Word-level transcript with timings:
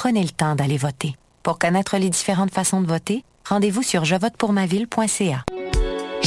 prenez 0.00 0.22
le 0.22 0.30
temps 0.30 0.54
d'aller 0.54 0.78
voter. 0.78 1.14
Pour 1.42 1.58
connaître 1.58 1.98
les 1.98 2.08
différentes 2.08 2.54
façons 2.54 2.80
de 2.80 2.86
voter, 2.86 3.22
rendez-vous 3.46 3.82
sur 3.82 4.06
jevotepourmaville.ca. 4.06 5.44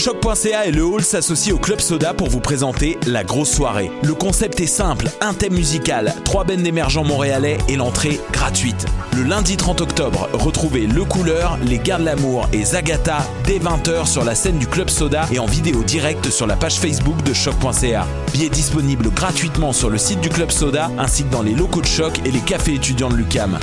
Choc.ca 0.03 0.65
et 0.65 0.71
le 0.71 0.83
Hall 0.83 1.01
s'associent 1.01 1.55
au 1.55 1.59
Club 1.59 1.79
Soda 1.79 2.13
pour 2.13 2.27
vous 2.27 2.41
présenter 2.41 2.97
la 3.07 3.23
grosse 3.23 3.51
soirée. 3.51 3.89
Le 4.01 4.13
concept 4.13 4.59
est 4.59 4.67
simple, 4.67 5.09
un 5.21 5.33
thème 5.33 5.53
musical, 5.53 6.13
trois 6.25 6.43
bennes 6.43 6.63
d'émergents 6.63 7.05
montréalais 7.05 7.57
et 7.69 7.77
l'entrée 7.77 8.19
gratuite. 8.33 8.85
Le 9.15 9.23
lundi 9.23 9.55
30 9.55 9.79
octobre, 9.79 10.27
retrouvez 10.33 10.87
Le 10.87 11.05
Couleur, 11.05 11.57
Les 11.65 11.77
Gardes 11.79 12.01
L'amour 12.01 12.49
et 12.51 12.65
Zagata 12.65 13.19
dès 13.45 13.59
20h 13.59 14.05
sur 14.05 14.25
la 14.25 14.35
scène 14.35 14.57
du 14.57 14.67
Club 14.67 14.89
Soda 14.89 15.25
et 15.31 15.39
en 15.39 15.45
vidéo 15.45 15.83
directe 15.83 16.29
sur 16.29 16.47
la 16.47 16.57
page 16.57 16.79
Facebook 16.79 17.23
de 17.23 17.31
Choc.ca. 17.31 18.05
Billets 18.33 18.49
disponibles 18.49 19.09
gratuitement 19.09 19.71
sur 19.71 19.89
le 19.89 19.97
site 19.97 20.19
du 20.19 20.27
Club 20.27 20.51
Soda 20.51 20.91
ainsi 20.99 21.23
que 21.23 21.31
dans 21.31 21.43
les 21.43 21.55
locaux 21.55 21.79
de 21.79 21.87
Choc 21.87 22.19
et 22.25 22.31
les 22.31 22.41
cafés 22.41 22.73
étudiants 22.73 23.09
de 23.09 23.15
l'UCAM. 23.15 23.57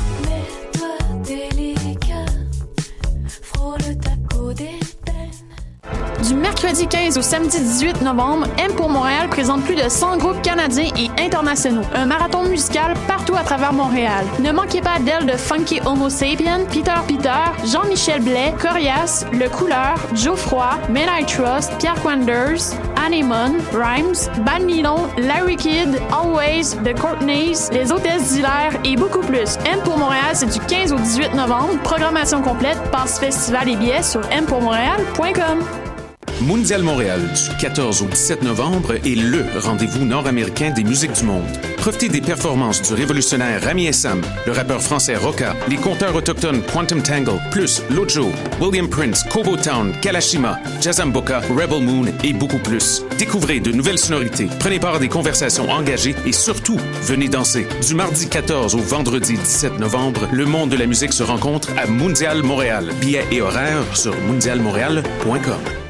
Du 6.27 6.35
mercredi 6.35 6.87
15 6.87 7.17
au 7.17 7.23
samedi 7.23 7.59
18 7.59 8.03
novembre, 8.03 8.47
M 8.59 8.73
pour 8.75 8.91
Montréal 8.91 9.29
présente 9.31 9.63
plus 9.65 9.75
de 9.75 9.89
100 9.89 10.19
groupes 10.19 10.43
canadiens 10.43 10.91
et 10.99 11.11
internationaux. 11.19 11.83
Un 11.95 12.05
marathon 12.05 12.45
musical 12.45 12.95
partout 13.09 13.35
à 13.37 13.43
travers 13.43 13.73
Montréal. 13.73 14.27
Ne 14.39 14.53
manquez 14.53 14.83
pas 14.83 14.99
d'elle 14.99 15.25
de 15.25 15.33
Funky 15.33 15.81
Homo 15.87 16.11
Sapien, 16.11 16.61
Peter 16.71 16.93
Peter, 17.09 17.31
Jean-Michel 17.65 18.21
Blais, 18.21 18.55
Corias, 18.61 19.25
Le 19.33 19.49
Couleur, 19.49 19.95
Geoffroy, 20.15 20.79
Men 20.91 21.09
I 21.09 21.25
Trust, 21.25 21.73
Pierre 21.79 22.01
Quanders, 22.03 22.77
Anemone, 23.03 23.57
Rhymes, 23.73 24.29
Bad 24.45 24.63
Milon, 24.63 25.09
Larry 25.17 25.57
Kidd, 25.57 25.99
Always, 26.13 26.77
The 26.85 26.95
Courtneys, 27.01 27.71
Les 27.73 27.91
Hôtesses 27.91 28.35
d'Hilaire 28.35 28.79
et 28.85 28.95
beaucoup 28.95 29.21
plus. 29.21 29.57
M 29.65 29.81
pour 29.85 29.97
Montréal, 29.97 30.33
c'est 30.35 30.53
du 30.53 30.61
15 30.61 30.93
au 30.93 30.97
18 30.97 31.35
novembre. 31.35 31.79
Programmation 31.83 32.43
complète, 32.43 32.79
passe 32.93 33.19
festival 33.19 33.71
et 33.71 33.77
billets 33.77 34.03
sur 34.03 34.21
mpourmontréal.com. 34.21 35.80
Mondial 36.43 36.83
Montréal, 36.83 37.21
du 37.21 37.57
14 37.59 38.03
au 38.03 38.07
17 38.07 38.43
novembre, 38.43 38.95
est 38.95 39.15
LE 39.15 39.45
rendez-vous 39.59 40.07
nord-américain 40.07 40.71
des 40.71 40.85
musiques 40.85 41.13
du 41.13 41.25
monde. 41.25 41.45
Profitez 41.77 42.09
des 42.09 42.23
performances 42.23 42.81
du 42.81 42.95
révolutionnaire 42.95 43.63
Rami 43.63 43.87
Essam, 43.87 44.23
le 44.47 44.53
rappeur 44.53 44.81
français 44.81 45.17
Roca, 45.17 45.55
les 45.69 45.77
conteurs 45.77 46.15
autochtones 46.17 46.63
Quantum 46.63 47.03
Tangle, 47.03 47.39
plus 47.51 47.83
Lojo, 47.91 48.31
William 48.59 48.89
Prince, 48.89 49.23
Kobo 49.25 49.57
Town, 49.57 49.93
Kalashima, 50.01 50.59
Jazamboka, 50.81 51.41
Rebel 51.41 51.83
Moon 51.83 52.07
et 52.25 52.33
beaucoup 52.33 52.59
plus. 52.59 53.03
Découvrez 53.19 53.61
de 53.61 53.73
nouvelles 53.73 53.99
sonorités, 53.99 54.49
prenez 54.61 54.81
part 54.81 54.95
à 54.95 54.99
des 54.99 55.09
conversations 55.09 55.71
engagées 55.71 56.15
et 56.25 56.33
surtout, 56.33 56.79
venez 57.03 57.29
danser. 57.29 57.67
Du 57.87 57.95
mardi 57.95 58.29
14 58.29 58.75
au 58.75 58.79
vendredi 58.79 59.35
17 59.35 59.79
novembre, 59.79 60.27
le 60.33 60.47
monde 60.47 60.71
de 60.71 60.77
la 60.77 60.87
musique 60.87 61.13
se 61.13 61.23
rencontre 61.23 61.69
à 61.77 61.87
Mondial 61.87 62.43
Montréal. 62.43 62.93
Billets 63.01 63.27
et 63.31 63.43
horaires 63.43 63.95
sur 63.95 64.19
mondialmontréal.com. 64.23 65.90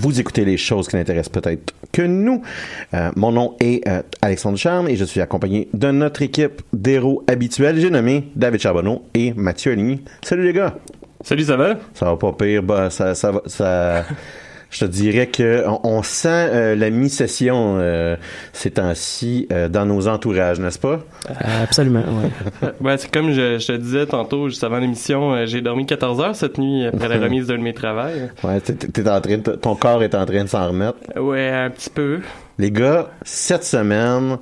Vous 0.00 0.18
écoutez 0.18 0.46
les 0.46 0.56
choses 0.56 0.88
qui 0.88 0.96
n'intéressent 0.96 1.28
peut-être 1.42 1.74
que 1.92 2.00
nous. 2.00 2.40
Euh, 2.94 3.10
mon 3.16 3.32
nom 3.32 3.54
est 3.60 3.86
euh, 3.86 4.00
Alexandre 4.22 4.56
Charme 4.56 4.88
et 4.88 4.96
je 4.96 5.04
suis 5.04 5.20
accompagné 5.20 5.68
de 5.74 5.90
notre 5.90 6.22
équipe 6.22 6.62
d'héros 6.72 7.22
habituels. 7.26 7.78
J'ai 7.78 7.90
nommé 7.90 8.28
David 8.34 8.60
Charbonneau 8.62 9.02
et 9.12 9.34
Mathieu 9.34 9.72
Aligny. 9.72 10.00
Salut 10.22 10.44
les 10.46 10.54
gars! 10.54 10.74
Salut, 11.22 11.44
ça 11.44 11.56
va? 11.58 11.74
Ça 11.92 12.06
va 12.06 12.16
pas 12.16 12.32
pire. 12.32 12.62
Bah, 12.62 12.88
ça, 12.88 13.14
ça, 13.14 13.30
va- 13.30 13.42
ça, 13.44 14.06
je 14.70 14.84
te 14.84 14.90
dirais 14.90 15.26
que 15.26 15.64
on, 15.66 15.80
on 15.84 16.02
sent 16.02 16.28
euh, 16.28 16.74
la 16.76 16.90
mi-session 16.90 17.76
euh, 17.78 18.16
ces 18.52 18.70
temps-ci 18.70 19.46
euh, 19.52 19.68
dans 19.68 19.84
nos 19.84 20.08
entourages, 20.08 20.60
n'est-ce 20.60 20.78
pas? 20.78 21.00
absolument, 21.62 22.00
ouais. 22.62 22.68
Ouais, 22.80 22.96
c'est 22.98 23.10
comme 23.10 23.32
je, 23.32 23.58
je 23.58 23.66
te 23.66 23.72
disais 23.76 24.06
tantôt, 24.06 24.48
juste 24.48 24.64
avant 24.64 24.78
l'émission, 24.78 25.32
euh, 25.34 25.46
j'ai 25.46 25.60
dormi 25.60 25.86
14 25.86 26.20
heures 26.20 26.36
cette 26.36 26.58
nuit 26.58 26.86
après 26.86 27.08
la 27.08 27.18
remise 27.22 27.46
de 27.46 27.56
mes 27.56 27.74
travails. 27.74 28.30
Ouais, 28.44 28.60
t'es, 28.60 28.74
t'es 28.74 29.08
en 29.08 29.20
train 29.20 29.38
de- 29.38 29.52
ton 29.56 29.74
corps 29.74 30.02
est 30.02 30.14
en 30.14 30.24
train 30.24 30.44
de 30.44 30.48
s'en 30.48 30.68
remettre. 30.68 30.98
Ouais, 31.16 31.48
un 31.50 31.70
petit 31.70 31.90
peu. 31.90 32.20
Les 32.58 32.70
gars, 32.70 33.08
cette 33.22 33.64
semaine, 33.64 34.36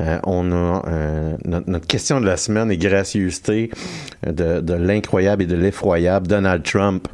euh, 0.00 0.18
on 0.24 0.50
a 0.52 0.82
euh, 0.88 1.36
notre, 1.44 1.70
notre 1.70 1.86
question 1.86 2.20
de 2.20 2.26
la 2.26 2.36
semaine 2.36 2.70
est 2.70 2.76
gracieuseté 2.76 3.70
euh, 4.26 4.32
de, 4.32 4.60
de 4.60 4.74
l'incroyable 4.74 5.42
et 5.42 5.46
de 5.46 5.56
l'effroyable 5.56 6.26
Donald 6.26 6.62
Trump. 6.62 7.06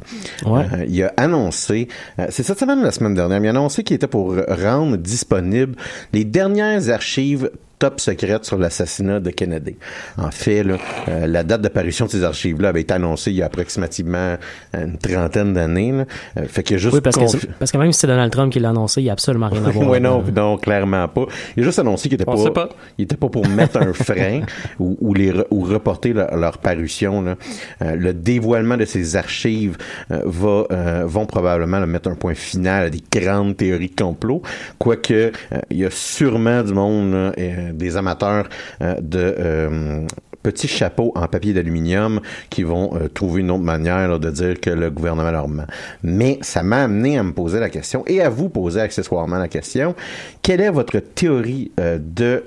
Ouais. 0.45 0.65
Euh, 0.73 0.85
il 0.87 1.03
a 1.03 1.13
annoncé, 1.17 1.87
euh, 2.19 2.27
c'est 2.29 2.43
cette 2.43 2.59
semaine 2.59 2.79
ou 2.79 2.83
la 2.83 2.91
semaine 2.91 3.13
dernière, 3.13 3.39
il 3.39 3.47
a 3.47 3.49
annoncé 3.49 3.83
qu'il 3.83 3.95
était 3.95 4.07
pour 4.07 4.35
rendre 4.47 4.97
disponibles 4.97 5.75
les 6.13 6.23
dernières 6.23 6.89
archives 6.89 7.51
top 7.79 7.99
secrètes 7.99 8.45
sur 8.45 8.57
l'assassinat 8.57 9.19
de 9.19 9.29
Kennedy. 9.29 9.75
En 10.17 10.31
fait, 10.31 10.63
là, 10.63 10.77
euh, 11.09 11.27
la 11.27 11.43
date 11.43 11.61
d'apparition 11.61 12.05
de 12.05 12.11
ces 12.11 12.23
archives-là 12.23 12.69
avait 12.69 12.81
été 12.81 12.93
annoncée 12.93 13.31
il 13.31 13.37
y 13.37 13.41
a 13.43 13.45
approximativement 13.45 14.37
une 14.73 14.97
trentaine 14.97 15.53
d'années. 15.53 15.91
là. 15.91 16.05
Euh, 16.37 16.45
fait 16.47 16.63
qu'il 16.63 16.75
y 16.75 16.79
a 16.79 16.81
juste 16.81 16.95
Oui, 16.95 17.01
parce 17.01 17.15
que, 17.17 17.47
parce 17.59 17.71
que 17.71 17.77
même 17.77 17.91
si 17.91 17.99
c'est 17.99 18.07
Donald 18.07 18.31
Trump 18.31 18.51
qui 18.51 18.59
l'a 18.59 18.69
annoncé, 18.69 19.01
il 19.01 19.03
n'y 19.05 19.09
a 19.09 19.13
absolument 19.13 19.49
rien 19.49 19.63
à 19.65 19.69
voir. 19.71 19.89
oui, 19.89 19.99
non, 20.01 20.23
non, 20.35 20.57
clairement 20.57 21.07
pas. 21.07 21.25
Il 21.55 21.61
a 21.63 21.65
juste 21.65 21.79
annoncé 21.79 22.09
qu'il 22.09 22.19
était 22.19 22.27
On 22.29 22.35
pas, 22.35 22.43
sait 22.43 22.51
pas. 22.51 22.69
il 22.97 23.03
était 23.03 23.15
pas 23.17 23.29
pour 23.29 23.47
mettre 23.47 23.77
un 23.77 23.93
frein 23.93 24.41
ou, 24.79 24.97
ou 24.99 25.13
les 25.13 25.31
re- 25.31 25.45
ou 25.51 25.61
reporter 25.63 26.13
leur, 26.13 26.35
leur 26.35 26.57
parution. 26.57 27.21
Là. 27.21 27.35
Euh, 27.83 27.95
le 27.95 28.13
dévoilement 28.13 28.77
de 28.77 28.85
ces 28.85 29.15
archives 29.15 29.77
euh, 30.11 30.21
va 30.25 30.65
euh, 30.71 31.03
vont 31.05 31.25
probablement 31.25 31.79
là, 31.79 31.85
mettre 31.85 32.09
un 32.09 32.15
point 32.15 32.33
final 32.33 32.85
à 32.85 32.89
des 32.89 33.03
grandes 33.11 33.55
théories 33.55 33.89
de 33.95 34.01
complot. 34.03 34.41
Quoique 34.79 35.13
euh, 35.13 35.31
il 35.69 35.77
y 35.77 35.85
a 35.85 35.91
sûrement 35.91 36.63
du 36.63 36.73
monde, 36.73 37.11
là, 37.11 37.31
euh, 37.37 37.66
des 37.73 37.97
amateurs 37.97 38.49
euh, 38.81 38.95
de 39.01 39.35
euh, 39.39 40.05
petits 40.43 40.67
chapeaux 40.67 41.11
en 41.15 41.27
papier 41.27 41.53
d'aluminium 41.53 42.21
qui 42.49 42.63
vont 42.63 42.95
euh, 42.95 43.07
trouver 43.09 43.41
une 43.41 43.51
autre 43.51 43.63
manière 43.63 44.19
de 44.19 44.29
dire 44.29 44.59
que 44.59 44.69
le 44.69 44.89
gouvernement 44.89 45.31
leur 45.31 45.47
ment. 45.47 45.65
Mais 46.03 46.39
ça 46.41 46.63
m'a 46.63 46.83
amené 46.83 47.17
à 47.17 47.23
me 47.23 47.33
poser 47.33 47.59
la 47.59 47.69
question 47.69 48.03
et 48.07 48.21
à 48.21 48.29
vous 48.29 48.49
poser 48.49 48.79
accessoirement 48.81 49.37
la 49.37 49.47
question 49.47 49.95
quelle 50.41 50.61
est 50.61 50.69
votre 50.69 50.99
théorie 50.99 51.71
de 51.77 52.43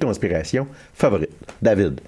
conspiration 0.00 0.66
favorite, 1.02 1.30
David? 1.60 2.00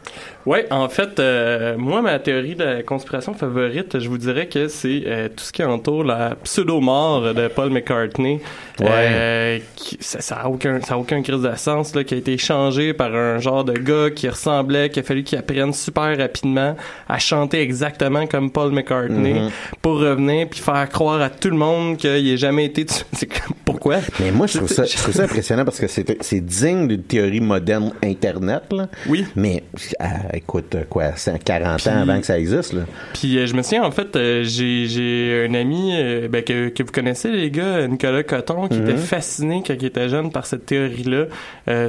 Ouais, 0.46 0.67
en 0.70 0.88
fait, 0.88 1.19
euh, 1.19 1.75
moi, 1.79 2.02
ma 2.02 2.19
théorie 2.19 2.55
de 2.55 2.64
la 2.64 2.82
conspiration 2.82 3.32
favorite, 3.35 3.99
je 3.99 4.08
vous 4.08 4.19
dirais 4.19 4.46
que 4.46 4.69
c'est 4.69 5.02
euh, 5.06 5.29
tout 5.29 5.43
ce 5.43 5.52
qui 5.52 5.64
entoure 5.64 6.05
la 6.05 6.37
pseudo-mort 6.44 7.35
de 7.35 7.49
Paul 7.49 7.70
McCartney. 7.70 8.41
Euh, 8.81 9.58
qui- 9.76 9.96
ça, 10.00 10.20
ça 10.20 10.37
a 10.37 10.49
aucun, 10.49 10.81
ça 10.82 10.94
a 10.94 10.99
aucun 10.99 11.23
crise 11.23 11.41
de 11.43 11.55
sens, 11.56 11.94
là, 11.94 12.05
qui 12.05 12.14
a 12.14 12.17
été 12.19 12.37
changé 12.38 12.93
par 12.93 13.14
un 13.14 13.38
genre 13.38 13.64
de 13.64 13.73
gars 13.73 14.11
qui 14.14 14.29
ressemblait, 14.29 14.91
qu'il 14.91 15.00
a 15.02 15.06
fallu 15.06 15.23
qu'il 15.25 15.38
apprenne 15.38 15.73
super 15.73 16.17
rapidement 16.19 16.76
à 17.08 17.19
chanter 17.19 17.61
exactement 17.61 18.26
comme 18.26 18.50
Paul 18.50 18.73
McCartney 18.73 19.35
Mhm. 19.35 19.50
pour 19.81 19.99
revenir 19.99 20.49
puis 20.49 20.61
faire 20.61 20.88
croire 20.88 21.20
à 21.23 21.31
tout 21.31 21.50
le 21.50 21.56
monde 21.56 21.97
qu'il 21.97 22.11
ait 22.29 22.37
jamais 22.37 22.67
été. 22.67 22.85
C'est 23.12 23.26
comme, 23.26 23.56
pourquoi? 23.84 24.00
Mais 24.19 24.31
moi, 24.31 24.46
je 24.46 24.56
trouve 24.56 24.70
ça, 24.70 24.84
je 24.84 24.96
trouve 24.96 25.12
ça 25.12 25.25
impressionnant 25.25 25.64
parce 25.66 25.78
que 25.78 25.86
c'est, 25.88 26.40
digne 26.40 26.88
d'une 26.88 27.02
théorie 27.02 27.40
moderne 27.40 27.92
Internet, 28.02 28.62
là. 28.72 28.88
Oui. 29.08 29.26
Mais, 29.36 29.62
ah, 29.98 30.34
écoute, 30.34 30.75
quoi, 30.88 31.12
c'est 31.16 31.42
40 31.42 31.82
Puis- 31.82 31.90
ans 31.90 32.00
avant 32.00 32.19
que 32.19 32.25
ça 32.25 32.38
existe, 32.38 32.72
là. 32.72 32.82
Puis 33.12 33.36
euh, 33.36 33.46
je 33.46 33.54
me 33.54 33.60
souviens, 33.60 33.84
en 33.84 33.90
fait, 33.90 34.16
euh, 34.16 34.42
j'ai, 34.42 35.46
un 35.46 35.52
ami 35.52 35.90
euh, 35.92 36.28
ben, 36.28 36.42
que, 36.42 36.70
que 36.70 36.82
vous 36.82 36.92
connaissez, 36.92 37.31
les 37.31 37.50
gars, 37.50 37.86
Nicolas 37.86 38.22
Coton, 38.22 38.69
qui 38.69 38.78
était 38.78 38.96
fasciné 38.96 39.62
quand 39.66 39.75
il 39.75 39.84
était 39.84 40.08
jeune 40.08 40.32
par 40.32 40.46
cette 40.46 40.64
théorie-là. 40.64 41.26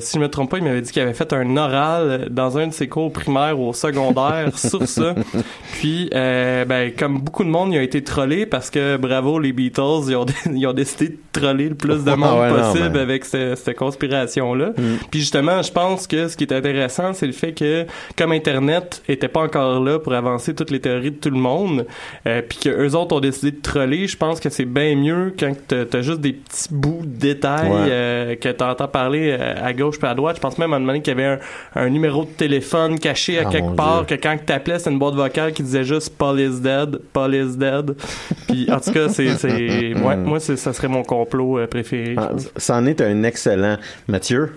Si 0.01 0.17
je 0.17 0.19
me 0.19 0.27
trompe 0.27 0.51
pas, 0.51 0.57
il 0.57 0.65
m'avait 0.65 0.81
dit 0.81 0.91
qu'il 0.91 1.01
avait 1.01 1.13
fait 1.13 1.31
un 1.31 1.55
oral 1.55 2.27
dans 2.29 2.57
un 2.57 2.67
de 2.67 2.73
ses 2.73 2.89
cours 2.89 3.13
primaires 3.13 3.57
ou 3.57 3.69
au 3.69 3.73
secondaire 3.73 4.57
sur 4.57 4.85
ça. 4.85 5.15
Puis, 5.73 6.09
ben, 6.11 6.91
comme 6.97 7.21
beaucoup 7.21 7.45
de 7.45 7.49
monde, 7.49 7.71
il 7.71 7.77
a 7.77 7.83
été 7.83 8.03
trollé 8.03 8.45
parce 8.45 8.69
que, 8.69 8.97
bravo, 8.97 9.39
les 9.39 9.53
Beatles, 9.53 10.09
ils 10.09 10.15
ont, 10.17 10.25
ils 10.53 10.67
ont 10.67 10.73
décidé 10.73 11.09
de 11.09 11.17
troller 11.31 11.69
le 11.69 11.75
plus 11.85 12.03
de 12.03 12.11
monde 12.11 12.39
Ah 12.43 12.49
non, 12.51 12.57
possible 12.71 12.91
mais- 12.93 12.99
avec 12.99 13.25
ce- 13.25 13.55
cette 13.55 13.75
conspiration-là. 13.77 14.69
Mm. 14.77 14.81
Puis 15.11 15.19
justement, 15.21 15.61
je 15.61 15.71
pense 15.71 16.07
que 16.07 16.27
ce 16.27 16.35
qui 16.37 16.43
est 16.43 16.53
intéressant, 16.53 17.13
c'est 17.13 17.27
le 17.27 17.33
fait 17.33 17.53
que 17.53 17.85
comme 18.17 18.31
Internet 18.31 19.01
était 19.07 19.27
pas 19.27 19.41
encore 19.41 19.79
là 19.83 19.99
pour 19.99 20.13
avancer 20.13 20.53
toutes 20.53 20.71
les 20.71 20.79
théories 20.79 21.11
de 21.11 21.17
tout 21.17 21.29
le 21.29 21.39
monde, 21.39 21.85
euh, 22.27 22.41
puis 22.47 22.57
que 22.59 22.69
eux 22.69 22.95
autres 22.95 23.15
ont 23.15 23.19
décidé 23.19 23.51
de 23.51 23.61
troller, 23.61 24.07
je 24.07 24.17
pense 24.17 24.39
que 24.39 24.49
c'est 24.49 24.65
bien 24.65 24.95
mieux 24.95 25.33
quand 25.39 25.53
t'as 25.67 26.01
juste 26.01 26.21
des 26.21 26.33
petits 26.33 26.67
bouts 26.71 27.01
de 27.03 27.17
détails 27.19 27.69
Ouais. 27.69 27.87
euh, 27.89 28.35
que 28.35 28.49
t'entends 28.49 28.87
parler 28.87 29.35
euh, 29.39 29.53
à 29.63 29.73
gauche 29.73 29.97
puis 29.99 30.07
à 30.07 30.13
droite. 30.13 30.35
Je 30.37 30.41
pense 30.41 30.57
même 30.57 30.73
à 30.73 30.75
un 30.75 30.79
moment 30.79 30.91
donné 30.93 31.01
qu'il 31.01 31.17
y 31.17 31.21
avait 31.21 31.39
un, 31.75 31.81
un 31.81 31.89
numéro 31.89 32.23
de 32.23 32.29
téléphone 32.29 32.99
caché 32.99 33.39
à 33.39 33.43
Ah, 33.47 33.51
quelque 33.51 33.75
part 33.75 34.05
Dieu. 34.05 34.15
que 34.17 34.21
quand 34.21 34.37
t'appelais, 34.45 34.77
c'était 34.79 34.91
une 34.91 34.99
boîte 34.99 35.15
vocale 35.15 35.53
qui 35.53 35.63
disait 35.63 35.83
juste 35.83 36.15
Paul 36.17 36.39
is 36.39 36.59
dead, 36.61 36.99
Paul 37.13 37.33
is 37.33 37.57
dead. 37.57 37.95
puis 38.47 38.67
en 38.71 38.79
tout 38.79 38.91
cas, 38.91 39.09
c'est, 39.09 39.29
c'est, 39.37 39.49
ouais, 39.95 40.15
moi, 40.17 40.39
ça 40.39 40.73
serait 40.73 40.87
mon 40.87 41.03
complot 41.03 41.59
euh, 41.59 41.64
préféré. 41.67 42.15
je 42.15 42.19
Ah, 42.19 42.31
c'en 42.57 42.85
est 42.85 43.01
un 43.01 43.23
excellent. 43.23 43.77
Mathieu? 44.07 44.51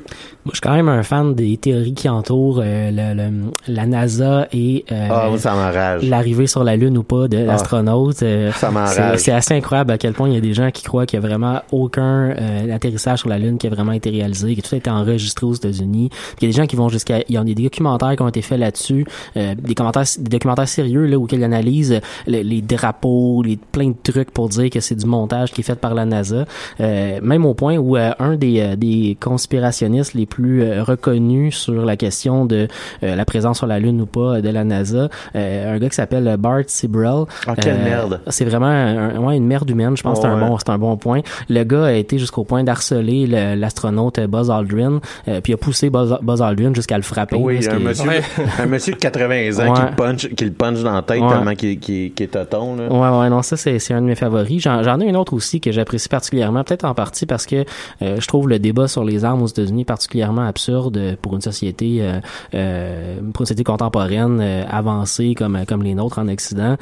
Moi, 0.44 0.52
je 0.52 0.56
suis 0.56 0.60
quand 0.60 0.74
même 0.74 0.88
un 0.88 1.02
fan 1.02 1.34
des 1.34 1.56
théories 1.58 1.92
qui 1.94 2.08
entourent 2.08 2.60
euh, 2.64 2.90
le- 2.90 3.14
le- 3.14 3.52
la 3.68 3.86
NASA 3.86 4.48
et 4.52 4.84
euh, 4.92 5.08
Ah, 5.10 5.98
l'arrivée 6.02 6.46
sur 6.46 6.64
la 6.64 6.76
Lune 6.76 6.96
ou 6.98 7.02
pas 7.02 7.28
de 7.28 7.38
l'astronaute. 7.38 8.22
Euh, 8.22 8.50
Ça 8.52 8.70
m'enrage. 8.70 9.18
c'est- 9.18 9.32
assez 9.32 9.54
incroyable 9.54 9.92
à 9.92 9.98
quel 9.98 10.12
point 10.14 10.28
il 10.28 10.34
y 10.34 10.38
a 10.38 10.40
des 10.40 10.54
gens 10.54 10.70
qui 10.70 10.82
croient 10.82 11.06
qu'il 11.06 11.20
y 11.20 11.22
a 11.22 11.26
vraiment 11.26 11.60
aucun 11.72 12.30
euh, 12.30 12.74
atterrissage 12.74 13.20
sur 13.20 13.28
la 13.28 13.38
Lune 13.38 13.58
qui 13.58 13.66
a 13.66 13.70
vraiment 13.70 13.92
été 13.92 14.10
réalisé, 14.10 14.56
que 14.56 14.60
tout 14.62 14.74
a 14.74 14.78
été 14.78 14.90
enregistré 14.90 15.46
aux 15.46 15.54
États-Unis. 15.54 16.10
Il 16.40 16.44
y 16.44 16.46
a 16.46 16.52
des 16.52 16.56
gens 16.56 16.66
qui 16.66 16.76
vont 16.76 16.88
jusqu'à... 16.88 17.18
Il 17.28 17.34
y 17.34 17.36
a 17.36 17.44
des 17.44 17.54
documentaires 17.54 18.16
qui 18.16 18.22
ont 18.22 18.28
été 18.28 18.42
faits 18.42 18.58
là-dessus, 18.58 19.06
euh, 19.36 19.54
des, 19.54 19.74
commentaires, 19.74 20.04
des 20.18 20.30
documentaires 20.30 20.68
sérieux 20.68 21.04
là, 21.06 21.18
où 21.18 21.26
ils 21.30 21.44
analysent 21.44 21.92
euh, 21.92 22.00
les, 22.26 22.42
les 22.42 22.62
drapeaux, 22.62 23.42
les, 23.42 23.56
plein 23.56 23.88
de 23.88 23.94
trucs 24.12 24.30
pour 24.30 24.48
dire 24.48 24.70
que 24.70 24.80
c'est 24.80 24.94
du 24.94 25.06
montage 25.06 25.52
qui 25.52 25.60
est 25.60 25.64
fait 25.64 25.78
par 25.78 25.94
la 25.94 26.04
NASA. 26.04 26.44
Euh, 26.80 26.97
même 27.22 27.44
au 27.46 27.54
point 27.54 27.76
où 27.76 27.96
euh, 27.96 28.10
un 28.18 28.36
des, 28.36 28.60
euh, 28.60 28.76
des 28.76 29.16
conspirationnistes 29.20 30.14
les 30.14 30.26
plus 30.26 30.62
euh, 30.62 30.82
reconnus 30.82 31.56
sur 31.56 31.84
la 31.84 31.96
question 31.96 32.44
de 32.44 32.68
euh, 33.02 33.16
la 33.16 33.24
présence 33.24 33.58
sur 33.58 33.66
la 33.66 33.78
Lune 33.78 34.00
ou 34.00 34.06
pas 34.06 34.40
de 34.40 34.48
la 34.48 34.64
NASA, 34.64 35.08
euh, 35.36 35.74
un 35.74 35.78
gars 35.78 35.88
qui 35.88 35.94
s'appelle 35.94 36.36
Bart 36.38 36.62
Sibrel. 36.66 37.24
Ah, 37.46 37.54
quelle 37.56 37.76
Euh, 37.76 37.84
merde. 37.84 38.20
C'est 38.28 38.44
vraiment 38.44 38.66
un- 38.66 39.18
ouais, 39.18 39.36
une 39.36 39.46
merde 39.46 39.68
humaine, 39.70 39.96
je 39.96 40.02
pense 40.02 40.18
Oh, 40.18 40.22
que 40.22 40.28
c'est 40.28 40.34
un 40.34 40.40
ouais. 40.42 40.48
bon 40.48 40.58
c'est 40.58 40.70
un 40.70 40.78
bon 40.78 40.96
point. 40.96 41.20
Le 41.48 41.62
gars 41.64 41.84
a 41.86 41.92
été 41.92 42.18
jusqu'au 42.18 42.44
point 42.44 42.64
d'harceler 42.64 43.26
le- 43.26 43.54
l'astronaute 43.54 44.20
Buzz 44.20 44.50
Aldrin, 44.50 45.00
euh, 45.28 45.40
puis 45.40 45.52
a 45.52 45.56
poussé 45.56 45.90
Buzz, 45.90 46.18
Buzz 46.22 46.42
Aldrin 46.42 46.72
jusqu'à 46.74 46.96
le 46.96 47.02
frapper. 47.02 47.36
Oui, 47.36 47.60
un 47.70 47.78
monsieur, 47.78 48.08
Ouais. 48.08 48.20
un 48.60 48.66
monsieur 48.66 48.94
de 48.94 48.98
80 48.98 49.58
ans 49.60 49.72
qui, 49.74 49.80
Ouais. 49.80 49.88
le 49.90 49.96
punch, 49.96 50.28
qui 50.28 50.44
le 50.44 50.50
punch 50.52 50.82
dans 50.82 50.92
la 50.94 51.02
tête 51.02 51.20
Ouais. 51.20 51.28
tellement 51.28 51.54
qu'il 51.54 51.78
qu'il- 51.78 52.12
qu'il 52.12 52.24
est 52.24 52.28
toton, 52.28 52.76
là. 52.76 52.88
Ouais, 52.90 53.20
ouais, 53.20 53.28
non, 53.30 53.42
ça, 53.42 53.56
c'est, 53.56 53.78
c'est 53.78 53.94
un 53.94 54.00
de 54.00 54.06
mes 54.06 54.14
favoris. 54.14 54.62
J'en, 54.62 54.82
j'en 54.82 54.98
ai 55.00 55.10
un 55.10 55.14
autre 55.14 55.32
aussi 55.34 55.60
que 55.60 55.70
j'apprécie 55.72 56.08
particulièrement, 56.08 56.64
peut-être 56.64 56.84
en 56.88 56.94
partie 56.94 57.26
parce 57.26 57.46
que 57.46 57.64
euh, 58.02 58.20
je 58.20 58.26
trouve 58.26 58.48
le 58.48 58.58
débat 58.58 58.88
sur 58.88 59.04
les 59.04 59.24
armes 59.24 59.42
aux 59.42 59.46
États-Unis 59.46 59.84
particulièrement 59.84 60.46
absurde 60.46 61.16
pour 61.22 61.34
une 61.34 61.40
société, 61.40 61.98
euh, 62.00 62.20
euh, 62.54 63.16
pour 63.32 63.42
une 63.42 63.46
société 63.46 63.64
contemporaine 63.64 64.40
avancée 64.70 65.34
comme, 65.34 65.64
comme 65.66 65.82
les 65.82 65.94
nôtres 65.94 66.18
en 66.18 66.28
Occident. 66.28 66.76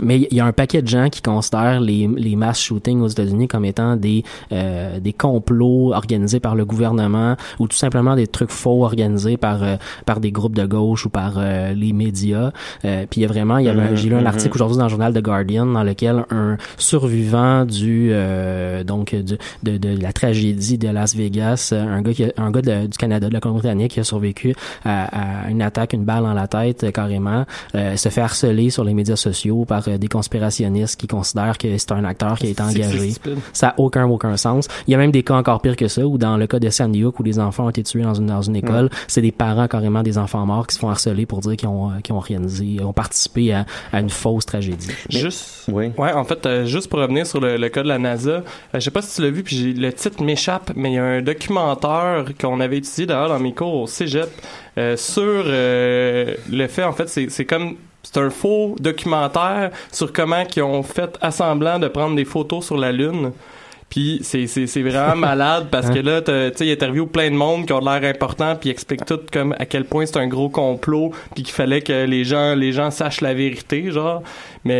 Euh, 0.00 0.04
mais 0.04 0.26
il 0.30 0.36
y 0.36 0.40
a 0.40 0.44
un 0.46 0.52
paquet 0.52 0.82
de 0.82 0.88
gens 0.88 1.08
qui 1.08 1.22
considèrent 1.22 1.80
les, 1.80 2.08
les 2.16 2.36
mass 2.36 2.60
shootings 2.60 3.00
aux 3.00 3.08
États-Unis 3.08 3.48
comme 3.48 3.64
étant 3.64 3.96
des 3.96 4.22
euh, 4.52 4.98
des 5.00 5.12
complots 5.12 5.92
organisés 5.92 6.40
par 6.40 6.54
le 6.54 6.64
gouvernement 6.64 7.36
ou 7.58 7.68
tout 7.68 7.76
simplement 7.76 8.14
des 8.16 8.26
trucs 8.26 8.50
faux 8.50 8.84
organisés 8.84 9.36
par 9.36 9.62
euh, 9.62 9.76
par 10.06 10.20
des 10.20 10.32
groupes 10.32 10.56
de 10.56 10.66
gauche 10.66 11.06
ou 11.06 11.10
par 11.10 11.34
euh, 11.38 11.72
les 11.72 11.92
médias. 11.92 12.50
Euh, 12.84 13.06
puis 13.08 13.20
il 13.20 13.22
y 13.22 13.24
a 13.24 13.28
vraiment, 13.28 13.58
il 13.58 13.66
y 13.66 13.68
avait, 13.68 13.90
Mhm, 13.90 13.96
j'ai 13.96 14.08
lu 14.08 14.14
un 14.16 14.20
mhm. 14.20 14.26
article 14.26 14.54
aujourd'hui 14.56 14.78
dans 14.78 14.84
le 14.84 14.90
journal 14.90 15.12
The 15.12 15.22
Guardian 15.22 15.66
dans 15.66 15.82
lequel 15.82 16.24
un 16.30 16.56
survivant 16.78 17.64
du 17.64 18.10
euh, 18.12 18.84
donc 18.84 19.14
du, 19.14 19.36
de, 19.62 19.76
de 19.78 20.00
la 20.00 20.12
tragédie 20.12 20.78
de 20.78 20.88
Las 20.88 21.14
Vegas, 21.16 21.70
euh, 21.72 21.82
un 21.86 22.02
gars 22.02 22.12
qui 22.12 22.24
a- 22.24 22.32
un 22.36 22.50
gars 22.50 22.62
de- 22.62 22.86
du 22.86 22.96
Canada, 22.98 23.28
de 23.28 23.32
la 23.34 23.40
Colombie-Britannique 23.40 23.92
qui 23.92 24.00
a 24.00 24.04
survécu 24.04 24.54
à, 24.84 25.44
à 25.46 25.50
une 25.50 25.62
attaque, 25.62 25.92
une 25.92 26.04
balle 26.04 26.22
dans 26.22 26.34
la 26.34 26.46
tête 26.48 26.84
euh, 26.84 26.90
carrément, 26.90 27.44
euh, 27.74 27.96
se 27.96 28.08
fait 28.08 28.20
harceler 28.20 28.70
sur 28.70 28.84
les 28.84 28.94
médias 28.94 29.16
sociaux 29.16 29.64
par 29.84 29.94
euh, 29.94 29.98
des 29.98 30.08
conspirationnistes 30.08 30.98
qui 31.00 31.06
considèrent 31.06 31.58
que 31.58 31.76
c'est 31.78 31.92
un 31.92 32.04
acteur 32.04 32.38
qui 32.38 32.46
a 32.46 32.50
été 32.50 32.62
engagé. 32.62 33.12
Ça 33.52 33.68
a 33.68 33.74
aucun 33.78 34.06
aucun 34.06 34.36
sens. 34.36 34.68
Il 34.86 34.90
y 34.92 34.94
a 34.94 34.98
même 34.98 35.10
des 35.10 35.22
cas 35.22 35.34
encore 35.34 35.60
pires 35.60 35.76
que 35.76 35.88
ça, 35.88 36.06
où 36.06 36.18
dans 36.18 36.36
le 36.36 36.46
cas 36.46 36.58
de 36.58 36.68
Sandy 36.70 37.04
Hook, 37.04 37.18
où 37.20 37.22
les 37.22 37.38
enfants 37.38 37.66
ont 37.66 37.70
été 37.70 37.82
tués 37.82 38.02
dans 38.02 38.14
une 38.14 38.26
dans 38.26 38.42
une 38.42 38.56
école, 38.56 38.90
c'est 39.08 39.22
des 39.22 39.32
parents 39.32 39.68
carrément 39.68 40.02
des 40.02 40.18
enfants 40.18 40.44
morts 40.46 40.66
qui 40.66 40.74
se 40.74 40.80
font 40.80 40.88
harceler 40.88 41.26
pour 41.26 41.40
dire 41.40 41.56
qu'ils 41.56 41.68
ont 41.68 41.90
euh, 41.90 42.00
qu'ils 42.02 42.14
ont 42.14 42.20
réalisé, 42.20 42.82
ont 42.82 42.92
participé 42.92 43.52
à, 43.52 43.66
à 43.92 44.00
une 44.00 44.10
fausse 44.10 44.46
tragédie. 44.46 44.88
Juste. 45.08 45.64
Oui. 45.72 45.90
Ouais, 45.98 46.12
en 46.12 46.24
fait, 46.24 46.44
euh, 46.46 46.64
juste 46.66 46.88
pour 46.88 46.98
revenir 47.00 47.26
sur 47.26 47.40
le, 47.40 47.56
le 47.56 47.68
cas 47.68 47.82
de 47.82 47.88
la 47.88 47.98
NASA, 47.98 48.30
euh, 48.30 48.42
je 48.74 48.80
sais 48.80 48.90
pas 48.90 49.02
si 49.02 49.14
tu 49.16 49.22
l'as 49.22 49.30
vu, 49.30 49.42
puis 49.42 49.56
j'ai- 49.56 49.72
le 49.72 49.92
titre 49.92 50.22
m'échappe, 50.22 50.72
mais 50.76 50.90
il 50.92 50.94
y 50.94 50.98
a 50.98 51.04
un 51.04 51.22
documentaire 51.22 52.24
qu'on 52.40 52.60
avait 52.60 52.78
étudié 52.78 53.06
d'ailleurs 53.06 53.28
dans 53.28 53.38
mes 53.38 53.52
cours 53.54 53.74
au 53.74 53.86
Cégep 53.86 54.28
euh, 54.78 54.96
sur 54.96 55.22
euh, 55.24 56.34
le 56.50 56.66
fait, 56.68 56.84
en 56.84 56.92
fait, 56.92 57.08
c'est 57.08 57.30
c'est 57.30 57.44
comme 57.44 57.76
c'est 58.04 58.18
un 58.18 58.30
faux 58.30 58.76
documentaire 58.78 59.70
sur 59.90 60.12
comment 60.12 60.44
ils 60.54 60.62
ont 60.62 60.84
fait 60.84 61.18
assemblant 61.20 61.78
de 61.80 61.88
prendre 61.88 62.14
des 62.14 62.24
photos 62.24 62.64
sur 62.66 62.76
la 62.76 62.92
Lune. 62.92 63.32
Puis 63.90 64.20
c'est 64.22 64.46
c'est 64.48 64.66
c'est 64.66 64.82
vraiment 64.82 65.14
malade 65.30 65.68
parce 65.70 65.88
que 65.88 65.98
là 66.00 66.20
t'as- 66.20 66.50
tu 66.50 66.56
sais 66.58 66.66
il 66.66 66.72
interviewe 66.72 67.06
plein 67.06 67.30
de 67.30 67.36
monde 67.36 67.64
qui 67.66 67.72
ont 67.72 67.80
de 67.80 67.84
l'air 67.84 68.02
important 68.10 68.56
puis 68.56 68.70
il 68.70 68.72
explique 68.72 69.04
tout 69.04 69.20
comme 69.32 69.54
à 69.58 69.66
quel 69.66 69.84
point 69.84 70.04
c'est 70.06 70.16
un 70.16 70.26
gros 70.26 70.48
complot 70.48 71.12
puis 71.34 71.44
qu'il 71.44 71.54
fallait 71.54 71.82
que 71.82 72.04
les 72.04 72.24
gens 72.24 72.54
les 72.56 72.72
gens 72.72 72.90
sachent 72.90 73.20
la 73.20 73.34
vérité 73.34 73.90
genre 73.92 74.22
mais 74.64 74.72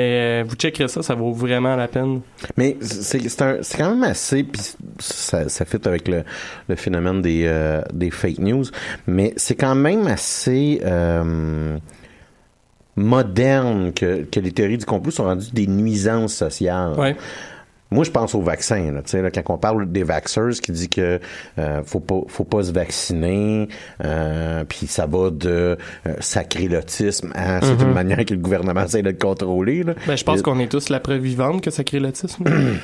euh, 0.43 0.45
vous 0.49 0.57
checkerez 0.57 0.89
ça 0.89 1.03
ça 1.03 1.15
vaut 1.15 1.33
vraiment 1.33 1.77
la 1.77 1.87
peine. 1.87 2.23
Mais 2.57 2.77
c'est 2.81 3.29
c'est 3.29 3.43
un- 3.43 3.59
c'est 3.63 3.79
quand 3.79 3.91
même 3.91 4.03
assez, 4.05 4.43
puis 4.43 4.61
ça, 4.99 5.49
ça 5.49 5.65
fit 5.65 5.79
avec 5.85 6.09
le, 6.09 6.25
le 6.69 6.75
phénomène 6.75 7.21
des, 7.23 7.45
euh, 7.47 7.83
des 7.93 8.11
fake 8.11 8.39
news, 8.39 8.65
mais 9.07 9.33
c'est 9.37 9.55
quand 9.55 9.75
même 9.77 10.07
assez 10.09 10.81
euh, 10.85 11.77
moderne 12.97 13.93
que, 13.93 14.23
que 14.25 14.41
les 14.41 14.53
théories 14.53 14.79
du 14.79 14.85
complot 14.85 15.11
sont 15.13 15.25
rendues 15.25 15.51
des 15.53 15.67
nuisances 15.67 16.35
sociales. 16.35 16.95
Ouais. 16.99 17.17
Moi, 17.91 18.03
je 18.03 18.11
pense 18.11 18.35
aux 18.35 18.41
vaccins. 18.41 18.91
Là, 18.93 19.21
là, 19.23 19.31
quand 19.31 19.55
on 19.55 19.59
parle 19.59 19.93
des 19.93 20.03
vaxxers 20.03 20.61
qui 20.61 20.73
dit 20.73 20.89
que 20.89 21.21
euh, 21.59 21.83
faut 21.85 22.01
pas 22.01 22.21
faut 22.27 22.43
pas 22.43 22.65
se 22.65 22.73
vacciner, 22.73 23.69
euh, 24.05 24.65
puis 24.65 24.87
ça 24.89 25.07
va 25.07 25.31
de 25.31 25.77
euh, 26.07 26.15
sacrer 26.19 26.67
l'autisme 26.67 27.31
à 27.37 27.61
c'est 27.61 27.81
une 27.83 27.93
manière 27.93 28.25
que 28.25 28.35
le 28.35 28.41
gouvernement 28.41 28.83
essaie 28.85 29.03
de 29.03 29.11
le 29.11 29.17
contrôler. 29.17 29.85
Là. 29.85 29.95
Ben 30.09 30.17
je 30.17 30.25
pense 30.25 30.41
Et- 30.41 30.43
qu'on 30.43 30.59
est 30.59 30.67
tous 30.67 30.89
la 30.89 30.99
preuve 30.99 31.21
vivante 31.21 31.63
que 31.63 31.71
ça 31.71 31.85
crée 31.85 32.01
l'autisme. 32.01 32.45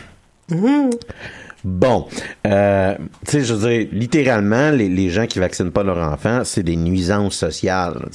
Bon, 1.64 2.06
euh, 2.46 2.94
tu 3.26 3.32
sais, 3.32 3.40
je 3.44 3.54
veux 3.54 3.68
dire, 3.68 3.88
littéralement, 3.92 4.70
les, 4.70 4.88
les 4.88 5.10
gens 5.10 5.26
qui 5.26 5.38
vaccinent 5.38 5.70
pas 5.70 5.82
leurs 5.82 5.98
enfants, 5.98 6.42
c'est 6.44 6.62
des 6.62 6.76
nuisances 6.76 7.36
sociales. 7.36 8.06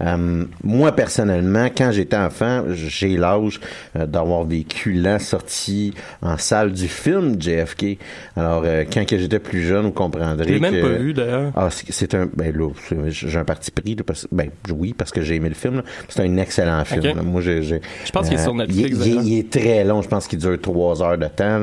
Euh, 0.00 0.44
moi, 0.62 0.92
personnellement, 0.92 1.66
quand 1.76 1.92
j'étais 1.92 2.16
enfant, 2.16 2.64
j'ai 2.72 3.16
l'âge 3.16 3.60
euh, 3.96 4.06
d'avoir 4.06 4.44
vécu 4.44 4.92
l'an 4.92 5.18
sorti 5.18 5.94
en 6.22 6.36
salle 6.36 6.72
du 6.72 6.88
film 6.88 7.40
JFK. 7.40 7.98
Alors, 8.36 8.62
euh, 8.64 8.84
quand 8.92 9.04
que 9.06 9.18
j'étais 9.18 9.38
plus 9.38 9.62
jeune, 9.66 9.84
vous 9.86 9.92
comprendrez 9.92 10.44
Je 10.48 10.54
l'ai 10.54 10.60
même 10.60 10.74
que... 10.74 10.80
pas 10.82 10.88
vu 10.98 11.12
d'ailleurs. 11.14 11.52
Ah, 11.56 11.68
c'est 11.70 12.14
un 12.14 12.28
ben 12.34 12.52
là, 12.56 12.68
j'ai 13.08 13.38
un 13.38 13.44
parti 13.44 13.70
pris 13.70 13.94
là, 13.94 14.02
parce, 14.04 14.26
ben 14.32 14.48
oui 14.70 14.94
parce 14.96 15.10
que 15.10 15.22
j'ai 15.22 15.36
aimé 15.36 15.48
le 15.48 15.54
film. 15.54 15.82
C'est 16.08 16.22
un 16.22 16.36
excellent 16.38 16.84
film. 16.84 17.20
Moi, 17.22 17.40
j'ai, 17.40 17.62
Je 17.62 17.76
pense 18.12 18.28
qu'il 18.28 18.38
est 18.38 18.42
sur 18.42 18.54
Netflix, 18.54 18.98
Il, 19.06 19.22
il- 19.26 19.38
est 19.38 19.50
très 19.50 19.84
long. 19.84 20.02
Je 20.02 20.08
pense 20.08 20.26
qu'il 20.26 20.38
dure 20.38 20.60
trois 20.60 21.02
heures 21.02 21.18
de 21.18 21.26
temps. 21.26 21.58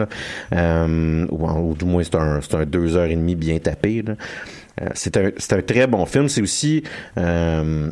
Là. 0.52 0.88
Euh, 1.02 1.28
ou, 1.30 1.74
du 1.76 1.86
moins 1.86 2.04
c'est 2.04 2.16
un 2.16 2.40
un 2.40 2.66
deux 2.66 2.96
heures 2.96 3.06
et 3.06 3.16
demie 3.16 3.36
bien 3.36 3.58
tapé. 3.60 4.04
Euh, 4.08 4.90
c'est 4.94 5.18
un 5.18 5.32
un 5.52 5.62
très 5.62 5.88
bon 5.88 6.06
film. 6.06 6.30
C'est 6.30 6.42
aussi 6.42 6.84
euh, 7.18 7.92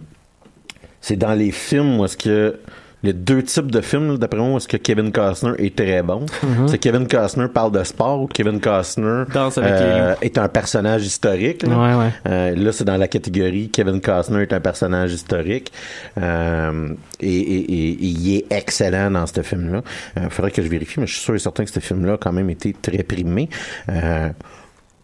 c'est 1.01 1.17
dans 1.17 1.33
les 1.33 1.51
films 1.51 1.99
où 1.99 2.05
est-ce 2.05 2.17
que 2.17 2.59
les 3.03 3.13
deux 3.13 3.41
types 3.43 3.71
de 3.71 3.79
films, 3.81 4.17
d'après 4.17 4.39
moi, 4.39 4.53
où 4.53 4.57
est-ce 4.57 4.67
que 4.67 4.77
Kevin 4.77 5.11
Costner 5.11 5.51
est 5.57 5.75
très 5.75 6.01
bon. 6.03 6.25
C'est 6.67 6.77
Kevin 6.79 7.07
Costner 7.07 7.47
parle 7.47 7.71
de 7.71 7.83
sport 7.83 8.21
ou 8.21 8.27
Kevin 8.27 8.59
Costner 8.59 9.23
Danse 9.33 9.57
avec 9.57 9.71
euh, 9.71 10.15
est 10.21 10.37
un 10.37 10.47
personnage 10.49 11.05
historique. 11.05 11.63
Là, 11.65 11.77
Ouais, 11.77 11.95
ouais. 12.05 12.11
Euh, 12.27 12.55
là, 12.55 12.71
c'est 12.73 12.83
dans 12.83 12.97
la 12.97 13.07
catégorie 13.07 13.69
Kevin 13.69 14.01
Costner 14.01 14.41
est 14.41 14.51
un 14.53 14.59
personnage 14.59 15.13
historique. 15.13 15.71
Euh, 16.17 16.89
et, 17.21 17.27
et- 17.37 17.71
et- 17.71 17.89
et 17.91 17.95
il 18.05 18.35
est 18.35 18.45
excellent 18.51 19.11
dans 19.11 19.25
ce 19.25 19.41
film-là. 19.41 19.81
Il 20.21 20.29
faudrait 20.29 20.51
que 20.51 20.61
je 20.61 20.67
vérifie, 20.67 20.99
mais 20.99 21.07
je 21.07 21.13
suis 21.13 21.21
sûr 21.23 21.35
et 21.35 21.39
certain 21.39 21.63
que 21.63 21.71
ce 21.71 21.79
film-là 21.79 22.13
a 22.13 22.17
quand 22.17 22.33
même 22.33 22.49
été 22.49 22.73
très 22.81 23.03
primé. 23.03 23.49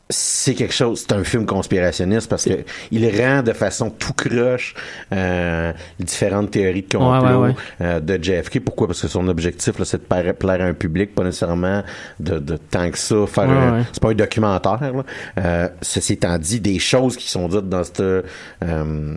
C'est 0.07 0.53
quelque 0.53 0.73
chose, 0.73 0.99
c'est 1.01 1.13
un 1.15 1.23
film 1.23 1.47
conspirationniste 1.47 2.29
parce 2.29 2.45
que 2.45 2.63
il 2.91 3.09
rend 3.19 3.41
de 3.41 3.53
façon 3.53 3.89
tout 3.89 4.13
croche 4.13 4.75
euh, 5.11 5.73
les 5.97 6.05
différentes 6.05 6.51
théories 6.51 6.83
de 6.83 6.95
complot 6.95 7.11
Ouais, 7.23 7.35
ouais, 7.35 7.47
ouais. 7.47 7.55
euh, 7.81 7.99
de 7.99 8.23
JFK. 8.23 8.59
Pourquoi? 8.59 8.85
Parce 8.85 9.01
que 9.01 9.07
son 9.07 9.27
objectif, 9.27 9.79
là, 9.79 9.85
c'est 9.85 9.97
de 9.97 10.31
plaire, 10.33 10.61
à 10.61 10.63
un 10.65 10.73
public, 10.75 11.15
pas 11.15 11.23
nécessairement 11.23 11.81
de, 12.19 12.37
de 12.37 12.55
tant 12.57 12.91
que 12.91 12.99
ça 12.99 13.15
faire 13.25 13.49
un- 13.49 13.83
c'est 13.91 13.99
pas 13.99 14.11
un 14.11 14.13
documentaire. 14.13 14.79
Là. 14.93 15.03
Euh, 15.39 15.69
ceci 15.81 16.13
étant 16.13 16.37
dit, 16.37 16.59
des 16.59 16.77
choses 16.77 17.17
qui 17.17 17.27
sont 17.27 17.47
dites 17.47 17.67
dans 17.67 17.83
ce 17.83 18.23
euh, 18.63 19.15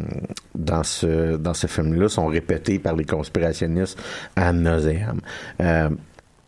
dans 0.54 0.82
ce 0.84 1.36
dans 1.36 1.52
ce 1.54 1.66
film-là 1.66 2.08
sont 2.08 2.28
répétées 2.28 2.78
par 2.78 2.96
les 2.96 3.04
conspirationnistes 3.04 3.98
à 4.36 4.54
nauséam. 4.54 5.20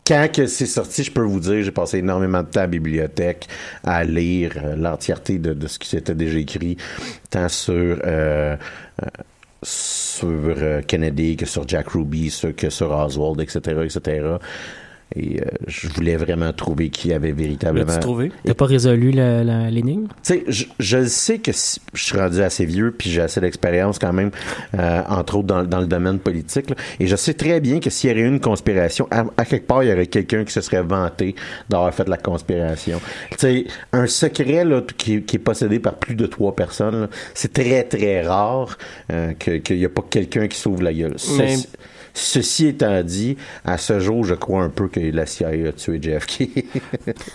Quand 0.05 0.27
que 0.33 0.47
c'est 0.47 0.65
sorti, 0.65 1.03
je 1.03 1.11
peux 1.11 1.21
vous 1.21 1.39
dire, 1.39 1.63
j'ai 1.63 1.71
passé 1.71 1.99
énormément 1.99 2.41
de 2.41 2.47
temps 2.47 2.61
à 2.61 2.63
la 2.63 2.67
bibliothèque 2.67 3.47
à 3.83 4.03
lire 4.03 4.53
euh, 4.57 4.75
l'entièreté 4.75 5.37
de, 5.37 5.67
ce 5.67 5.77
qui 5.77 5.87
s'était 5.87 6.15
déjà 6.15 6.39
écrit, 6.39 6.77
tant 7.29 7.47
sur 7.49 7.99
euh, 8.03 8.55
euh, 9.03 9.05
sur 9.63 10.27
euh, 10.27 10.81
Kennedy 10.81 11.37
que 11.37 11.45
sur 11.45 11.67
Jack 11.67 11.89
Ruby, 11.89 12.33
que 12.57 12.69
sur 12.69 12.91
Oswald, 12.91 13.41
etc., 13.41 13.59
etc. 13.83 14.37
Et 15.15 15.41
euh, 15.41 15.45
je 15.67 15.89
voulais 15.89 16.15
vraiment 16.15 16.53
trouver 16.53 16.89
qui 16.89 17.11
avait 17.11 17.33
véritablement. 17.33 17.85
L'as-tu 17.87 17.99
trouvé? 17.99 18.31
T'as 18.45 18.53
pas 18.53 18.65
résolu 18.65 19.11
l'énigme? 19.11 20.07
Tu 20.07 20.13
sais, 20.23 20.43
je, 20.47 20.65
je 20.79 21.05
sais 21.05 21.39
que 21.39 21.51
si- 21.51 21.81
je 21.93 22.03
suis 22.03 22.17
rendu 22.17 22.41
assez 22.41 22.65
vieux, 22.65 22.93
puis 22.97 23.09
j'ai 23.09 23.21
assez 23.21 23.41
d'expérience 23.41 23.99
quand 23.99 24.13
même, 24.13 24.31
euh, 24.79 25.01
entre 25.09 25.35
autres 25.37 25.47
dans, 25.47 25.63
dans 25.63 25.81
le 25.81 25.87
domaine 25.87 26.19
politique, 26.19 26.69
là. 26.69 26.75
et 26.99 27.07
je 27.07 27.15
sais 27.17 27.33
très 27.33 27.59
bien 27.59 27.79
que 27.81 27.89
s'il 27.89 28.09
y 28.09 28.13
aurait 28.13 28.21
eu 28.21 28.27
une 28.27 28.39
conspiration, 28.39 29.07
à, 29.11 29.25
à 29.35 29.43
quelque 29.45 29.67
part, 29.67 29.83
il 29.83 29.89
y 29.89 29.93
aurait 29.93 30.07
quelqu'un 30.07 30.45
qui 30.45 30.53
se 30.53 30.61
serait 30.61 30.81
vanté 30.83 31.35
d'avoir 31.69 31.93
fait 31.93 32.07
la 32.07 32.17
conspiration. 32.17 33.01
Tu 33.31 33.37
sais, 33.37 33.65
un 33.91 34.07
secret 34.07 34.63
là, 34.63 34.81
qui, 34.97 35.23
qui 35.23 35.35
est 35.35 35.39
possédé 35.39 35.79
par 35.79 35.95
plus 35.95 36.15
de 36.15 36.25
trois 36.25 36.55
personnes, 36.55 37.01
là, 37.01 37.07
c'est 37.33 37.51
très, 37.51 37.83
très 37.83 38.21
rare 38.21 38.77
euh, 39.11 39.33
que- 39.37 39.57
qu'il 39.57 39.77
n'y 39.77 39.85
a 39.85 39.89
pas 39.89 40.05
quelqu'un 40.09 40.47
qui 40.47 40.57
s'ouvre 40.57 40.83
la 40.83 40.93
gueule. 40.93 41.15
Mais- 41.37 41.57
Ceci- 42.13 42.67
étant 42.67 43.01
dit, 43.03 43.37
à 43.65 43.77
ce 43.77 43.99
jour, 43.99 44.23
je 44.25 44.33
crois 44.35 44.63
un 44.63 44.69
peu 44.69 44.87
que 44.87 44.99
la 44.99 45.25
CIA 45.25 45.49
a 45.67 45.71
tué 45.71 45.99
JFK. 46.01 46.49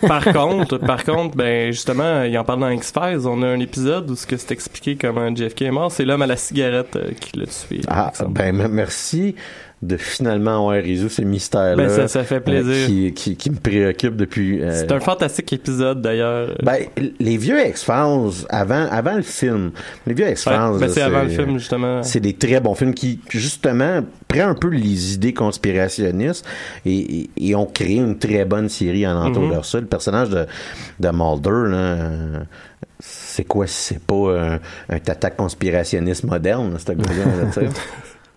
Par 0.06 0.25
contre, 0.25 0.78
par 0.78 1.04
contre, 1.04 1.37
ben 1.37 1.73
justement, 1.73 2.23
il 2.23 2.37
en 2.38 2.45
parle 2.45 2.61
dans 2.61 2.71
X-Files. 2.71 3.26
On 3.26 3.42
a 3.42 3.47
un 3.47 3.61
épisode 3.61 4.11
où 4.11 4.16
ce 4.16 4.26
que 4.26 4.37
c'est 4.37 4.52
expliqué 4.52 4.97
comment 4.97 5.35
JFK 5.35 5.62
est 5.62 5.71
mort, 5.71 5.90
c'est 5.90 6.04
l'homme 6.04 6.23
à 6.23 6.26
la 6.26 6.37
cigarette 6.37 6.97
euh, 6.97 7.11
qui 7.21 7.38
l'a 7.38 7.47
tué. 7.47 7.80
Ah, 7.88 8.12
ben 8.28 8.52
merci 8.68 9.35
de 9.83 9.99
finalement 9.99 10.52
avoir 10.56 10.83
résolu 10.83 11.11
ce 11.11 11.21
mystère-là. 11.23 11.76
Ben, 11.76 11.88
ça- 11.90 12.09
ça 12.09 12.25
fait 12.25 12.40
plaisir. 12.40 12.73
euh, 12.73 12.87
qui, 12.87 13.12
qui, 13.12 13.37
qui 13.37 13.50
me 13.50 13.56
préoccupe 13.56 14.16
depuis. 14.16 14.62
euh, 14.62 14.71
C'est 14.73 14.90
un 14.90 15.00
fantastique 15.00 15.52
épisode 15.52 16.00
d'ailleurs. 16.00 16.54
ben, 16.62 16.78
les 17.21 17.37
vieux 17.37 17.59
X-Files, 17.68 18.47
avant, 18.49 18.87
avant 18.90 19.16
le 19.16 19.23
film, 19.23 19.73
les 20.06 20.14
vieux 20.14 20.30
X-Files. 20.30 20.52
Ouais, 20.73 20.80
ben, 20.80 20.88
c'est 20.88 21.02
avant 21.02 21.23
le 21.23 21.28
film 21.28 21.59
justement. 21.59 22.02
C'est 22.02 22.21
des 22.21 22.33
très 22.33 22.59
bons 22.61 22.75
films 22.75 22.95
qui, 22.95 23.21
justement, 23.28 24.00
prennent 24.28 24.49
un 24.49 24.54
peu 24.54 24.68
les 24.68 25.12
idées 25.14 25.35
conspirationnistes 25.35 26.47
et, 26.87 27.21
et, 27.21 27.30
et 27.50 27.54
ont 27.54 27.66
créé 27.66 27.97
une 27.97 28.18
très 28.18 28.47
bonne 28.47 28.71
série 28.71 29.06
en 29.06 29.16
entour 29.23 29.54
de 29.54 29.62
ça. 29.62 29.78
Le 29.78 29.87
personnage 29.87 30.30
de, 30.30 30.47
de 31.00 31.09
Mulder, 31.11 31.71
là, 31.71 31.97
c'est 32.99 33.45
quoi 33.45 33.66
si 33.66 33.75
c'est 33.95 34.02
pas 34.02 34.40
un, 34.54 34.59
un 34.88 34.99
tata 34.99 35.28
conspirationniste 35.30 36.25
moderne, 36.25 36.76
ce 36.78 36.92
gars-là? 36.92 37.62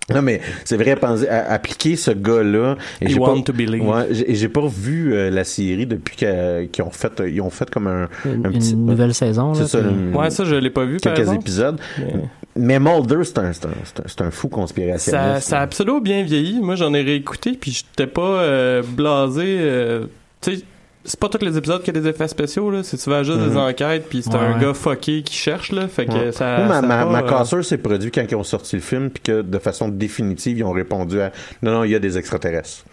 Non, 0.15 0.21
mais 0.21 0.41
c'est 0.65 0.77
vrai, 0.77 0.95
penser, 0.95 1.27
à- 1.27 1.51
appliquer 1.51 1.95
ce 1.95 2.11
gars-là. 2.11 2.75
et 3.01 3.05
You 3.05 3.11
j'ai 3.11 3.19
want 3.19 3.37
pas, 3.37 3.41
to 3.43 3.53
believe. 3.53 3.85
Ouais, 3.87 4.07
j'ai 4.11 4.31
et 4.31 4.35
j'ai 4.35 4.49
pas 4.49 4.67
vu 4.67 5.13
euh, 5.13 5.29
la 5.29 5.43
série 5.43 5.85
depuis 5.85 6.15
qu'ils 6.15 6.83
ont 6.83 6.89
fait, 6.91 7.21
ils 7.27 7.41
ont 7.41 7.49
fait 7.49 7.69
comme 7.69 7.87
un, 7.87 8.07
Une, 8.25 8.45
un 8.45 8.51
petit. 8.51 8.71
une 8.73 8.85
nouvelle 8.85 9.13
saison, 9.13 9.53
là. 9.53 9.59
C'est 9.61 9.67
ça, 9.67 9.79
une- 9.79 10.15
Ouais, 10.15 10.29
ça 10.29 10.43
je 10.45 10.55
l'ai 10.55 10.69
pas 10.69 10.85
vu 10.85 10.97
quelques 10.97 11.31
épisodes. 11.33 11.79
Mais- 11.97 12.13
Mais 12.55 12.79
Mulder, 12.79 13.23
c'est 13.23 13.37
un, 13.37 13.53
c'est 13.53 13.65
un, 13.67 13.69
c'est 13.85 13.99
un, 13.99 14.03
c'est 14.07 14.21
un 14.21 14.31
fou 14.31 14.49
conspirationniste. 14.49 15.11
Ça, 15.35 15.39
ça 15.39 15.59
a 15.59 15.61
absolument 15.61 16.01
bien 16.01 16.23
vieilli. 16.23 16.59
Moi, 16.59 16.75
j'en 16.75 16.93
ai 16.93 17.01
réécouté, 17.01 17.53
puis 17.53 17.71
j'étais 17.71 18.07
pas 18.11 18.21
euh, 18.41 18.81
blasé. 18.85 19.45
euh, 19.59 20.05
tu 20.41 20.55
sais, 20.57 20.63
c'est 21.05 21.19
pas 21.19 21.29
tous 21.29 21.43
les 21.43 21.57
épisodes 21.57 21.81
qui 21.81 21.89
a 21.89 21.93
des 21.93 22.07
effets 22.07 22.27
spéciaux, 22.27 22.69
là. 22.69 22.83
C'est 22.83 22.97
souvent 22.97 23.23
juste 23.23 23.39
des 23.39 23.45
Mhm. 23.51 23.57
enquêtes, 23.57 24.07
puis 24.09 24.21
c'est 24.23 24.31
Ouais, 24.33 24.39
un 24.39 24.53
ouais. 24.57 24.65
gars 24.65 24.73
fucké 24.73 25.23
qui 25.23 25.33
cherche, 25.33 25.71
là. 25.71 25.87
Fait 25.87 26.05
que 26.05 26.11
Ouais. 26.11 26.31
ça. 26.31 26.59
Ma, 26.59 26.81
ça 26.81 26.81
ma, 26.81 27.19
euh, 27.19 27.21
cassure 27.29 27.63
s'est 27.63 27.77
produit 27.77 28.11
quand 28.11 28.25
ils 28.29 28.35
ont 28.35 28.43
sorti 28.43 28.75
le 28.75 28.81
film, 28.81 29.09
puis 29.09 29.23
que 29.23 29.41
de 29.41 29.59
façon 29.59 29.87
définitive, 29.87 30.57
ils 30.59 30.63
ont 30.63 30.71
répondu 30.71 31.19
à 31.21 31.31
non, 31.61 31.71
non, 31.71 31.83
il 31.83 31.91
y 31.91 31.95
a 31.95 31.99
des 31.99 32.17
extraterrestres. 32.17 32.83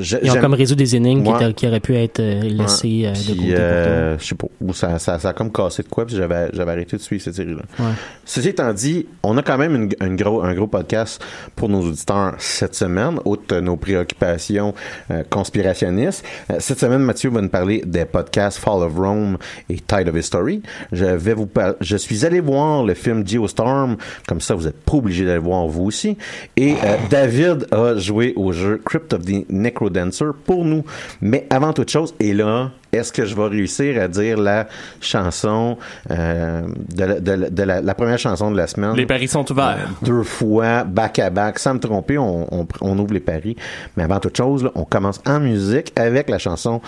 Je- 0.00 0.16
Ils 0.22 0.30
ont 0.30 0.40
comme 0.40 0.54
résolu 0.54 0.76
des 0.76 0.96
énigmes 0.96 1.22
qui, 1.22 1.30
Ouais. 1.30 1.42
étaient- 1.44 1.54
qui 1.54 1.66
auraient 1.66 1.80
pu 1.80 1.96
être 1.96 2.20
euh, 2.20 2.42
laissées 2.42 3.02
euh, 3.06 3.12
de 3.12 3.34
côté 3.34 3.54
euh, 3.54 4.18
je 4.18 4.24
sais 4.24 4.34
pas, 4.34 4.46
ça, 4.74 4.98
ça, 4.98 5.18
ça 5.18 5.28
a 5.30 5.32
comme 5.32 5.50
cassé 5.52 5.82
de 5.82 5.88
quoi, 5.88 6.06
puis 6.06 6.16
j'avais, 6.16 6.48
j'avais 6.52 6.72
arrêté 6.72 6.96
de 6.96 7.02
suivre 7.02 7.22
cette 7.22 7.34
série-là. 7.34 7.62
Ouais. 7.78 7.92
Ceci 8.24 8.48
étant 8.48 8.72
dit, 8.72 9.06
on 9.22 9.36
a 9.38 9.42
quand 9.42 9.58
même 9.58 9.74
une, 9.74 9.88
une 10.06 10.16
gros, 10.16 10.42
un 10.42 10.54
gros 10.54 10.66
podcast 10.66 11.22
pour 11.56 11.68
nos 11.68 11.80
auditeurs 11.80 12.34
cette 12.38 12.74
semaine, 12.74 13.18
outre 13.24 13.58
nos 13.60 13.76
préoccupations 13.76 14.74
euh, 15.10 15.22
conspirationnistes. 15.30 16.24
Cette 16.58 16.78
semaine, 16.78 17.00
Mathieu 17.02 17.30
va 17.30 17.40
nous 17.40 17.48
parler 17.48 17.82
des 17.86 18.04
podcasts 18.04 18.58
Fall 18.58 18.82
of 18.82 18.94
Rome 18.96 19.38
et 19.68 19.76
Tide 19.76 20.08
of 20.08 20.16
History. 20.16 20.62
Je 20.92 21.04
vais 21.06 21.34
vous 21.34 21.46
par- 21.46 21.74
je 21.80 21.96
suis 21.96 22.24
allé 22.26 22.40
voir 22.40 22.84
le 22.84 22.94
film 22.94 23.26
Geostorm, 23.26 23.96
comme 24.26 24.40
ça 24.40 24.54
vous 24.54 24.66
êtes 24.66 24.80
pas 24.80 24.94
obligé 24.96 25.24
d'aller 25.24 25.38
voir 25.38 25.66
vous 25.66 25.84
aussi. 25.84 26.16
Et 26.56 26.74
euh, 26.84 26.96
David 27.10 27.66
a 27.72 27.96
joué 27.96 28.32
au 28.36 28.52
jeu 28.52 28.80
Crypt 28.84 29.12
of 29.12 29.24
the 29.24 29.44
Necrodancer 29.70 30.24
pour 30.44 30.64
nous. 30.64 30.84
Mais 31.20 31.46
avant 31.50 31.72
toute 31.72 31.90
chose, 31.90 32.14
et 32.20 32.32
là, 32.34 32.70
est-ce 32.92 33.12
que 33.12 33.24
je 33.24 33.34
vais 33.36 33.46
réussir 33.46 34.02
à 34.02 34.08
dire 34.08 34.36
la 34.38 34.66
chanson 35.00 35.78
euh, 36.10 36.62
de, 36.94 37.04
la, 37.04 37.20
de 37.20 37.32
la- 37.32 37.50
de 37.50 37.62
la- 37.62 37.80
la 37.80 37.94
première 37.94 38.18
chanson 38.18 38.50
de 38.50 38.56
la 38.56 38.66
semaine? 38.66 38.94
Les 38.96 39.06
paris 39.06 39.28
sont 39.28 39.50
ouverts. 39.50 39.88
deux 40.02 40.22
fois, 40.24 40.82
back 40.84 41.18
à 41.20 41.30
back, 41.30 41.58
sans 41.58 41.74
me 41.74 41.78
tromper, 41.78 42.18
on, 42.18 42.46
on, 42.52 42.66
on 42.80 42.98
ouvre 42.98 43.14
les 43.14 43.20
paris. 43.20 43.56
Mais 43.96 44.02
avant 44.02 44.18
toute 44.18 44.36
chose, 44.36 44.64
là, 44.64 44.72
on 44.74 44.84
commence 44.84 45.20
en 45.26 45.38
musique 45.40 45.92
avec 45.96 46.28
la 46.28 46.38
chanson 46.38 46.80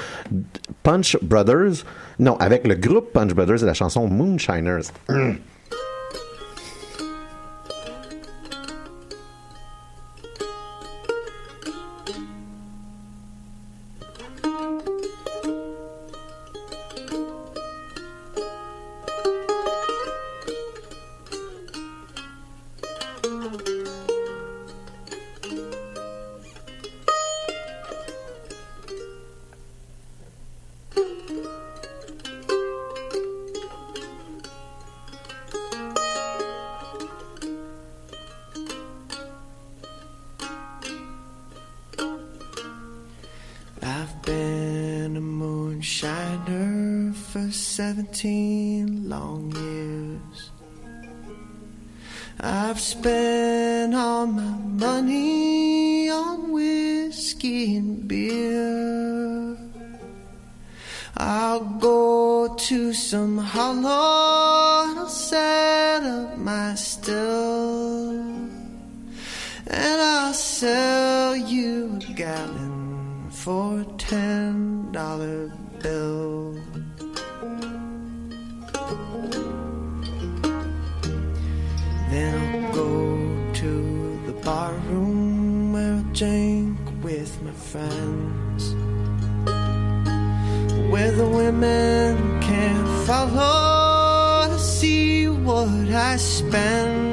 Punch 0.83 1.17
Brothers. 1.23 1.85
Non, 2.19 2.37
avec 2.39 2.67
le 2.67 2.75
groupe 2.75 3.12
Punch 3.12 3.33
Brothers 3.33 3.62
et 3.62 3.67
la 3.67 3.75
chanson 3.75 4.07
Moonshiners. 4.09 4.91
I've 5.09 5.37
long 49.12 49.45
years. 49.64 50.50
I've 52.40 52.81
spent 52.81 53.95
all 53.95 54.26
my 54.26 54.54
money 54.87 56.11
on 56.11 56.50
whiskey 56.57 57.76
and 57.76 58.09
beer. 58.09 59.57
I'll 61.16 61.66
go 61.90 62.54
to 62.69 62.92
some 62.95 63.37
hollow 63.38 64.88
and 64.88 64.99
I'll 65.00 65.09
set 65.09 66.02
up 66.02 66.38
my 66.38 66.75
still. 66.75 68.11
And 69.83 69.99
I'll 70.16 70.35
sell 70.35 71.37
you 71.37 71.99
a 72.09 72.12
gallon 72.14 73.28
for 73.31 73.81
a 73.81 73.85
ten 73.99 74.90
dollar 74.92 75.52
bill. 75.83 76.52
Women 91.33 92.41
can't 92.41 92.89
follow 93.07 94.49
to 94.49 94.59
see 94.59 95.29
what 95.29 95.69
I 95.69 96.17
spend. 96.17 97.12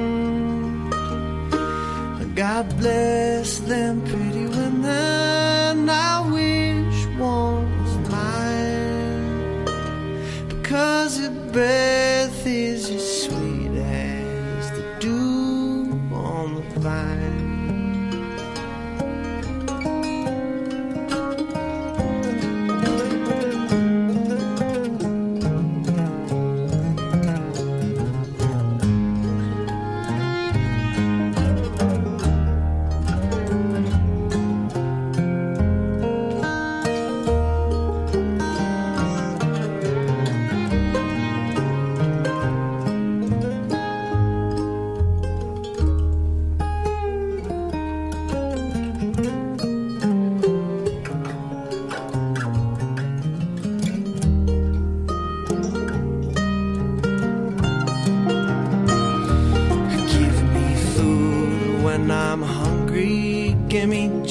God 2.35 2.65
bless 2.77 3.59
them 3.59 4.01
pretty 4.05 4.45
women. 4.45 5.89
I 5.89 6.21
wish 6.31 7.05
one 7.17 7.65
was 7.81 7.95
mine 8.09 9.65
because 10.47 11.17
her 11.19 11.35
breath 11.51 12.18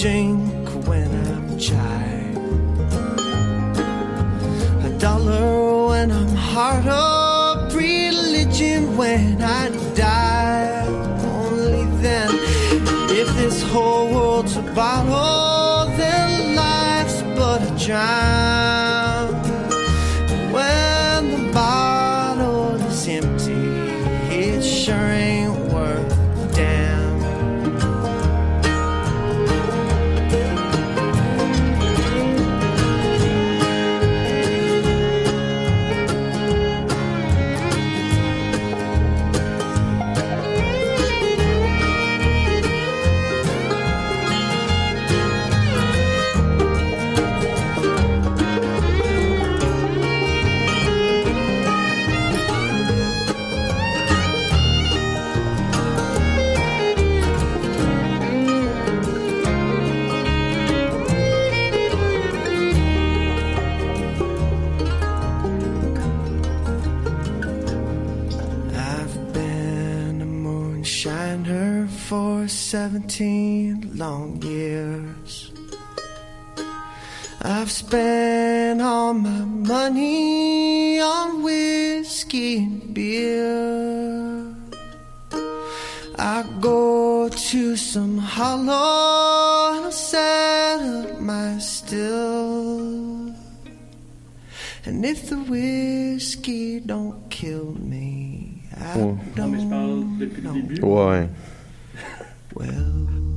Drink 0.01 0.69
when 0.87 1.11
I'm 1.27 1.59
tired. 1.59 2.37
A 4.85 4.97
dollar 4.97 5.89
when 5.89 6.13
I'm 6.13 6.37
hard 6.37 6.87
up. 6.87 7.75
Religion 7.75 8.97
when 8.97 9.43
I 9.43 9.71
die. 9.97 10.87
Only 10.87 11.85
then, 12.01 12.31
if 13.11 13.27
this 13.39 13.61
whole 13.65 14.15
world's 14.15 14.57
a 14.57 14.63
bottle, 14.63 15.91
then 15.97 16.55
life's 16.55 17.21
but 17.37 17.61
a 17.61 17.85
drown. 17.85 18.38
17 72.93 73.99
long 73.99 74.41
years. 74.43 75.53
I've 77.43 77.71
spent 77.71 78.81
all 78.81 79.13
my 79.13 79.41
money 79.75 80.99
on 80.99 81.43
whiskey 81.43 82.57
and 82.65 82.95
beer. 82.95 84.55
I 86.19 86.43
go 86.63 87.29
to 87.29 87.77
some 87.77 88.17
hollow 88.17 89.75
and 89.77 89.85
I'll 89.85 89.93
settle 89.93 91.21
my 91.21 91.59
still. 91.59 93.35
And 94.87 95.05
if 95.05 95.29
the 95.29 95.37
whiskey 95.37 96.81
don't 96.81 97.29
kill 97.29 97.75
me, 97.79 98.63
I 98.75 98.97
Ouais. 98.97 99.19
don't 99.35 99.69
know. 99.69 101.29
Ouais. 102.59 103.28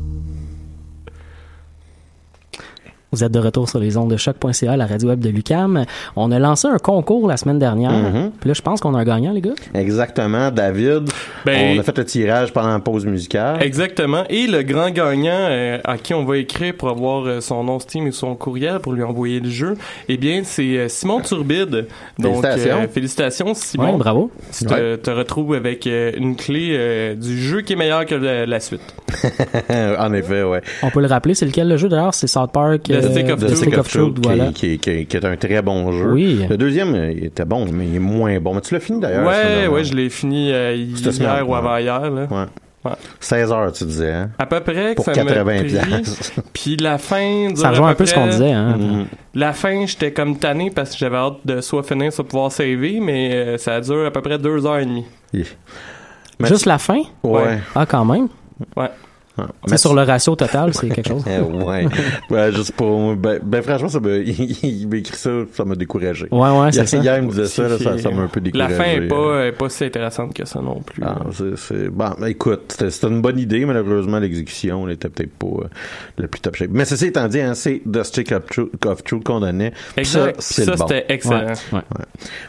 Vous 3.14 3.26
êtes 3.26 3.32
de 3.34 3.40
retour 3.40 3.68
sur 3.68 3.80
les 3.80 3.98
ondes 3.98 4.10
de 4.10 4.16
choc.ca, 4.16 4.78
la 4.78 4.86
radio 4.88 5.10
web 5.10 5.20
de 5.20 5.28
Lucam. 5.30 5.84
On 6.16 6.32
a 6.32 6.40
lancé 6.40 6.70
un 6.70 6.78
concours 6.78 7.28
la 7.28 7.36
semaine 7.36 7.60
dernière. 7.60 7.92
Mhm. 7.92 8.32
Puis 8.40 8.48
là, 8.48 8.54
je 8.54 8.62
pense 8.62 8.80
qu'on 8.80 8.94
a 8.96 9.00
un 9.00 9.04
gagnant, 9.04 9.34
les 9.34 9.42
gars. 9.42 9.52
Exactement, 9.74 10.50
David. 10.50 11.10
Ben- 11.46 11.76
on 11.76 11.80
a 11.82 11.84
fait 11.84 11.98
le 11.98 12.06
tirage 12.06 12.54
pendant 12.54 12.70
la 12.72 12.80
pause 12.80 13.06
musicale. 13.06 13.62
Exactement. 13.62 14.24
Et 14.30 14.48
le 14.48 14.62
grand 14.64 14.92
gagnant 14.92 15.30
euh, 15.34 15.78
à 15.84 15.98
qui 15.98 16.14
on 16.14 16.24
va 16.24 16.38
écrire 16.38 16.74
pour 16.78 16.88
avoir 16.88 17.26
euh, 17.26 17.42
son 17.42 17.66
nom 17.66 17.80
Steam 17.80 18.08
et 18.08 18.12
son 18.14 18.34
courriel 18.36 18.80
pour 18.80 18.94
lui 18.94 19.04
envoyer 19.04 19.42
le 19.42 19.50
jeu, 19.50 19.76
eh 20.08 20.16
bien, 20.16 20.44
c'est 20.46 20.78
euh, 20.78 20.88
Simon 20.88 21.20
Turbide. 21.20 21.88
Donc, 22.18 22.42
Félicitations. 22.42 22.82
euh, 22.84 22.88
félicitations, 22.88 23.54
Simon. 23.56 23.92
Ouais, 23.92 23.98
bravo. 23.98 24.32
Tu 24.58 24.66
te, 24.66 24.74
Ouais. 24.74 24.98
te 24.98 25.12
retrouves 25.12 25.54
avec 25.54 25.86
euh, 25.86 26.14
une 26.16 26.38
clé 26.38 26.70
euh, 26.72 27.16
du 27.16 27.38
jeu 27.42 27.60
qui 27.60 27.74
est 27.74 27.76
meilleure 27.76 28.06
que 28.06 28.16
la, 28.16 28.46
la 28.46 28.60
suite. 28.62 28.82
en 30.00 30.14
effet, 30.14 30.44
ouais. 30.44 30.62
On 30.82 30.90
peut 30.92 31.02
le 31.02 31.08
rappeler, 31.08 31.34
c'est 31.34 31.46
lequel 31.46 31.68
le 31.68 31.76
jeu 31.76 31.90
d'ailleurs? 31.90 32.14
C'est 32.14 32.28
South 32.28 32.52
Park. 32.54 32.90
The 33.02 33.12
Stick 33.12 33.30
of 33.30 33.40
The 33.40 33.46
Truth. 33.48 33.56
Stick 33.58 33.78
of 33.78 33.88
Truth, 33.90 34.16
qui, 34.16 34.22
voilà. 34.24 34.52
qui, 34.52 34.80
qui- 34.80 35.06
qui 35.06 35.18
est 35.18 35.26
un 35.26 35.36
très 35.38 35.62
bon 35.62 35.92
jeu. 35.92 36.12
Oui. 36.14 36.46
Le 36.50 36.58
deuxième, 36.58 36.94
euh, 36.96 37.12
il 37.12 37.26
était 37.26 37.46
bon, 37.46 37.66
mais 37.72 37.86
il 37.88 37.96
est 37.96 38.00
moins 38.00 38.40
bon. 38.40 38.54
Mais 38.54 38.62
tu 38.62 38.74
l'as 38.74 38.80
fini 38.80 39.00
d'ailleurs. 39.00 39.26
Ouais, 39.28 39.68
ouais, 39.68 39.84
je 39.84 39.94
l'ai 39.94 40.10
fini 40.10 40.52
euh, 40.52 40.76
Cette 40.96 41.14
semaine, 41.14 41.32
hier 41.36 41.50
ou 41.50 41.56
avant-hier. 41.56 42.10
Là. 42.12 42.28
Ouais. 42.30 42.46
Ouais. 42.84 42.92
16 43.20 43.52
heures, 43.52 43.72
tu 43.74 43.84
disais, 43.84 44.12
hein? 44.12 44.32
À 44.40 44.48
peu 44.48 44.60
près 44.60 44.74
que 44.74 44.96
Pour 44.96 45.06
ça 45.06 45.12
m'a 45.12 45.24
80 45.24 45.58
pris. 45.60 45.68
piastres. 45.68 46.32
Puis 46.54 46.78
la 46.78 46.98
fin 46.98 47.50
Ça 47.56 47.70
rejoint 47.70 47.90
un 47.90 47.94
peu 47.94 48.06
près- 48.06 48.08
ce 48.08 48.16
qu'on 48.16 48.26
disait, 48.28 48.52
hein. 48.54 48.76
Mhm. 48.76 49.06
La 49.36 49.54
fin, 49.54 49.86
j'étais 49.86 50.12
comme 50.12 50.38
tanné 50.40 50.72
parce 50.72 50.92
que 50.94 50.98
j'avais 50.98 51.18
hâte 51.18 51.38
de 51.46 51.62
soit 51.62 51.84
finir, 51.84 52.12
soit 52.12 52.24
pouvoir 52.28 52.52
saver, 52.52 53.00
mais 53.00 53.34
euh, 53.36 53.58
ça 53.60 53.80
dure 53.82 54.08
à 54.08 54.10
peu 54.10 54.22
près 54.22 54.40
deux 54.40 54.66
heures 54.66 54.80
et 54.80 54.86
demie. 54.86 55.06
Yeah. 55.32 55.46
Juste 56.44 56.66
la 56.66 56.80
fin? 56.80 57.02
Ouais. 57.22 57.60
Ah, 57.76 57.86
quand 57.86 58.04
même. 58.04 58.28
Ouais. 58.76 58.90
Ah. 59.38 59.48
Tu 59.66 59.70
sais, 59.72 59.78
sur 59.78 59.94
le 59.94 60.02
ratio 60.04 60.36
total, 60.36 60.74
c'est 60.74 60.90
quelque 60.90 61.08
chose. 61.08 61.24
Ouais. 61.26 61.88
ouais, 62.30 62.52
juste 62.52 62.74
pour. 62.74 63.16
Ben, 63.16 63.40
ben, 63.42 63.62
franchement, 63.62 63.88
ça 63.90 64.00
m'a, 64.00 64.10
il, 64.18 64.58
il 64.64 64.88
m'a 64.88 64.98
écrit 64.98 65.16
ça, 65.16 65.30
ça 65.54 65.64
m'a 65.66 65.76
découragé. 65.76 66.28
Ouais, 66.32 66.50
ouais, 66.50 66.72
c'est 66.72 66.86
ça. 66.86 66.98
hier, 66.98 67.18
il 67.18 67.24
me 67.24 67.30
disait 67.30 67.46
ça, 67.46 67.68
là, 67.68 67.78
ça, 67.78 67.98
ça 67.98 68.10
m'a 68.12 68.24
un 68.24 68.28
peu 68.28 68.40
La 68.40 68.68
découragé. 68.68 68.76
fin 68.76 68.84
est 69.04 69.08
pas, 69.08 69.46
est 69.46 69.52
pas 69.54 69.70
si 69.70 69.86
intéressante 69.86 70.34
que 70.34 70.46
ça 70.46 70.60
non 70.62 70.82
plus. 70.82 71.02
Ah, 71.06 71.20
c'est. 71.56 71.90
Bon, 71.90 72.10
ben, 72.20 72.28
écoute, 72.28 72.76
c'était, 72.78 73.08
une 73.08 73.22
bonne 73.22 73.40
idée, 73.40 73.66
malheureusement, 73.66 74.20
l'exécution 74.20 74.86
n'était 74.88 75.10
peut-être 75.10 75.34
pas 75.34 75.48
euh, 75.48 75.68
le 76.18 76.28
plus 76.28 76.42
top 76.42 76.56
shape. 76.56 76.72
Mais 76.72 76.86
ceci 76.86 77.06
étant 77.08 77.28
dit, 77.28 77.40
hein, 77.40 77.54
c'est 77.54 77.82
The 77.92 78.04
Stick 78.04 78.32
of 78.34 78.46
Truth, 78.48 78.86
of 78.86 79.04
Truth 79.04 79.24
qu'on 79.24 79.40
donnait. 79.40 79.72
Puis 79.72 80.02
Exact. 80.02 80.42
Ça, 80.42 80.54
c'est 80.54 80.64
Ça, 80.66 80.72
le 80.72 80.78
bon. 80.78 80.88
c'était 80.88 81.06
excellent. 81.10 81.54
Ouais. 81.72 81.82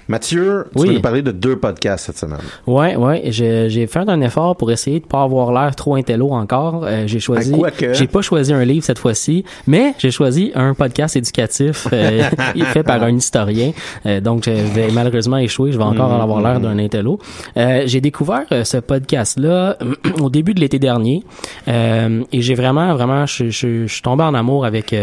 Mathieu, 0.08 0.66
tu 0.72 0.78
Oui. 0.80 0.88
vas 0.88 0.94
nous 0.94 1.00
parler 1.00 1.22
de 1.22 1.30
deux 1.30 1.56
podcasts 1.56 2.06
cette 2.06 2.18
semaine. 2.18 2.40
Ouais, 2.66 2.96
ouais, 2.96 3.22
j'ai 3.26 3.70
j'ai 3.70 3.86
fait 3.86 4.08
un 4.08 4.20
effort 4.20 4.56
pour 4.56 4.70
essayer 4.72 5.00
de 5.00 5.06
pas 5.06 5.22
avoir 5.22 5.52
l'air 5.52 5.74
trop 5.76 5.94
intello 5.94 6.30
encore. 6.30 6.81
Euh, 6.84 7.06
j'ai 7.06 7.20
choisi, 7.20 7.52
Ah, 7.54 7.58
quoique. 7.58 7.92
j'ai 7.94 8.06
pas 8.06 8.22
choisi 8.22 8.52
un 8.52 8.64
livre 8.64 8.84
cette 8.84 8.98
fois-ci, 8.98 9.44
mais 9.66 9.94
j'ai 9.98 10.10
choisi 10.10 10.52
un 10.54 10.74
podcast 10.74 11.16
éducatif 11.16 11.86
euh, 11.92 12.22
fait 12.72 12.82
par 12.82 13.02
un 13.02 13.14
historien. 13.16 13.72
Euh, 14.06 14.20
donc, 14.20 14.44
je 14.46 14.50
vais 14.50 14.90
malheureusement 14.92 15.38
échouer. 15.38 15.72
Je 15.72 15.78
vais 15.78 15.84
encore 15.84 16.10
Mhm, 16.12 16.20
avoir 16.20 16.40
l'air 16.40 16.60
d'un 16.60 16.78
intello. 16.78 17.18
Euh, 17.56 17.82
j'ai 17.86 18.00
découvert 18.00 18.44
euh, 18.52 18.64
ce 18.64 18.78
podcast-là 18.78 19.78
au 20.20 20.30
début 20.30 20.54
de 20.54 20.60
l'été 20.60 20.78
dernier, 20.78 21.22
euh, 21.68 22.22
et 22.32 22.40
j'ai 22.42 22.54
vraiment, 22.54 22.94
vraiment, 22.94 23.26
je, 23.26 23.50
je, 23.50 23.86
je 23.86 23.92
suis 23.92 24.02
tombé 24.02 24.24
en 24.24 24.34
amour 24.34 24.64
avec 24.64 24.94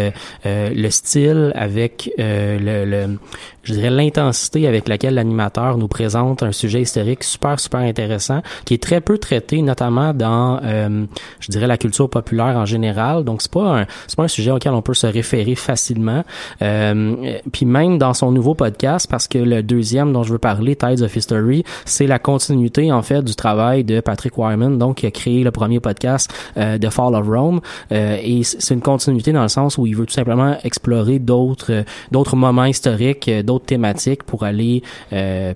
le 0.45 0.89
style, 0.89 1.51
avec 1.55 2.11
euh, 2.19 2.57
le, 2.85 2.89
le 2.89 3.17
je 3.69 3.75
dirais 3.75 3.91
l'intensité 3.91 4.67
avec 4.67 4.88
laquelle 4.88 5.13
l'animateur 5.13 5.77
nous 5.77 5.88
présente 5.88 6.41
un 6.41 6.51
sujet 6.51 6.82
historique 6.82 7.23
super 7.23 7.60
super 7.60 7.82
intéressant 7.82 8.41
qui 8.65 8.73
est 8.73 8.82
très 8.82 8.99
peu 8.99 9.19
traité 9.19 9.62
notamment 9.62 10.13
dans 10.13 10.60
euh, 10.63 11.05
je 11.39 11.51
dirais 11.51 11.67
la 11.67 11.77
culture 11.77 12.10
populaire 12.10 12.58
en 12.58 12.65
général. 12.65 13.23
Donc 13.23 13.41
c'est 13.41 13.51
pas 13.51 13.82
un 13.82 13.86
c'est 14.08 14.15
pas 14.15 14.23
un 14.23 14.29
sujet 14.29 14.51
auquel 14.51 14.73
on 14.73 14.82
peut 14.82 14.93
se 14.93 15.08
référer 15.08 15.55
facilement. 15.55 16.23
Euh, 16.62 17.39
puis 17.51 17.65
même 17.65 17.97
dans 17.97 18.13
son 18.13 18.32
nouveau 18.32 18.55
podcast, 18.55 19.08
parce 19.10 19.27
que 19.27 19.38
le 19.38 19.62
deuxième 19.62 20.12
dont 20.13 20.23
je 20.23 20.34
veux 20.34 20.39
parler, 20.39 20.75
Tides 20.75 21.01
of 21.01 21.15
History, 21.15 21.63
c'est 21.86 22.08
la 22.08 22.19
continuité 22.19 22.91
en 22.91 23.01
fait 23.01 23.21
du 23.21 23.36
travail 23.36 23.84
de 23.84 23.99
Patrick 23.99 24.38
Wyman, 24.38 24.77
donc 24.77 24.97
qui 24.97 25.05
a 25.05 25.12
créé 25.12 25.43
le 25.43 25.51
premier 25.51 25.79
podcast 25.79 26.34
euh, 26.58 26.77
de 26.77 26.89
Fall 26.89 27.15
of 27.15 27.27
Rome. 27.27 27.62
Euh, 27.91 28.17
et 28.21 28.43
c'est 28.43 28.73
une 28.73 28.82
continuité 28.82 29.32
dans 29.32 29.43
le 29.43 29.49
sens 29.49 29.77
où 29.77 29.86
il 29.86 29.95
veut 29.95 30.05
tout 30.05 30.13
simplement 30.13 30.58
explorer 30.63 31.19
d'autres 31.19 31.84
d'autres 32.12 32.36
moments 32.36 32.65
historiques, 32.65 33.29
d'autres 33.43 33.58
thématiques 33.65 34.23
pour 34.23 34.43
aller 34.43 34.83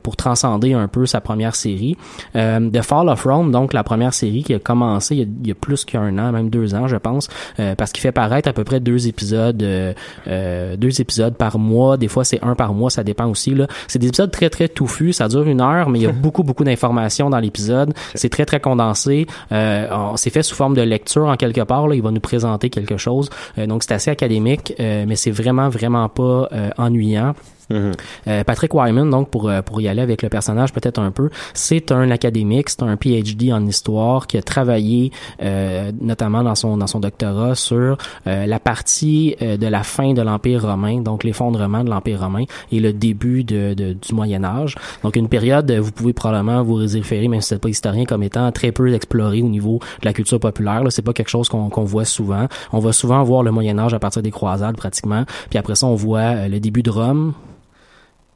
pour 0.03 0.15
transcender 0.15 0.73
un 0.73 0.87
peu 0.87 1.05
sa 1.05 1.21
première 1.21 1.55
série. 1.55 1.97
Euh, 2.35 2.69
The 2.69 2.81
Fall 2.81 3.09
of 3.09 3.23
Rome, 3.23 3.51
donc 3.51 3.73
la 3.73 3.83
première 3.83 4.13
série 4.13 4.43
qui 4.43 4.53
a 4.53 4.59
commencé 4.59 5.15
il 5.15 5.19
y 5.19 5.23
a, 5.23 5.25
il 5.41 5.47
y 5.47 5.51
a 5.51 5.55
plus 5.55 5.85
qu'un 5.85 6.17
an, 6.17 6.31
même 6.31 6.49
deux 6.49 6.75
ans, 6.75 6.87
je 6.87 6.97
pense, 6.97 7.29
euh, 7.59 7.75
parce 7.75 7.91
qu'il 7.91 8.01
fait 8.01 8.11
paraître 8.11 8.49
à 8.49 8.53
peu 8.53 8.63
près 8.63 8.79
deux 8.79 9.07
épisodes, 9.07 9.61
euh, 9.63 9.93
euh, 10.27 10.75
deux 10.75 11.01
épisodes 11.01 11.35
par 11.35 11.59
mois. 11.59 11.97
Des 11.97 12.07
fois, 12.07 12.23
c'est 12.23 12.43
un 12.43 12.55
par 12.55 12.73
mois, 12.73 12.89
ça 12.89 13.03
dépend 13.03 13.27
aussi. 13.27 13.53
Là, 13.53 13.67
c'est 13.87 13.99
des 13.99 14.07
épisodes 14.07 14.31
très 14.31 14.49
très 14.49 14.67
touffus. 14.67 15.13
Ça 15.13 15.27
dure 15.27 15.43
une 15.43 15.61
heure, 15.61 15.89
mais 15.89 15.99
il 15.99 16.03
y 16.03 16.07
a 16.07 16.11
beaucoup 16.23 16.43
beaucoup 16.43 16.63
d'informations 16.63 17.29
dans 17.29 17.39
l'épisode. 17.39 17.93
C'est 18.15 18.29
très 18.29 18.45
très 18.45 18.59
condensé. 18.59 19.27
Euh, 19.51 19.87
c'est 20.15 20.29
fait 20.29 20.43
sous 20.43 20.55
forme 20.55 20.75
de 20.75 20.81
lecture 20.81 21.25
en 21.25 21.35
quelque 21.35 21.61
part. 21.61 21.87
Là, 21.87 21.95
il 21.95 22.01
va 22.01 22.11
nous 22.11 22.19
présenter 22.19 22.69
quelque 22.69 22.97
chose. 22.97 23.29
donc 23.57 23.83
c'est 23.83 23.93
assez 23.93 24.11
académique, 24.11 24.73
mais 24.79 25.15
c'est 25.15 25.31
vraiment 25.31 25.69
vraiment 25.69 26.09
pas 26.09 26.49
ennuyant. 26.77 27.33
Euh, 27.71 28.43
Patrick 28.43 28.73
Wyman, 28.73 29.10
donc 29.10 29.30
pour 29.30 29.49
euh, 29.49 29.62
pour 29.62 29.82
y 29.82 29.88
aller 29.88 30.02
avec 30.02 30.21
le 30.21 30.30
personnage 30.30 30.73
peut-être 30.73 30.99
un 30.99 31.12
peu, 31.12 31.30
c'est 31.54 31.91
un 31.91 32.12
académique, 32.12 32.69
c'est 32.69 32.84
un 32.84 32.97
PhD 32.97 33.52
en 33.52 33.65
histoire 33.65 34.28
qui 34.28 34.38
a 34.38 34.41
travaillé 34.41 35.12
euh, 35.41 35.91
notamment 36.02 36.43
dans 36.43 36.56
son 36.56 36.78
dans 36.78 36.88
son 36.88 36.99
doctorat 36.99 37.56
sur 37.56 37.97
la 38.26 38.60
partie 38.60 39.36
de 39.39 39.67
la 39.67 39.84
fin 39.84 40.13
de 40.13 40.21
l'Empire 40.21 40.63
romain, 40.63 41.02
donc 41.02 41.23
l'effondrement 41.23 41.84
de 41.84 41.89
l'Empire 41.89 42.21
romain 42.21 42.43
et 42.71 42.80
le 42.80 42.93
début 42.93 43.43
de, 43.43 43.73
du 43.73 44.13
Moyen 44.13 44.43
Âge. 44.43 44.76
Donc 45.04 45.15
une 45.15 45.28
période, 45.28 45.71
vous 45.71 45.91
pouvez 45.91 46.13
probablement 46.13 46.63
vous 46.63 46.76
référer, 46.76 47.28
même 47.28 47.41
si 47.41 47.49
c'est 47.49 47.60
pas 47.60 47.69
historien, 47.69 48.06
comme 48.06 48.23
étant 48.23 48.52
très 48.52 48.71
peu 48.71 48.93
explorée 48.93 49.41
au 49.41 49.49
niveau 49.49 49.80
de 50.02 50.06
la 50.06 50.13
culture 50.13 50.39
populaire. 50.39 50.84
C'est 50.89 51.02
pas 51.02 51.13
quelque 51.13 51.30
chose 51.30 51.49
qu'on 51.49 51.69
qu'on 51.69 51.84
voit 51.84 52.06
souvent. 52.06 52.47
On 52.71 52.80
va 52.80 52.93
souvent 52.93 53.23
voir 53.23 53.43
le 53.43 53.52
Moyen 53.52 53.78
Âge 53.80 53.93
à 53.93 53.99
partir 53.99 54.21
des 54.21 54.32
croisades 54.32 54.78
pratiquement, 54.78 55.26
puis 55.49 55.60
après 55.60 55.76
ça 55.76 55.88
on 55.88 55.95
voit 55.95 56.47
le 56.47 56.60
début 56.60 56.84
de 56.84 56.89
Rome 56.89 57.34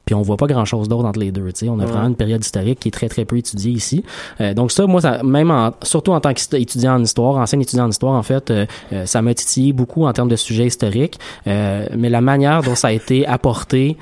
puis 0.08 0.14
on 0.14 0.22
voit 0.22 0.38
pas 0.38 0.46
grand 0.46 0.64
chose 0.64 0.88
d'autre 0.88 1.04
entre 1.04 1.20
les 1.20 1.30
deux. 1.30 1.50
sais 1.52 1.68
On 1.68 1.78
a 1.80 1.84
vraiment 1.84 2.08
une 2.08 2.16
période 2.16 2.42
historique 2.42 2.80
qui 2.80 2.88
est 2.88 2.92
très 2.92 3.10
très 3.10 3.26
peu 3.26 3.36
étudiée 3.36 3.72
ici. 3.72 4.04
Euh, 4.40 4.54
donc 4.54 4.72
ça, 4.72 4.86
moi, 4.86 5.02
ça, 5.02 5.22
même 5.22 5.50
en, 5.50 5.74
surtout 5.82 6.12
en 6.12 6.20
tant 6.20 6.32
qu'étudiant 6.32 6.94
en 6.94 7.02
histoire, 7.02 7.36
ancien 7.36 7.60
étudiant 7.60 7.84
en 7.84 7.90
histoire, 7.90 8.14
en 8.14 8.22
fait, 8.22 8.50
euh, 8.50 8.64
euh, 8.94 9.04
ça 9.04 9.20
m'a 9.20 9.34
titillé 9.34 9.74
beaucoup 9.74 10.06
en 10.06 10.12
termes 10.14 10.30
de 10.30 10.36
sujets 10.36 10.64
historiques. 10.64 11.18
mais 11.44 12.08
la 12.08 12.22
manière 12.22 12.62
dont 12.62 12.74
ça 12.74 12.88
a 12.88 12.92
été 12.92 13.26
apporté 13.26 13.98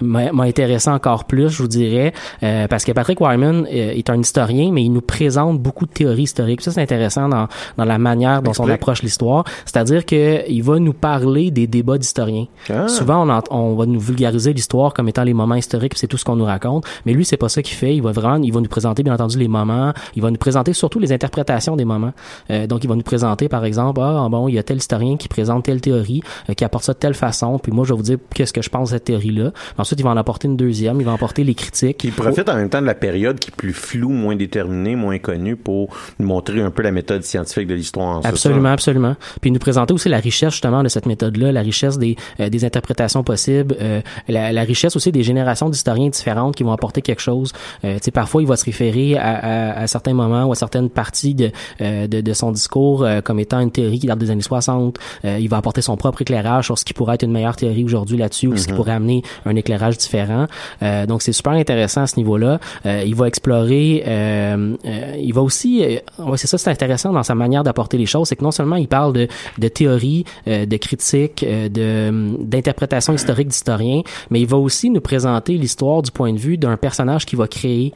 m'a 0.00 0.30
intéressé 0.44 0.90
encore 0.90 1.24
plus, 1.24 1.48
je 1.48 1.62
vous 1.62 1.68
dirais, 1.68 2.12
euh, 2.42 2.66
parce 2.68 2.84
que 2.84 2.92
Patrick 2.92 3.20
Wyman 3.20 3.66
euh, 3.66 3.92
est 3.92 4.10
un 4.10 4.20
historien, 4.20 4.70
mais 4.72 4.82
il 4.82 4.90
nous 4.90 5.00
présente 5.00 5.58
beaucoup 5.60 5.86
de 5.86 5.92
théories 5.92 6.24
historiques. 6.24 6.60
Ça, 6.60 6.70
c'est 6.70 6.82
intéressant 6.82 7.28
dans, 7.28 7.48
dans 7.76 7.84
la 7.84 7.98
manière 7.98 8.42
dont 8.42 8.52
on 8.58 8.68
approche 8.68 9.02
l'histoire. 9.02 9.44
C'est-à-dire 9.64 10.04
que 10.04 10.48
il 10.48 10.62
va 10.62 10.78
nous 10.78 10.92
parler 10.92 11.50
des 11.50 11.66
débats 11.66 11.98
d'historiens. 11.98 12.46
Ah. 12.70 12.88
Souvent, 12.88 13.28
on, 13.28 13.40
on 13.50 13.74
va 13.74 13.86
nous 13.86 14.00
vulgariser 14.00 14.52
l'histoire 14.52 14.94
comme 14.94 15.08
étant 15.08 15.24
les 15.24 15.34
moments 15.34 15.54
historiques, 15.54 15.94
c'est 15.96 16.06
tout 16.06 16.16
ce 16.16 16.24
qu'on 16.24 16.36
nous 16.36 16.44
raconte. 16.44 16.84
Mais 17.06 17.12
lui, 17.12 17.24
c'est 17.24 17.36
pas 17.36 17.48
ça 17.48 17.62
qu'il 17.62 17.76
fait. 17.76 17.94
Il 17.94 18.02
va 18.02 18.12
vraiment, 18.12 18.42
il 18.42 18.52
va 18.52 18.60
nous 18.60 18.68
présenter, 18.68 19.02
bien 19.02 19.14
entendu, 19.14 19.38
les 19.38 19.48
moments. 19.48 19.92
Il 20.16 20.22
va 20.22 20.30
nous 20.30 20.36
présenter 20.36 20.72
surtout 20.72 20.98
les 20.98 21.12
interprétations 21.12 21.76
des 21.76 21.84
moments. 21.84 22.12
Euh, 22.50 22.66
donc, 22.66 22.84
il 22.84 22.88
va 22.88 22.96
nous 22.96 23.02
présenter, 23.02 23.48
par 23.48 23.64
exemple, 23.64 24.00
ah 24.02 24.26
bon, 24.30 24.48
il 24.48 24.54
y 24.54 24.58
a 24.58 24.62
tel 24.62 24.78
historien 24.78 25.16
qui 25.16 25.28
présente 25.28 25.64
telle 25.64 25.80
théorie, 25.80 26.22
qui 26.56 26.64
apporte 26.64 26.84
ça 26.84 26.92
de 26.92 26.98
telle 26.98 27.14
façon. 27.14 27.58
Puis 27.58 27.72
moi, 27.72 27.84
je 27.84 27.92
vais 27.92 27.96
vous 27.96 28.02
dire 28.02 28.18
qu'est-ce 28.34 28.52
que 28.52 28.62
je 28.62 28.70
pense 28.70 28.90
de 28.90 28.94
cette 28.94 29.04
théorie-là. 29.04 29.52
Ensuite, 29.78 30.00
il 30.00 30.02
va 30.02 30.10
en 30.10 30.16
apporter 30.16 30.48
une 30.48 30.56
deuxième, 30.56 31.00
il 31.00 31.04
va 31.04 31.12
emporter 31.12 31.44
les 31.44 31.54
critiques. 31.54 32.04
Il 32.04 32.12
profite 32.12 32.48
en 32.48 32.56
même 32.56 32.70
temps 32.70 32.80
de 32.80 32.86
la 32.86 32.94
période 32.94 33.38
qui 33.38 33.50
est 33.50 33.56
plus 33.56 33.72
floue, 33.72 34.10
moins 34.10 34.36
déterminée, 34.36 34.96
moins 34.96 35.18
connue 35.18 35.56
pour 35.56 35.88
nous 36.18 36.26
montrer 36.26 36.60
un 36.60 36.70
peu 36.70 36.82
la 36.82 36.92
méthode 36.92 37.22
scientifique 37.22 37.66
de 37.66 37.74
l'histoire. 37.74 38.20
Absolument, 38.24 38.70
absolument. 38.70 39.16
Puis 39.40 39.50
nous 39.50 39.58
présenter 39.58 39.92
aussi 39.94 40.08
la 40.08 40.18
richesse 40.18 40.52
justement 40.52 40.82
de 40.82 40.88
cette 40.88 41.06
méthode-là, 41.06 41.52
la 41.52 41.60
richesse 41.60 41.98
des, 41.98 42.16
euh, 42.40 42.48
des 42.48 42.64
interprétations 42.64 43.22
possibles, 43.22 43.76
euh, 43.80 44.00
la, 44.28 44.52
la, 44.52 44.62
richesse 44.62 44.96
aussi 44.96 45.12
des 45.12 45.22
générations 45.22 45.68
d'historiens 45.68 46.08
différentes 46.08 46.56
qui 46.56 46.62
vont 46.62 46.72
apporter 46.72 47.02
quelque 47.02 47.22
chose. 47.22 47.52
Euh, 47.84 47.94
tu 47.94 48.04
sais, 48.04 48.10
parfois 48.10 48.42
il 48.42 48.48
va 48.48 48.56
se 48.56 48.64
référer 48.64 49.16
à, 49.16 49.34
à, 49.34 49.80
à, 49.82 49.86
certains 49.86 50.14
moments 50.14 50.44
ou 50.44 50.52
à 50.52 50.54
certaines 50.54 50.90
parties 50.90 51.34
de, 51.34 51.50
euh, 51.80 52.06
de, 52.06 52.20
de, 52.20 52.32
son 52.32 52.52
discours 52.52 53.06
comme 53.24 53.38
étant 53.38 53.60
une 53.60 53.70
théorie 53.70 53.98
qui 53.98 54.06
date 54.06 54.18
des 54.18 54.30
années 54.30 54.42
60. 54.42 54.98
il 55.24 55.48
va 55.48 55.56
apporter 55.56 55.82
son 55.82 55.96
propre 55.96 56.22
éclairage 56.22 56.66
sur 56.66 56.78
ce 56.78 56.84
qui 56.84 56.92
pourrait 56.92 57.14
être 57.14 57.22
une 57.22 57.32
meilleure 57.32 57.56
théorie 57.56 57.84
aujourd'hui 57.84 58.16
là-dessus 58.16 58.48
ou 58.48 58.56
ce 58.56 58.66
qui 58.66 58.72
mm-hmm. 58.72 58.76
pourrait 58.76 58.92
amener 58.92 59.22
un 59.46 59.54
éclairage 59.64 59.96
différent. 59.98 60.46
Euh, 60.82 61.06
donc 61.06 61.22
c'est 61.22 61.32
super 61.32 61.52
intéressant 61.52 62.02
à 62.02 62.06
ce 62.06 62.16
niveau-là. 62.16 62.60
Euh, 62.86 63.02
il 63.06 63.14
va 63.14 63.26
explorer, 63.26 64.04
euh, 64.06 64.76
il 65.18 65.32
va 65.32 65.42
aussi, 65.42 65.80
ouais, 66.18 66.36
c'est 66.36 66.46
ça, 66.46 66.58
c'est 66.58 66.70
intéressant 66.70 67.12
dans 67.12 67.22
sa 67.22 67.34
manière 67.34 67.64
d'apporter 67.64 67.96
les 67.96 68.06
choses, 68.06 68.28
c'est 68.28 68.36
que 68.36 68.44
non 68.44 68.50
seulement 68.50 68.76
il 68.76 68.88
parle 68.88 69.12
de, 69.12 69.28
de 69.58 69.68
théorie, 69.68 70.24
de 70.46 70.76
critique, 70.76 71.44
de 71.44 72.34
d'interprétation 72.40 73.14
historique 73.14 73.48
d'historien, 73.48 74.02
mais 74.30 74.40
il 74.40 74.46
va 74.46 74.56
aussi 74.56 74.90
nous 74.90 75.00
présenter 75.00 75.54
l'histoire 75.54 76.02
du 76.02 76.10
point 76.10 76.32
de 76.32 76.38
vue 76.38 76.58
d'un 76.58 76.76
personnage 76.76 77.24
qui 77.26 77.36
va 77.36 77.46
créer 77.48 77.92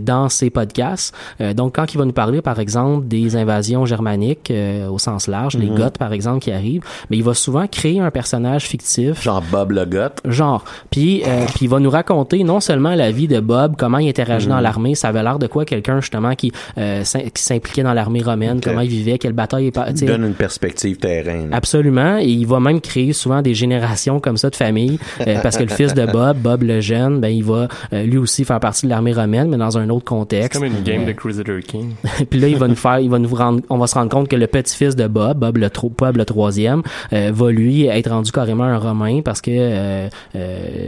dans 0.00 0.28
ses 0.28 0.50
podcasts. 0.50 1.14
donc 1.54 1.76
quand 1.76 1.92
il 1.94 1.98
va 1.98 2.04
nous 2.04 2.12
parler 2.12 2.42
par 2.42 2.58
exemple 2.58 3.06
des 3.06 3.36
invasions 3.36 3.86
germaniques 3.86 4.52
au 4.90 4.98
sens 4.98 5.26
large, 5.26 5.56
les 5.56 5.68
mm-hmm. 5.68 5.76
Goths 5.76 5.98
par 5.98 6.12
exemple 6.12 6.40
qui 6.40 6.52
arrivent, 6.52 6.82
mais 7.10 7.16
il 7.16 7.24
va 7.24 7.34
souvent 7.34 7.66
créer 7.66 8.00
un 8.00 8.10
personnage 8.10 8.64
fictif, 8.66 9.22
genre 9.22 9.42
Bob 9.50 9.72
le 9.72 9.84
Goth, 9.84 10.20
genre. 10.24 10.64
Puis 10.90 11.22
euh, 11.26 11.44
puis 11.46 11.66
il 11.66 11.68
va 11.68 11.80
nous 11.80 11.90
raconter 11.90 12.42
non 12.44 12.60
seulement 12.60 12.94
la 12.94 13.10
vie 13.10 13.28
de 13.28 13.40
Bob, 13.40 13.74
comment 13.76 13.98
il 13.98 14.08
interagit 14.08 14.46
dans 14.46 14.58
mm. 14.58 14.62
l'armée, 14.62 14.94
ça 14.94 15.08
avait 15.08 15.22
l'air 15.22 15.38
de 15.38 15.46
quoi 15.46 15.64
quelqu'un 15.64 16.00
justement 16.00 16.34
qui 16.34 16.52
euh, 16.78 17.02
qui 17.02 17.42
s'impliquait 17.42 17.82
dans 17.82 17.94
l'armée 17.94 18.22
romaine, 18.22 18.60
comment 18.62 18.80
il 18.80 18.88
vivait, 18.88 19.18
quelle 19.18 19.32
bataille 19.32 19.70
il 19.74 20.06
donne 20.06 20.24
une 20.24 20.34
perspective 20.34 20.96
terrain. 20.96 21.48
Absolument, 21.52 22.18
et 22.18 22.26
il 22.26 22.46
va 22.46 22.60
même 22.60 22.80
créer 22.80 23.12
souvent 23.12 23.42
des 23.42 23.54
générations 23.54 24.20
comme 24.20 24.36
ça 24.36 24.50
de 24.50 24.56
famille 24.56 24.98
euh, 25.26 25.38
parce 25.42 25.56
que 25.56 25.62
le 25.62 25.68
fils 25.68 25.94
de 25.94 26.06
Bob, 26.06 26.38
Bob 26.38 26.62
le 26.62 26.80
jeune, 26.80 27.20
ben 27.20 27.28
il 27.28 27.44
va 27.44 27.68
lui 27.92 28.18
aussi 28.18 28.44
faire 28.44 28.60
partie 28.60 28.86
de 28.86 28.90
l'armée 28.90 29.12
romaine 29.12 29.48
mais 29.48 29.56
dans 29.56 29.78
un 29.78 29.88
autre 29.90 30.04
contexte. 30.04 30.52
C'est 30.52 30.58
comme 30.58 30.68
une 30.68 30.82
game 30.82 31.04
de 31.04 31.12
Crusader 31.12 31.60
King. 31.66 31.92
puis 32.30 32.40
là 32.40 32.48
il 32.48 32.56
va 32.56 32.68
nous 32.68 32.74
faire 32.74 32.98
il 33.00 33.10
va 33.10 33.18
nous 33.18 33.34
rendre 33.34 33.60
on 33.68 33.78
va 33.78 33.86
se 33.86 33.94
rendre 33.94 34.10
compte 34.10 34.28
que 34.28 34.36
le 34.36 34.46
petit-fils 34.46 34.96
de 34.96 35.06
Bob, 35.06 35.38
Bob 35.38 35.58
le 35.58 35.68
Bob 35.96 36.16
le 36.16 36.24
troisième, 36.24 36.82
va 37.12 37.50
lui 37.50 37.86
être 37.86 38.10
rendu 38.10 38.32
carrément 38.32 38.64
un 38.64 38.78
romain 38.78 39.20
parce 39.22 39.40
que 39.40 40.08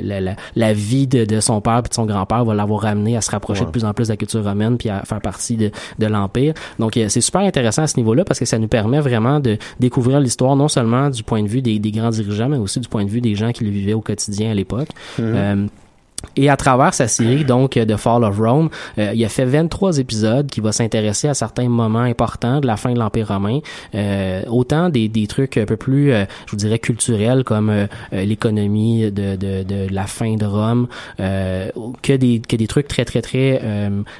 la, 0.03 0.21
la, 0.21 0.37
la 0.57 0.73
vie 0.73 1.07
de, 1.07 1.25
de 1.25 1.41
son 1.41 1.61
père 1.61 1.79
et 1.79 1.89
de 1.89 1.95
son 1.95 2.07
grand-père 2.07 2.45
va 2.45 2.55
l'avoir 2.55 2.83
ramené 2.83 3.17
à 3.17 3.21
se 3.21 3.31
rapprocher 3.31 3.65
de 3.65 3.71
plus 3.71 3.85
en 3.85 3.93
plus 3.93 4.09
de 4.09 4.13
la 4.13 4.17
culture 4.17 4.45
romaine 4.45 4.77
puis 4.79 4.89
à 4.89 5.03
faire 5.03 5.21
partie 5.21 5.57
de, 5.57 5.71
de 5.99 6.07
l'empire. 6.07 6.55
Donc 6.79 6.97
euh, 6.97 7.09
c'est 7.09 7.21
super 7.21 7.43
intéressant 7.43 7.83
à 7.83 7.87
ce 7.87 7.97
niveau-là 7.97 8.25
parce 8.25 8.39
que 8.39 8.45
ça 8.45 8.59
nous 8.59 8.69
permet 8.69 9.01
vraiment 9.01 9.41
de 9.41 9.59
découvrir 9.79 10.21
l'histoire 10.21 10.57
non 10.57 10.69
seulement 10.69 11.11
du 11.11 11.23
point 11.23 11.43
de 11.43 11.49
vue 11.49 11.63
des, 11.63 11.79
des, 11.79 11.91
grands 11.91 12.11
dirigeants 12.11 12.49
mais 12.49 12.59
aussi 12.59 12.81
du 12.81 12.89
point 12.89 13.05
de 13.05 13.11
vue 13.11 13.21
des 13.21 13.35
gens 13.35 13.53
qui 13.53 13.65
le 13.65 13.71
vivaient 13.71 13.95
au 13.95 14.01
quotidien 14.01 14.51
à 14.51 14.55
l'époque. 14.55 14.89
Mm-hmm. 15.19 15.23
Euh, 15.23 15.67
et 16.37 16.49
à 16.49 16.57
travers 16.57 16.95
sa 16.95 17.09
série, 17.09 17.45
donc, 17.45 17.75
de 17.75 17.97
Fall 17.97 18.25
of 18.25 18.39
Rome, 18.39 18.69
euh, 18.99 19.13
il 19.15 19.25
a 19.25 19.29
fait 19.29 19.45
23 19.45 19.99
épisodes 19.99 20.47
qui 20.49 20.61
va 20.61 20.73
s'intéresser 20.73 21.29
à 21.29 21.35
certains 21.35 21.69
moments 21.69 22.01
importants 22.01 22.61
de 22.61 22.67
la 22.67 22.77
fin 22.77 22.93
de 22.93 22.99
l'Empire 22.99 23.29
romain. 23.29 23.61
Euh, 23.95 24.43
autant 24.49 24.89
des, 24.89 25.09
des 25.09 25.27
trucs 25.27 25.57
un 25.57 25.65
peu 25.65 25.77
plus, 25.77 26.13
euh, 26.13 26.25
je 26.47 26.53
vous 26.53 26.57
dirais, 26.57 26.79
culturels, 26.79 27.45
comme 27.45 27.71
euh, 27.71 27.87
l'économie 28.13 29.11
de, 29.11 29.37
de, 29.37 29.63
de, 29.63 29.87
la 29.91 30.07
fin 30.07 30.35
de 30.37 30.47
Rome, 30.47 30.87
que, 31.19 32.17
des, 32.17 32.41
que 32.41 32.57
des 32.57 32.67
trucs 32.67 32.89
très, 32.89 33.05
très, 33.05 33.23
très 33.23 33.63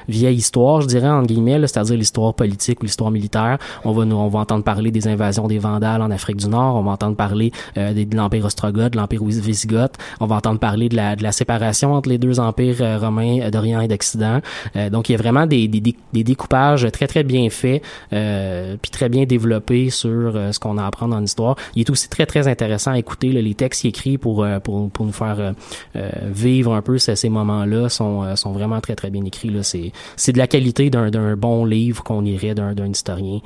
vieille 0.07 0.35
histoire, 0.35 0.81
je 0.81 0.87
dirais, 0.87 1.09
en 1.09 1.23
guillemets, 1.23 1.59
c'est-à-dire 1.67 1.95
l'histoire 1.95 2.33
politique 2.33 2.81
ou 2.81 2.85
l'histoire 2.85 3.11
militaire. 3.11 3.57
On 3.83 3.91
va, 3.91 4.05
nous, 4.05 4.15
on 4.15 4.27
va 4.27 4.39
entendre 4.39 4.63
parler 4.63 4.91
des 4.91 5.07
invasions 5.07 5.47
des 5.47 5.59
Vandales 5.59 6.01
en 6.01 6.11
Afrique 6.11 6.37
du 6.37 6.47
Nord, 6.47 6.75
on 6.75 6.83
va 6.83 6.91
entendre 6.91 7.15
parler 7.15 7.51
de 7.75 8.15
l'Empire 8.15 8.45
ostrogoth, 8.45 8.93
de 8.93 8.97
l'Empire 8.97 9.23
visigoth, 9.23 9.93
on 10.19 10.25
va 10.25 10.35
entendre 10.35 10.59
parler 10.59 10.89
de 10.89 10.95
la, 10.95 11.15
de 11.15 11.23
la 11.23 11.31
séparation 11.31 11.90
entre 11.95 12.09
les 12.09 12.17
deux 12.17 12.39
empires 12.39 12.81
euh, 12.81 12.97
romains 12.97 13.41
euh, 13.41 13.51
d'Orient 13.51 13.81
et 13.81 13.87
d'Occident. 13.87 14.39
Euh, 14.75 14.89
donc 14.89 15.09
il 15.09 15.13
y 15.13 15.15
a 15.15 15.17
vraiment 15.17 15.45
des, 15.45 15.67
découpages 16.13 16.87
très 16.91 17.07
très 17.07 17.23
bien 17.23 17.49
faits, 17.49 17.81
puis 18.09 18.91
très 18.91 19.09
bien 19.09 19.25
développés 19.25 19.89
sur 19.89 20.33
ce 20.51 20.59
qu'on 20.59 20.77
a 20.77 20.83
à 20.83 20.87
apprendre 20.87 21.15
en 21.15 21.23
histoire. 21.23 21.55
Il 21.75 21.81
est 21.81 21.89
aussi 21.89 22.09
très 22.09 22.25
très 22.25 22.47
intéressant 22.47 22.91
à 22.91 22.97
écouter 22.97 23.29
les 23.29 23.53
textes 23.53 23.85
écrits 23.85 24.17
pour, 24.17 24.45
pour 24.63 24.89
pour 24.89 25.05
nous 25.05 25.11
faire 25.11 25.53
vivre 26.23 26.73
un 26.73 26.81
peu 26.81 26.97
ces, 26.97 27.29
moments-là 27.29 27.89
sont 27.89 28.35
sont 28.35 28.51
vraiment 28.51 28.79
très 28.81 28.95
très 28.95 29.09
bien 29.09 29.23
écrits. 29.25 29.51
C'est 30.15 30.31
de 30.31 30.37
la 30.37 30.47
qualité 30.47 30.89
d'un 30.89 31.35
bon 31.35 31.65
livre 31.65 32.03
qu'on 32.03 32.25
irait 32.25 32.55
d'un 32.55 32.73
d'un 32.73 32.89
historien 32.89 33.39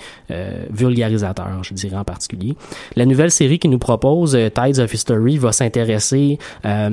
vulgarisateur, 0.70 1.64
je 1.64 1.74
dirais 1.74 1.98
en 1.98 2.04
particulier. 2.04 2.56
La 2.96 3.06
nouvelle 3.06 3.32
série 3.32 3.60
qui 3.60 3.70
nous 3.70 3.80
propose 3.80 4.38
Tides 4.54 4.80
of 4.80 4.94
History 4.94 5.38
va 5.38 5.52
s'intéresser 5.52 6.38
à, 6.64 6.90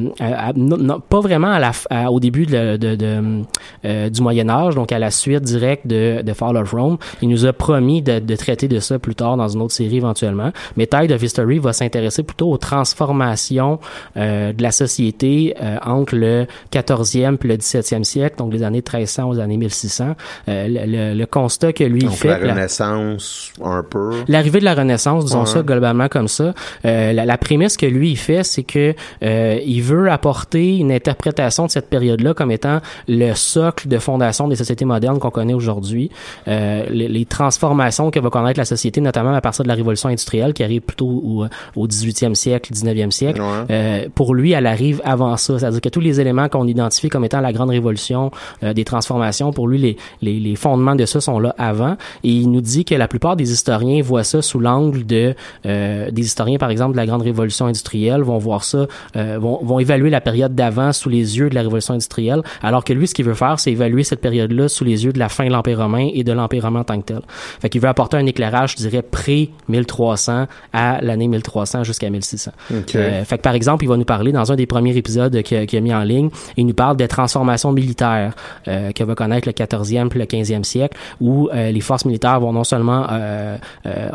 pas 1.08 1.20
vraiment 1.20 1.41
justement 1.42 1.54
à 1.54 1.58
la, 1.58 1.70
f- 1.70 1.86
à- 1.90 2.10
au 2.10 2.20
début 2.20 2.46
de, 2.46 2.76
de- 2.76 2.94
de, 2.94 3.42
euh, 3.84 4.08
du 4.10 4.22
Moyen 4.22 4.48
Âge, 4.48 4.74
donc 4.74 4.92
à 4.92 4.98
la 4.98 5.10
suite 5.10 5.42
directe 5.42 5.86
de, 5.86 6.22
Fall 6.34 6.56
of 6.56 6.72
Rome. 6.72 6.96
Il 7.20 7.28
nous 7.28 7.44
a 7.46 7.52
promis 7.52 8.00
de, 8.02 8.36
traiter 8.36 8.66
de 8.68 8.78
ça 8.80 8.98
plus 8.98 9.14
tard 9.14 9.36
dans 9.36 9.48
une 9.48 9.60
autre 9.60 9.74
série 9.74 9.96
éventuellement. 9.98 10.50
Mais 10.76 10.86
Tide 10.86 11.12
of 11.12 11.22
History 11.22 11.58
va 11.58 11.72
s'intéresser 11.72 12.22
plutôt 12.22 12.50
aux 12.50 12.56
transformations 12.58 13.78
euh, 14.16 14.52
de 14.52 14.62
la 14.62 14.70
société 14.70 15.54
euh, 15.60 15.76
entre 15.84 16.16
le 16.16 16.46
14e 16.72 17.36
puis 17.36 17.48
le 17.48 17.56
17e 17.56 18.04
siècle, 18.04 18.36
donc 18.38 18.52
les 18.52 18.62
années 18.62 18.78
1300 18.82 19.28
aux 19.28 19.38
années 19.38 19.56
1600. 19.58 20.14
Euh, 20.48 20.68
le, 20.68 20.86
le- 20.86 21.14
le 21.18 21.26
constat 21.26 21.72
que 21.72 21.84
lui 21.84 22.00
Donc, 22.02 22.12
fait, 22.12 22.28
la 22.28 22.38
la- 22.38 22.54
Renaissance, 22.54 23.52
un 23.62 23.82
peu. 23.82 24.12
L'arrivée 24.28 24.60
de 24.60 24.64
la 24.64 24.74
Renaissance, 24.74 25.24
disons 25.26 25.40
Ouais. 25.40 25.46
ça 25.46 25.62
globalement 25.62 26.08
comme 26.08 26.28
ça. 26.28 26.54
La, 26.84 27.12
la 27.12 27.38
prémisse 27.38 27.76
que 27.76 27.86
lui 27.86 28.10
il 28.12 28.16
fait, 28.16 28.42
c'est 28.44 28.62
que 28.62 28.94
il 29.22 29.80
veut 29.82 30.10
apporter 30.10 30.76
une 30.78 30.92
interprétation 30.92 31.31
de 31.32 31.70
cette 31.70 31.88
période-là 31.88 32.34
comme 32.34 32.50
étant 32.50 32.80
le 33.08 33.34
socle 33.34 33.88
de 33.88 33.98
fondation 33.98 34.48
des 34.48 34.56
sociétés 34.56 34.84
modernes 34.84 35.18
qu'on 35.18 35.30
connaît 35.30 35.54
aujourd'hui. 35.54 36.10
Euh, 36.48 36.86
les, 36.90 37.08
les 37.08 37.24
transformations 37.24 38.10
que 38.10 38.20
va 38.20 38.30
connaître 38.30 38.58
la 38.58 38.64
société, 38.64 39.00
notamment 39.00 39.34
à 39.34 39.40
partir 39.40 39.64
de 39.64 39.68
la 39.68 39.74
révolution 39.74 40.08
industrielle 40.08 40.52
qui 40.52 40.62
arrive 40.62 40.80
plutôt 40.82 41.06
au, 41.06 41.46
au 41.76 41.86
18e 41.86 42.34
siècle, 42.34 42.72
19e 42.72 43.10
siècle. 43.10 43.40
Ouais. 43.40 43.46
Euh, 43.70 44.08
pour 44.14 44.34
lui, 44.34 44.52
elle 44.52 44.66
arrive 44.66 45.00
avant 45.04 45.36
ça. 45.36 45.58
C'est-à-dire 45.58 45.80
que 45.80 45.88
tous 45.88 46.00
les 46.00 46.20
éléments 46.20 46.48
qu'on 46.48 46.66
identifie 46.66 47.08
comme 47.08 47.24
étant 47.24 47.40
la 47.40 47.52
grande 47.52 47.70
révolution 47.70 48.30
euh, 48.62 48.72
des 48.72 48.84
transformations, 48.84 49.52
pour 49.52 49.68
lui, 49.68 49.78
les, 49.78 49.96
les, 50.20 50.38
les 50.38 50.56
fondements 50.56 50.94
de 50.94 51.06
ça 51.06 51.20
sont 51.20 51.38
là 51.38 51.54
avant. 51.58 51.96
Et 52.24 52.30
il 52.30 52.50
nous 52.50 52.60
dit 52.60 52.84
que 52.84 52.94
la 52.94 53.08
plupart 53.08 53.36
des 53.36 53.52
historiens 53.52 54.02
voient 54.02 54.24
ça 54.24 54.42
sous 54.42 54.58
l'angle 54.58 55.04
de 55.06 55.34
euh, 55.66 56.10
des 56.10 56.22
historiens, 56.22 56.58
par 56.58 56.70
exemple, 56.70 56.92
de 56.92 56.96
la 56.96 57.06
grande 57.06 57.22
révolution 57.22 57.66
industrielle, 57.66 58.22
vont 58.22 58.38
voir 58.38 58.64
ça, 58.64 58.86
euh, 59.16 59.38
vont, 59.38 59.58
vont 59.62 59.78
évaluer 59.78 60.10
la 60.10 60.20
période 60.20 60.54
d'avant 60.54 60.92
sous 60.92 61.08
les 61.08 61.21
yeux 61.22 61.50
de 61.50 61.54
la 61.54 61.62
révolution 61.62 61.94
industrielle, 61.94 62.42
alors 62.62 62.84
que 62.84 62.92
lui, 62.92 63.06
ce 63.06 63.14
qu'il 63.14 63.24
veut 63.24 63.34
faire, 63.34 63.58
c'est 63.58 63.72
évaluer 63.72 64.04
cette 64.04 64.20
période-là 64.20 64.68
sous 64.68 64.84
les 64.84 65.04
yeux 65.04 65.12
de 65.12 65.18
la 65.18 65.28
fin 65.28 65.46
de 65.46 65.50
l'Empire 65.50 65.78
romain 65.78 66.08
et 66.12 66.24
de 66.24 66.32
l'Empire 66.32 66.64
romain 66.64 66.80
en 66.80 66.84
tant 66.84 67.00
que 67.00 67.06
tel. 67.06 67.20
Fait 67.60 67.68
qu'il 67.68 67.80
veut 67.80 67.88
apporter 67.88 68.16
un 68.16 68.26
éclairage, 68.26 68.72
je 68.72 68.88
dirais, 68.88 69.02
pré-1300 69.02 70.46
à 70.72 71.00
l'année 71.00 71.28
1300 71.28 71.84
jusqu'à 71.84 72.10
1600. 72.10 72.50
Ok. 72.70 72.96
Euh, 72.96 73.24
fait 73.24 73.38
que 73.38 73.42
par 73.42 73.54
exemple, 73.54 73.84
il 73.84 73.88
va 73.88 73.96
nous 73.96 74.04
parler 74.04 74.32
dans 74.32 74.50
un 74.52 74.56
des 74.56 74.66
premiers 74.66 74.96
épisodes 74.96 75.42
qu'il 75.42 75.78
a, 75.78 75.80
mis 75.80 75.94
en 75.94 76.02
ligne, 76.02 76.30
il 76.56 76.66
nous 76.66 76.74
parle 76.74 76.96
des 76.96 77.08
transformations 77.08 77.72
militaires 77.72 78.34
euh, 78.68 78.92
que 78.92 79.04
va 79.04 79.14
connaître 79.14 79.48
le 79.48 79.52
14e 79.52 80.08
puis 80.08 80.18
le 80.18 80.26
15e 80.26 80.64
siècle, 80.64 80.96
où 81.20 81.48
euh, 81.52 81.70
les 81.70 81.80
forces 81.80 82.04
militaires 82.04 82.40
vont 82.40 82.52
non 82.52 82.64
seulement 82.64 83.06
euh, 83.10 83.56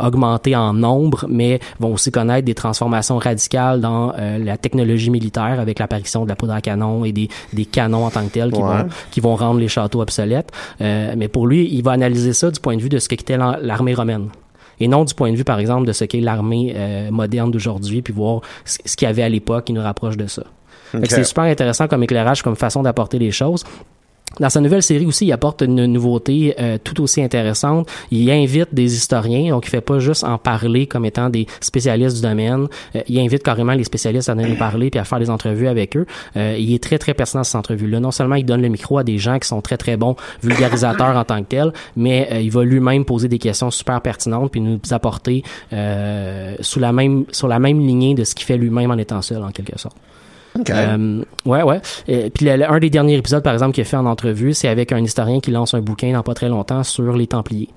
augmenter 0.02 0.56
en 0.56 0.74
nombre, 0.74 1.26
mais 1.30 1.60
vont 1.80 1.94
aussi 1.94 2.12
connaître 2.12 2.46
des 2.46 2.56
transformations 2.56 3.18
radicales 3.18 3.82
dans 3.82 4.14
la 4.18 4.58
technologie 4.58 5.10
militaire 5.10 5.60
avec 5.60 5.80
l'apparition 5.80 6.24
de 6.24 6.30
la 6.30 6.36
poudre 6.36 6.54
à 6.54 6.62
canon 6.62 6.97
et 7.06 7.12
des, 7.12 7.30
des 7.54 7.66
canons 7.66 8.06
en 8.06 8.10
tant 8.10 8.26
que 8.26 8.32
tels 8.32 8.52
qui, 8.52 8.62
Ouais. 8.62 8.84
vont, 8.84 8.90
qui 9.12 9.20
vont 9.20 9.36
rendre 9.36 9.60
les 9.60 9.68
châteaux 9.68 10.02
obsolètes. 10.02 10.52
Euh, 10.82 11.14
mais 11.18 11.28
pour 11.28 11.48
lui, 11.48 11.68
il 11.72 11.82
va 11.84 11.92
analyser 11.92 12.34
ça 12.34 12.52
du 12.52 12.60
point 12.60 12.76
de 12.76 12.82
vue 12.82 12.90
de 12.90 13.00
ce 13.00 13.08
qu'était 13.10 13.38
l'armée 13.38 13.94
romaine 13.94 14.30
et 14.80 14.88
non 14.88 15.06
du 15.06 15.14
point 15.16 15.32
de 15.32 15.36
vue, 15.38 15.44
par 15.44 15.58
exemple, 15.60 15.88
de 15.88 15.92
ce 15.92 16.06
qu'est 16.06 16.22
l'armée 16.22 16.74
euh, 16.76 17.10
moderne 17.12 17.50
d'aujourd'hui, 17.52 18.02
puis 18.04 18.14
voir 18.14 18.42
ce 18.66 18.96
qu'il 18.96 19.08
y 19.08 19.10
avait 19.10 19.24
à 19.24 19.30
l'époque 19.30 19.66
qui 19.66 19.74
nous 19.74 19.82
rapproche 19.82 20.18
de 20.18 20.28
ça. 20.28 20.44
Fait 20.92 21.00
que 21.00 21.04
Ok. 21.06 21.10
C'est 21.12 21.24
super 21.24 21.46
intéressant 21.46 21.88
comme 21.88 22.04
éclairage, 22.04 22.44
comme 22.44 22.56
façon 22.56 22.84
d'apporter 22.84 23.18
les 23.20 23.32
choses. 23.32 23.64
Dans 24.40 24.50
sa 24.50 24.62
nouvelle 24.62 24.84
série 24.84 25.06
aussi, 25.06 25.26
il 25.26 25.32
apporte 25.32 25.64
une 25.64 25.86
nouveauté 25.88 26.54
euh, 26.60 26.78
tout 26.84 27.02
aussi 27.02 27.24
intéressante. 27.24 27.90
Il 28.12 28.30
invite 28.30 28.72
des 28.72 28.96
historiens, 28.96 29.50
donc 29.50 29.66
il 29.66 29.70
fait 29.70 29.82
pas 29.82 29.98
juste 29.98 30.24
en 30.24 30.38
parler 30.38 30.86
comme 30.86 31.06
étant 31.06 31.30
des 31.30 31.48
spécialistes 31.60 32.18
du 32.18 32.22
domaine. 32.22 32.68
Euh, 32.96 33.02
il 33.08 33.20
invite 33.20 33.42
carrément 33.42 33.74
les 33.74 33.84
spécialistes 33.84 34.30
à 34.30 34.36
venir 34.36 34.50
nous 34.50 34.56
parler 34.56 34.92
puis 34.92 35.00
à 35.00 35.06
faire 35.06 35.20
des 35.20 35.32
entrevues 35.32 35.68
avec 35.68 35.98
eux. 35.98 36.06
Euh, 36.36 36.56
il 36.60 36.74
est 36.74 36.84
très 36.84 37.00
très 37.00 37.16
pertinent 37.16 37.44
cette 37.44 37.56
entrevue-là. 37.56 38.00
Non 38.00 38.12
seulement 38.12 38.36
il 38.36 38.46
donne 38.46 38.62
le 38.62 38.70
micro 38.70 38.98
à 39.00 39.04
des 39.04 39.18
gens 39.18 39.40
qui 39.40 39.48
sont 39.48 39.62
très 39.62 39.78
très 39.78 39.98
bons 39.98 40.16
vulgarisateurs 40.44 41.16
en 41.16 41.24
tant 41.24 41.42
que 41.42 41.48
tels, 41.48 41.74
mais 41.96 42.28
euh, 42.32 42.42
il 42.42 42.52
va 42.52 42.64
lui-même 42.64 43.06
poser 43.06 43.28
des 43.28 43.40
questions 43.40 43.72
super 43.72 44.02
pertinentes 44.02 44.52
puis 44.52 44.62
nous 44.62 44.80
apporter 44.92 45.44
euh, 45.74 46.56
sous 46.60 46.80
la 46.80 46.92
même 46.92 47.26
sur 47.32 47.48
la 47.48 47.60
même 47.60 47.80
lignée 47.80 48.14
de 48.14 48.24
ce 48.24 48.36
qu'il 48.36 48.46
fait 48.46 48.58
lui-même 48.58 48.92
en 48.92 48.98
étant 48.98 49.22
seul 49.22 49.44
en 49.44 49.52
quelque 49.52 49.80
sorte. 49.80 49.98
Euh, 50.70 51.24
ouais, 51.46 51.64
ouais. 51.64 51.82
Et 52.08 52.30
puis 52.30 52.46
le- 52.46 52.56
le- 52.58 52.70
un 52.72 52.80
des 52.80 52.90
derniers 52.90 53.18
épisodes, 53.18 53.44
par 53.44 53.54
exemple, 53.54 53.74
qu'il 53.74 53.82
a 53.82 53.86
fait 53.86 53.98
en 53.98 54.06
entrevue, 54.06 54.54
c'est 54.54 54.68
avec 54.68 54.92
un 54.92 55.04
historien 55.04 55.40
qui 55.40 55.52
lance 55.52 55.74
un 55.74 55.82
bouquin 55.82 56.14
dans 56.14 56.24
pas 56.24 56.34
très 56.34 56.50
longtemps 56.50 56.84
sur 56.84 57.14
les 57.16 57.28
Templiers. 57.28 57.70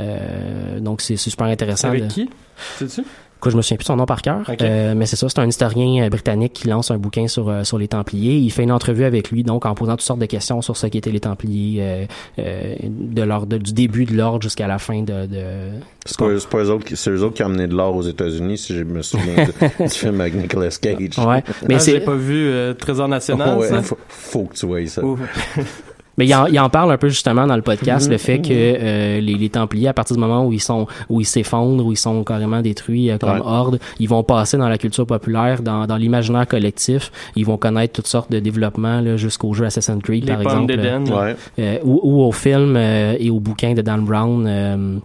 Euh, 0.00 0.80
donc 0.80 1.00
c'est 1.00 1.16
c'est 1.16 1.30
super 1.30 1.46
intéressant. 1.46 1.88
Avec 1.88 2.04
de- 2.06 2.08
qui? 2.12 2.30
Sais-tu? 2.78 3.02
Quoi, 3.40 3.52
je 3.52 3.56
me 3.56 3.62
souviens 3.62 3.76
plus 3.76 3.84
de 3.84 3.88
son 3.88 3.96
nom 3.96 4.06
par 4.06 4.20
cœur. 4.22 4.50
Euh, 4.60 4.94
mais 4.96 5.06
c'est 5.06 5.16
ça, 5.16 5.28
c'est 5.28 5.38
un 5.38 5.46
historien 5.46 6.04
euh, 6.04 6.08
britannique 6.08 6.52
qui 6.54 6.66
lance 6.68 6.90
un 6.90 6.98
bouquin 6.98 7.28
sur 7.28 7.48
euh, 7.48 7.62
sur 7.62 7.78
les 7.78 7.86
Templiers. 7.88 8.36
Il 8.36 8.50
fait 8.50 8.64
une 8.64 8.72
entrevue 8.72 9.04
avec 9.04 9.30
lui, 9.30 9.44
donc 9.44 9.64
en 9.64 9.74
posant 9.74 9.92
toutes 9.92 10.02
sortes 10.02 10.18
de 10.18 10.26
questions 10.26 10.60
sur 10.60 10.76
ce 10.76 10.88
qu'étaient 10.88 11.10
les 11.12 11.20
Templiers, 11.20 11.78
euh, 11.80 12.06
euh, 12.40 12.74
de 12.82 13.58
du 13.58 13.72
début 13.72 14.04
de 14.06 14.14
l'ordre 14.16 14.42
jusqu'à 14.42 14.66
la 14.66 14.78
fin 14.78 15.02
de. 15.02 15.26
de... 15.26 15.70
C'est 16.04 16.18
pas, 16.18 16.38
c'est 16.38 16.48
pas 16.48 16.58
eux 16.64 16.70
autres 16.70 16.84
qui, 16.84 16.96
c'est 16.96 17.10
eux 17.10 17.22
autres 17.22 17.34
qui 17.34 17.42
ont 17.42 17.46
amené 17.46 17.66
de 17.66 17.74
l'or 17.74 17.94
aux 17.94 18.02
États-Unis, 18.02 18.58
si 18.58 18.74
je 18.74 18.82
me 18.82 19.02
souviens 19.02 19.44
du, 19.44 19.84
du 19.84 19.90
film 19.90 20.20
avec 20.20 20.34
Nicolas 20.34 20.70
Cage. 20.80 21.18
Ouais, 21.18 21.44
mais 21.68 21.74
ah, 21.76 21.78
c'est 21.78 21.92
j'ai 21.92 22.00
pas 22.00 22.14
vu 22.14 22.48
euh, 22.48 22.74
Trésor 22.74 23.08
National, 23.08 23.58
Ouais, 23.58 23.68
ça? 23.68 23.82
faut, 23.82 23.98
faut 24.08 24.44
que 24.44 24.54
tu 24.54 24.66
vois 24.66 24.84
ça. 24.86 25.02
Mais 26.18 26.26
il 26.26 26.34
en, 26.34 26.46
il 26.46 26.58
en 26.60 26.68
parle 26.68 26.92
un 26.92 26.98
peu 26.98 27.08
justement 27.08 27.46
dans 27.46 27.56
le 27.56 27.62
podcast, 27.62 28.06
Mhm. 28.06 28.12
le 28.12 28.18
fait 28.18 28.38
que 28.40 28.48
euh, 28.50 29.20
les, 29.20 29.34
les 29.36 29.48
Templiers, 29.48 29.88
à 29.88 29.92
partir 29.94 30.16
du 30.16 30.20
moment 30.20 30.44
où 30.44 30.52
ils 30.52 30.60
sont 30.60 30.86
où 31.08 31.20
ils 31.20 31.24
s'effondrent, 31.24 31.86
où 31.86 31.92
ils 31.92 31.96
sont 31.96 32.22
carrément 32.24 32.60
détruits 32.60 33.10
euh, 33.10 33.16
comme 33.18 33.30
Ouais. 33.38 33.42
horde, 33.44 33.78
ils 34.00 34.08
vont 34.08 34.22
passer 34.22 34.56
dans 34.58 34.68
la 34.68 34.76
culture 34.78 35.06
populaire, 35.06 35.62
dans, 35.62 35.86
dans 35.86 35.96
l'imaginaire 35.96 36.46
collectif. 36.46 37.10
Ils 37.36 37.46
vont 37.46 37.56
connaître 37.56 37.92
toutes 37.94 38.08
sortes 38.08 38.30
de 38.30 38.40
développements 38.40 39.00
là, 39.00 39.16
jusqu'au 39.16 39.54
jeu 39.54 39.64
Assassin's 39.64 40.02
Creed, 40.02 40.24
Les 40.26 40.32
par 40.32 40.42
exemple. 40.42 40.72
Ouais. 40.76 41.36
euh, 41.60 41.78
ou, 41.84 42.00
ou 42.02 42.22
au 42.24 42.32
film 42.32 42.74
euh, 42.76 43.14
et 43.18 43.30
au 43.30 43.38
bouquin 43.40 43.72
de 43.74 43.80
Dan 43.82 44.04
Brown, 44.04 44.44
euh, 44.46 44.96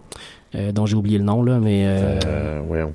euh, 0.56 0.72
dont 0.72 0.84
j'ai 0.86 0.96
oublié 0.96 1.18
le 1.18 1.24
nom 1.24 1.42
là, 1.42 1.58
mais 1.60 1.84
euh, 1.86 2.18
Euh, 2.26 2.60
voyons. 2.66 2.92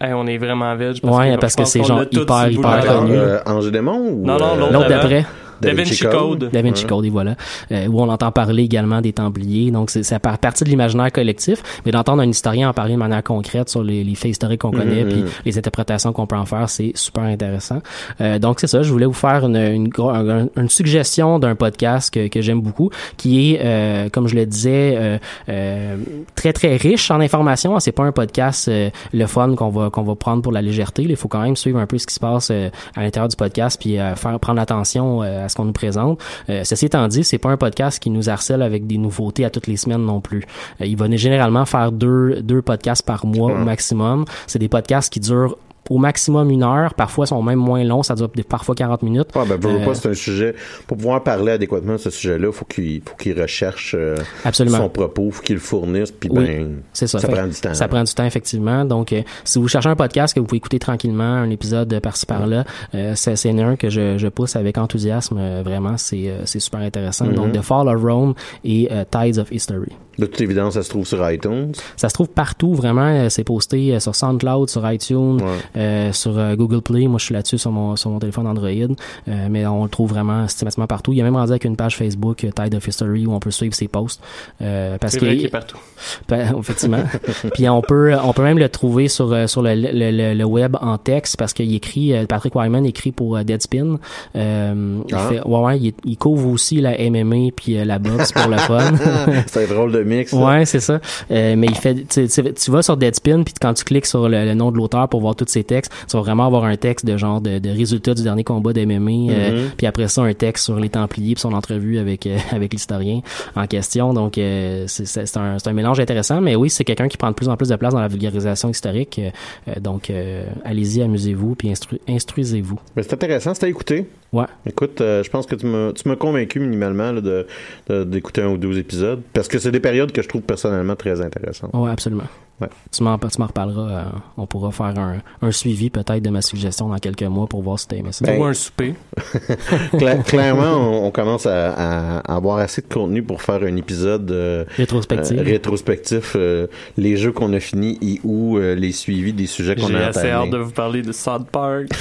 Hey, 0.00 0.12
on 0.12 0.26
est 0.26 0.38
vraiment 0.38 0.76
veg. 0.76 0.98
Ouais, 1.02 1.34
que 1.34 1.40
parce 1.40 1.54
je 1.54 1.56
que 1.56 1.62
pense 1.62 1.70
c'est 1.72 1.82
genre 1.82 2.02
hyper, 2.10 2.50
hyper 2.50 2.84
connu. 2.86 3.12
euh, 3.16 3.38
Ange 3.46 3.70
Démon 3.72 3.98
ou 3.98 4.24
Non, 4.24 4.38
non, 4.38 4.70
l'autre 4.70 4.88
d'après. 4.88 5.24
Da 5.60 5.72
Vinci 5.74 6.04
Code. 6.04 6.50
Da 6.52 6.62
Vinci 6.62 6.84
Ouais. 6.84 6.88
Code, 6.88 7.04
et 7.06 7.10
voilà. 7.10 7.34
Euh, 7.72 7.86
où 7.88 8.00
on 8.00 8.08
entend 8.08 8.30
parler 8.32 8.62
également 8.64 9.00
des 9.00 9.12
Templiers. 9.12 9.70
Donc, 9.70 9.90
c'est, 9.90 10.02
ça 10.02 10.18
part 10.20 10.38
partie 10.38 10.64
de 10.64 10.68
l'imaginaire 10.70 11.10
collectif, 11.12 11.62
mais 11.84 11.92
d'entendre 11.92 12.22
un 12.22 12.28
historien 12.28 12.68
en 12.70 12.72
parler 12.72 12.94
de 12.94 12.98
manière 12.98 13.22
concrète 13.22 13.68
sur 13.68 13.82
les, 13.82 14.04
les 14.04 14.14
faits 14.14 14.30
historiques 14.32 14.60
qu'on 14.60 14.70
connaît, 14.70 15.04
Mhm. 15.04 15.10
puis 15.10 15.24
les 15.44 15.58
interprétations 15.58 16.12
qu'on 16.12 16.26
peut 16.26 16.36
en 16.36 16.44
faire, 16.46 16.68
c'est 16.68 16.92
super 16.94 17.24
intéressant. 17.24 17.80
Euh, 18.20 18.38
donc, 18.38 18.60
c'est 18.60 18.66
ça. 18.66 18.82
Je 18.82 18.90
voulais 18.92 19.06
vous 19.06 19.12
faire 19.12 19.44
une, 19.46 19.56
une, 19.56 20.48
une 20.56 20.68
suggestion 20.68 21.38
d'un 21.38 21.54
podcast 21.54 22.12
que, 22.12 22.28
que 22.28 22.40
j'aime 22.40 22.60
beaucoup, 22.60 22.90
qui 23.16 23.52
est, 23.54 23.60
euh, 23.62 24.08
comme 24.10 24.28
je 24.28 24.34
le 24.36 24.46
disais, 24.46 24.94
euh, 24.96 25.18
euh, 25.48 25.96
très, 26.34 26.52
très 26.52 26.76
riche 26.76 27.10
en 27.10 27.20
informations. 27.20 27.78
C'est 27.80 27.92
pas 27.92 28.04
un 28.04 28.12
podcast 28.12 28.68
euh, 28.68 28.90
le 29.12 29.26
fun 29.26 29.54
qu'on 29.56 29.70
va, 29.70 29.90
qu'on 29.90 30.02
va 30.02 30.14
prendre 30.14 30.42
pour 30.42 30.52
la 30.52 30.62
légèreté. 30.62 31.02
Il 31.02 31.16
faut 31.16 31.28
quand 31.28 31.40
même 31.42 31.56
suivre 31.56 31.78
un 31.78 31.86
peu 31.86 31.98
ce 31.98 32.06
qui 32.06 32.14
se 32.14 32.20
passe 32.20 32.50
euh, 32.50 32.70
à 32.94 33.02
l'intérieur 33.02 33.28
du 33.28 33.36
podcast, 33.36 33.78
puis 33.80 33.98
euh, 33.98 34.14
faire 34.14 34.38
prendre 34.38 34.60
attention 34.60 35.22
euh, 35.22 35.47
à 35.48 35.50
ce 35.50 35.56
qu'on 35.56 35.64
nous 35.64 35.72
présente. 35.72 36.20
Euh, 36.50 36.62
ceci 36.64 36.86
étant 36.86 37.08
dit, 37.08 37.24
c'est 37.24 37.38
pas 37.38 37.48
un 37.48 37.56
podcast 37.56 37.98
qui 37.98 38.10
nous 38.10 38.28
harcèle 38.28 38.62
avec 38.62 38.86
des 38.86 38.98
nouveautés 38.98 39.44
à 39.44 39.50
toutes 39.50 39.66
les 39.66 39.76
semaines 39.76 40.04
non 40.04 40.20
plus. 40.20 40.44
Euh, 40.80 40.86
il 40.86 40.96
va 40.96 41.08
généralement 41.16 41.64
faire 41.64 41.90
deux, 41.90 42.42
deux 42.42 42.62
podcasts 42.62 43.04
par 43.04 43.26
mois 43.26 43.52
au 43.52 43.64
maximum. 43.64 44.24
C'est 44.46 44.58
des 44.58 44.68
podcasts 44.68 45.12
qui 45.12 45.20
durent 45.20 45.56
au 45.90 45.98
maximum 45.98 46.50
une 46.50 46.62
heure, 46.62 46.94
parfois 46.94 47.26
sont 47.26 47.42
même 47.42 47.58
moins 47.58 47.82
longs, 47.84 48.02
ça 48.02 48.14
dure 48.14 48.30
parfois 48.48 48.74
40 48.74 49.02
minutes. 49.02 49.28
Ouais, 49.34 49.44
ben, 49.46 49.58
Euh, 49.64 49.84
pas, 49.84 49.94
c'est 49.94 50.08
un 50.08 50.14
sujet. 50.14 50.54
Pour 50.86 50.96
pouvoir 50.96 51.22
parler 51.22 51.52
adéquatement 51.52 51.94
de 51.94 51.98
ce 51.98 52.10
sujet-là, 52.10 52.52
faut 52.52 52.64
qu'il 52.64 53.02
faut 53.04 53.16
qu'il 53.16 53.40
recherche 53.40 53.94
euh, 53.98 54.16
son 54.52 54.88
propos, 54.88 55.30
faut 55.30 55.42
qu'il 55.42 55.54
le 55.56 55.60
fournisse, 55.60 56.10
puis 56.10 56.28
Oui, 56.32 56.44
ben, 56.46 56.76
C'est 56.92 57.06
ça. 57.06 57.18
ça 57.18 57.28
Fait- 57.28 57.34
prend 57.34 57.46
du 57.46 57.54
temps. 57.54 57.74
Ça 57.74 57.88
prend 57.88 58.04
du 58.04 58.12
temps, 58.14 58.24
effectivement. 58.24 58.84
Donc, 58.84 59.12
euh, 59.12 59.22
si 59.44 59.58
vous 59.58 59.68
cherchez 59.68 59.88
un 59.88 59.96
podcast 59.96 60.34
que 60.34 60.40
vous 60.40 60.46
pouvez 60.46 60.58
écouter 60.58 60.78
tranquillement, 60.78 61.22
un 61.24 61.50
épisode 61.50 61.98
par-ci 62.00 62.26
par-là, 62.26 62.64
euh, 62.94 63.12
c'est 63.14 63.36
c'est 63.36 63.50
un 63.58 63.76
que 63.76 63.88
je, 63.90 64.18
je 64.18 64.28
pousse 64.28 64.56
avec 64.56 64.78
enthousiasme. 64.78 65.36
euh, 65.38 65.62
vraiment, 65.64 65.96
c'est 65.96 66.28
euh, 66.28 66.42
c'est 66.44 66.60
super 66.60 66.80
intéressant. 66.80 67.26
Mhm. 67.26 67.34
Donc, 67.34 67.52
The 67.52 67.62
Fall 67.62 67.88
of 67.88 68.02
Rome 68.02 68.34
et 68.64 68.88
euh, 68.90 69.04
Tides 69.10 69.38
of 69.38 69.50
History. 69.50 69.92
De 70.18 70.26
toute 70.26 70.40
évidence, 70.40 70.74
ça 70.74 70.82
se 70.82 70.88
trouve 70.90 71.06
sur 71.06 71.28
iTunes. 71.30 71.72
Ça 71.96 72.08
se 72.08 72.14
trouve 72.14 72.28
partout, 72.28 72.74
vraiment. 72.74 73.02
Euh, 73.06 73.28
C'est 73.28 73.44
posté 73.44 73.94
euh, 73.94 74.00
sur 74.00 74.14
SoundCloud, 74.14 74.68
sur 74.68 74.90
iTunes, 74.90 75.40
Ouais. 75.40 75.46
euh, 75.76 76.12
sur 76.12 76.36
euh, 76.38 76.56
Google 76.56 76.82
Play. 76.82 77.06
Moi, 77.06 77.18
je 77.18 77.24
suis 77.26 77.34
là-dessus 77.34 77.58
sur 77.58 77.70
mon, 77.70 77.94
sur 77.96 78.10
mon 78.10 78.18
téléphone 78.18 78.46
Android. 78.46 78.68
Euh, 78.68 79.46
mais 79.50 79.64
on 79.66 79.84
le 79.84 79.90
trouve 79.90 80.10
vraiment 80.10 80.46
systématiquement 80.48 80.86
partout. 80.86 81.12
Il 81.12 81.18
y 81.18 81.20
a 81.20 81.24
même 81.24 81.36
rendu 81.36 81.50
avec 81.52 81.64
une 81.64 81.76
page 81.76 81.96
Facebook, 81.96 82.38
Tide 82.54 82.74
of 82.74 82.86
History, 82.86 83.26
où 83.26 83.32
on 83.32 83.38
peut 83.40 83.50
suivre 83.50 83.74
ses 83.74 83.86
posts. 83.88 84.20
Euh, 84.60 84.98
parce 84.98 85.12
C'est 85.12 85.20
que 85.20 85.24
vrai 85.24 85.36
qu'il 85.36 85.46
est 85.46 85.50
partout. 85.50 85.78
ben, 86.28 86.54
effectivement. 86.58 87.02
Puis 87.54 87.68
on 87.68 87.80
peut 87.82 88.14
on 88.22 88.32
peut 88.32 88.42
même 88.42 88.58
le 88.58 88.68
trouver 88.68 89.08
sur 89.08 89.32
euh, 89.32 89.46
sur 89.46 89.62
le, 89.62 89.74
le, 89.74 90.10
le, 90.10 90.34
le 90.34 90.44
web 90.44 90.76
en 90.80 90.98
texte 90.98 91.36
parce 91.36 91.52
qu'il 91.52 91.72
écrit 91.74 92.12
euh, 92.14 92.26
Patrick 92.26 92.54
Wyman 92.54 92.84
écrit 92.86 93.12
pour 93.12 93.38
Deadspin. 93.44 93.98
Euh, 94.36 94.98
il 95.08 95.14
Ah. 95.14 95.28
fait 95.28 95.40
ouais 95.44 95.60
ouais 95.60 95.78
il, 95.78 95.92
il 96.04 96.16
couvre 96.16 96.48
aussi 96.50 96.80
la 96.80 96.92
MMA 97.10 97.50
puis 97.54 97.82
la 97.84 97.98
boxe 97.98 98.32
pour 98.32 98.48
le 98.50 98.56
fun. 98.56 98.92
c'est 99.46 99.64
un 99.64 99.74
drôle 99.74 99.92
de 99.92 100.02
ça. 100.28 100.36
Ouais, 100.36 100.64
c'est 100.64 100.80
ça. 100.80 101.00
Euh, 101.30 101.54
mais 101.56 101.66
il 101.68 101.74
fait, 101.74 101.94
tu, 102.08 102.28
tu- 102.28 102.52
tu 102.54 102.70
vas 102.70 102.82
sur 102.82 102.96
Deadspin, 102.96 103.42
puis 103.42 103.54
quand 103.60 103.74
tu 103.74 103.84
cliques 103.84 104.06
sur 104.06 104.28
le, 104.28 104.44
le 104.44 104.54
nom 104.54 104.70
de 104.70 104.76
l'auteur 104.76 105.08
pour 105.08 105.20
voir 105.20 105.34
tous 105.36 105.46
ses 105.48 105.64
textes, 105.64 105.92
tu 106.08 106.16
vas 106.16 106.22
vraiment 106.22 106.46
avoir 106.46 106.64
un 106.64 106.76
texte 106.76 107.04
de 107.06 107.16
genre 107.16 107.40
de, 107.40 107.58
de 107.58 107.68
résultats 107.70 108.14
du 108.14 108.22
dernier 108.22 108.44
combat 108.44 108.72
d'MMA, 108.72 109.10
euh, 109.32 109.64
Mhm. 109.64 109.70
puis 109.76 109.86
après 109.86 110.08
ça 110.08 110.22
un 110.22 110.34
texte 110.34 110.64
sur 110.64 110.78
les 110.78 110.88
Templiers, 110.88 111.34
puis 111.34 111.40
son 111.40 111.52
entrevue 111.52 111.98
avec 111.98 112.26
euh, 112.26 112.36
avec 112.52 112.72
l'historien 112.72 113.20
en 113.56 113.66
question. 113.66 114.12
Donc 114.14 114.38
euh, 114.38 114.84
c'est 114.86 115.36
un, 115.36 115.56
un 115.64 115.72
mélange 115.72 116.00
intéressant, 116.00 116.40
mais 116.40 116.54
oui, 116.56 116.70
c'est 116.70 116.84
quelqu'un 116.84 117.08
qui 117.08 117.16
prend 117.16 117.28
de 117.30 117.34
plus 117.34 117.48
en 117.48 117.56
plus 117.56 117.68
de 117.68 117.76
place 117.76 117.92
dans 117.94 118.00
la 118.00 118.08
vulgarisation 118.08 118.68
historique. 118.70 119.20
Euh, 119.68 119.80
donc 119.80 120.10
euh, 120.10 120.46
allez-y, 120.64 121.02
amusez-vous, 121.02 121.54
puis 121.54 121.68
instru- 121.70 121.98
instruisez-vous. 122.08 122.78
Mais 122.96 123.02
c'est 123.02 123.14
intéressant, 123.14 123.54
c'est 123.54 123.66
à 123.66 123.68
écouter. 123.68 124.06
Ouais. 124.32 124.44
Écoute, 124.66 125.00
euh, 125.00 125.22
je 125.22 125.30
pense 125.30 125.46
que 125.46 125.54
tu 125.54 125.66
m'as 126.08 126.16
convaincu 126.16 126.60
minimalement 126.60 127.12
là, 127.12 127.20
de 127.20 127.46
de- 127.88 128.04
d'écouter 128.04 128.42
un 128.42 128.48
ou 128.48 128.58
deux 128.58 128.78
épisodes 128.78 129.22
parce 129.32 129.48
que 129.48 129.58
c'est 129.58 129.70
des 129.70 129.80
périodes 129.80 130.12
que 130.12 130.20
je 130.20 130.28
trouve 130.28 130.42
personnellement 130.42 130.96
très 130.96 131.20
intéressantes. 131.22 131.70
Ouais, 131.74 131.90
absolument. 131.90 132.24
Ouais. 132.60 132.68
Tu 132.90 133.04
m'en 133.04 133.16
tu 133.18 133.40
m'en 133.40 133.46
reparleras. 133.46 133.88
euh, 133.90 134.02
on 134.36 134.46
pourra 134.46 134.72
faire 134.72 134.98
un, 134.98 135.18
un 135.40 135.52
suivi 135.52 135.90
peut-être 135.90 136.20
de 136.20 136.28
ma 136.28 136.42
suggestion 136.42 136.88
dans 136.88 136.98
quelques 136.98 137.22
mois 137.22 137.46
pour 137.46 137.62
voir 137.62 137.78
si 137.78 137.86
t'as 137.86 137.96
aimé 137.96 138.10
ça. 138.10 138.26
Ben, 138.26 138.38
Ou 138.40 138.44
un 138.44 138.52
souper. 138.52 138.94
Cla- 139.92 140.22
clairement, 140.24 140.74
on, 140.76 141.06
on 141.06 141.10
commence 141.12 141.46
à, 141.46 142.18
avoir 142.18 142.58
assez 142.58 142.82
de 142.82 142.88
contenu 142.88 143.22
pour 143.22 143.42
faire 143.42 143.62
un 143.62 143.76
épisode 143.76 144.28
euh, 144.32 144.64
euh, 144.78 145.42
rétrospectif, 145.44 146.32
euh, 146.34 146.66
les 146.96 147.16
jeux 147.16 147.30
qu'on 147.30 147.52
a 147.52 147.60
finis 147.60 147.96
et 148.02 148.20
ou 148.24 148.58
euh, 148.58 148.74
les 148.74 148.90
suivis 148.92 149.32
des 149.32 149.46
sujets 149.46 149.76
qu'on 149.76 149.86
J'ai 149.86 149.94
a 149.96 150.08
assez 150.08 150.28
hâte 150.30 150.50
de 150.50 150.58
vous 150.58 150.72
parler 150.72 151.02
de 151.02 151.12
South 151.12 151.46
Park. 151.52 151.86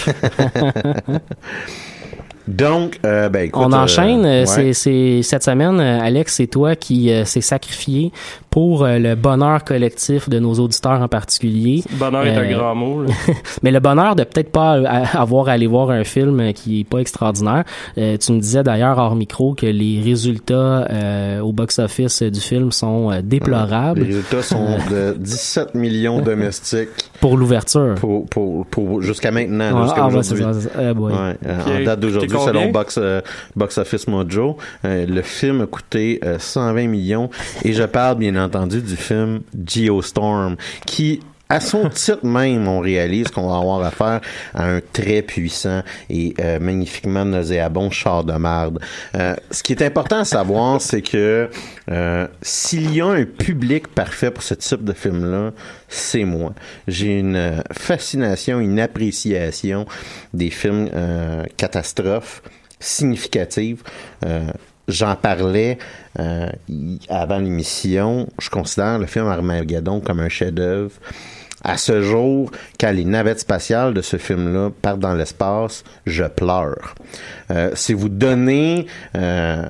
Donc, 2.48 3.00
euh, 3.06 3.30
ben 3.30 3.48
écoute, 3.48 3.62
On 3.66 3.74
enchaîne. 3.74 4.26
euh, 4.26 4.46
euh, 4.46 4.58
ouais. 4.58 4.74
c'est, 4.74 5.22
cette 5.22 5.44
semaine, 5.44 5.80
euh, 5.80 6.00
Alex, 6.02 6.36
c'est 6.36 6.48
toi 6.48 6.76
qui 6.76 7.12
euh, 7.12 7.26
s'est 7.26 7.42
sacrifié 7.42 8.12
pour 8.58 8.86
euh, 8.86 8.98
le 8.98 9.14
bonheur 9.14 9.64
collectif 9.64 10.30
de 10.30 10.40
nos 10.40 10.56
auditeurs 10.56 11.00
en 11.00 11.08
particulier. 11.08 11.84
Bonheur 11.92 12.26
est 12.26 12.36
un 12.36 12.42
Euh, 12.42 12.58
grand 12.58 12.74
mot. 12.74 13.04
là. 13.04 13.10
Mais 13.62 13.70
le 13.70 13.80
bonheur 13.80 14.16
de 14.16 14.24
peut-être 14.24 14.52
pas 14.52 14.78
euh, 14.80 14.84
avoir 15.14 15.48
à 15.50 15.52
aller 15.52 15.68
voir 15.68 15.92
un 15.92 16.04
film 16.04 16.54
qui 16.54 16.80
est 16.80 16.84
pas 16.84 16.98
extraordinaire. 16.98 17.66
Euh, 18.00 18.18
tu 18.18 18.32
me 18.32 18.40
disais 18.40 18.64
d'ailleurs 18.64 18.98
hors 18.98 19.16
micro 19.16 19.54
que 19.54 19.68
les 19.68 20.02
résultats 20.04 20.88
euh, 20.90 21.40
au 21.42 21.52
box-office 21.54 22.24
du 22.24 22.40
film 22.40 22.72
sont 22.72 23.12
déplorables 23.24 24.00
Les 24.00 24.08
résultats 24.08 24.42
sont 24.42 24.66
de 24.90 25.14
17 25.20 25.76
millions 25.76 26.20
domestiques 26.22 26.90
pour 27.22 27.38
l'ouverture. 27.38 27.94
pour, 28.00 28.26
pour, 28.26 28.66
pour 28.66 29.04
jusqu'à 29.04 29.30
maintenant, 29.30 29.72
Ouais, 29.82 29.84
jusqu'à 29.84 30.02
ah, 30.04 30.08
aujourd'hui. 30.08 30.44
ça, 30.44 30.54
c'est 30.54 30.62
ça. 30.70 30.90
Eh 30.90 30.94
boy. 30.96 31.14
Ouais, 31.14 31.20
euh, 31.46 31.60
Ok. 31.60 31.82
En 31.82 31.86
date 31.86 32.00
d'aujourd'hui, 32.00 32.30
selon? 32.44 32.72
Box, 32.72 32.98
euh, 33.00 33.22
Box 33.56 33.78
Office 33.78 34.08
Mojo, 34.08 34.58
euh, 34.84 35.06
le 35.06 35.22
film 35.22 35.62
a 35.62 35.68
coûté 35.68 36.20
euh, 36.26 36.38
120 36.40 36.88
millions 36.88 37.30
et 37.64 37.74
je 37.74 37.84
parle 37.84 38.18
bien 38.18 38.32
entendu 38.36 38.47
du 38.48 38.96
film 38.96 39.42
Geostorm 39.66 40.56
qui 40.86 41.20
à 41.50 41.60
son 41.62 41.90
titre 41.94 42.26
même, 42.26 42.68
on 42.68 42.80
réalise 42.80 43.30
qu'on 43.30 43.48
va 43.48 43.58
avoir 43.58 43.82
affaire 43.82 44.22
à 44.54 44.66
un 44.66 44.82
très 44.82 45.22
puissant 45.22 45.82
et 46.10 46.34
euh, 46.40 46.60
magnifiquement 46.60 47.24
nauséabond 47.24 47.90
char 47.90 48.24
de 48.24 48.34
marde. 48.34 48.80
Euh, 49.16 49.36
ce 49.52 49.64
qui 49.64 49.74
est 49.74 49.82
important 49.82 50.20
à 50.20 50.26
savoir, 50.26 50.82
c'est 50.82 51.02
que 51.02 51.50
euh, 51.90 52.28
s'il 52.42 52.94
y 52.94 53.02
a 53.02 53.08
un 53.08 53.24
public 53.24 53.88
parfait 53.88 54.32
pour 54.32 54.44
ce 54.44 54.56
type 54.56 54.84
de 54.84 54.94
film-là, 54.94 55.52
c'est 55.88 56.26
moi. 56.26 56.54
J'ai 56.88 57.20
une 57.20 57.64
fascination, 57.72 58.60
une 58.60 58.80
appréciation 58.80 59.86
des 60.34 60.50
films 60.50 60.90
catastrophes 61.56 62.42
significatives. 62.80 63.84
Euh, 64.26 64.48
J'en 64.88 65.16
parlais 65.16 65.78
euh, 66.18 66.50
avant 67.10 67.40
l'émission. 67.40 68.28
Je 68.40 68.50
considère 68.50 69.00
le 69.00 69.06
film 69.06 69.28
Armageddon 69.28 70.00
comme 70.00 70.22
un 70.22 70.30
chef-d'œuvre. 70.30 70.94
À 71.64 71.78
ce 71.78 72.02
jour, 72.02 72.52
quand 72.80 72.92
les 72.92 73.04
navettes 73.04 73.42
spatiales 73.42 73.94
de 73.94 74.02
ce 74.02 74.18
film-là 74.18 74.70
partent 74.82 75.00
dans 75.00 75.16
l'espace, 75.16 75.84
je 76.06 76.24
pleure. 76.24 76.96
Euh, 77.52 77.72
c'est 77.74 77.94
vous 77.94 78.10
donner 78.10 78.86
euh, 79.16 79.66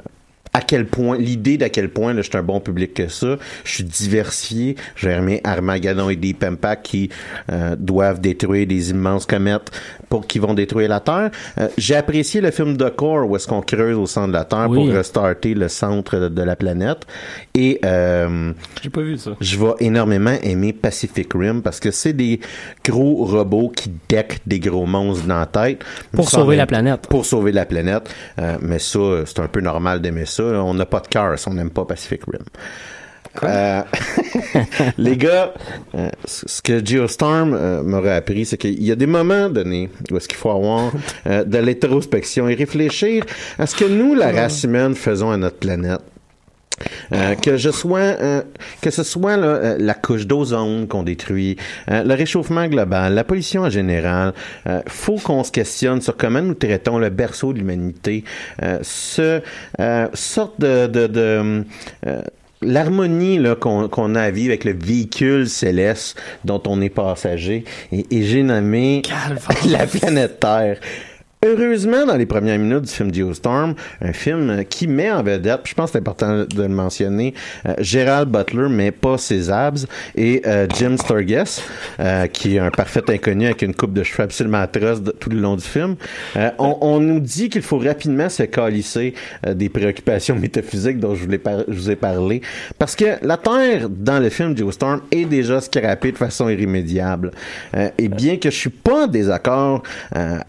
à 0.57 0.61
quel 0.61 0.87
point, 0.87 1.17
l'idée 1.17 1.57
d'à 1.57 1.69
quel 1.69 1.89
point 1.89 2.13
là, 2.13 2.21
je 2.23 2.29
suis 2.29 2.37
un 2.37 2.43
bon 2.43 2.59
public 2.59 2.93
que 2.95 3.07
ça. 3.07 3.37
Je 3.63 3.71
suis 3.71 3.83
diversifié. 3.83 4.75
J'ai 4.95 5.11
aimé 5.11 5.39
Armageddon 5.43 6.09
et 6.09 6.15
Deep 6.15 6.43
Impact 6.43 6.85
qui 6.85 7.09
euh, 7.51 7.75
doivent 7.77 8.19
détruire 8.19 8.65
des 8.65 8.89
immenses 8.89 9.25
comètes 9.25 9.71
pour 10.09 10.25
qui 10.27 10.39
vont 10.39 10.53
détruire 10.53 10.89
la 10.89 10.99
Terre. 10.99 11.31
Euh, 11.59 11.67
J'ai 11.77 11.95
apprécié 11.95 12.41
le 12.41 12.51
film 12.51 12.77
de 12.77 12.89
Core 12.89 13.29
où 13.29 13.35
est-ce 13.35 13.47
qu'on 13.47 13.61
creuse 13.61 13.97
au 13.97 14.05
centre 14.05 14.27
de 14.29 14.33
la 14.33 14.45
Terre 14.45 14.67
Oui. 14.69 14.85
pour 14.87 14.95
restarter 14.95 15.53
le 15.53 15.67
centre 15.67 16.17
de, 16.17 16.29
de 16.29 16.41
la 16.41 16.55
planète. 16.55 17.05
Et 17.53 17.79
euh, 17.85 18.51
J'ai 18.81 18.89
pas 18.89 19.01
vu 19.01 19.17
ça. 19.17 19.31
je 19.39 19.57
vais 19.57 19.73
énormément 19.79 20.35
aimer 20.43 20.73
Pacific 20.73 21.31
Rim 21.33 21.61
parce 21.61 21.79
que 21.79 21.91
c'est 21.91 22.13
des 22.13 22.39
gros 22.85 23.25
robots 23.25 23.69
qui 23.75 23.91
deckent 24.09 24.41
des 24.45 24.59
gros 24.59 24.85
monstres 24.85 25.25
dans 25.27 25.39
la 25.39 25.45
tête. 25.45 25.83
Pour 26.13 26.29
sauver 26.29 26.55
la 26.55 26.65
planète. 26.65 27.07
Pour 27.09 27.25
sauver 27.25 27.51
la 27.51 27.65
planète. 27.65 28.09
Euh, 28.39 28.57
mais 28.61 28.79
ça, 28.79 28.99
c'est 29.25 29.39
un 29.39 29.47
peu 29.47 29.61
normal 29.61 30.01
d'aimer 30.01 30.25
ça. 30.25 30.43
On 30.43 30.73
n'a 30.73 30.85
pas 30.85 30.99
de 30.99 31.07
cœur 31.07 31.37
si 31.37 31.47
on 31.47 31.53
n'aime 31.53 31.69
pas 31.71 31.85
Pacific 31.85 32.21
Rim. 32.25 32.43
Euh, 33.43 33.81
les 34.97 35.17
gars, 35.17 35.53
euh, 35.95 36.09
ce 36.25 36.61
que 36.61 36.83
Geostorm 36.83 37.53
euh, 37.53 37.83
m'aurait 37.83 38.15
appris, 38.15 38.45
c'est 38.45 38.57
qu'il 38.57 38.83
y 38.83 38.91
a 38.91 38.95
des 38.95 39.07
moments 39.07 39.49
donnés 39.49 39.89
où 40.11 40.17
est-ce 40.17 40.27
qu'il 40.27 40.37
faut 40.37 40.51
avoir 40.51 40.91
euh, 41.27 41.43
de 41.43 41.57
l'introspection 41.57 42.47
et 42.47 42.55
réfléchir 42.55 43.25
à 43.59 43.65
ce 43.65 43.75
que 43.75 43.85
nous, 43.85 44.15
la 44.15 44.31
race 44.31 44.63
humaine, 44.63 44.95
faisons 44.95 45.31
à 45.31 45.37
notre 45.37 45.57
planète. 45.57 46.01
Euh, 47.11 47.35
que 47.35 47.57
je 47.57 47.71
sois, 47.71 47.99
euh, 47.99 48.43
que 48.81 48.91
ce 48.91 49.03
soit 49.03 49.37
là, 49.37 49.47
euh, 49.47 49.77
la 49.79 49.93
couche 49.95 50.27
d'ozone 50.27 50.87
qu'on 50.87 51.03
détruit, 51.03 51.57
le 51.87 52.13
réchauffement 52.13 52.67
global, 52.67 53.13
la 53.13 53.23
pollution 53.23 53.63
en 53.63 53.69
général, 53.69 54.33
faut 54.87 55.15
qu'on 55.15 55.43
se 55.43 55.51
questionne 55.51 56.01
sur 56.01 56.15
comment 56.17 56.41
nous 56.41 56.53
traitons 56.53 56.99
le 56.99 57.09
berceau 57.09 57.53
de 57.53 57.59
l'humanité, 57.59 58.23
ce 58.81 59.41
sorte 60.13 60.59
de, 60.59 60.87
de, 60.87 61.07
de 61.07 61.63
L'harmonie 62.61 63.37
là, 63.37 63.55
qu'on 63.55 63.87
qu'on 63.87 64.15
a 64.15 64.21
à 64.21 64.31
vivre 64.31 64.49
avec 64.49 64.63
le 64.63 64.73
véhicule 64.73 65.47
céleste 65.47 66.19
dont 66.43 66.61
on 66.65 66.81
est 66.81 66.89
passager, 66.89 67.63
et, 67.91 68.05
et 68.09 68.23
j'ai 68.23 68.43
nommé 68.43 69.03
la 69.67 69.85
planète 69.85 70.39
Terre. 70.39 70.79
Heureusement, 71.45 72.03
dans 72.07 72.15
les 72.15 72.25
premières 72.25 72.57
minutes 72.57 72.85
du 72.85 72.91
film 72.91 73.13
Geostorm, 73.13 73.75
un 74.01 74.11
film 74.11 74.49
euh, 74.49 74.63
qui 74.63 74.87
met 74.87 75.11
en 75.11 75.21
vedette, 75.21 75.61
je 75.65 75.75
pense 75.75 75.91
que 75.91 75.93
c'est 75.93 75.99
important 75.99 76.45
de 76.45 76.61
le 76.63 76.67
mentionner, 76.67 77.35
euh, 77.67 77.75
Gérald 77.77 78.27
Butler, 78.27 78.69
mais 78.71 78.89
pas 78.89 79.19
ses 79.19 79.51
abs, 79.51 79.85
et 80.15 80.41
euh, 80.47 80.65
Jim 80.75 80.95
Sturgess, 80.97 81.61
euh, 81.99 82.25
qui 82.25 82.55
est 82.55 82.59
un 82.59 82.71
parfait 82.71 83.03
inconnu 83.09 83.45
avec 83.45 83.61
une 83.61 83.75
coupe 83.75 83.93
de 83.93 84.01
cheveux 84.01 84.23
absolument 84.23 84.57
atroce 84.57 84.99
tout 85.19 85.29
le 85.29 85.39
long 85.39 85.55
du 85.55 85.63
film. 85.63 85.95
On, 86.57 86.99
nous 86.99 87.19
dit 87.19 87.49
qu'il 87.49 87.61
faut 87.61 87.77
rapidement 87.77 88.29
se 88.29 88.43
calisser 88.43 89.13
des 89.47 89.69
préoccupations 89.69 90.35
métaphysiques 90.39 90.99
dont 90.99 91.13
je, 91.13 91.23
voulais 91.23 91.41
je 91.67 91.73
vous 91.73 91.91
ai 91.91 91.95
parlé, 91.95 92.41
parce 92.79 92.95
que 92.95 93.05
la 93.21 93.37
Terre, 93.37 93.89
dans 93.89 94.19
le 94.19 94.29
film 94.29 94.57
Geostorm, 94.57 95.01
est 95.11 95.25
déjà 95.25 95.61
scrappée 95.61 96.11
de 96.11 96.17
façon 96.17 96.49
irrémédiable. 96.49 97.29
Et 97.99 98.07
bien 98.07 98.37
que 98.37 98.49
je 98.49 98.55
suis 98.55 98.69
pas 98.71 99.03
en 99.03 99.07
désaccord 99.07 99.83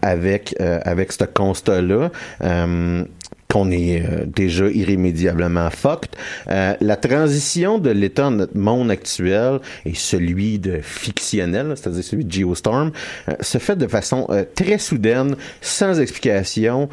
avec 0.01 0.55
avec 0.83 1.11
ce 1.11 1.23
constat-là. 1.23 2.11
euh, 2.41 3.03
qu'on 3.51 3.71
est 3.71 4.01
euh, 4.05 4.25
déjà 4.25 4.67
irrémédiablement 4.67 5.69
fucked. 5.71 6.11
Euh, 6.49 6.75
la 6.79 6.95
transition 6.95 7.79
de 7.79 7.89
l'état 7.89 8.29
de 8.29 8.35
notre 8.35 8.57
monde 8.57 8.91
actuel 8.91 9.59
et 9.85 9.95
celui 9.95 10.59
de 10.59 10.79
fictionnel, 10.81 11.73
c'est-à-dire 11.75 12.03
celui 12.03 12.25
de 12.25 12.31
Geostorm, 12.31 12.91
euh, 13.27 13.33
se 13.39 13.57
fait 13.57 13.75
de 13.75 13.87
façon 13.87 14.27
euh, 14.29 14.45
très 14.55 14.77
soudaine, 14.77 15.35
sans 15.61 15.99
explication 15.99 16.89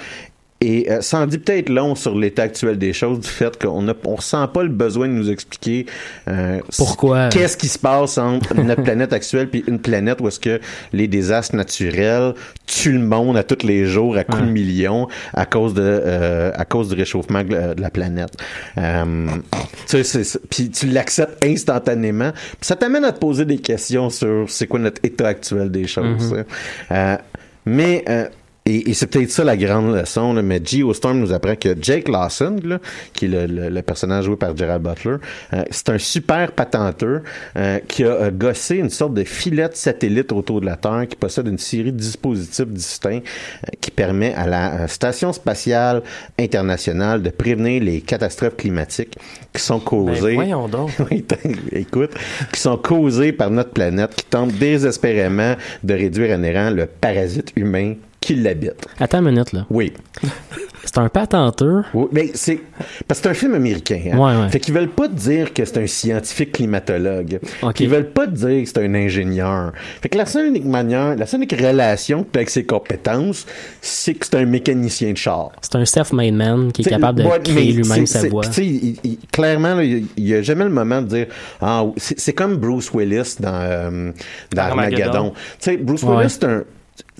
et 0.61 0.91
euh, 0.91 1.01
ça 1.03 1.19
en 1.19 1.27
dit 1.27 1.39
peut-être 1.39 1.69
long 1.69 1.95
sur 1.95 2.17
l'état 2.17 2.45
actuel 2.45 2.79
des 2.79 2.93
choses, 2.95 3.21
du 3.21 3.29
fait 3.29 3.59
qu'on 3.63 3.83
ne 3.83 3.93
on 4.05 4.15
ressent 4.15 4.49
pas 4.49 4.63
le 4.63 4.71
besoin 4.71 5.07
de 5.07 5.13
nous 5.13 5.31
expliquer 5.31 5.85
euh, 6.29 6.61
Pourquoi? 6.79 7.29
qu'est-ce 7.29 7.57
qui 7.59 7.69
se 7.69 7.79
passe 7.79 8.17
entre 8.17 8.55
notre 8.55 8.83
planète 8.83 9.13
actuelle 9.13 9.49
puis 9.51 9.65
une 9.67 9.79
planète 9.79 10.21
où 10.21 10.29
est-ce 10.29 10.41
que 10.41 10.61
les 10.95 11.09
désastres 11.09 11.55
naturels 11.57 12.33
tuent 12.67 12.93
le 12.93 12.99
monde 13.01 13.37
à 13.37 13.43
tous 13.43 13.67
les 13.67 13.85
jours 13.87 14.17
à 14.17 14.25
coups 14.25 14.43
de 14.43 14.49
millions 14.49 15.09
à 15.35 15.45
cause 15.47 15.75
de 15.75 15.83
euh, 15.83 16.51
à 16.55 16.65
cause 16.65 16.89
du 16.89 16.95
réchauffement 16.95 17.41
gl- 17.43 17.75
de 17.75 17.81
la 17.83 17.91
planète. 17.91 18.33
Euh, 18.79 19.27
tu 19.89 20.03
sais, 20.05 20.39
puis 20.51 20.71
tu 20.71 20.87
l'acceptes 20.87 21.45
instantanément. 21.45 22.33
Puis 22.33 22.57
ça 22.63 22.77
t'amène 22.77 23.05
à 23.05 23.13
te 23.13 23.19
poser 23.19 23.45
des 23.45 23.59
questions 23.59 24.11
sur 24.11 24.47
c'est 24.49 24.67
quoi 24.67 24.81
notre 24.81 25.01
état 25.05 25.29
actuel 25.29 25.71
des 25.71 25.87
choses. 25.87 26.33
Mhm. 26.33 26.39
hein. 26.39 26.45
Euh, 26.93 27.17
mais 27.67 28.05
euh, 28.09 28.27
et, 28.67 28.91
et 28.91 28.95
c'est 28.95 29.07
peut-être 29.07 29.31
ça 29.31 29.45
la 29.45 29.57
grande 29.57 29.95
leçon, 29.95 30.33
là, 30.35 30.43
mais 30.43 30.61
Geostorm 30.65 31.19
nous 31.19 31.33
apprend 31.33 31.55
que 31.57 31.75
Jake 31.81 32.09
Lawson, 32.09 32.57
là, 32.65 32.79
qui 33.13 33.27
est 33.27 33.29
le, 33.29 33.47
le- 33.47 33.69
le 33.71 33.83
personnage 33.83 34.25
joué 34.25 34.37
par 34.37 34.57
Gerald 34.57 34.83
Butler, 34.83 35.17
euh, 35.53 35.63
c'est 35.71 35.89
un 35.91 35.99
super 35.99 36.53
patenteur 36.53 37.21
euh, 37.57 37.79
qui 37.87 38.05
a 38.05 38.31
gossé 38.31 38.77
une 38.77 38.91
sorte 38.91 39.15
de 39.15 39.25
filet 39.25 39.69
de 39.69 39.75
satellite 39.75 40.33
autour 40.33 40.61
de 40.61 40.67
la 40.67 40.77
Terre 40.77 41.07
qui 41.09 41.17
possède 41.17 41.47
une 41.49 41.59
série 41.59 41.93
de 41.93 41.99
dispositifs 41.99 42.67
distincts 42.67 43.21
euh, 43.21 43.71
qui 43.81 43.91
permet 43.91 44.35
à 44.35 44.47
la 44.47 44.73
euh, 44.83 44.87
Station 44.89 45.33
spatiale 45.33 46.03
internationale 46.39 47.23
de 47.23 47.31
prévenir 47.31 47.83
les 47.83 48.01
catastrophes 48.01 48.57
climatiques 48.57 49.17
qui 49.53 49.63
sont 49.63 49.79
Ben, 49.79 49.85
causées... 49.85 50.35
voyons 50.35 50.69
donc. 50.69 50.91
Écoute, 51.73 52.11
qui 52.53 52.61
sont 52.61 52.77
causées 52.77 53.33
par 53.33 53.51
notre 53.51 53.71
planète 53.71 54.15
qui 54.17 54.25
tente 54.25 54.53
désespérément 54.53 55.55
de 55.85 55.95
réduire 55.95 56.35
à 56.35 56.37
néant 56.39 56.71
le 56.71 56.87
parasite 56.87 57.53
humain 57.57 57.95
qui 58.27 58.35
l'habite. 58.35 58.75
Attends 58.99 59.19
une 59.21 59.31
minute, 59.31 59.53
là. 59.53 59.67
Oui. 59.71 59.93
C'est 60.85 60.99
un 60.99 61.09
patenteux. 61.09 61.83
Oui, 61.95 62.07
mais 62.13 62.31
c'est 62.35 62.61
parce 63.09 63.19
que 63.19 63.25
c'est 63.25 63.31
un 63.31 63.35
film 63.35 63.55
américain. 63.55 64.01
Hein? 64.13 64.17
Ouais, 64.19 64.41
ouais. 64.45 64.49
Fait 64.51 64.61
qu'ils 64.61 64.73
veulent 64.73 64.89
pas 64.89 65.09
te 65.09 65.15
dire 65.15 65.53
que 65.53 65.65
c'est 65.65 65.79
un 65.83 65.87
scientifique 65.89 66.53
climatologue. 66.53 67.41
Ok. 67.63 67.81
Ils 67.81 67.89
veulent 67.89 68.11
pas 68.11 68.27
te 68.29 68.31
dire 68.33 68.63
que 68.63 68.67
c'est 68.67 68.79
un 68.79 68.95
ingénieur. 68.95 69.73
Fait 70.01 70.09
que 70.09 70.17
la 70.17 70.27
seule 70.27 70.47
unique 70.47 70.65
manière, 70.65 71.17
la 71.17 71.27
seule 71.27 71.41
unique 71.41 71.61
relation 71.61 72.23
que 72.23 72.29
t'as 72.31 72.39
avec 72.39 72.51
ses 72.51 72.65
compétences, 72.65 73.47
c'est 73.81 74.15
que 74.15 74.25
c'est 74.27 74.37
un 74.37 74.47
mécanicien 74.47 75.11
de 75.13 75.17
char. 75.17 75.51
C'est 75.61 75.75
un 75.75 75.85
self-made 75.85 76.35
man 76.35 76.71
qui 76.71 76.83
est 76.83 76.85
T'sais, 76.85 76.91
capable 76.91 77.19
de 77.23 77.25
ouais, 77.29 77.41
créer 77.43 77.73
lui-même 77.73 78.07
sa 78.07 78.29
voix. 78.29 78.45
il- 78.59 78.97
il- 79.03 79.19
clairement, 79.33 79.75
là, 79.75 79.83
il 79.83 80.07
n'y 80.19 80.35
a 80.35 80.43
jamais 80.43 80.65
le 80.65 80.71
moment 80.71 81.03
de 81.03 81.09
dire 81.09 81.27
ah 81.61 81.85
c'est 81.97 82.33
comme 82.33 82.57
Bruce 82.59 82.93
Willis 82.95 83.37
dans, 83.41 83.51
euh, 83.55 84.13
dans 84.55 84.63
Armageddon. 84.63 85.03
Armageddon. 85.03 85.31
Tu 85.33 85.37
sais, 85.59 85.77
Bruce 85.79 86.05
Ouais. 86.05 86.17
Willis, 86.19 86.31
c'est 86.31 86.45
un 86.45 86.63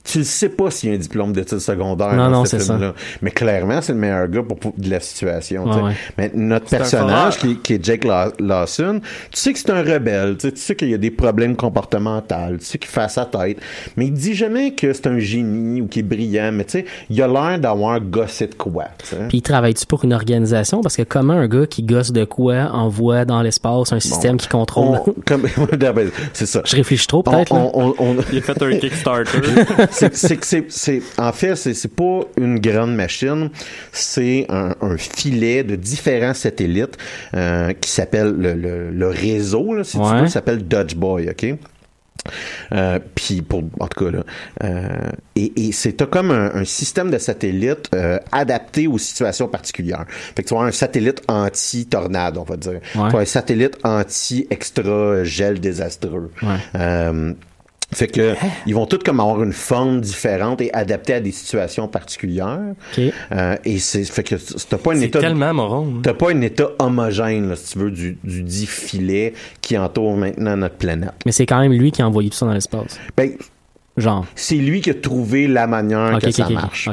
tu 0.07 0.19
ne 0.19 0.23
sais 0.25 0.49
pas 0.49 0.71
s'il 0.71 0.91
y 0.91 0.93
a 0.93 0.95
un 0.97 0.99
diplôme 0.99 1.33
d'études 1.33 1.59
secondaires 1.59 2.13
Non, 2.15 2.25
dans 2.25 2.31
non, 2.31 2.45
ce 2.45 2.53
c'est 2.59 2.65
ça. 2.65 2.75
film-là. 2.75 2.95
Mais 3.23 3.31
clairement, 3.31 3.81
c'est 3.83 3.93
le 3.93 3.99
meilleur 3.99 4.29
gars 4.29 4.43
pour, 4.43 4.57
pour- 4.59 4.73
de 4.77 4.89
la 4.91 5.01
situation. 5.01 5.65
tu 5.67 5.73
sais. 5.73 5.79
Ouais, 5.79 5.85
ouais. 5.87 5.95
Mais 6.19 6.31
notre 6.35 6.67
personnage, 6.69 7.39
qui, 7.39 7.57
qui 7.59 7.75
est 7.75 7.85
Jake 7.85 8.05
Law- 8.05 8.33
Lawson, 8.39 9.01
tu 9.31 9.41
sais 9.41 9.53
que 9.53 9.59
c'est 9.59 9.71
un 9.71 9.83
rebelle, 9.83 10.37
tu 10.39 10.47
sais, 10.49 10.53
tu 10.53 10.61
sais 10.61 10.77
qu'il 10.77 10.91
y 10.91 10.95
a 10.95 10.99
des 10.99 11.11
problèmes 11.11 11.57
comportementaux, 11.57 12.57
tu 12.59 12.65
sais 12.65 12.79
qu'il 12.79 12.91
fait 12.91 13.09
sa 13.11 13.25
tête, 13.27 13.59
mais 13.97 14.07
il 14.07 14.13
dit 14.13 14.35
jamais 14.35 14.73
que 14.73 14.93
c'est 14.93 15.07
un 15.09 15.19
génie 15.19 15.81
ou 15.81 15.87
qu'il 15.87 16.01
est 16.01 16.09
brillant, 16.09 16.51
mais 16.53 16.65
tu 16.65 16.73
sais, 16.73 16.85
il 17.11 17.21
a 17.23 17.27
l'air 17.29 17.59
d'avoir 17.59 18.01
gossé 18.01 18.47
de 18.47 18.55
quoi. 18.55 18.85
tu 18.99 19.07
sais. 19.09 19.17
Puis 19.29 19.43
travailles-tu 19.43 19.87
pour 19.87 20.05
une 20.05 20.13
organisation? 20.13 20.81
Parce 20.83 20.97
que 20.97 21.03
comment 21.03 21.35
un 21.35 21.49
gars 21.49 21.67
qui 21.67 21.83
gosse 21.83 22.13
de 22.13 22.25
quoi 22.25 22.71
envoie 22.73 23.25
dans 23.25 23.43
l'espace 23.43 23.93
un 23.93 24.01
système 24.01 24.37
qui 24.37 24.49
contrôle? 24.49 25.01
On- 25.07 25.15
comme, 25.27 25.47
c'est 26.33 26.47
ça. 26.47 26.63
Je 26.65 26.77
réfléchis 26.77 27.07
trop, 27.07 27.23
peut-être, 27.23 27.53
là. 27.55 27.71
on- 27.75 27.89
on- 27.89 27.95
on- 27.99 28.17
Il 28.33 28.39
a 28.39 28.43
fait 28.43 28.63
un 28.63 28.77
Kickstarter. 28.79 29.39
c'est, 29.97 30.37
que 30.37 30.65
c'est, 30.69 31.03
en 31.19 31.33
fait, 31.33 31.57
c'est, 31.57 31.89
pas 31.95 32.21
une 32.37 32.59
grande 32.59 32.95
machine, 32.95 33.51
c'est 33.93 34.47
un, 34.49 34.75
un 34.81 34.97
filet 34.97 35.65
de 35.65 35.77
différents 35.77 36.35
satellites 36.35 36.97
euh, 37.35 37.73
qui 37.81 37.91
s'appelle 37.91 38.35
le, 38.37 38.55
le, 38.55 38.91
le 38.91 39.09
réseau, 39.09 39.75
là, 39.75 39.85
si 39.85 39.99
tu 39.99 40.03
Ouais. 40.05 40.21
veux, 40.23 40.29
s'appelle 40.29 40.67
Dodge 40.67 40.95
Boy, 40.95 41.29
ok? 41.31 41.55
Euh, 42.73 42.99
puis 43.15 43.41
pour 43.43 43.63
en 43.79 43.87
tout 43.87 44.05
cas 44.05 44.11
là 44.11 44.25
euh, 44.65 44.89
et, 45.37 45.69
et 45.69 45.73
c'est 45.73 46.05
comme 46.11 46.33
un, 46.33 46.53
un 46.57 46.65
système 46.65 47.09
de 47.11 47.19
satellites 47.19 47.89
euh, 47.95 48.19
adapté 48.33 48.89
aux 48.89 48.99
situations 48.99 49.47
particulières 49.47 50.07
fait 50.35 50.43
que 50.43 50.49
tu 50.49 50.55
avoir 50.55 50.67
un 50.67 50.73
satellite 50.73 51.23
anti 51.29 51.87
tornade 51.87 52.37
on 52.37 52.43
va 52.43 52.57
dire 52.57 52.81
tu 52.91 52.99
vas 52.99 53.05
avoir 53.07 53.23
un 53.23 53.27
satellite 53.27 53.77
anti 53.85 54.45
extra 54.51 55.23
gel 55.23 55.61
désastreux 55.61 56.31
Ouais. 56.43 56.57
Fait 57.97 58.09
que 58.09 58.35
ils 58.67 58.75
vont 58.75 58.87
tous 58.87 58.99
comme 58.99 59.21
avoir 59.21 59.43
une 59.43 59.53
forme 59.53 60.01
différente 60.01 60.61
et 60.61 60.73
adaptée 60.75 61.15
à 61.15 61.21
des 61.21 61.33
situations 61.33 61.89
particulières. 61.89 62.75
Euh, 62.99 63.57
et 63.65 63.79
c'est 63.79 64.05
fait 64.05 64.23
que 64.23 64.35
t'as 64.69 64.79
pas 64.79 64.93
un 64.93 64.97
C'est 64.97 65.07
état 65.07 65.21
tellement 65.21 65.55
moron. 65.55 66.01
t'as 66.03 66.15
pas 66.15 66.31
un 66.31 66.41
état 66.43 66.69
homogène 66.79 67.49
là, 67.49 67.57
si 67.57 67.73
tu 67.73 67.79
veux 67.79 67.91
du, 67.91 68.19
du 68.23 68.43
dit 68.43 68.67
filet 68.67 69.33
qui 69.61 69.79
entoure 69.79 70.17
maintenant 70.17 70.57
notre 70.57 70.77
planète. 70.77 71.13
Mais 71.25 71.33
c'est 71.33 71.47
quand 71.47 71.61
même 71.61 71.73
lui 71.73 71.91
qui 71.91 72.03
a 72.03 72.07
envoyé 72.07 72.31
tout 72.31 72.37
ça 72.37 72.47
dans 72.47 72.53
l'espace. 72.53 72.99
Ben 73.17 73.31
Genre. 73.97 74.27
c'est 74.35 74.57
lui 74.57 74.83
qui 74.83 74.91
a 74.91 74.95
trouvé 74.95 75.47
la 75.49 75.67
manière 75.67 76.19
que 76.19 76.31
ça 76.31 76.49
marche. 76.51 76.91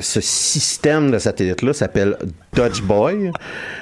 ce 0.00 0.20
système 0.20 1.10
de 1.10 1.18
satellite-là 1.18 1.72
s'appelle 1.72 2.16
Dodge 2.54 2.82
Boy. 2.82 3.30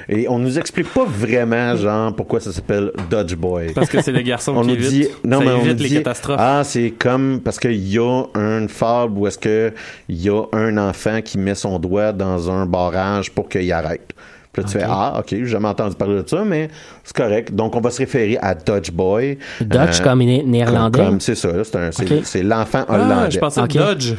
Et 0.07 0.29
on 0.29 0.39
nous 0.39 0.57
explique 0.57 0.87
pas 0.93 1.03
vraiment, 1.05 1.75
genre, 1.75 2.15
pourquoi 2.15 2.39
ça 2.39 2.53
s'appelle 2.53 2.91
Dodge 3.09 3.35
Boy. 3.35 3.73
Parce 3.73 3.89
que 3.89 4.01
c'est 4.01 4.13
les 4.13 4.23
garçons 4.23 4.53
on 4.55 4.61
qui 4.61 4.67
nous 4.69 4.73
évitent. 4.75 4.89
dit, 4.89 5.07
non, 5.25 5.39
ça 5.39 5.45
mais 5.45 5.51
on 5.51 5.57
évite 5.61 5.77
nous 5.77 5.83
les 5.83 5.89
dit, 5.89 5.95
catastrophes. 5.95 6.37
ah, 6.39 6.61
c'est 6.63 6.91
comme, 6.91 7.41
parce 7.43 7.59
qu'il 7.59 7.87
y 7.87 7.99
a 7.99 8.23
une 8.35 8.69
fable 8.69 9.17
où 9.17 9.27
est-ce 9.27 9.37
que 9.37 9.73
il 10.07 10.21
y 10.21 10.29
a 10.29 10.43
un 10.53 10.77
enfant 10.77 11.21
qui 11.21 11.37
met 11.37 11.55
son 11.55 11.77
doigt 11.79 12.13
dans 12.13 12.49
un 12.49 12.65
barrage 12.65 13.31
pour 13.31 13.49
qu'il 13.49 13.71
arrête. 13.73 14.13
Puis 14.53 14.61
là, 14.63 14.69
tu 14.69 14.75
Ok. 14.77 14.83
fais, 14.83 14.89
ah, 14.89 15.15
ok, 15.19 15.25
j'ai 15.29 15.45
jamais 15.45 15.67
entendu 15.69 15.95
parler 15.95 16.21
de 16.23 16.27
ça, 16.27 16.43
mais 16.45 16.69
c'est 17.03 17.15
correct. 17.15 17.53
Donc, 17.53 17.75
on 17.75 17.79
va 17.81 17.89
se 17.89 17.99
référer 17.99 18.37
à 18.41 18.53
Dodge 18.53 18.91
Boy. 18.91 19.37
Dutch 19.61 20.01
Euh, 20.01 20.03
comme 20.03 20.19
né- 20.19 20.43
néerlandais? 20.43 20.99
comme- 20.99 21.21
c'est 21.21 21.35
ça, 21.35 21.51
là, 21.53 21.63
c'est 21.63 21.75
un- 21.77 21.91
c'est 21.91 22.11
Ok. 22.11 22.19
c'est 22.25 22.43
l'enfant 22.43 22.83
Ah, 22.89 22.95
hollandais. 22.95 23.31
je 23.31 23.39
pensais 23.39 23.61
Ok. 23.61 23.73
Dodge. 23.77 24.13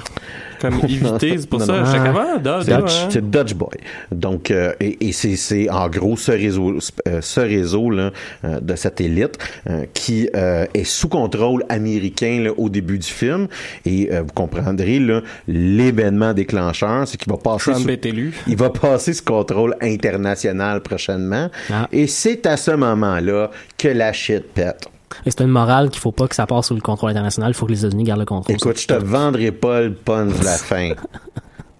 Comme 0.63 0.81
éviter, 0.85 1.37
c'est 1.39 1.49
pour 1.51 1.59
Non, 1.59 1.67
ça. 1.67 1.73
non. 1.81 1.85
J'étais 1.85 2.09
Ah. 2.19 2.39
Dodge. 2.39 2.93
C'est 3.11 3.19
hein? 3.19 3.23
Dodge 3.25 3.55
Boy. 3.55 3.69
Donc, 4.11 4.51
euh, 4.51 4.73
et, 4.81 5.09
et 5.09 5.13
c'est, 5.13 5.69
en 5.69 5.89
gros 5.89 6.17
ce 6.17 6.33
réseau, 6.33 6.79
euh, 7.09 7.21
ce 7.21 7.41
réseau 7.41 7.91
là, 7.91 8.11
euh, 8.45 8.61
de 8.61 8.75
satellites 8.77 9.37
euh, 9.69 9.85
qui 9.93 10.29
euh, 10.35 10.65
est 10.73 10.85
sous 10.85 11.09
contrôle 11.09 11.65
américain 11.69 12.41
là, 12.45 12.51
au 12.57 12.69
début 12.69 12.99
du 12.99 13.09
film. 13.09 13.49
Et 13.85 14.09
vous 14.13 14.33
comprendrez 14.35 15.01
l'événement 15.49 16.33
déclencheur, 16.33 17.07
c'est 17.07 17.17
qu'il 17.19 17.33
va 17.33 17.39
passer. 17.39 17.73
Trump 17.73 17.85
sous- 17.85 17.91
est 17.91 18.07
élu. 18.07 18.33
il 18.47 18.57
va 18.57 18.71
passer 18.71 19.13
ce 19.13 19.23
contrôle 19.23 19.77
international 19.81 20.81
prochainement. 20.81 21.51
Ah. 21.71 21.89
Et 21.93 22.07
c'est 22.07 22.47
à 22.47 22.57
ce 22.57 22.71
moment-là 22.73 23.51
que 23.79 23.89
la 23.89 24.13
shit 24.13 24.45
pète. 24.55 24.87
Et 25.27 25.31
c'est 25.31 25.41
une 25.43 25.49
morale 25.49 25.91
qu'il 25.91 26.01
faut 26.01 26.13
pas 26.13 26.29
que 26.29 26.35
ça 26.35 26.47
passe 26.47 26.67
sous 26.69 26.75
le 26.75 26.81
contrôle 26.81 27.11
international. 27.11 27.51
Il 27.51 27.55
faut 27.55 27.67
que 27.67 27.73
les 27.73 27.81
États-Unis 27.85 28.05
gardent 28.05 28.21
le 28.21 28.27
contrôle. 28.27 28.55
Écoute, 28.57 28.81
je 28.81 28.87
te 28.87 28.95
vendrai 28.95 29.53
pas 29.53 29.83
le 29.83 29.93
punch 29.95 30.39
de 30.39 30.45
la 30.45 30.51
fin. 30.57 30.93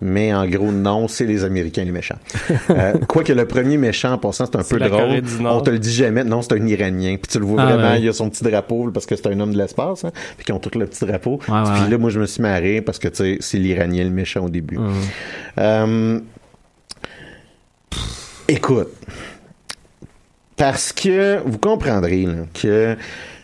Mais 0.05 0.35
en 0.35 0.49
gros, 0.49 0.73
non, 0.73 1.07
c'est 1.07 1.27
les 1.27 1.45
Américains 1.45 1.85
les 1.85 1.93
méchants. 1.93 2.19
Euh, 2.71 2.95
Quoique 3.07 3.33
le 3.33 3.47
premier 3.47 3.77
méchant, 3.77 4.15
en 4.15 4.19
passant, 4.19 4.47
c'est 4.47 4.57
un 4.57 4.65
peu 4.65 4.77
la 4.77 4.89
drôle. 4.89 5.01
Corée 5.01 5.21
du 5.21 5.41
Nord. 5.41 5.59
On 5.59 5.61
te 5.61 5.71
le 5.71 5.79
dit 5.79 5.93
jamais. 5.93 6.25
Non, 6.25 6.43
c'est 6.43 6.55
un 6.55 6.67
Iranien. 6.67 7.15
Puis 7.23 7.31
tu 7.31 7.39
le 7.39 7.45
vois 7.45 7.63
Ah, 7.63 7.67
vraiment, 7.77 7.91
ouais. 7.93 8.01
il 8.03 8.09
a 8.09 8.13
son 8.13 8.29
petit 8.29 8.43
drapeau 8.43 8.91
parce 8.93 9.07
que 9.07 9.15
c'est 9.15 9.29
un 9.29 9.39
homme 9.39 9.53
de 9.53 9.59
l'espace. 9.59 10.05
Hein, 10.05 10.11
puis 10.37 10.45
qu'ils 10.45 10.57
ont 10.57 10.59
tout 10.59 10.77
le 10.77 10.87
petit 10.87 11.07
drapeau. 11.07 11.39
Ouais, 11.49 11.55
ouais, 11.55 11.63
puis 11.75 11.83
ouais. 11.85 11.89
là, 11.91 11.99
moi, 11.99 12.11
je 12.11 12.19
me 12.19 12.27
suis 12.27 12.43
marré 12.43 12.81
parce 12.83 12.99
que 12.99 13.07
tu 13.07 13.15
sais, 13.17 13.37
c'est 13.39 13.59
l'Iranien 13.59 14.03
le 14.03 14.11
méchant 14.11 14.45
au 14.45 14.49
début. 14.49 14.77
Hum. 14.77 14.93
Euh, 15.59 16.19
écoute, 18.49 18.89
parce 20.63 20.93
que 20.93 21.41
vous 21.45 21.59
comprendrez 21.59 22.25
là, 22.25 22.45
que 22.55 22.97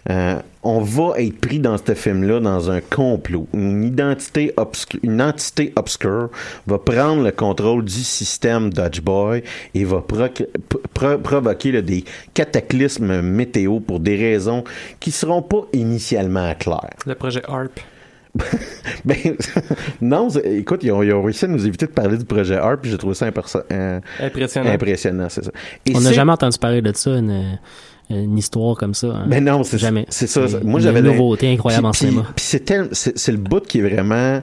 euh, 0.08 0.38
on 0.62 0.78
va 0.78 1.14
être 1.20 1.40
pris 1.40 1.58
dans 1.58 1.76
ce 1.76 1.92
film-là 1.92 2.38
dans 2.38 2.70
un 2.70 2.80
complot. 2.80 3.48
Une 3.52 3.82
identité 3.82 4.52
obscure, 4.56 5.00
une 5.02 5.20
entité 5.20 5.72
obscure 5.74 6.30
va 6.68 6.78
prendre 6.78 7.24
le 7.24 7.32
contrôle 7.32 7.84
du 7.84 8.04
système 8.04 8.72
Dodge 8.72 9.00
Boy 9.00 9.42
et 9.74 9.84
va 9.84 10.00
provoquer 10.00 11.82
des 11.82 12.04
cataclysmes 12.34 13.20
météo 13.20 13.80
pour 13.80 13.98
des 13.98 14.14
raisons 14.14 14.62
qui 15.00 15.10
seront 15.10 15.42
pas 15.42 15.66
initialement 15.72 16.54
claires. 16.54 16.94
Le 17.04 17.16
projet 17.16 17.42
ARP. 17.48 17.80
Ben, 19.04 19.16
non, 20.00 20.28
écoute, 20.44 20.80
ils 20.82 20.92
ont, 20.92 21.02
ils 21.02 21.12
ont 21.12 21.22
réussi 21.22 21.44
à 21.44 21.48
nous 21.48 21.66
éviter 21.66 21.86
de 21.86 21.92
parler 21.92 22.16
du 22.18 22.24
projet 22.24 22.56
ARP, 22.56 22.82
puis 22.82 22.90
j'ai 22.90 22.98
trouvé 22.98 23.14
ça 23.14 23.26
euh, 23.72 24.00
Impressionnant. 24.20 24.70
impressionnant, 24.70 25.26
c'est 25.28 25.44
ça. 25.44 25.50
Et 25.86 25.94
On 25.96 26.00
n'a 26.00 26.12
jamais 26.12 26.32
entendu 26.32 26.58
parler 26.58 26.82
de 26.82 26.92
ça, 26.94 27.10
une, 27.16 27.58
une 28.10 28.36
histoire 28.38 28.76
comme 28.76 28.94
ça. 28.94 29.08
hein. 29.08 29.24
Ben 29.28 29.44
non, 29.44 29.62
c'est 29.64 29.78
Jamais. 29.78 30.06
C'est 30.08 30.26
ça. 30.26 30.46
C'est 30.48 30.64
Moi, 30.64 30.80
une 30.80 30.84
j'avais 30.84 31.02
nouveauté 31.02 31.52
incroyable 31.52 31.86
en 31.86 31.90
Puis- 31.92 32.00
cinéma. 32.00 32.22
Puis 32.34 32.44
c'est 32.44 32.60
tel- 32.64 32.88
c'est 32.92 33.16
c'est 33.18 33.32
le 33.32 33.38
bout 33.38 33.60
qui 33.60 33.78
est 33.78 33.82
vraiment 33.88 34.42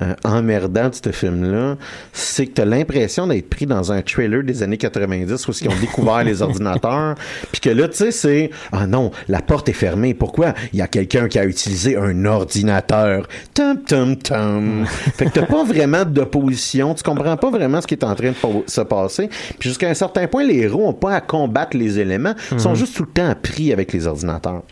euh, 0.00 0.14
emmerdant 0.24 0.88
de 0.88 0.94
ce 0.94 1.10
film-là, 1.12 1.76
c'est 2.14 2.46
que 2.46 2.52
t'as 2.52 2.64
l'impression 2.64 3.26
d'être 3.26 3.50
pris 3.50 3.66
dans 3.66 3.92
un 3.92 4.00
trailer 4.00 4.42
des 4.42 4.62
années 4.62 4.78
90 4.78 5.48
où 5.48 5.52
ils 5.60 5.68
ont 5.68 5.80
découvert 5.80 6.24
les 6.24 6.40
ordinateurs, 6.42 7.14
puis 7.50 7.60
que 7.60 7.68
là, 7.70 7.88
tu 7.88 7.96
sais, 7.96 8.10
c'est 8.10 8.50
ah 8.72 8.86
non, 8.86 9.10
la 9.28 9.42
porte 9.42 9.68
est 9.68 9.74
fermée. 9.74 10.14
Pourquoi? 10.14 10.54
Il 10.72 10.78
y 10.78 10.82
a 10.82 10.86
quelqu'un 10.86 11.28
qui 11.28 11.38
a 11.38 11.44
utilisé 11.44 11.96
un 11.96 12.24
ordinateur. 12.24 13.28
Tum 13.52 13.82
tum 13.82 14.16
tum. 14.16 14.86
fait 15.14 15.26
que 15.26 15.30
t'as 15.30 15.46
pas 15.46 15.64
vraiment 15.64 16.04
d'opposition, 16.04 16.94
tu 16.94 17.02
comprends 17.02 17.36
pas 17.36 17.50
vraiment 17.50 17.80
ce 17.80 17.86
qui 17.86 17.94
est 17.94 18.04
en 18.04 18.14
train 18.14 18.30
de 18.30 18.36
se 18.66 18.80
passer. 18.80 19.28
Puis 19.58 19.68
jusqu'à 19.68 19.88
un 19.90 19.94
certain 19.94 20.26
point, 20.26 20.44
les 20.44 20.56
héros 20.60 20.86
ont 20.88 20.94
pas 20.94 21.16
à 21.16 21.20
combattre 21.20 21.76
les 21.76 21.98
éléments, 21.98 22.34
ils 22.50 22.60
sont 22.60 22.70
Mhm. 22.70 22.76
juste 22.76 22.96
tout 22.96 23.04
le 23.04 23.10
temps 23.12 23.34
pris 23.42 23.72
avec 23.72 23.92
les 23.92 24.06
ordinateurs. 24.06 24.62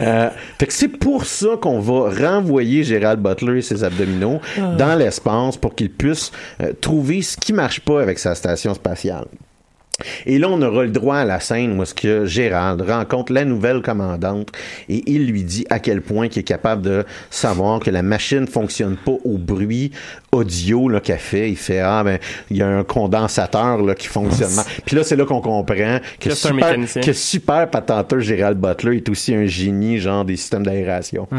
Euh, 0.00 0.28
fait 0.58 0.66
que 0.66 0.72
c'est 0.72 0.88
pour 0.88 1.24
ça 1.24 1.56
qu'on 1.60 1.80
va 1.80 2.10
renvoyer 2.10 2.84
Gérald 2.84 3.20
Butler 3.20 3.58
et 3.58 3.62
ses 3.62 3.82
abdominaux 3.82 4.40
Ah. 4.58 4.74
dans 4.76 4.94
l'espace 4.94 5.56
pour 5.56 5.74
qu'il 5.74 5.90
puisse 5.90 6.32
euh, 6.60 6.72
trouver 6.80 7.22
ce 7.22 7.36
qui 7.36 7.52
marche 7.52 7.80
pas 7.80 8.02
avec 8.02 8.18
sa 8.18 8.34
station 8.34 8.74
spatiale. 8.74 9.24
Et 10.26 10.38
là, 10.38 10.48
on 10.50 10.60
aura 10.60 10.82
le 10.82 10.90
droit 10.90 11.16
à 11.16 11.24
la 11.24 11.40
scène 11.40 11.78
où 11.78 11.82
est-ce 11.82 11.94
que 11.94 12.26
Gérald 12.26 12.82
rencontre 12.82 13.32
la 13.32 13.46
nouvelle 13.46 13.80
commandante 13.80 14.48
et 14.90 15.02
il 15.10 15.26
lui 15.26 15.42
dit 15.42 15.64
à 15.70 15.78
quel 15.78 16.02
point 16.02 16.26
il 16.26 16.38
est 16.38 16.42
capable 16.42 16.82
de 16.82 17.04
savoir 17.30 17.80
que 17.80 17.88
la 17.90 18.02
machine 18.02 18.46
fonctionne 18.46 18.98
pas 19.02 19.16
au 19.24 19.38
bruit 19.38 19.92
audio 20.36 20.88
qu'elle 21.00 21.18
fait. 21.18 21.50
Il 21.50 21.56
fait 21.56 21.80
ah 21.80 22.02
ben 22.04 22.18
il 22.50 22.56
y 22.56 22.62
a 22.62 22.68
un 22.68 22.84
condensateur 22.84 23.82
là 23.82 23.94
qui 23.94 24.06
fonctionne. 24.06 24.50
Puis 24.84 24.96
là, 24.96 25.04
c'est 25.04 25.16
là 25.16 25.24
qu'on 25.24 25.40
comprend 25.40 25.98
que 26.20 26.34
super, 26.34 26.76
que 27.02 27.12
super 27.12 27.70
patenteur 27.70 28.20
Gérald 28.20 28.58
Butler 28.58 28.96
est 28.96 29.08
aussi 29.08 29.34
un 29.34 29.46
génie 29.46 29.98
genre 29.98 30.24
des 30.24 30.36
systèmes 30.36 30.64
d'aération. 30.64 31.28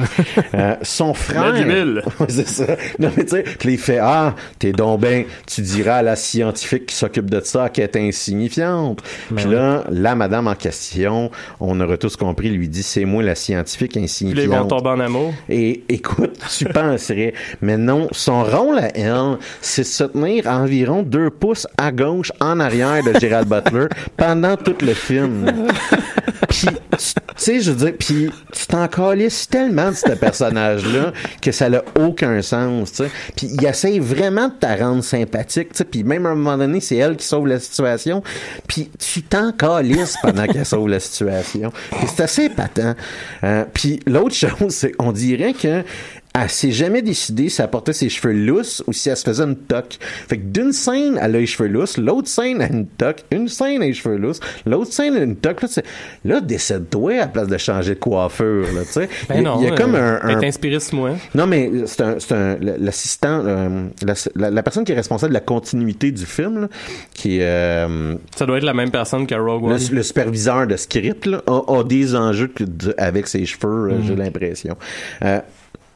Euh, 0.53 0.75
son 0.81 1.13
frère. 1.13 1.53
C'est 2.29 2.47
ça. 2.47 2.65
Non, 2.99 3.11
mais 3.15 3.25
tu 3.25 3.31
sais, 3.31 3.43
puis 3.43 3.73
il 3.73 3.77
fait 3.77 3.99
Ah, 3.99 4.35
t'es 4.59 4.71
donc 4.71 5.01
ben, 5.01 5.25
tu 5.45 5.61
diras 5.61 5.97
à 5.97 6.01
la 6.01 6.15
scientifique 6.15 6.85
qui 6.87 6.95
s'occupe 6.95 7.29
de 7.29 7.41
ça 7.41 7.69
qu'elle 7.69 7.85
est 7.85 7.97
insignifiante. 7.97 9.01
Ben 9.29 9.35
puis 9.43 9.53
là, 9.53 9.83
la 9.89 10.15
madame 10.15 10.47
en 10.47 10.55
question, 10.55 11.31
on 11.59 11.79
aura 11.79 11.97
tous 11.97 12.15
compris, 12.15 12.49
lui 12.49 12.67
dit 12.67 12.83
C'est 12.83 13.05
moi 13.05 13.23
la 13.23 13.35
scientifique 13.35 13.91
Puis 13.93 14.01
là, 14.01 14.05
ils 14.05 14.47
vont 14.47 14.55
insignifiante. 14.55 14.69
tomber 14.69 14.89
en 14.89 14.99
amour. 14.99 15.33
Et 15.49 15.83
écoute, 15.89 16.39
tu 16.57 16.65
penserais, 16.73 17.33
mais 17.61 17.77
non, 17.77 18.07
son 18.11 18.43
rôle 18.43 18.79
à 18.79 18.86
elle, 18.95 19.37
c'est 19.61 19.83
se 19.83 20.03
tenir 20.03 20.47
à 20.47 20.57
environ 20.59 21.03
deux 21.03 21.29
pouces 21.29 21.67
à 21.77 21.91
gauche 21.91 22.31
en 22.39 22.59
arrière 22.59 23.03
de 23.03 23.17
Gerald 23.19 23.47
Butler 23.47 23.87
pendant 24.17 24.55
tout 24.55 24.75
le 24.81 24.93
film. 24.93 25.51
Puis, 26.49 26.67
tu 26.67 27.05
sais, 27.35 27.61
je 27.61 27.71
veux 27.71 27.85
dire, 27.85 27.93
puis 27.97 28.29
tu 28.51 28.67
t'en 28.67 28.87
calisses 28.87 29.47
tellement 29.47 29.91
de 29.91 29.95
ce 29.95 30.11
personnage-là 30.11 31.13
que 31.41 31.51
ça 31.51 31.69
n'a 31.69 31.83
aucun 31.99 32.41
sens, 32.41 32.91
tu 32.91 33.03
sais. 33.03 33.11
Puis 33.35 33.47
il 33.53 33.65
essaie 33.65 33.99
vraiment 33.99 34.47
de 34.47 34.53
te 34.53 34.81
rendre 34.81 35.03
sympathique, 35.03 35.69
tu 35.71 35.77
sais. 35.77 35.85
Puis 35.85 36.03
même 36.03 36.25
à 36.25 36.29
un 36.29 36.35
moment 36.35 36.57
donné, 36.57 36.79
c'est 36.79 36.97
elle 36.97 37.15
qui 37.15 37.25
sauve 37.25 37.47
la 37.47 37.59
situation. 37.59 38.23
Puis 38.67 38.89
tu 38.97 39.23
t'en 39.23 39.51
calisses 39.51 40.17
pendant 40.21 40.45
qu'elle 40.45 40.65
sauve 40.65 40.89
la 40.89 40.99
situation. 40.99 41.71
Puis 41.91 42.07
c'est 42.15 42.23
assez 42.23 42.43
épatant. 42.45 42.95
Euh, 43.43 43.65
puis 43.73 43.99
l'autre 44.05 44.35
chose, 44.35 44.69
c'est 44.69 44.93
on 44.99 45.11
dirait 45.11 45.53
que 45.53 45.83
elle 46.43 46.49
s'est 46.49 46.71
jamais 46.71 47.01
décidée 47.01 47.49
si 47.49 47.61
elle 47.61 47.69
portait 47.69 47.93
ses 47.93 48.09
cheveux 48.09 48.33
lousses 48.33 48.83
ou 48.87 48.93
si 48.93 49.09
elle 49.09 49.17
se 49.17 49.23
faisait 49.23 49.43
une 49.43 49.55
toque. 49.55 49.97
Fait 50.27 50.37
que 50.37 50.43
d'une 50.43 50.71
scène, 50.73 51.17
elle 51.21 51.35
a 51.35 51.39
les 51.39 51.45
cheveux 51.45 51.69
lousses, 51.69 51.97
l'autre 51.97 52.27
scène, 52.27 52.61
elle 52.61 52.71
a 52.71 52.75
une 52.75 52.87
toque, 52.87 53.23
une 53.31 53.47
scène, 53.47 53.77
elle 53.77 53.83
a 53.83 53.85
les 53.87 53.93
cheveux 53.93 54.17
lousses, 54.17 54.39
l'autre 54.65 54.91
scène, 54.93 55.13
elle 55.15 55.21
a 55.21 55.25
une 55.25 55.35
toque. 55.35 55.61
Là, 55.61 55.67
là 56.25 56.41
décède-toi 56.41 57.13
à 57.13 57.17
la 57.17 57.27
place 57.27 57.47
de 57.47 57.57
changer 57.57 57.95
de 57.95 57.99
coiffure, 57.99 58.63
là, 58.73 58.81
tu 58.85 58.91
sais. 58.93 59.09
Ben 59.29 59.35
il, 59.35 59.37
y 59.37 59.39
a- 59.39 59.41
non, 59.41 59.57
il 59.61 59.65
y 59.65 59.67
a 59.71 59.75
comme 59.75 59.95
euh, 59.95 60.19
un... 60.21 60.27
un- 60.27 60.29
Être 60.29 60.43
inspiré 60.43 60.79
ce 60.79 60.95
non, 61.35 61.47
mais 61.47 61.69
c'est 61.85 62.01
un, 62.01 62.15
un, 62.31 62.57
l'assistant, 62.79 63.43
euh, 63.45 63.87
la, 64.05 64.13
la- 64.35 64.49
la 64.51 64.63
personne 64.63 64.83
qui 64.83 64.91
est 64.91 64.95
responsable 64.95 65.29
de 65.31 65.33
la 65.35 65.41
continuité 65.41 66.11
du 66.11 66.25
film, 66.25 66.61
là, 66.61 66.67
qui 67.13 67.39
euh, 67.41 68.15
Ça 68.35 68.45
doit 68.45 68.57
être 68.57 68.63
la 68.63 68.73
même 68.73 68.91
personne 68.91 69.27
que 69.27 69.35
Rogue 69.35 69.65
One. 69.65 69.77
le, 69.89 69.95
le 69.95 70.03
superviseur 70.03 70.65
de 70.67 70.75
script, 70.77 71.25
là, 71.25 71.41
a, 71.47 71.61
a 71.79 71.83
des 71.83 72.15
enjeux 72.15 72.51
de- 72.59 72.95
avec 72.97 73.27
ses 73.27 73.45
cheveux, 73.45 73.91
euh, 73.91 73.97
j'ai 74.05 74.15
l'impression. 74.15 74.75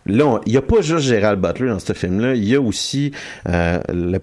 Là, 0.06 0.40
il 0.46 0.52
n'y 0.52 0.58
a 0.58 0.62
pas 0.62 0.82
juste 0.82 1.06
Gérald 1.06 1.40
Butler 1.40 1.70
dans 1.70 1.80
ce 1.80 1.94
film-là. 1.94 2.36
Il 2.36 2.44
y 2.44 2.56
a 2.56 2.62
aussi 2.62 3.12
euh, 3.48 3.80
le 3.90 4.20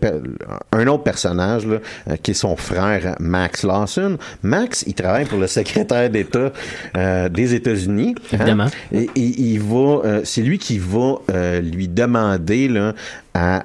un 0.72 0.86
autre 0.88 1.04
personnage 1.04 1.66
là, 1.66 1.78
euh, 2.08 2.16
qui 2.22 2.32
est 2.32 2.34
son 2.34 2.56
frère 2.56 3.14
Max 3.20 3.62
Lawson. 3.62 4.18
Max, 4.42 4.84
il 4.86 4.94
travaille 4.94 5.24
pour 5.24 5.38
le 5.38 5.46
secrétaire 5.46 6.10
d'État 6.10 6.52
euh, 6.96 7.28
des 7.28 7.54
États-Unis. 7.54 8.14
hein. 8.16 8.36
Évidemment. 8.36 8.66
Et, 8.92 9.08
et 9.14 9.20
il 9.40 9.60
va, 9.60 10.20
c'est 10.24 10.42
lui 10.42 10.58
qui 10.58 10.78
va 10.78 11.18
lui 11.60 11.88
demander 11.88 12.68
là, 12.68 12.94
à 13.34 13.62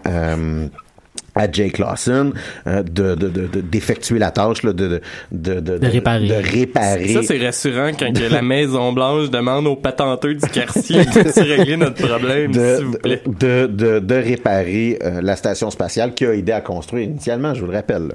à 1.35 1.51
Jake 1.51 1.77
Lawson 1.79 2.31
euh, 2.67 2.83
de, 2.83 3.15
de, 3.15 3.27
de, 3.29 3.47
de- 3.47 3.61
d'effectuer 3.61 4.19
la 4.19 4.31
tâche 4.31 4.63
là, 4.63 4.73
de, 4.73 5.01
de, 5.31 5.59
de, 5.59 5.77
de, 5.77 5.87
réparer. 5.87 6.27
de 6.27 6.33
réparer. 6.33 7.07
Ça, 7.13 7.23
c'est 7.23 7.43
rassurant 7.43 7.91
quand 7.97 8.13
que 8.13 8.31
la 8.31 8.41
Maison-Blanche 8.53 9.29
demande 9.31 9.67
aux 9.67 9.75
patenteux 9.75 10.35
du 10.35 10.47
quartier 10.47 11.03
de 11.05 11.41
régler 11.57 11.77
notre 11.77 12.05
problème, 12.07 12.51
de, 12.51 12.75
s'il 12.77 12.85
vous 12.85 12.97
plaît. 12.97 13.21
de, 13.25 13.67
de, 13.67 13.99
de 13.99 14.15
réparer 14.15 14.99
euh, 15.03 15.21
la 15.21 15.35
station 15.35 15.69
spatiale 15.71 16.13
qui 16.13 16.25
a 16.25 16.33
aidé 16.33 16.51
à 16.51 16.61
construire 16.61 17.03
initialement, 17.05 17.53
je 17.53 17.61
vous 17.61 17.67
le 17.71 17.73
rappelle. 17.77 18.11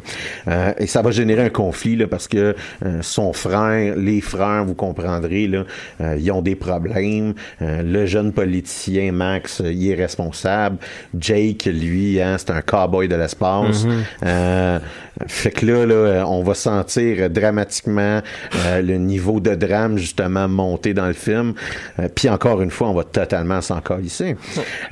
Euh, 0.47 0.73
et 0.79 0.87
ça 0.87 1.03
va 1.03 1.11
générer 1.11 1.43
un 1.43 1.49
conflit 1.51 1.97
là, 1.97 2.07
parce 2.07 2.29
que 2.29 2.55
euh, 2.85 2.99
son 3.03 3.33
frère, 3.33 3.97
les 3.97 4.21
frères, 4.21 4.65
vous 4.65 4.75
comprendrez, 4.75 5.47
là, 5.49 5.65
euh, 6.01 6.17
ils 6.21 6.31
ont 6.31 6.43
des 6.43 6.55
problèmes. 6.55 7.35
Euh, 7.63 7.83
le 7.83 8.07
jeune 8.07 8.33
politicien 8.33 9.11
Max, 9.13 9.61
il 9.65 9.91
est 9.91 9.95
responsable. 9.95 10.77
Jake, 11.19 11.65
lui, 11.67 12.21
hein, 12.21 12.37
c'est 12.39 12.51
un 12.51 12.63
cowboy 12.63 13.08
de 13.09 13.17
l'espace. 13.17 13.85
Mhm. 13.85 14.05
Euh, 14.25 14.79
fait 15.27 15.51
que 15.51 15.67
là, 15.67 15.85
là, 15.85 16.25
on 16.29 16.43
va 16.43 16.55
sentir 16.55 17.29
dramatiquement 17.31 18.21
euh, 18.55 18.83
le 18.83 18.97
niveau 18.97 19.41
de 19.41 19.55
drame 19.55 19.99
justement 19.99 20.49
monter 20.49 20.95
dans 20.95 21.07
le 21.07 21.13
film. 21.13 21.55
Euh, 21.99 22.09
Puis 22.15 22.29
encore 22.29 22.63
une 22.63 22.71
fois, 22.71 22.89
on 22.89 22.95
va 22.95 23.05
totalement 23.05 23.61
s'en 23.61 23.81
calisser. 23.81 24.37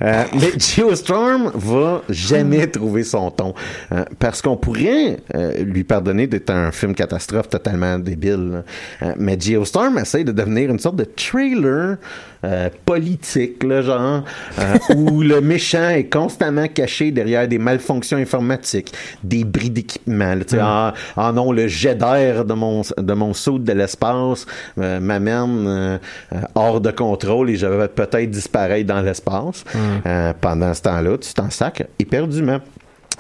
Euh, 0.03 0.25
mais 0.35 0.53
Geostorm 0.59 1.53
va 1.55 2.03
jamais 2.09 2.67
trouver 2.67 3.05
son 3.05 3.31
ton. 3.31 3.55
Euh, 3.93 4.05
parce 4.19 4.43
qu'on 4.43 4.57
pourrait 4.57 5.19
euh, 5.35 5.63
lui 5.63 5.85
pardonner 5.85 6.27
d'être 6.27 6.51
un 6.51 6.73
film 6.73 6.95
catastrophe 6.95 7.49
totalement 7.49 7.99
débile. 7.99 8.65
Euh, 9.03 9.13
mais 9.19 9.39
Geostorm 9.39 9.99
essaie 9.99 10.25
de 10.25 10.33
devenir 10.33 10.71
une 10.71 10.79
sorte 10.79 10.97
de 10.97 11.05
trailer 11.05 11.97
euh, 12.45 12.69
politique, 12.85 13.63
là, 13.65 13.83
genre, 13.83 14.25
euh, 14.59 14.95
où 14.95 15.23
le 15.23 15.41
méchant 15.41 15.89
est 15.89 16.05
constamment 16.05 16.69
caché 16.69 17.11
derrière 17.11 17.49
des 17.49 17.59
malfonctions 17.59 18.19
informatiques, 18.19 18.93
des 19.25 19.45
bris 19.45 19.71
d'équipement. 19.71 20.16
Là, 20.19 20.35
Mm. 20.57 20.59
ah, 20.61 20.95
ah 21.17 21.33
non, 21.33 21.53
le 21.53 21.67
jet 21.69 21.95
d'air 21.95 22.45
de 22.45 22.55
mon, 22.55 22.83
de 22.97 23.15
mon 23.15 23.35
saut 23.35 23.59
de 23.59 23.73
l'espace 23.73 24.47
euh, 24.79 25.01
m'amène 25.01 25.67
euh, 25.67 25.99
euh, 26.33 26.37
hors 26.55 26.81
de 26.81 26.91
contrôle 26.91 27.51
et 27.51 27.57
je 27.57 27.67
vais 27.67 27.89
peut-être 27.89 28.31
disparaître 28.31 28.87
dans 28.87 29.01
l'espace. 29.01 29.65
Mm. 29.75 29.79
Euh, 30.07 30.33
pendant 30.41 30.75
ce 30.75 30.83
temps-là, 30.83 31.19
tu 31.19 31.33
t'en 31.35 31.51
sacres 31.51 31.85
éperdument. 31.99 32.61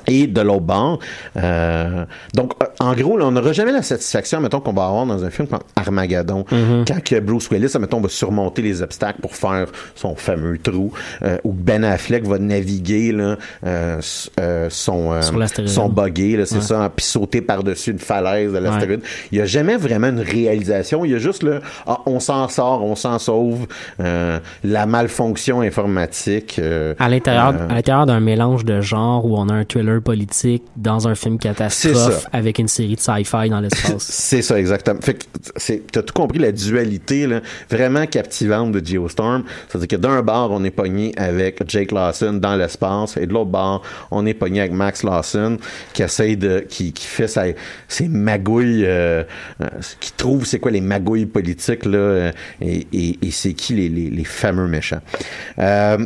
Et 0.06 0.26
de 0.26 0.40
l'autre 0.40 0.60
bord, 0.60 0.98
euh, 1.36 2.04
donc 2.34 2.52
en 2.80 2.94
gros, 2.94 3.16
là, 3.16 3.26
on 3.26 3.32
n'aura 3.32 3.52
jamais 3.52 3.72
la 3.72 3.82
satisfaction, 3.82 4.40
mettons 4.40 4.60
qu'on 4.60 4.72
va 4.72 4.86
avoir 4.86 5.06
dans 5.06 5.24
un 5.24 5.30
film 5.30 5.48
comme 5.48 5.60
Armageddon, 5.74 6.44
Mhm. 6.50 6.84
quand 6.86 7.02
que 7.02 7.18
Bruce 7.20 7.50
Willis, 7.50 7.72
mettons, 7.80 8.00
va 8.00 8.08
surmonter 8.08 8.62
les 8.62 8.82
obstacles 8.82 9.20
pour 9.20 9.34
faire 9.34 9.66
son 9.94 10.14
fameux 10.14 10.58
trou, 10.58 10.92
euh, 11.22 11.38
où 11.44 11.52
Ben 11.52 11.84
Affleck 11.84 12.24
va 12.26 12.38
naviguer 12.38 13.12
là, 13.12 13.36
euh, 13.64 14.00
euh, 14.40 14.66
son 14.70 15.12
euh, 15.12 15.22
son 15.66 15.88
buggy, 15.88 16.36
là, 16.36 16.46
c'est 16.46 16.56
Ouais. 16.56 16.60
ça, 16.62 16.90
puis 16.94 17.04
sauter 17.04 17.40
par-dessus 17.42 17.90
une 17.90 17.98
falaise 17.98 18.52
de 18.52 18.58
l'astéroïde. 18.58 19.00
Il 19.32 19.38
y 19.38 19.40
a 19.40 19.46
jamais 19.46 19.76
vraiment 19.76 20.08
une 20.08 20.20
réalisation. 20.20 21.04
Il 21.04 21.10
y 21.12 21.14
a 21.14 21.18
juste 21.18 21.42
le 21.42 21.60
ah, 21.86 21.98
on 22.06 22.20
s'en 22.20 22.48
sort, 22.48 22.82
on 22.84 22.94
s'en 22.96 23.18
sauve, 23.18 23.66
euh, 24.00 24.38
la 24.64 24.86
malfonction 24.86 25.60
informatique. 25.60 26.60
À 26.98 27.08
l'intérieur, 27.08 27.54
à 27.68 27.74
l'intérieur 27.74 28.06
d'un 28.06 28.20
mélange 28.20 28.64
de 28.64 28.80
genres 28.80 29.24
où 29.26 29.36
on 29.36 29.48
a 29.48 29.54
un 29.54 29.64
thriller 29.64 29.95
politique 30.00 30.62
dans 30.76 31.08
un 31.08 31.14
film 31.14 31.38
catastrophe 31.38 32.26
avec 32.32 32.58
une 32.58 32.68
série 32.68 32.96
de 32.96 33.00
sci-fi 33.00 33.48
dans 33.48 33.60
l'espace. 33.60 33.96
C'est 34.08 34.42
ça, 34.42 34.58
exactement. 34.58 35.00
Fait 35.00 35.14
que, 35.14 35.90
t'as 35.92 36.02
tout 36.02 36.14
compris, 36.14 36.38
la 36.38 36.52
dualité, 36.52 37.26
là, 37.26 37.40
vraiment 37.70 38.06
captivante 38.06 38.72
de 38.72 38.84
Geostorm. 38.84 39.44
C'est-à-dire 39.68 39.88
que 39.88 39.96
d'un 39.96 40.22
bord, 40.22 40.50
on 40.52 40.64
est 40.64 40.70
pogné 40.70 41.12
avec 41.16 41.62
Jake 41.68 41.92
Lawson 41.92 42.34
dans 42.34 42.56
l'espace, 42.56 43.16
et 43.16 43.26
de 43.26 43.32
l'autre 43.32 43.50
bord, 43.50 43.82
on 44.10 44.26
est 44.26 44.34
pogné 44.34 44.60
avec 44.60 44.72
Max 44.72 45.02
Lawson, 45.02 45.58
qui 45.92 46.02
essaye 46.02 46.36
de, 46.36 46.60
qui, 46.68 46.92
qui 46.92 47.06
fait 47.06 47.28
sa, 47.28 47.44
ses 47.88 48.08
magouilles, 48.08 48.84
euh, 48.84 49.24
euh, 49.60 49.66
qui 50.00 50.12
trouve 50.12 50.44
c'est 50.46 50.58
quoi 50.58 50.70
les 50.70 50.80
magouilles 50.80 51.26
politiques, 51.26 51.84
là, 51.84 51.98
euh, 51.98 52.32
et, 52.60 52.86
et, 52.92 53.18
et 53.22 53.30
c'est 53.30 53.54
qui 53.54 53.74
les, 53.74 53.88
les, 53.88 54.10
les 54.10 54.24
fameux 54.24 54.68
méchants. 54.68 55.00
Euh, 55.58 55.98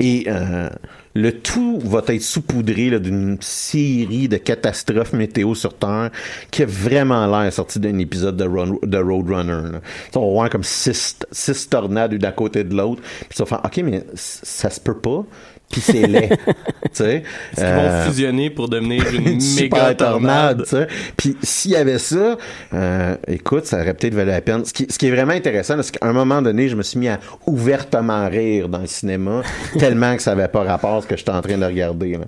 et 0.00 0.24
euh, 0.28 0.68
le 1.14 1.32
tout 1.32 1.78
va 1.80 2.02
être 2.06 2.22
saupoudré 2.22 2.98
d'une 3.00 3.36
série 3.40 4.28
de 4.28 4.36
catastrophes 4.36 5.12
météo 5.12 5.54
sur 5.54 5.74
Terre 5.74 6.10
qui 6.50 6.62
a 6.62 6.66
vraiment 6.66 7.26
l'air 7.26 7.52
sorti 7.52 7.80
d'un 7.80 7.98
épisode 7.98 8.36
de, 8.36 8.44
Run- 8.44 8.78
de 8.82 8.98
Roadrunner. 8.98 9.78
On 10.14 10.20
va 10.20 10.32
voir 10.32 10.50
comme 10.50 10.64
six, 10.64 11.16
six 11.32 11.68
tornades 11.68 12.12
d'une 12.12 12.24
à 12.24 12.32
côté 12.32 12.62
de 12.64 12.74
l'autre. 12.76 13.02
Puis 13.02 13.36
ça 13.36 13.44
va 13.44 13.48
faire, 13.48 13.64
OK, 13.64 13.76
mais 13.84 14.04
ça 14.14 14.70
se 14.70 14.80
peut 14.80 14.98
pas. 14.98 15.24
Puis 15.70 15.80
c'est 15.80 16.06
laid. 16.06 16.28
tu 16.46 16.54
sais. 16.92 17.22
Ils 17.56 17.62
Euh, 17.62 17.76
vont 18.04 18.10
fusionner 18.10 18.50
pour 18.50 18.68
devenir 18.68 19.04
une 19.14 19.38
méga 19.60 19.94
tornade. 19.94 20.64
Puis 21.16 21.36
s'il 21.42 21.70
y 21.70 21.76
avait 21.76 21.98
ça, 21.98 22.36
euh, 22.74 23.16
écoute, 23.28 23.66
ça 23.66 23.80
aurait 23.80 23.94
peut-être 23.94 24.14
valu 24.14 24.30
la 24.30 24.40
peine. 24.40 24.64
Ce 24.64 24.72
qui, 24.72 24.86
ce 24.90 24.98
qui 24.98 25.06
est 25.06 25.10
vraiment 25.10 25.32
intéressant, 25.32 25.80
c'est 25.82 25.96
qu'à 25.96 26.06
un 26.06 26.12
moment 26.12 26.42
donné, 26.42 26.68
je 26.68 26.74
me 26.76 26.82
suis 26.82 26.98
mis 26.98 27.08
à 27.08 27.20
ouvertement 27.46 28.28
rire 28.28 28.68
dans 28.68 28.80
le 28.80 28.86
cinéma, 28.86 29.42
tellement 29.78 30.16
que 30.16 30.22
ça 30.22 30.32
avait 30.32 30.48
pas 30.48 30.64
rapport 30.64 30.96
à 30.96 31.02
ce 31.02 31.06
que 31.06 31.16
j'étais 31.16 31.30
en 31.30 31.40
train 31.42 31.56
de 31.58 31.64
regarder. 31.64 32.12
là. 32.18 32.24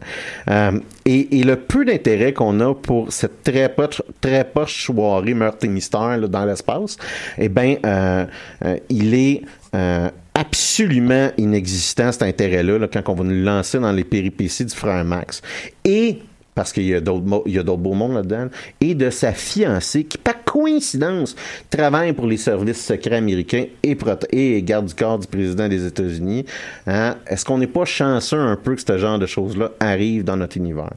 Euh, 0.51 0.78
et, 1.05 1.40
et 1.40 1.43
le 1.43 1.57
peu 1.57 1.84
d'intérêt 1.84 2.32
qu'on 2.32 2.61
a 2.61 2.74
pour 2.74 3.12
cette 3.12 3.43
très 3.43 3.68
poche, 3.68 4.03
très 4.20 4.45
poche 4.45 4.84
soirée 4.86 5.34
meurtre 5.34 5.64
et 5.64 5.68
mystère 5.68 6.16
là, 6.16 6.28
dans 6.28 6.45
l'espace, 6.45 6.97
eh 7.38 7.49
ben, 7.49 7.76
euh, 7.84 8.24
euh, 8.64 8.76
il 8.88 9.14
est 9.14 9.43
euh, 9.74 10.09
absolument 10.43 11.30
inexistant 11.38 12.12
cet 12.12 12.22
intérêt-là 12.22 12.78
là, 12.78 12.88
quand 12.88 13.09
on 13.09 13.14
va 13.14 13.24
nous 13.24 13.45
lancer 13.45 13.78
dans 13.78 13.93
les 13.93 14.05
péripéties 14.05 14.64
du 14.64 14.74
frère 14.74 15.05
Max. 15.05 15.40
Et 15.84 16.18
parce 16.55 16.72
qu'il 16.72 16.84
y 16.84 16.95
a 16.95 17.01
d'autres 17.01 17.22
beaux 17.22 17.95
mondes 17.95 18.14
là-dedans, 18.14 18.49
et 18.80 18.95
de 18.95 19.11
sa 19.11 19.32
fiancée 19.32 20.05
qui, 20.05 20.18
par 20.18 20.45
coïncidence, 20.45 21.34
travaille 21.70 22.12
pour 22.12 22.26
les 22.26 22.36
services 22.36 22.84
secrets 22.84 23.16
américains 23.16 23.64
et, 23.82 24.62
garde 24.62 24.86
du 24.86 24.95
corps 24.95 25.18
du 25.18 25.26
président 25.26 25.68
des 25.68 25.86
États-Unis. 25.86 26.45
Hein? 26.86 27.16
Est-ce 27.26 27.45
qu'on 27.45 27.59
n'est 27.59 27.66
pas 27.66 27.86
chanceux 27.86 28.38
un 28.38 28.57
peu 28.57 28.74
que 28.74 28.82
ce 28.86 28.99
genre 28.99 29.18
de 29.18 29.26
choses-là 29.26 29.70
arrive 29.80 30.24
dans 30.24 30.36
notre 30.36 30.59
univers? 30.59 30.93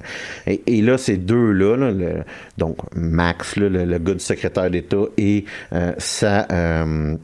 Et, 0.45 0.81
là, 0.81 0.97
ces 0.97 1.17
deux-là, 1.17 1.93
donc 2.57 2.77
Max, 2.93 3.55
le, 3.55 3.69
le 3.69 3.97
gars 3.97 4.13
du 4.13 4.19
secrétaire 4.19 4.69
d'État, 4.69 5.05
et 5.17 5.45
euh, 5.71 5.93
sa... 5.97 6.47
euh, 6.51 7.15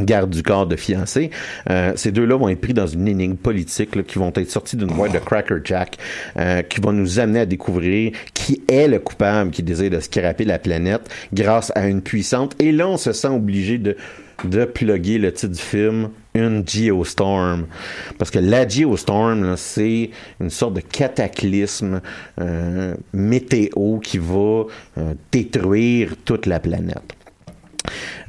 garde 0.00 0.30
du 0.30 0.42
corps 0.42 0.66
de 0.66 0.76
fiancé. 0.76 1.30
Euh, 1.70 1.92
ces 1.96 2.12
deux-là 2.12 2.36
vont 2.36 2.48
être 2.48 2.60
pris 2.60 2.74
dans 2.74 2.86
une 2.86 3.08
énigme 3.08 3.36
politique 3.36 4.06
qui 4.06 4.18
vont 4.18 4.32
être 4.34 4.50
sortis 4.50 4.76
d'une 4.76 4.88
boîte 4.88 5.12
de 5.12 5.18
Cracker 5.18 5.58
Jack 5.64 5.96
euh, 6.38 6.62
qui 6.62 6.80
va 6.80 6.92
nous 6.92 7.18
amener 7.18 7.40
à 7.40 7.46
découvrir 7.46 8.12
qui 8.34 8.62
est 8.68 8.88
le 8.88 8.98
coupable 8.98 9.50
qui 9.50 9.62
désire 9.62 9.90
de 9.90 10.00
scraper 10.00 10.44
la 10.44 10.58
planète 10.58 11.08
grâce 11.32 11.72
à 11.74 11.86
une 11.86 12.02
puissante. 12.02 12.54
Et 12.60 12.72
là, 12.72 12.88
on 12.88 12.96
se 12.96 13.12
sent 13.12 13.28
obligé 13.28 13.78
de 13.78 13.96
de 14.44 14.64
plugger 14.64 15.18
le 15.18 15.32
titre 15.32 15.54
du 15.54 15.60
film 15.60 16.10
une 16.34 16.62
geostorm 16.66 17.66
parce 18.18 18.30
que 18.30 18.38
la 18.38 18.68
geostorm 18.68 19.56
c'est 19.56 20.10
une 20.40 20.50
sorte 20.50 20.74
de 20.74 20.80
cataclysme 20.80 22.00
euh, 22.40 22.94
météo 23.12 23.98
qui 23.98 24.18
va 24.18 24.64
euh, 24.98 25.14
détruire 25.32 26.12
toute 26.24 26.46
la 26.46 26.60
planète. 26.60 27.15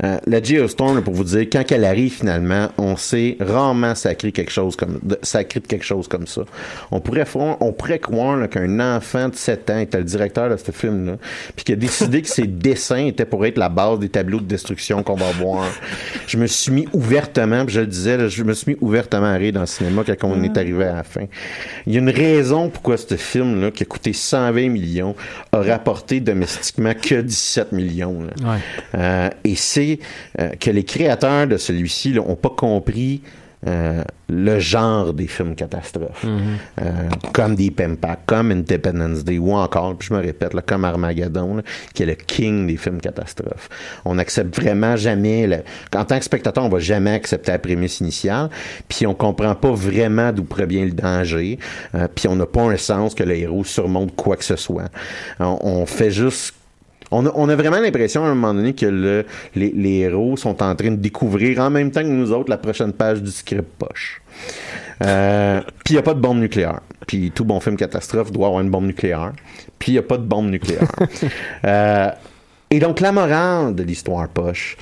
Euh, 0.03 0.17
la 0.27 0.41
Geostorm, 0.41 1.01
pour 1.01 1.13
vous 1.13 1.23
dire, 1.23 1.47
quand 1.51 1.63
elle 1.71 1.85
arrive 1.85 2.13
finalement, 2.13 2.69
on 2.77 2.95
sait 2.95 3.37
rarement 3.39 3.95
sacrer 3.95 4.31
quelque 4.31 4.51
chose 4.51 4.75
comme 4.75 4.99
de, 5.01 5.17
sacrer 5.23 5.59
de 5.59 5.67
quelque 5.67 5.85
chose 5.85 6.07
comme 6.07 6.27
ça. 6.27 6.43
On 6.91 6.99
pourrait 6.99 7.25
on 7.35 7.71
pourrait 7.71 7.99
croire 7.99 8.37
là, 8.37 8.47
qu'un 8.47 8.79
enfant 8.79 9.29
de 9.29 9.35
7 9.35 9.69
ans 9.69 9.79
était 9.79 9.97
le 9.97 10.03
directeur 10.03 10.49
de 10.49 10.57
ce 10.57 10.71
film-là, 10.71 11.17
puis 11.55 11.65
qu'il 11.65 11.73
a 11.73 11.77
décidé 11.77 12.21
que 12.21 12.27
ses 12.27 12.47
dessins 12.47 13.05
étaient 13.05 13.25
pour 13.25 13.45
être 13.45 13.57
la 13.57 13.69
base 13.69 13.99
des 13.99 14.09
tableaux 14.09 14.39
de 14.39 14.45
destruction 14.45 15.03
qu'on 15.03 15.15
va 15.15 15.31
voir. 15.31 15.65
Je 16.27 16.37
me 16.37 16.47
suis 16.47 16.71
mis 16.71 16.87
ouvertement, 16.93 17.65
puis 17.65 17.75
je 17.75 17.81
le 17.81 17.87
disais, 17.87 18.17
là, 18.17 18.27
je 18.27 18.43
me 18.43 18.53
suis 18.53 18.73
mis 18.73 18.77
ouvertement 18.81 19.27
à 19.27 19.35
rire 19.35 19.53
dans 19.53 19.61
le 19.61 19.65
cinéma 19.65 20.03
quand 20.05 20.27
on 20.27 20.43
est 20.43 20.57
arrivé 20.57 20.85
à 20.85 20.95
la 20.95 21.03
fin. 21.03 21.25
Il 21.85 21.93
y 21.93 21.97
a 21.97 21.99
une 21.99 22.09
raison 22.09 22.69
pourquoi 22.69 22.97
ce 22.97 23.15
film-là, 23.15 23.71
qui 23.71 23.83
a 23.83 23.85
coûté 23.85 24.13
120 24.13 24.69
millions, 24.69 25.15
a 25.51 25.61
rapporté 25.61 26.19
domestiquement 26.19 26.93
que 26.93 27.21
17 27.21 27.71
millions. 27.71 28.21
là. 28.21 28.51
Ouais. 28.53 28.59
Euh, 28.95 29.29
et 29.43 29.55
c'est 29.55 29.86
euh, 30.39 30.49
que 30.59 30.69
les 30.71 30.83
créateurs 30.83 31.47
de 31.47 31.57
celui-ci 31.57 32.11
n'ont 32.11 32.35
pas 32.35 32.53
compris 32.55 33.21
euh, 33.65 34.03
le 34.29 34.59
genre 34.59 35.13
des 35.13 35.25
films 35.25 35.55
catastrophes. 35.55 36.23
Euh, 36.79 37.09
comme 37.33 37.55
Deep 37.55 37.81
Impact, 37.81 38.21
comme 38.27 38.51
Independence 38.51 39.23
Day, 39.23 39.39
ou 39.39 39.51
encore, 39.53 39.95
puis 39.97 40.09
je 40.09 40.13
me 40.13 40.19
répète, 40.19 40.53
là, 40.53 40.61
comme 40.61 40.85
Armageddon, 40.85 41.55
là, 41.55 41.63
qui 41.93 42.03
est 42.03 42.05
le 42.05 42.13
king 42.13 42.67
des 42.67 42.77
films 42.77 43.01
catastrophes. 43.01 43.67
On 44.05 44.13
n'accepte 44.15 44.55
vraiment 44.55 44.95
jamais, 44.95 45.47
le- 45.47 45.63
en 45.97 46.05
tant 46.05 46.19
que 46.19 46.25
spectateur, 46.25 46.63
on 46.65 46.69
va 46.69 46.77
jamais 46.79 47.11
accepter 47.13 47.51
la 47.51 47.57
prémisse 47.59 47.99
initiale, 47.99 48.49
puis 48.87 49.07
on 49.07 49.15
comprend 49.15 49.55
pas 49.55 49.71
vraiment 49.71 50.31
d'où 50.31 50.43
provient 50.43 50.85
le 50.85 50.91
danger, 50.91 51.57
euh, 51.95 52.07
puis 52.13 52.27
on 52.27 52.35
n'a 52.35 52.45
pas 52.45 52.61
un 52.61 52.77
sens 52.77 53.15
que 53.15 53.23
le 53.23 53.35
héros 53.35 53.63
surmonte 53.63 54.15
quoi 54.15 54.35
que 54.37 54.45
ce 54.45 54.55
soit. 54.55 54.89
On, 55.39 55.57
on 55.61 55.85
fait 55.87 56.11
juste 56.11 56.53
on 57.11 57.25
a, 57.25 57.31
on 57.35 57.49
a 57.49 57.55
vraiment 57.55 57.79
l'impression 57.79 58.23
à 58.23 58.27
un 58.27 58.35
moment 58.35 58.53
donné 58.53 58.73
que 58.73 58.85
le, 58.85 59.25
les, 59.55 59.71
les 59.75 59.97
héros 59.99 60.37
sont 60.37 60.61
en 60.61 60.75
train 60.75 60.91
de 60.91 60.95
découvrir 60.97 61.59
en 61.59 61.69
même 61.69 61.91
temps 61.91 62.01
que 62.01 62.07
nous 62.07 62.31
autres 62.31 62.49
la 62.49 62.57
prochaine 62.57 62.93
page 62.93 63.21
du 63.21 63.31
script 63.31 63.69
poche. 63.77 64.21
Euh, 65.03 65.61
puis 65.83 65.93
il 65.93 65.97
n'y 65.97 65.99
a 65.99 66.03
pas 66.03 66.13
de 66.13 66.19
bombe 66.19 66.39
nucléaire. 66.39 66.81
Puis 67.05 67.31
tout 67.33 67.45
bon 67.45 67.59
film 67.59 67.77
catastrophe 67.77 68.31
doit 68.31 68.47
avoir 68.47 68.61
une 68.61 68.69
bombe 68.69 68.85
nucléaire. 68.85 69.33
Puis 69.79 69.91
il 69.91 69.95
n'y 69.95 69.99
a 69.99 70.03
pas 70.03 70.17
de 70.17 70.25
bombe 70.25 70.49
nucléaire. 70.49 70.87
Euh, 71.65 72.09
et 72.69 72.79
donc 72.79 72.99
la 72.99 73.11
morale 73.11 73.73
de 73.75 73.83
l'histoire 73.83 74.27
poche, 74.27 74.77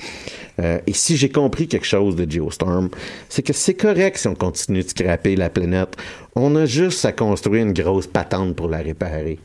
euh, 0.60 0.78
et 0.86 0.92
si 0.92 1.16
j'ai 1.16 1.28
compris 1.28 1.68
quelque 1.68 1.86
chose 1.86 2.16
de 2.16 2.30
Geostorm, 2.30 2.88
c'est 3.28 3.42
que 3.42 3.52
c'est 3.52 3.74
correct 3.74 4.16
si 4.16 4.28
on 4.28 4.34
continue 4.34 4.82
de 4.82 4.88
scraper 4.88 5.36
la 5.36 5.50
planète. 5.50 5.96
On 6.34 6.54
a 6.56 6.66
juste 6.66 7.04
à 7.04 7.12
construire 7.12 7.62
une 7.64 7.72
grosse 7.72 8.06
patente 8.06 8.56
pour 8.56 8.68
la 8.68 8.78
réparer. 8.78 9.38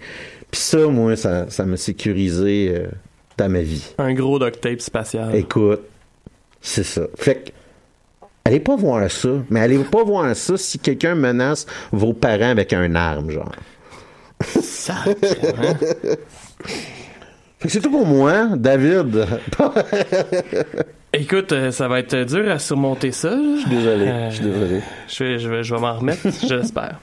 Puis 0.52 0.60
ça, 0.62 0.86
moi, 0.88 1.16
ça, 1.16 1.50
ça 1.50 1.66
m'a 1.66 1.78
sécurisé 1.78 2.74
euh, 2.76 2.88
dans 3.38 3.50
ma 3.50 3.62
vie. 3.62 3.94
Un 3.98 4.14
gros 4.14 4.38
duct 4.38 4.60
tape 4.60 4.82
spatial. 4.82 5.34
Écoute, 5.34 5.82
c'est 6.60 6.84
ça. 6.84 7.04
Fait 7.16 7.36
que, 7.36 7.52
allez 8.44 8.60
pas 8.60 8.76
voir 8.76 9.10
ça, 9.10 9.30
mais 9.50 9.62
allez 9.62 9.80
pas 9.80 10.04
voir 10.04 10.36
ça 10.36 10.58
si 10.58 10.78
quelqu'un 10.78 11.16
menace 11.16 11.66
vos 11.92 12.14
parents 12.14 12.50
avec 12.50 12.74
un 12.74 12.96
arme, 12.96 13.32
genre. 13.32 13.56
Fait 17.62 17.68
que 17.68 17.74
c'est 17.74 17.82
tout 17.82 17.92
pour 17.92 18.08
moi, 18.08 18.50
David. 18.56 19.24
Écoute, 21.14 21.52
euh, 21.52 21.70
ça 21.72 21.88
va 21.88 22.00
être 22.00 22.16
dur 22.24 22.50
à 22.50 22.58
surmonter 22.58 23.12
ça. 23.12 23.38
Je 23.38 23.60
suis 23.62 23.70
désolé, 23.70 24.12
je 24.30 24.36
suis 24.36 24.46
désolé. 24.46 24.82
Je 25.08 25.24
vais, 25.24 25.40
je 25.40 25.50
vais, 25.50 25.64
je 25.64 25.76
vais 25.76 25.82
m'en 25.82 25.94
remettre, 25.94 26.22
j'espère. 26.48 27.00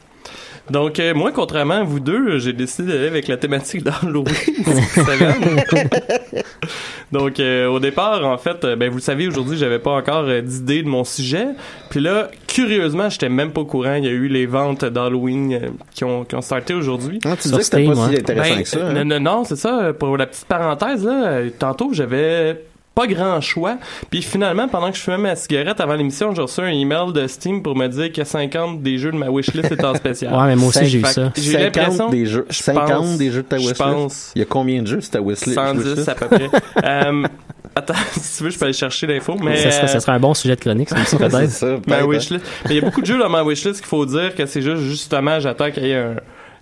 Donc, 0.71 1.01
euh, 1.01 1.15
moi, 1.15 1.33
contrairement 1.33 1.75
à 1.75 1.85
vous 1.85 2.01
deux, 2.01 2.39
j'ai 2.39 2.53
décidé 2.53 2.93
d'aller 2.93 3.07
avec 3.07 3.29
la 3.29 3.37
thématique 3.37 3.83
d'Halloween. 3.83 4.35
Donc, 7.13 7.41
euh, 7.41 7.67
au 7.69 7.81
départ, 7.81 8.25
en 8.25 8.37
fait, 8.37 8.65
euh, 8.65 8.77
ben, 8.77 8.91
vous 8.91 8.97
le 8.97 9.03
savez, 9.03 9.27
aujourd'hui, 9.27 9.57
j'avais 9.57 9.79
pas 9.79 9.93
encore 9.93 10.25
euh, 10.27 10.43
d'idée 10.43 10.83
de 10.83 10.89
mon 10.89 11.05
sujet. 11.05 11.47
Puis 11.89 12.01
là, 12.01 12.29
curieusement, 12.47 13.09
j'étais 13.09 13.31
même 13.31 13.53
pas 13.53 13.63
au 13.63 13.65
courant. 13.65 13.95
Il 13.95 14.05
y 14.05 14.09
a 14.09 14.11
eu 14.11 14.29
les 14.29 14.45
ventes 14.45 14.85
d'Halloween 14.85 15.53
euh, 15.55 15.69
qui, 15.95 16.05
ont, 16.05 16.25
qui 16.25 16.35
ont 16.35 16.43
starté 16.43 16.75
aujourd'hui. 16.75 17.19
Ah, 17.25 17.35
tu 17.37 17.45
disais 17.49 17.57
que 17.59 17.63
c'était 17.63 17.87
pas 17.87 17.95
si 17.95 18.17
intéressant 18.17 18.55
Ben, 18.57 18.63
que 18.63 18.69
ça. 18.69 18.87
hein? 18.87 18.93
Non, 18.93 19.05
non, 19.07 19.21
non, 19.21 19.45
c'est 19.45 19.57
ça. 19.57 19.93
Pour 19.99 20.19
la 20.19 20.27
petite 20.27 20.45
parenthèse, 20.45 21.05
là, 21.05 21.41
tantôt, 21.59 21.91
j'avais 21.93 22.63
pas 22.99 23.07
grand 23.07 23.41
choix. 23.41 23.77
Puis 24.11 24.23
finalement, 24.23 24.67
pendant 24.67 24.91
que 24.91 24.97
je 24.97 25.03
fumais 25.03 25.19
ma 25.19 25.37
cigarette 25.37 25.81
avant 25.81 25.95
l'émission, 25.95 26.35
j'ai 26.35 26.43
reçu 26.43 26.61
un 26.61 26.67
email 26.69 27.13
de 27.13 27.27
Steam 27.29 27.63
pour 27.63 27.77
me 27.77 27.87
dire 27.87 28.11
que 28.13 28.25
50 28.25 28.83
des 28.83 28.99
jeux 28.99 29.13
de 29.13 29.17
ma 29.17 29.31
wishlist 29.31 29.71
étaient 29.71 29.85
en 29.85 29.95
spécial. 29.95 30.35
Ouais, 30.39 30.47
mais 30.47 30.57
moi 30.57 30.69
aussi, 30.69 30.87
j'ai 30.87 30.99
eu 30.99 31.05
ça. 31.05 31.31
J'ai 31.37 31.53
50 31.53 31.77
l'impression... 31.77 32.11
des 32.11 32.27
jeux, 32.27 32.47
je 32.51 32.59
50 32.63 32.89
pense- 32.89 33.19
des 33.19 33.31
jeux 33.31 33.43
de 33.43 33.49
ta 33.49 33.57
wishlist? 33.57 33.79
pense. 33.79 34.33
Il 34.35 34.39
y 34.41 34.43
a 34.43 34.47
combien 34.47 34.83
de 34.83 34.87
jeux 34.89 35.01
sur 35.01 35.11
ta 35.13 35.21
wishlist? 35.21 35.55
110 35.55 36.09
à 36.09 36.15
peu 36.15 36.27
près. 36.27 36.51
Euh, 36.85 37.23
attends, 37.75 37.95
si 38.21 38.39
tu 38.39 38.45
veux, 38.45 38.51
je 38.51 38.59
peux 38.59 38.65
aller 38.65 38.73
chercher 38.75 39.07
l'info. 39.07 39.37
Mais 39.41 39.57
ça, 39.59 39.71
serait, 39.71 39.87
ça 39.89 40.01
serait 40.01 40.13
un 40.13 40.21
bon 40.21 40.35
sujet 40.35 40.57
de 40.57 40.61
chronique, 40.61 40.89
ça 40.89 40.97
peut-être. 41.17 41.35
hein. 41.37 42.07
wishlist. 42.07 42.45
Mais 42.67 42.75
il 42.75 42.77
y 42.77 42.79
a 42.79 42.83
beaucoup 42.83 43.01
de 43.01 43.07
jeux 43.07 43.19
dans 43.19 43.29
ma 43.29 43.43
wishlist 43.45 43.79
qu'il 43.81 43.89
faut 43.89 44.05
dire 44.07 44.35
que 44.35 44.45
c'est 44.47 44.63
juste 44.63 44.83
justement 44.83 45.39
j'attends 45.41 45.71
qu'il 45.71 45.85
y 45.87 45.91
ait 45.91 45.97
un. 45.97 46.15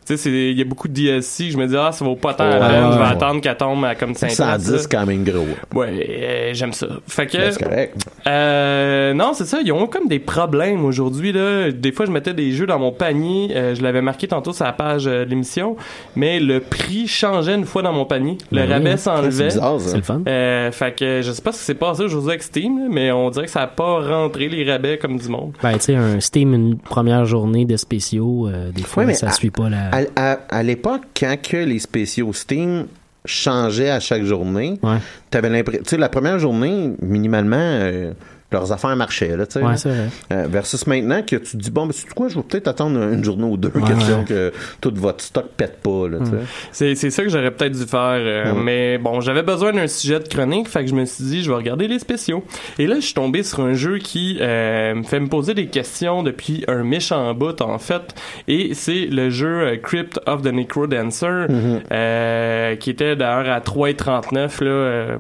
Tu 0.06 0.12
sais, 0.12 0.22
c'est- 0.22 0.30
il 0.52 0.56
y 0.56 0.62
a 0.62 0.64
beaucoup 0.64 0.86
de 0.86 0.92
DLC. 0.92 1.50
Je 1.50 1.58
me 1.58 1.66
dis, 1.66 1.76
ah, 1.76 1.90
ça 1.90 2.04
vaut 2.04 2.14
pas 2.14 2.32
tant 2.34 2.48
la 2.48 2.58
peine. 2.60 2.92
Je 2.92 2.96
vais 2.98 3.02
ouais. 3.04 3.10
attendre 3.10 3.40
qu'elle 3.40 3.56
tombe 3.56 3.84
à 3.84 3.94
comme 3.96 4.14
5 4.14 4.30
110, 4.30 4.76
c'est 4.82 4.90
quand 4.92 5.04
même 5.04 5.24
gros. 5.24 5.44
Ouais, 5.74 5.88
euh, 6.08 6.50
j'aime 6.54 6.72
ça. 6.72 6.86
Fait 7.08 7.26
que. 7.26 7.50
C'est 7.50 7.62
correct. 7.62 7.96
Euh, 8.26 9.14
non, 9.14 9.32
c'est 9.34 9.44
ça. 9.46 9.58
Ils 9.64 9.72
ont 9.72 9.86
comme 9.86 10.08
des 10.08 10.18
problèmes 10.18 10.84
aujourd'hui. 10.84 11.32
là. 11.32 11.70
Des 11.72 11.90
fois, 11.92 12.06
je 12.06 12.10
mettais 12.12 12.34
des 12.34 12.52
jeux 12.52 12.66
dans 12.66 12.78
mon 12.78 12.92
panier. 12.92 13.48
euh, 13.56 13.74
je 13.74 13.82
l'avais 13.82 14.00
marqué 14.02 14.28
tantôt 14.28 14.52
sur 14.52 14.64
la 14.64 14.72
page 14.72 15.06
euh, 15.06 15.24
de 15.24 15.30
l'émission. 15.30 15.76
Mais 16.14 16.38
le 16.40 16.60
prix 16.60 17.08
changeait 17.08 17.54
une 17.54 17.64
fois 17.64 17.82
dans 17.82 17.92
mon 17.92 18.04
panier. 18.04 18.38
Le 18.52 18.60
Ben 18.62 18.70
rabais 18.72 18.90
hein. 18.92 18.96
s'enlevait. 18.96 19.30
C'est 19.50 19.56
bizarre, 19.58 19.80
ça. 19.80 19.88
C'est 19.90 19.96
le 19.96 20.02
fun. 20.02 20.22
Euh, 20.28 20.70
fait 20.70 20.96
que 20.96 21.20
je 21.22 21.32
sais 21.32 21.42
pas 21.42 21.52
ce 21.52 21.58
qui 21.58 21.64
s'est 21.64 21.74
passé 21.74 22.02
aujourd'hui 22.04 22.30
avec 22.30 22.42
Steam, 22.42 22.78
là, 22.78 22.84
mais 22.90 23.10
on 23.12 23.30
dirait 23.30 23.46
que 23.46 23.50
ça 23.50 23.62
a 23.62 23.66
pas 23.66 24.00
rentré 24.06 24.48
les 24.48 24.70
rabais 24.70 24.98
comme 24.98 25.18
du 25.18 25.28
monde. 25.28 25.52
Ben, 25.62 25.72
tu 25.74 25.80
sais, 25.80 25.94
un 25.96 26.20
Steam, 26.20 26.54
une 26.54 26.78
première 26.78 27.24
journée 27.24 27.64
de 27.64 27.76
spéciaux, 27.76 28.48
euh, 28.48 28.70
des 28.70 28.82
fois, 28.82 29.02
Ouais, 29.02 29.08
mais 29.08 29.14
ça 29.14 29.28
à- 29.28 29.32
suit 29.32 29.50
pas 29.50 29.68
la... 29.68 29.95
À, 30.16 30.32
à- 30.32 30.38
à 30.50 30.62
l'époque, 30.62 31.02
quand 31.18 31.36
que 31.40 31.56
les 31.56 31.78
spéciaux 31.78 32.32
Steam 32.32 32.86
changeaient 33.24 33.90
à 33.90 34.00
chaque 34.00 34.22
journée, 34.24 34.78
Ouais, 34.82 34.98
t'avais 35.30 35.48
l'impression, 35.48 35.82
tu 35.84 35.90
sais, 35.90 35.96
la 35.96 36.08
première 36.08 36.38
journée, 36.38 36.92
minimalement, 37.02 37.56
euh, 37.58 38.12
leurs 38.56 38.72
affaires 38.72 38.94
marchaient, 38.96 39.36
là, 39.36 39.46
tu 39.46 39.54
sais. 39.54 39.58
ouais 39.60 39.70
là. 39.72 39.76
c'est 39.76 39.88
vrai. 39.88 40.08
Euh, 40.32 40.46
versus 40.48 40.86
maintenant 40.86 41.22
que 41.22 41.36
tu 41.36 41.52
te 41.52 41.56
dis, 41.56 41.70
bon, 41.70 41.86
ben, 41.86 41.92
c'est 41.92 42.08
quoi, 42.12 42.28
je 42.28 42.36
vais 42.36 42.42
peut-être 42.42 42.68
attendre 42.68 43.00
une 43.12 43.22
journée 43.24 43.44
ou 43.44 43.56
deux, 43.56 43.70
Ouais, 43.74 43.82
question 43.82 44.20
ouais. 44.20 44.24
que 44.24 44.52
tout 44.80 44.92
votre 44.96 45.22
stock 45.22 45.46
pète 45.56 45.80
pas, 45.82 46.08
là, 46.08 46.18
tu. 46.24 46.30
C'est, 46.72 46.94
c'est 46.94 47.10
ça 47.10 47.22
que 47.22 47.28
j'aurais 47.28 47.50
peut-être 47.50 47.78
dû 47.78 47.84
faire. 47.86 48.18
euh. 48.20 48.52
Mais 48.54 48.98
bon, 48.98 49.20
j'avais 49.20 49.42
besoin 49.42 49.72
d'un 49.72 49.86
sujet 49.86 50.18
de 50.20 50.28
chronique, 50.28 50.68
fait 50.68 50.84
que 50.84 50.90
je 50.90 50.94
me 50.94 51.04
suis 51.04 51.24
dit, 51.24 51.42
je 51.42 51.50
vais 51.50 51.56
regarder 51.56 51.88
les 51.88 51.98
spéciaux. 51.98 52.44
Et 52.78 52.86
là, 52.86 52.96
je 52.96 53.00
suis 53.00 53.14
tombé 53.14 53.42
sur 53.42 53.60
un 53.60 53.74
jeu 53.74 53.98
qui 53.98 54.38
euh, 54.40 54.94
me 54.94 55.02
fait 55.02 55.20
me 55.20 55.28
poser 55.28 55.54
des 55.54 55.66
questions 55.66 56.22
depuis 56.22 56.64
un 56.68 56.82
méchant 56.82 57.32
bout, 57.34 57.60
en 57.60 57.78
fait. 57.78 58.14
Et 58.48 58.74
c'est 58.74 59.06
le 59.06 59.30
jeu 59.30 59.76
Crypt 59.82 60.18
of 60.26 60.42
the 60.42 60.52
Necrodancer, 60.52 61.46
euh, 61.92 62.76
qui 62.76 62.90
était 62.90 63.16
d'ailleurs 63.16 63.50
à 63.54 63.60
3,39 63.60 64.64
là. 64.64 65.18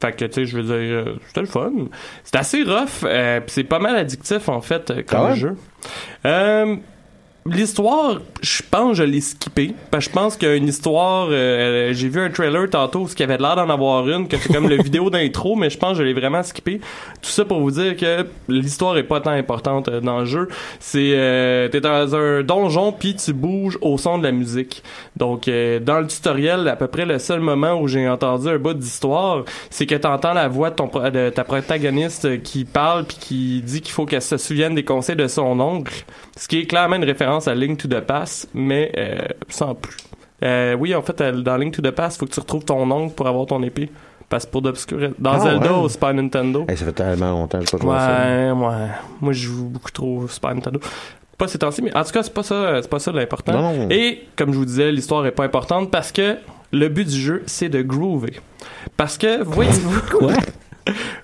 Fait 0.00 0.12
que, 0.16 0.24
tu 0.26 0.32
sais, 0.32 0.44
je 0.44 0.56
veux 0.58 0.62
dire, 0.62 0.74
euh, 0.74 1.16
c'était 1.26 1.40
le 1.40 1.46
fun. 1.46 1.72
C'est 2.24 2.36
assez 2.36 2.62
rough, 2.62 3.04
euh, 3.04 3.40
pis 3.40 3.52
c'est 3.52 3.64
pas 3.64 3.78
mal 3.78 3.96
addictif, 3.96 4.48
en 4.48 4.60
fait, 4.60 4.90
euh, 4.90 5.02
comme 5.06 5.20
Ah 5.20 5.28
ouais? 5.30 5.36
jeu. 5.36 5.56
Euh, 6.26 6.76
l'histoire, 7.48 8.20
je 8.42 8.62
pense 8.70 8.90
que 8.90 8.96
je 8.98 9.02
l'ai 9.04 9.20
skippé. 9.20 9.74
Parce 9.90 10.06
que 10.06 10.10
je 10.10 10.14
pense 10.14 10.36
qu'il 10.36 10.48
y 10.48 10.50
a 10.50 10.54
une 10.54 10.68
histoire. 10.68 11.28
euh, 11.30 11.92
J'ai 11.92 12.08
vu 12.08 12.20
un 12.20 12.30
trailer 12.30 12.68
tantôt 12.70 13.00
où 13.00 13.08
il 13.08 13.20
y 13.20 13.22
avait 13.22 13.38
l'air 13.38 13.56
d'en 13.56 13.68
avoir 13.70 14.08
une, 14.08 14.28
que 14.28 14.36
c'est 14.36 14.52
comme 14.52 14.68
le 14.68 14.76
vidéo 14.82 15.10
d'intro, 15.10 15.56
mais 15.56 15.70
je 15.70 15.78
pense 15.78 15.92
que 15.92 15.98
je 15.98 16.02
l'ai 16.02 16.12
vraiment 16.14 16.42
skippé. 16.42 16.80
Tout 17.22 17.30
ça 17.30 17.44
pour 17.44 17.60
vous 17.60 17.70
dire 17.70 17.96
que 17.96 18.26
l'histoire 18.48 18.96
est 18.98 19.02
pas 19.04 19.20
tant 19.20 19.30
importante 19.30 19.88
euh, 19.88 20.00
dans 20.00 20.20
le 20.20 20.24
jeu. 20.26 20.48
C'est 20.80 21.12
euh, 21.14 21.68
t'es 21.68 21.80
dans 21.80 22.14
un 22.14 22.42
donjon 22.42 22.92
puis 22.92 23.14
tu 23.16 23.32
bouges 23.32 23.78
au 23.80 23.98
son 23.98 24.18
de 24.18 24.24
la 24.24 24.32
musique. 24.32 24.82
Donc 25.16 25.48
euh, 25.48 25.80
dans 25.80 26.00
le 26.00 26.06
tutoriel, 26.06 26.68
à 26.68 26.76
peu 26.76 26.86
près 26.86 27.06
le 27.06 27.18
seul 27.18 27.40
moment 27.40 27.74
où 27.80 27.88
j'ai 27.88 28.08
entendu 28.08 28.48
un 28.48 28.58
bout 28.58 28.74
d'histoire, 28.74 29.44
c'est 29.70 29.86
que 29.86 29.94
t'entends 29.94 30.32
la 30.32 30.48
voix 30.48 30.70
de, 30.70 30.76
ton, 30.76 30.86
de 30.86 31.30
ta 31.30 31.44
protagoniste 31.44 32.42
qui 32.42 32.64
parle 32.64 33.04
puis 33.04 33.16
qui 33.18 33.62
dit 33.62 33.80
qu'il 33.80 33.92
faut 33.92 34.06
qu'elle 34.06 34.22
se 34.22 34.36
souvienne 34.36 34.74
des 34.74 34.84
conseils 34.84 35.16
de 35.16 35.26
son 35.28 35.58
oncle, 35.60 36.04
ce 36.36 36.48
qui 36.48 36.60
est 36.60 36.66
clairement 36.66 36.96
une 36.96 37.04
référence 37.04 37.48
à 37.48 37.54
Link 37.54 37.78
to 37.78 37.88
the 37.88 38.00
Past, 38.00 38.48
mais 38.54 38.92
euh, 38.96 39.18
sans 39.48 39.74
plus. 39.74 39.96
Euh, 40.44 40.74
oui, 40.78 40.94
en 40.94 41.02
fait, 41.02 41.20
dans 41.22 41.56
Link 41.56 41.74
to 41.74 41.82
the 41.82 41.90
Past, 41.90 42.18
faut 42.20 42.26
que 42.26 42.32
tu 42.32 42.40
retrouves 42.40 42.64
ton 42.64 42.88
oncle 42.90 43.14
pour 43.14 43.26
avoir 43.26 43.46
ton 43.46 43.62
épée. 43.62 43.90
Parce 44.28 44.44
que 44.44 44.50
pour 44.50 44.60
d'obscur 44.60 45.10
dans 45.20 45.32
Ah, 45.34 45.38
Zelda 45.40 45.72
ouais. 45.72 45.78
au 45.78 45.88
Super 45.88 46.12
Nintendo. 46.12 46.64
Hey, 46.68 46.76
ça 46.76 46.84
fait 46.84 46.92
tellement 46.92 47.30
longtemps 47.30 47.60
que 47.60 47.66
je 47.66 47.70
pas 47.70 47.78
joué 47.78 47.94
à 47.94 48.00
ça. 48.00 48.24
Ouais, 48.26 48.50
ouais. 48.66 48.88
Moi, 49.20 49.32
je 49.32 49.46
joue 49.46 49.64
beaucoup 49.66 49.90
trop 49.92 50.18
au 50.22 50.28
Super 50.28 50.52
Nintendo. 50.54 50.80
Pas 51.38 51.46
ces 51.46 51.58
temps-ci, 51.58 51.80
mais 51.80 51.96
en 51.96 52.02
tout 52.02 52.10
cas, 52.10 52.22
c'est 52.24 52.34
pas 52.34 52.42
ça, 52.42 52.82
c'est 52.82 52.90
pas 52.90 52.98
ça 52.98 53.12
l'important. 53.12 53.72
Et, 53.88 54.24
comme 54.36 54.52
je 54.52 54.58
vous 54.58 54.64
disais, 54.64 54.90
l'histoire 54.90 55.24
est 55.26 55.30
pas 55.32 55.44
importante 55.44 55.90
parce 55.92 56.10
que 56.10 56.36
le 56.72 56.88
but 56.88 57.06
du 57.06 57.20
jeu, 57.20 57.42
c'est 57.46 57.68
de 57.68 57.82
groover. 57.82 58.40
Parce 58.96 59.16
que, 59.16 59.42
voyez-vous, 59.44 60.18
Quoi? 60.18 60.32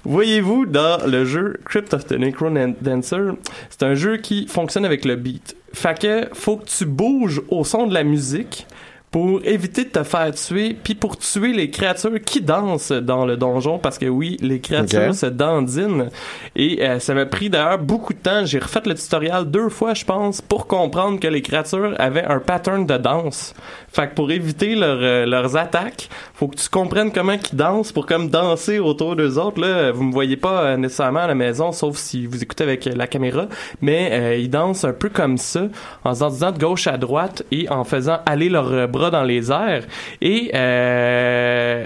voyez-vous, 0.04 0.66
dans 0.66 1.06
le 1.06 1.24
jeu 1.24 1.58
Crypt 1.64 1.94
of 1.94 2.06
the 2.06 2.12
Necro 2.12 2.48
Dancer, 2.80 3.32
c'est 3.70 3.82
un 3.82 3.94
jeu 3.94 4.16
qui 4.16 4.46
fonctionne 4.46 4.84
avec 4.84 5.04
le 5.04 5.16
beat. 5.16 5.56
Fait 5.72 5.98
que, 5.98 6.28
faut 6.32 6.56
que 6.56 6.66
tu 6.66 6.84
bouges 6.84 7.40
au 7.48 7.64
son 7.64 7.86
de 7.86 7.94
la 7.94 8.04
musique 8.04 8.66
pour 9.12 9.40
éviter 9.44 9.84
de 9.84 9.90
te 9.90 10.02
faire 10.02 10.32
tuer, 10.32 10.74
puis 10.82 10.94
pour 10.94 11.18
tuer 11.18 11.52
les 11.52 11.70
créatures 11.70 12.20
qui 12.24 12.40
dansent 12.40 12.92
dans 12.92 13.26
le 13.26 13.36
donjon, 13.36 13.78
parce 13.78 13.98
que 13.98 14.06
oui, 14.06 14.38
les 14.40 14.58
créatures 14.58 15.14
se 15.14 15.26
dandinent. 15.26 16.08
Et 16.56 16.82
euh, 16.82 16.98
ça 16.98 17.14
m'a 17.14 17.26
pris 17.26 17.50
d'ailleurs 17.50 17.78
beaucoup 17.78 18.14
de 18.14 18.18
temps. 18.18 18.44
J'ai 18.46 18.58
refait 18.58 18.80
le 18.86 18.94
tutoriel 18.94 19.44
deux 19.44 19.68
fois, 19.68 19.92
je 19.92 20.04
pense, 20.04 20.40
pour 20.40 20.66
comprendre 20.66 21.20
que 21.20 21.28
les 21.28 21.42
créatures 21.42 21.94
avaient 21.98 22.24
un 22.24 22.40
pattern 22.40 22.86
de 22.86 22.96
danse. 22.96 23.54
Fait 23.92 24.08
que 24.08 24.14
pour 24.14 24.32
éviter 24.32 24.74
leur, 24.74 24.98
euh, 25.02 25.26
leurs 25.26 25.56
attaques, 25.56 26.08
faut 26.32 26.48
que 26.48 26.56
tu 26.56 26.70
comprennes 26.70 27.12
comment 27.12 27.34
ils 27.34 27.56
dansent 27.56 27.92
pour 27.92 28.06
comme 28.06 28.30
danser 28.30 28.78
autour 28.78 29.14
d'eux 29.14 29.38
autres. 29.38 29.60
Là, 29.60 29.92
vous 29.92 30.04
me 30.04 30.12
voyez 30.12 30.38
pas 30.38 30.62
euh, 30.62 30.76
nécessairement 30.78 31.20
à 31.20 31.26
la 31.26 31.34
maison, 31.34 31.72
sauf 31.72 31.98
si 31.98 32.26
vous 32.26 32.42
écoutez 32.42 32.64
avec 32.64 32.86
euh, 32.86 32.92
la 32.96 33.06
caméra, 33.06 33.46
mais 33.82 34.08
euh, 34.12 34.36
ils 34.36 34.48
dansent 34.48 34.84
un 34.84 34.92
peu 34.94 35.10
comme 35.10 35.36
ça, 35.36 35.68
en 36.04 36.14
se 36.14 36.24
disant 36.24 36.52
de 36.52 36.58
gauche 36.58 36.86
à 36.86 36.96
droite 36.96 37.44
et 37.50 37.68
en 37.68 37.84
faisant 37.84 38.20
aller 38.24 38.48
leurs 38.48 38.72
euh, 38.72 38.86
bras 39.02 39.10
dans 39.10 39.24
les 39.24 39.50
airs. 39.50 39.84
Et 40.20 40.50
euh, 40.54 41.84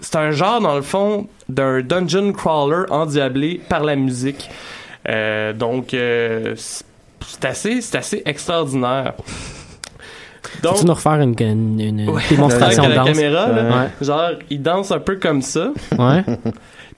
c'est 0.00 0.16
un 0.16 0.30
genre, 0.30 0.60
dans 0.60 0.74
le 0.76 0.82
fond, 0.82 1.26
d'un 1.48 1.80
dungeon 1.82 2.32
crawler 2.32 2.84
endiablé 2.90 3.60
par 3.68 3.84
la 3.84 3.96
musique. 3.96 4.48
Euh, 5.08 5.52
donc, 5.52 5.92
euh, 5.94 6.54
c'est 6.56 7.44
assez, 7.44 7.80
c'est 7.80 7.98
assez 7.98 8.22
extraordinaire. 8.24 9.12
Donc, 10.62 10.74
Peux-tu 10.74 10.86
nous 10.86 10.94
refaire 10.94 11.20
une, 11.20 11.34
une, 11.40 11.80
une 11.80 12.10
Ouais. 12.10 12.22
démonstration 12.28 12.84
de 12.84 12.88
la 12.90 12.94
danse? 12.96 13.08
caméra, 13.08 13.48
là, 13.48 13.62
Ouais. 13.62 14.06
genre, 14.06 14.30
ils 14.50 14.62
dansent 14.62 14.92
un 14.92 14.98
peu 15.00 15.16
comme 15.16 15.42
ça. 15.42 15.70
Ouais. 15.98 16.22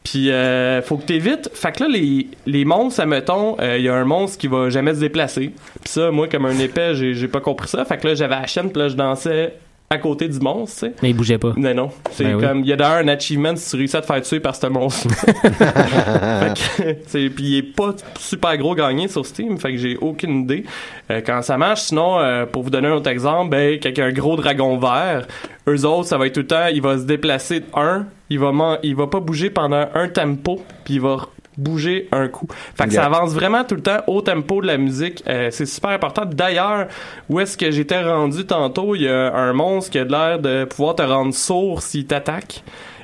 Puis, 0.06 0.30
euh, 0.30 0.82
faut 0.82 0.98
que 0.98 1.02
t'évites. 1.02 1.50
Fait 1.52 1.72
que 1.72 1.82
là, 1.82 1.88
les, 1.88 2.28
les 2.46 2.64
monstres, 2.64 3.00
admettons, 3.00 3.56
il 3.60 3.82
y 3.82 3.88
a 3.88 3.94
un 3.94 4.04
monstre 4.04 4.38
qui 4.38 4.46
va 4.46 4.70
jamais 4.70 4.94
se 4.94 5.00
déplacer. 5.00 5.50
Puis 5.82 5.92
ça, 5.92 6.12
moi, 6.12 6.28
comme 6.28 6.46
un 6.46 6.56
épais, 6.60 6.94
j'ai 6.94 7.12
j'ai 7.14 7.26
pas 7.26 7.40
compris 7.40 7.66
ça. 7.66 7.84
Fait 7.84 7.98
que 7.98 8.06
là, 8.06 8.14
j'avais 8.14 8.36
la 8.36 8.46
chaîne, 8.46 8.70
puis 8.70 8.80
là, 8.80 8.88
je 8.88 8.94
dansais 8.94 9.54
à 9.88 9.98
côté 9.98 10.28
du 10.28 10.40
monstre, 10.40 10.80
tu 10.80 10.86
sais. 10.86 10.94
Mais 11.02 11.10
il 11.10 11.16
bougeait 11.16 11.38
pas. 11.38 11.52
Non, 11.56 11.72
non. 11.74 11.90
C'est 12.10 12.24
Ben 12.24 12.40
comme, 12.40 12.60
il 12.60 12.66
y 12.66 12.72
a 12.72 12.76
d'ailleurs 12.76 13.04
un 13.04 13.08
achievement 13.08 13.54
si 13.54 13.70
tu 13.70 13.76
réussis 13.76 13.96
à 13.96 14.00
te 14.00 14.06
faire 14.06 14.20
tuer 14.22 14.40
par 14.40 14.56
ce 14.56 14.66
monstre. 14.66 15.08
fait 15.14 16.54
que, 16.54 16.96
c'est, 17.06 17.30
puis 17.30 17.44
il 17.44 17.56
est 17.58 17.62
pas 17.62 17.94
super 18.18 18.56
gros 18.56 18.74
gagné 18.74 19.08
sur 19.08 19.24
Steam, 19.24 19.58
fait 19.58 19.72
que 19.72 19.78
j'ai 19.78 19.96
aucune 19.96 20.40
idée 20.42 20.64
euh, 21.10 21.20
quand 21.24 21.42
ça 21.42 21.56
marche. 21.56 21.82
Sinon, 21.82 22.18
euh, 22.18 22.46
pour 22.46 22.62
vous 22.62 22.70
donner 22.70 22.88
un 22.88 22.94
autre 22.94 23.10
exemple, 23.10 23.50
ben, 23.50 23.78
quelqu'un 23.78 24.06
un 24.06 24.12
gros 24.12 24.36
dragon 24.36 24.76
vert, 24.78 25.26
eux 25.68 25.84
autres, 25.84 26.08
ça 26.08 26.18
va 26.18 26.26
être 26.26 26.34
tout 26.34 26.40
le 26.40 26.46
temps, 26.46 26.66
il 26.72 26.82
va 26.82 26.98
se 26.98 27.04
déplacer 27.04 27.60
de 27.60 27.66
un, 27.74 28.06
il 28.30 28.38
va, 28.38 28.52
man- 28.52 28.78
il 28.82 28.96
va 28.96 29.06
pas 29.06 29.20
bouger 29.20 29.50
pendant 29.50 29.86
un 29.94 30.08
tempo, 30.08 30.62
puis 30.84 30.94
il 30.94 31.00
va 31.00 31.16
bouger 31.56 32.08
un 32.12 32.28
coup. 32.28 32.46
Fait 32.74 32.84
que 32.86 32.92
ça 32.92 33.04
avance 33.04 33.32
vraiment 33.32 33.64
tout 33.64 33.74
le 33.76 33.82
temps 33.82 34.00
au 34.06 34.20
tempo 34.20 34.60
de 34.60 34.66
la 34.66 34.76
musique. 34.78 35.22
Euh, 35.28 35.48
c'est 35.50 35.66
super 35.66 35.90
important. 35.90 36.22
D'ailleurs, 36.26 36.86
où 37.28 37.40
est-ce 37.40 37.56
que 37.56 37.70
j'étais 37.70 38.02
rendu 38.02 38.44
tantôt, 38.44 38.94
il 38.94 39.02
y 39.02 39.08
a 39.08 39.32
un 39.34 39.52
monstre 39.52 39.90
qui 39.90 39.98
a 39.98 40.04
l'air 40.04 40.38
de 40.38 40.64
pouvoir 40.64 40.94
te 40.96 41.02
rendre 41.02 41.34
sourd 41.34 41.82
s'il 41.82 42.06
t'attaque. 42.06 42.62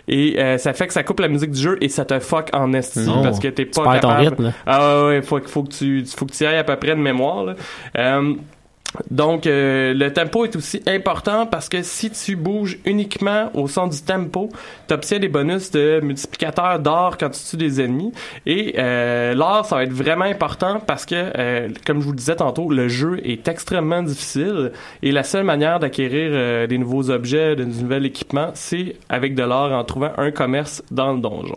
Et 0.09 0.35
euh, 0.39 0.59
ça 0.59 0.73
fait 0.73 0.89
que 0.89 0.93
ça 0.93 1.05
coupe 1.05 1.21
la 1.21 1.29
musique 1.29 1.53
du 1.53 1.61
jeu 1.61 1.79
et 1.81 1.89
ça 1.89 2.05
te 2.05 2.19
fuck 2.19 2.49
en 2.53 2.73
esti 2.73 3.07
Oh. 3.09 3.23
parce 3.23 3.39
que 3.39 3.47
t'es 3.49 3.67
Tu 3.67 3.71
pas 3.71 3.85
ton 4.01 4.09
capable. 4.09 4.21
rythme, 4.29 4.43
là. 4.47 4.53
Ah 4.67 4.99
ouais, 5.05 5.07
ouais, 5.09 5.23
faut, 5.23 5.41
faut 5.47 5.63
que 5.63 5.73
tu 5.73 6.05
faut 6.05 6.27
que 6.27 6.33
tu 6.33 6.45
ailles 6.45 6.59
à 6.59 6.65
peu 6.65 6.75
près 6.77 6.89
de 6.97 7.01
mémoire. 7.01 7.45
Là. 7.45 7.55
Euh, 7.97 8.35
donc, 9.11 9.47
euh, 9.47 9.95
le 9.95 10.13
tempo 10.13 10.45
est 10.45 10.55
aussi 10.57 10.83
important 10.87 11.47
parce 11.47 11.69
que 11.69 11.83
si 11.83 12.11
tu 12.11 12.37
bouges 12.37 12.79
uniquement 12.85 13.51
au 13.55 13.67
son 13.69 13.87
du 13.87 14.03
tempo, 14.03 14.51
tu 14.87 14.95
obtiens 14.95 15.19
des 15.19 15.29
bonus 15.29 15.71
de 15.71 16.01
multiplicateur 16.03 16.79
d'or 16.79 17.17
quand 17.19 17.31
tu 17.31 17.41
tues 17.43 17.57
des 17.57 17.81
ennemis. 17.81 18.13
Et 18.47 18.75
euh, 18.79 19.35
l'or, 19.35 19.65
ça 19.65 19.77
va 19.77 19.85
être 19.85 19.93
vraiment 19.93 20.25
important 20.25 20.81
parce 20.87 21.07
que, 21.07 21.15
euh, 21.15 21.69
comme 21.87 22.01
je 22.01 22.05
vous 22.05 22.13
le 22.13 22.19
disais 22.19 22.37
tantôt, 22.37 22.71
le 22.71 22.89
jeu 22.89 23.21
est 23.25 23.49
extrêmement 23.49 24.03
difficile 24.03 24.73
et 25.03 25.13
la 25.13 25.23
seule 25.23 25.45
manière 25.45 25.79
d'acquérir 25.79 26.69
des 26.69 26.79
nouveaux 26.79 27.11
objets, 27.11 27.57
de 27.57 27.65
nouvel 27.65 28.07
équipement, 28.07 28.51
c'est 28.55 28.97
avec 29.09 29.35
de 29.35 29.43
l'or 29.43 29.73
en 29.73 29.85
trouvant 29.85 30.13
un 30.19 30.31
commerce 30.31 30.83
dans 30.91 31.13
le 31.13 31.21
donjon. 31.21 31.57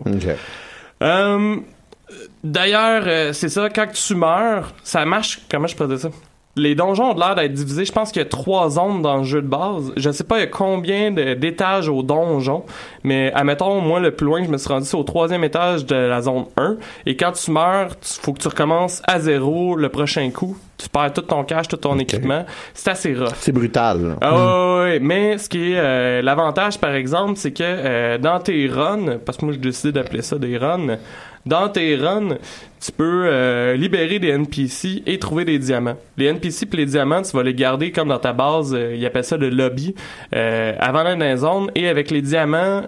D'ailleurs, 2.44 3.34
c'est 3.34 3.50
ça, 3.50 3.70
quand 3.70 3.88
tu 3.92 4.16
meurs, 4.16 4.72
ça 4.84 5.04
marche. 5.06 5.42
Comment 5.50 5.68
je 5.68 5.76
dire 5.76 6.00
ça? 6.00 6.10
Les 6.58 6.74
donjons 6.74 7.12
ont 7.12 7.16
l'air 7.16 7.36
d'être 7.36 7.52
divisés. 7.52 7.84
Je 7.84 7.92
pense 7.92 8.12
qu'il 8.12 8.22
y 8.22 8.26
a 8.26 8.30
trois 8.30 8.70
zones 8.70 9.02
dans 9.02 9.18
le 9.18 9.24
jeu 9.24 9.42
de 9.42 9.48
base. 9.48 9.92
Je 9.98 10.10
sais 10.12 10.24
pas 10.24 10.46
combien 10.48 11.12
d'étages 11.12 11.90
au 11.90 12.02
donjon, 12.02 12.64
mais 13.04 13.32
admettons, 13.34 13.82
moi, 13.82 14.00
le 14.00 14.12
plus 14.12 14.26
loin 14.26 14.44
je 14.44 14.50
me 14.50 14.58
suis 14.58 14.70
rendu, 14.70 14.86
c'est 14.86 14.96
au 14.96 15.04
troisième 15.04 15.44
étage 15.44 15.86
de 15.86 15.96
la 15.96 16.22
zone 16.22 16.46
1. 16.56 16.78
Et 17.06 17.18
quand 17.18 17.34
tu 17.34 17.52
meurs, 17.52 17.90
il 17.92 18.22
faut 18.22 18.34
que 18.34 18.40
tu 18.40 18.48
recommences 18.48 19.02
à 19.06 19.20
zéro 19.20 19.76
le 19.76 19.90
prochain 19.90 20.30
coup. 20.32 20.58
Tu 20.78 20.90
perds 20.90 21.14
tout 21.14 21.22
ton 21.22 21.44
cash, 21.44 21.68
tout 21.68 21.78
ton 21.78 21.98
équipement. 22.00 22.46
C'est 22.74 22.90
assez 22.92 23.14
rough. 23.14 23.36
C'est 23.40 23.52
brutal. 23.52 24.18
Ah 24.22 24.36
ouais, 24.36 24.82
ouais. 24.82 25.00
mais 25.00 25.38
ce 25.38 25.48
qui 25.48 25.72
est 25.72 25.80
euh, 25.80 26.22
l'avantage 26.22 26.80
par 26.80 26.94
exemple, 26.94 27.34
c'est 27.38 27.52
que 27.52 27.64
euh, 27.64 28.18
dans 28.18 28.40
tes 28.40 28.68
runs, 28.68 29.18
parce 29.26 29.38
que 29.38 29.46
moi 29.46 29.54
j'ai 29.54 29.60
décidé 29.60 29.94
d'appeler 29.94 30.22
ça 30.22 30.38
des 30.38 30.58
runs, 30.58 30.98
dans 31.46 31.70
tes 31.70 31.96
runs, 31.96 32.38
tu 32.84 32.92
peux 32.92 33.26
euh, 33.28 33.76
libérer 33.76 34.18
des 34.18 34.30
NPC 34.30 35.04
et 35.06 35.20
trouver 35.20 35.46
des 35.46 35.60
diamants. 35.60 35.98
Les 36.18 36.26
NPC 36.26 36.66
puis 36.66 36.80
les 36.80 36.86
diamants, 36.88 37.22
tu 37.22 37.38
vas 37.38 37.44
les 37.44 37.54
garder 37.54 37.92
comme 37.92 38.08
dans 38.08 38.18
ta 38.18 38.34
base, 38.34 38.74
euh, 38.74 38.96
ils 38.96 39.06
appellent 39.06 39.24
ça 39.24 39.38
le 39.38 39.50
lobby, 39.50 39.94
euh, 40.36 40.74
avant 40.80 41.04
d'aller 41.04 41.20
dans 41.20 41.26
les 41.26 41.38
zones. 41.38 41.72
Et 41.76 41.88
avec 41.88 42.10
les 42.10 42.24
diamants, 42.24 42.84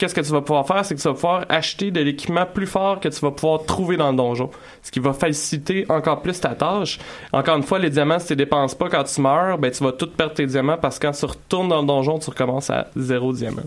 qu'est-ce 0.00 0.14
que 0.14 0.20
tu 0.22 0.32
vas 0.32 0.40
pouvoir 0.40 0.66
faire, 0.66 0.82
c'est 0.82 0.94
que 0.94 1.00
tu 1.00 1.06
vas 1.06 1.14
pouvoir 1.14 1.44
acheter 1.50 1.90
de 1.90 2.00
l'équipement 2.00 2.46
plus 2.46 2.66
fort 2.66 3.00
que 3.00 3.08
tu 3.08 3.20
vas 3.20 3.30
pouvoir 3.30 3.64
trouver 3.64 3.98
dans 3.98 4.10
le 4.10 4.16
donjon. 4.16 4.50
Ce 4.82 4.90
qui 4.90 4.98
va 4.98 5.12
faciliter 5.12 5.84
encore 5.90 6.22
plus 6.22 6.40
ta 6.40 6.54
tâche. 6.54 6.98
Encore 7.32 7.56
une 7.56 7.62
fois, 7.62 7.78
les 7.78 7.90
diamants, 7.90 8.18
si 8.18 8.28
tu 8.28 8.32
les 8.32 8.44
dépenses 8.44 8.74
pas 8.74 8.88
quand 8.88 9.04
tu 9.04 9.20
meurs, 9.20 9.58
ben 9.58 9.70
tu 9.70 9.84
vas 9.84 9.92
tout 9.92 10.08
perdre 10.10 10.32
tes 10.32 10.46
diamants 10.46 10.78
parce 10.78 10.98
que 10.98 11.06
quand 11.06 11.12
tu 11.12 11.26
retournes 11.26 11.68
dans 11.68 11.82
le 11.82 11.86
donjon, 11.86 12.18
tu 12.18 12.30
recommences 12.30 12.70
à 12.70 12.88
zéro 12.96 13.32
diamant. 13.34 13.62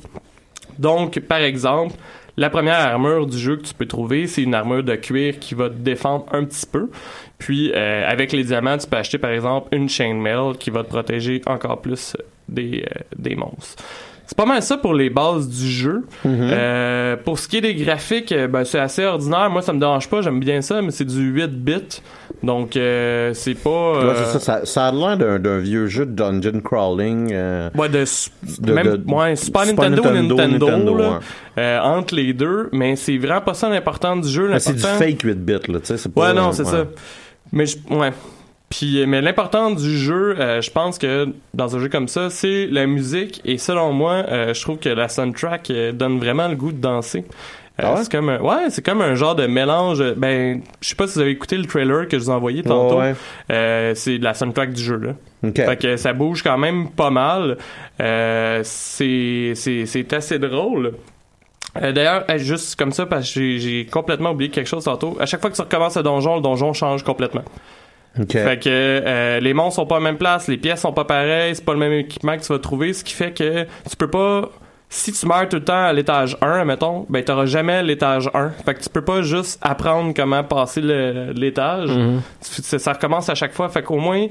Donc, 0.80 1.20
par 1.20 1.38
exemple, 1.38 1.94
la 2.36 2.50
première 2.50 2.80
armure 2.80 3.28
du 3.28 3.38
jeu 3.38 3.58
que 3.58 3.62
tu 3.62 3.76
peux 3.76 3.86
trouver, 3.86 4.26
c'est 4.26 4.42
une 4.42 4.56
armure 4.56 4.84
de 4.84 4.96
cuir 4.96 5.38
qui 5.38 5.54
va 5.54 5.70
te 5.70 5.76
défendre 5.76 6.26
un 6.32 6.44
petit 6.46 6.66
peu. 6.66 6.90
Puis, 7.38 7.72
euh, 7.76 8.10
avec 8.10 8.32
les 8.32 8.44
diamants, 8.44 8.80
tu 8.80 8.88
peux 8.88 8.98
acheter 8.98 9.20
par 9.20 9.30
exemple 9.30 9.68
une 9.72 9.88
chainmail 9.88 10.58
qui 10.58 10.72
va 10.72 10.84
te 10.84 10.90
protéger 10.90 11.44
encore 11.46 11.80
plus 11.80 12.18
des, 12.50 12.86
euh, 12.88 13.02
des 13.16 13.36
monstres. 13.36 13.84
C'est 14.26 14.38
pas 14.38 14.46
mal 14.46 14.62
ça 14.64 14.78
pour 14.78 14.94
les 14.94 15.10
bases 15.10 15.50
du 15.50 15.68
jeu. 15.70 16.06
Euh, 16.26 17.18
pour 17.18 17.40
ce 17.40 17.48
qui 17.48 17.58
est 17.58 17.62
des 17.62 17.76
graphiques, 17.76 18.32
euh, 18.32 18.48
ben, 18.48 18.64
c'est 18.64 18.80
assez 18.80 19.04
ordinaire. 19.04 19.50
Moi, 19.50 19.62
ça 19.62 19.74
me 19.74 19.80
dérange 19.80 20.10
pas. 20.10 20.22
J'aime 20.22 20.40
bien 20.40 20.62
ça, 20.62 20.82
mais 20.82 20.92
c'est 20.92 21.06
du 21.06 21.22
8 21.22 21.48
bits. 21.52 22.02
Donc, 22.42 22.76
euh, 22.76 23.34
c'est 23.34 23.54
pas... 23.54 23.70
Ouais, 24.00 24.06
euh, 24.06 24.26
ça, 24.26 24.40
ça, 24.40 24.66
ça 24.66 24.88
a 24.88 24.92
l'air 24.92 25.40
d'un, 25.40 25.60
vieux 25.60 25.88
jeu 25.88 26.06
de 26.06 26.12
dungeon 26.12 26.62
crawling. 26.62 27.34
Ouais, 27.76 27.90
de, 27.90 28.74
même, 28.74 28.98
de- 28.98 29.14
ouais, 29.14 29.36
Super, 29.36 29.66
Super 29.66 29.90
Nintendo, 29.90 30.04
Nintendo, 30.04 30.36
Nintendo, 30.36 30.66
Nintendo, 30.68 30.98
là, 30.98 31.20
ouais. 31.58 31.80
entre 31.84 32.16
les 32.16 32.34
deux, 32.34 32.70
mais 32.72 32.96
c'est 32.96 33.18
vraiment 33.18 33.42
pas 33.42 33.54
ça 33.54 33.70
l'important 33.70 34.16
du 34.16 34.30
jeu. 34.30 34.50
c'est 34.60 34.74
du 34.74 34.82
fake 34.82 35.22
8 35.22 35.34
bits, 35.46 35.54
là, 35.68 35.80
tu 35.80 35.98
sais. 35.98 36.10
Ouais, 36.16 36.34
non, 36.34 36.54
c'est 36.54 36.66
ça. 36.66 36.86
Mais 37.52 37.66
je, 37.66 37.78
ouais. 37.92 38.12
Puis, 38.76 39.02
euh, 39.02 39.06
mais 39.06 39.22
l'important 39.22 39.70
du 39.70 39.98
jeu, 39.98 40.36
euh, 40.40 40.60
je 40.62 40.72
pense 40.72 40.98
que 40.98 41.28
dans 41.54 41.76
un 41.76 41.80
jeu 41.80 41.90
comme 41.90 42.08
ça, 42.08 42.32
c'est 42.32 42.66
la 42.68 42.88
musique. 42.88 43.40
Et 43.46 43.60
selon 43.60 43.94
moi, 43.94 44.24
euh, 44.28 44.54
je 44.54 44.62
trouve 44.62 44.78
que 44.80 44.90
la 44.90 45.08
soundtrack 45.10 45.72
donne 45.94 46.18
vraiment 46.18 46.48
le 46.48 46.56
goût 46.56 46.72
de 46.72 46.80
danser. 46.82 47.20
Euh, 47.80 47.84
Ah 47.86 47.94
ouais? 47.94 48.04
C'est 48.04 48.12
comme 48.12 48.30
un, 48.30 48.40
ouais, 48.40 48.70
c'est 48.70 48.84
comme 48.84 49.02
un 49.02 49.14
genre 49.16 49.36
de 49.36 49.46
mélange. 49.46 50.04
Ben, 50.18 50.62
je 50.82 50.90
sais 50.90 50.96
pas 50.96 51.06
si 51.08 51.14
vous 51.16 51.20
avez 51.22 51.32
écouté 51.32 51.56
le 51.58 51.66
trailer 51.66 52.08
que 52.08 52.18
je 52.18 52.24
vous 52.24 52.32
ai 52.32 52.34
envoyé 52.34 52.64
tantôt. 52.64 52.98
Ouais, 53.00 53.12
ouais. 53.12 53.16
Euh, 53.52 53.94
c'est 53.96 54.18
la 54.18 54.34
soundtrack 54.34 54.74
du 54.74 54.82
jeu 54.84 54.98
là. 54.98 55.12
OK. 55.48 55.56
Fait 55.56 55.78
que 55.80 55.98
ça 55.98 56.14
bouge 56.14 56.42
quand 56.42 56.58
même 56.58 56.90
pas 56.90 57.10
mal. 57.12 57.58
Euh, 58.02 58.62
c'est 58.64 59.54
c'est 59.56 59.86
c'est 59.86 60.14
assez 60.14 60.40
drôle. 60.40 60.94
Euh, 61.82 61.92
D'ailleurs, 61.92 62.26
juste 62.38 62.76
comme 62.78 62.92
ça, 62.92 63.06
parce 63.08 63.26
que 63.34 63.40
j'ai- 63.40 63.60
j'ai 63.60 63.86
complètement 63.88 64.32
oublié 64.32 64.52
quelque 64.52 64.68
chose 64.70 64.84
tantôt. 64.84 65.18
À 65.20 65.26
chaque 65.26 65.42
fois 65.42 65.50
que 65.50 65.56
tu 65.56 65.62
recommences 65.62 65.98
le 65.98 66.04
donjon, 66.04 66.36
le 66.36 66.42
donjon 66.42 66.74
change 66.74 67.04
complètement. 67.04 67.44
OK. 68.20 68.32
Fait 68.32 68.62
que 68.62 68.70
euh, 68.70 69.40
les 69.40 69.54
monstres 69.54 69.78
sont 69.78 69.88
pas 69.88 69.96
à 69.96 70.00
la 70.00 70.04
même 70.04 70.18
place, 70.18 70.48
les 70.48 70.58
pièces 70.58 70.82
sont 70.82 70.94
pas 70.94 71.06
pareilles, 71.06 71.56
c'est 71.56 71.66
pas 71.66 71.74
le 71.74 71.80
même 71.80 71.94
équipement 71.94 72.38
que 72.38 72.44
tu 72.44 72.54
vas 72.54 72.60
trouver, 72.60 72.94
ce 72.94 73.04
qui 73.04 73.14
fait 73.14 73.32
que 73.32 73.64
tu 73.90 73.96
peux 73.98 74.10
pas 74.10 74.50
si 74.94 75.12
tu 75.12 75.26
meurs 75.26 75.50
tout 75.50 75.56
le 75.56 75.64
temps 75.64 75.86
à 75.86 75.92
l'étage 75.92 76.38
1, 76.40 76.66
mettons, 76.66 77.08
ben 77.10 77.24
t'auras 77.24 77.48
jamais 77.48 77.82
l'étage 77.82 78.30
1. 78.32 78.52
Fait 78.64 78.76
que 78.76 78.82
tu 78.84 78.90
peux 78.90 79.04
pas 79.04 79.24
juste 79.24 79.60
apprendre 79.64 80.14
comment 80.16 80.44
passer 80.44 80.82
l'étage. 80.82 81.90
Mhm. 81.90 82.22
Ça, 82.42 82.78
ça 82.78 82.94
recommence 82.94 83.28
à 83.28 83.34
chaque 83.34 83.54
fois. 83.54 83.70
Fait 83.70 83.82
qu'au 83.82 83.98
moins 83.98 84.28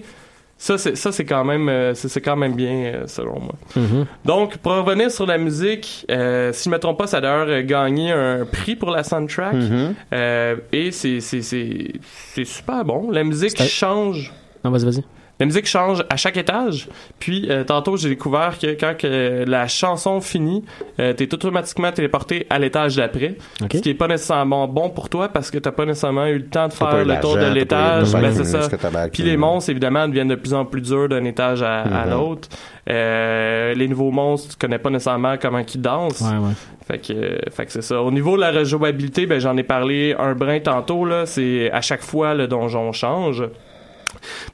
ça 0.63 0.79
c'est 0.79 0.97
ça 0.97 1.11
c'est 1.11 1.25
quand 1.25 1.45
même 1.45 1.69
euh, 1.69 1.93
c'est 1.93 2.21
quand 2.21 2.37
même 2.37 2.55
bien 2.55 2.85
euh, 2.85 3.07
selon 3.09 3.41
moi. 3.41 3.55
Mhm. 3.75 4.07
Donc, 4.25 4.59
pour 4.59 4.73
revenir 4.73 5.11
sur 5.11 5.27
la 5.27 5.37
musique, 5.37 6.07
euh, 6.09 6.53
si 6.53 6.69
je 6.69 6.71
me 6.71 6.79
trompe 6.79 6.99
pas, 6.99 7.09
ça 7.09 7.17
a 7.17 7.21
d'ailleurs 7.21 7.49
euh, 7.49 7.63
gagné 7.63 8.13
un 8.13 8.45
prix 8.45 8.77
pour 8.77 8.93
la 8.93 9.03
soundtrack. 9.03 9.55
Mhm. 9.55 9.95
Euh, 10.13 10.57
et 10.73 10.93
c'est, 10.93 11.19
c'est, 11.19 12.45
super 12.45 12.85
bon. 12.85 13.11
La 13.11 13.25
musique 13.25 13.61
change. 13.61 14.33
Non, 14.65 14.71
vas-y, 14.71 14.85
vas-y. 14.85 15.05
La 15.43 15.47
musique 15.47 15.67
change 15.67 16.05
à 16.09 16.17
chaque 16.17 16.37
étage. 16.37 16.87
Puis, 17.19 17.49
euh, 17.51 17.65
tantôt, 17.65 17.97
j'ai 17.97 18.09
découvert 18.09 18.61
que 18.61 18.69
quand 18.79 18.97
que 18.97 19.43
la 19.45 19.67
chanson 19.67 20.21
finit, 20.21 20.65
euh, 21.01 21.15
t'es 21.15 21.35
automatiquement 21.35 21.91
téléporté 21.91 22.47
à 22.49 22.61
l'étage 22.61 22.95
d'après. 22.95 23.35
Ce 23.61 23.79
qui 23.79 23.91
est 23.91 23.95
pas 23.95 24.07
nécessairement 24.07 24.69
bon 24.69 24.89
pour 24.89 25.09
toi 25.09 25.29
parce 25.31 25.51
que 25.51 25.59
t'as 25.59 25.73
pas 25.73 25.85
nécessairement 25.85 26.27
eu 26.27 26.39
le 26.39 26.47
temps 26.47 26.69
de 26.69 26.73
faire 26.73 27.05
le 27.05 27.21
tour 27.21 27.37
de 27.37 27.53
l'étage. 27.53 28.13
Ben, 28.13 28.33
c'est 28.33 28.45
ça. 28.45 28.69
Puis 29.13 29.25
les 29.25 29.37
monstres, 29.37 29.71
évidemment, 29.71 30.07
deviennent 30.07 30.29
de 30.29 30.37
plus 30.37 30.55
en 30.55 30.65
plus 30.65 30.81
durs 30.81 31.09
d'un 31.09 31.25
étage 31.25 31.61
à, 31.61 31.81
à 31.83 32.07
Mhm. 32.07 32.11
l'autre. 32.13 32.49
Euh, 32.89 33.75
les 33.75 33.89
nouveaux 33.89 34.13
monstres, 34.13 34.51
tu 34.53 34.57
connais 34.65 34.79
pas 34.79 34.91
nécessairement 34.91 35.35
comment 35.43 35.59
ils 35.75 35.81
dansent. 35.81 36.21
Ouais, 36.21 36.37
ouais. 36.39 36.53
Fait 36.87 36.99
que, 36.99 37.13
euh, 37.13 37.39
fait 37.51 37.67
que 37.67 37.73
c'est 37.73 37.83
ça. 37.83 38.01
Au 38.01 38.13
niveau 38.13 38.37
de 38.37 38.43
la 38.43 38.53
rejouabilité, 38.53 39.27
ben 39.27 39.41
j'en 39.41 39.57
ai 39.57 39.63
parlé 39.65 40.15
un 40.17 40.35
brin 40.35 40.61
tantôt 40.61 41.05
là. 41.05 41.27
C'est 41.27 41.69
à 41.73 41.81
chaque 41.81 42.03
fois 42.03 42.35
le 42.35 42.47
donjon 42.47 42.93
change. 42.93 43.43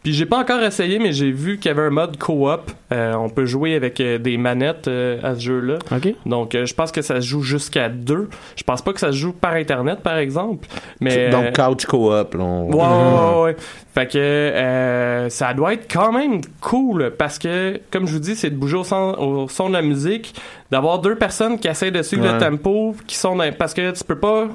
Puis 0.02 0.12
j'ai 0.12 0.26
pas 0.26 0.38
encore 0.38 0.62
essayé, 0.62 0.98
mais 0.98 1.12
j'ai 1.12 1.30
vu 1.30 1.59
qu'il 1.59 1.68
y 1.70 1.72
avait 1.72 1.86
un 1.86 1.90
mode 1.90 2.16
co-op. 2.18 2.70
Euh, 2.92 3.14
on 3.14 3.28
peut 3.28 3.44
jouer 3.46 3.74
avec 3.74 4.00
euh, 4.00 4.18
des 4.18 4.36
manettes 4.38 4.88
euh, 4.88 5.18
à 5.22 5.34
ce 5.34 5.40
jeu-là. 5.40 5.78
Donc 6.26 6.54
euh, 6.54 6.64
je 6.66 6.74
pense 6.74 6.90
que 6.92 7.02
ça 7.02 7.20
se 7.20 7.26
joue 7.26 7.42
jusqu'à 7.42 7.88
deux. 7.88 8.28
Je 8.56 8.62
pense 8.62 8.82
pas 8.82 8.92
que 8.92 9.00
ça 9.00 9.09
se 9.12 9.16
joue 9.16 9.32
par 9.32 9.54
internet, 9.54 10.00
par 10.00 10.16
exemple. 10.18 10.66
Mais 11.00 11.30
Donc, 11.30 11.54
couch 11.54 11.84
co-op. 11.86 12.34
là, 12.34 12.40
on- 12.44 12.72
Ouais, 12.72 12.76
ouais, 12.82 13.34
ouais, 13.36 13.42
ouais. 13.44 13.56
Fait 13.94 14.06
que 14.06 14.18
euh, 14.18 15.28
ça 15.28 15.52
doit 15.54 15.72
être 15.74 15.92
quand 15.92 16.12
même 16.12 16.40
cool 16.61 17.12
parce 17.18 17.38
que, 17.38 17.80
comme 17.90 18.06
je 18.06 18.12
vous 18.12 18.18
dis, 18.20 18.36
c'est 18.36 18.50
de 18.50 18.54
bouger 18.56 18.76
au 18.76 18.84
son, 18.84 19.14
au 19.18 19.48
son 19.48 19.68
de 19.68 19.74
la 19.74 19.82
musique, 19.82 20.34
d'avoir 20.70 21.00
deux 21.00 21.16
personnes 21.16 21.59
qui 21.59 21.66
essayent 21.68 21.90
de 21.92 22.02
suivre 22.02 22.24
Ouais. 22.26 22.32
le 22.34 22.38
tempo, 22.38 22.94
qui 23.06 23.16
sont 23.16 23.34
dans- 23.34 23.52
parce 23.52 23.74
que 23.74 23.90
tu 23.90 24.04
peux 24.04 24.18
pas. 24.18 24.46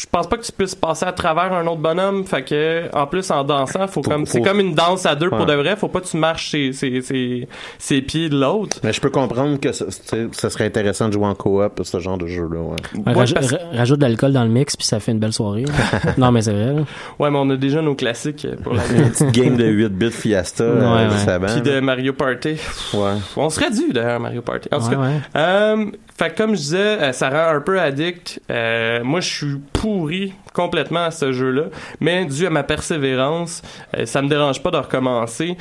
Je 0.00 0.06
pense 0.10 0.26
pas 0.28 0.36
que 0.36 0.44
tu 0.44 0.52
puisses 0.52 0.74
passer 0.76 1.04
à 1.06 1.12
travers 1.12 1.52
un 1.52 1.66
autre 1.66 1.80
bonhomme. 1.80 2.24
Fait 2.24 2.42
que, 2.42 2.84
en 2.94 3.06
plus, 3.06 3.30
en 3.30 3.42
dansant, 3.42 3.86
faut, 3.88 4.02
Faut- 4.02 4.10
comme, 4.10 4.26
c'est 4.26 4.40
comme 4.40 4.60
une 4.60 4.74
danse 4.74 5.04
à 5.06 5.14
deux 5.16 5.28
pour 5.28 5.44
de 5.44 5.52
vrai. 5.54 5.74
Faut 5.76 5.88
pas 5.88 6.00
que 6.00 6.06
tu 6.06 6.16
marches 6.16 6.50
ses, 6.52 6.72
ses, 6.72 7.00
ses, 7.02 7.48
ses 7.78 8.00
pieds 8.02 8.28
de 8.28 8.38
l'autre. 8.40 8.78
Mais 8.84 8.92
je 8.92 9.00
peux 9.00 9.10
comprendre 9.10 9.58
que 9.58 9.72
ça, 9.72 9.86
tu 9.86 9.92
sais, 10.04 10.28
ça 10.32 10.50
serait 10.50 10.66
intéressant 10.66 11.08
de 11.08 11.14
jouer 11.14 11.26
en 11.26 11.34
co-op, 11.34 11.80
ce 11.82 11.98
genre 11.98 12.16
de 12.16 12.26
jeu-là. 12.26 12.60
Ouais. 12.60 12.76
Ouais, 12.94 13.02
Ouais, 13.06 13.12
raj- 13.14 13.34
parce- 13.34 13.50
ra- 13.52 13.58
rajoute 13.74 13.98
de 13.98 14.04
l'alcool 14.04 14.32
dans 14.32 14.44
le 14.44 14.50
mix, 14.50 14.76
puis 14.76 14.86
ça 14.86 15.00
fait 15.00 15.12
une 15.12 15.18
belle 15.18 15.32
soirée. 15.32 15.64
non, 16.18 16.30
mais 16.30 16.42
c'est 16.42 16.52
vrai. 16.52 16.74
là. 16.74 16.82
Ouais, 17.18 17.30
mais 17.30 17.38
on 17.40 17.50
a 17.50 17.56
déjà 17.56 17.82
nos 17.82 17.94
classiques 17.96 18.46
pour 18.62 18.74
la 18.74 18.86
Une 18.94 19.10
petite 19.10 19.32
game 19.32 19.56
de 19.56 19.64
8 19.66 19.88
bits 19.88 20.10
Fiesta, 20.12 20.64
Ouais, 20.64 20.70
euh, 20.80 21.08
ouais. 21.10 21.16
ça 21.24 21.38
va. 21.38 21.48
Puis 21.48 21.60
de 21.62 21.80
Mario 21.80 22.12
Party. 22.12 22.56
Ouais. 22.94 23.14
On 23.36 23.50
serait 23.50 23.70
dû 23.70 23.92
d'ailleurs 23.92 24.20
Mario 24.20 24.42
Party. 24.42 24.68
En 24.72 24.78
tout 24.78 24.90
cas, 24.90 24.96
ouais. 24.96 25.20
Euh, 25.36 25.86
fait 26.18 26.30
que 26.30 26.36
comme 26.36 26.50
je 26.50 26.60
disais, 26.60 26.78
euh, 26.78 27.12
ça 27.12 27.30
rend 27.30 27.56
un 27.56 27.60
peu 27.60 27.80
addict. 27.80 28.40
Euh, 28.50 29.04
moi, 29.04 29.20
je 29.20 29.28
suis 29.28 29.56
pourri 29.72 30.32
complètement 30.52 31.04
à 31.04 31.10
ce 31.12 31.30
jeu-là, 31.30 31.66
mais 32.00 32.24
dû 32.24 32.44
à 32.44 32.50
ma 32.50 32.64
persévérance, 32.64 33.62
euh, 33.96 34.04
ça 34.04 34.20
me 34.20 34.28
dérange 34.28 34.60
pas 34.60 34.72
de 34.72 34.78
recommencer. 34.78 35.56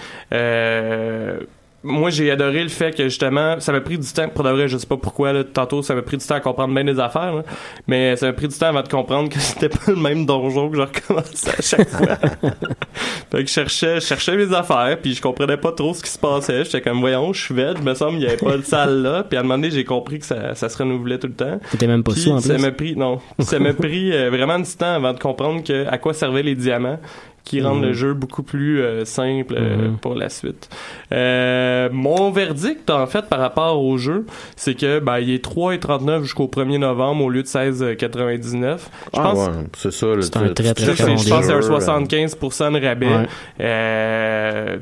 Moi, 1.84 2.10
j'ai 2.10 2.32
adoré 2.32 2.64
le 2.64 2.70
fait 2.70 2.96
que 2.96 3.04
justement, 3.04 3.60
ça 3.60 3.72
m'a 3.72 3.82
pris 3.82 4.00
du 4.00 4.08
temps. 4.08 4.28
Pour 4.30 4.44
de 4.44 4.50
vrai, 4.50 4.68
je 4.68 4.78
sais 4.78 4.88
pas 4.88 4.98
pourquoi. 4.98 5.32
Là, 5.32 5.44
tantôt, 5.44 5.84
ça 5.84 5.94
m'a 5.94 6.02
pris 6.02 6.18
du 6.18 6.26
temps 6.26 6.36
à 6.36 6.40
comprendre 6.40 6.74
bien 6.74 6.84
des 6.84 7.00
affaires, 7.00 7.36
là. 7.36 7.44
mais 7.86 8.16
ça 8.16 8.26
m'a 8.26 8.34
pris 8.34 8.48
du 8.48 8.58
temps 8.58 8.68
avant 8.68 8.82
de 8.82 8.88
comprendre 8.88 9.30
que 9.30 9.40
c'était 9.40 9.70
pas 9.70 9.80
le 9.88 9.96
même 9.96 10.26
donjon 10.26 10.70
que 10.70 10.78
je 10.78 10.82
recommençais 10.82 11.52
à 11.52 11.62
chaque 11.62 11.90
fois. 11.90 12.16
fait 13.32 13.44
que 13.44 13.48
je 13.48 13.54
cherchais, 13.54 13.96
je 14.00 14.06
cherchais 14.06 14.36
mes 14.36 14.54
affaires, 14.54 14.98
puis 15.02 15.14
je 15.14 15.22
comprenais 15.22 15.58
pas 15.58 15.72
trop 15.72 15.94
ce 15.94 16.02
qui 16.02 16.10
se 16.10 16.18
passait. 16.18 16.66
J'étais 16.66 16.82
comme, 16.82 17.00
voyons, 17.00 17.32
je 17.32 17.46
suis 17.46 17.54
vide, 17.54 17.84
me 17.84 17.94
semble, 17.94 18.18
il 18.18 18.24
y 18.24 18.28
avait 18.28 18.38
pas 18.38 18.58
de 18.58 18.64
salle 18.64 19.04
là. 19.04 19.24
Puis 19.24 19.38
à 19.38 19.42
un 19.42 19.44
moment 19.44 19.56
donné, 19.56 19.70
j'ai 19.70 19.86
compris 19.86 20.20
que 20.20 20.26
ça, 20.26 20.56
ça 20.56 20.70
se 20.70 20.78
renouvelait 20.78 21.20
tout 21.20 21.28
le 21.28 21.34
temps. 21.34 21.60
T'étais 21.72 21.88
même 21.88 22.04
pas 22.04 22.14
Puis 22.14 22.22
sous 22.22 22.32
en 22.32 22.40
ça 22.40 22.58
m'a 22.58 22.72
pris, 22.72 22.96
non, 22.96 23.20
ça 23.40 23.60
m'a 23.60 23.74
pris 23.76 24.12
euh, 24.14 24.32
vraiment 24.32 24.58
du 24.58 24.72
temps 24.72 24.96
avant 24.96 25.14
de 25.14 25.20
comprendre 25.20 25.64
que 25.64 25.86
à 25.88 26.00
quoi 26.00 26.14
servaient 26.14 26.44
les 26.44 26.56
diamants 26.56 27.00
qui 27.48 27.62
rendent 27.62 27.80
Mhm. 27.80 27.86
le 27.88 27.94
jeu 27.94 28.14
beaucoup 28.14 28.44
plus 28.44 28.82
euh, 28.82 29.06
simple 29.06 29.56
euh, 29.58 29.90
Mhm. 29.92 29.98
pour 29.98 30.16
la 30.16 30.28
suite. 30.30 30.70
Euh, 31.14 31.88
mon 31.92 32.30
verdict, 32.32 32.90
en 32.90 33.08
fait, 33.08 33.26
par 33.30 33.40
rapport 33.40 33.82
au 33.82 33.98
jeu, 33.98 34.26
c'est 34.56 34.76
que 34.76 35.00
ben, 35.00 35.20
il 35.20 35.30
est 35.32 35.44
3,39 35.44 36.24
jusqu'au 36.24 36.48
1er 36.48 36.78
novembre 36.78 37.24
au 37.24 37.30
lieu 37.30 37.44
de 37.44 37.48
16,99. 37.48 38.90
Je 39.14 39.20
Ah, 39.20 39.24
pense 39.24 39.48
ouais, 39.48 39.54
c'est 39.78 39.92
ça. 39.92 40.08
le 40.08 40.22
C'est 40.22 40.38
un 40.38 40.54
très, 40.54 40.74
très, 40.74 40.74
très 40.74 40.96
je 40.96 41.04
pense 41.04 41.24
que 41.24 41.28
c'est 41.30 41.34
un 41.34 41.62
jeu, 41.62 41.72
euh, 41.72 41.80
75% 41.80 42.72
de 42.72 42.86
rabais. 42.86 43.08
Ouais. 43.08 44.80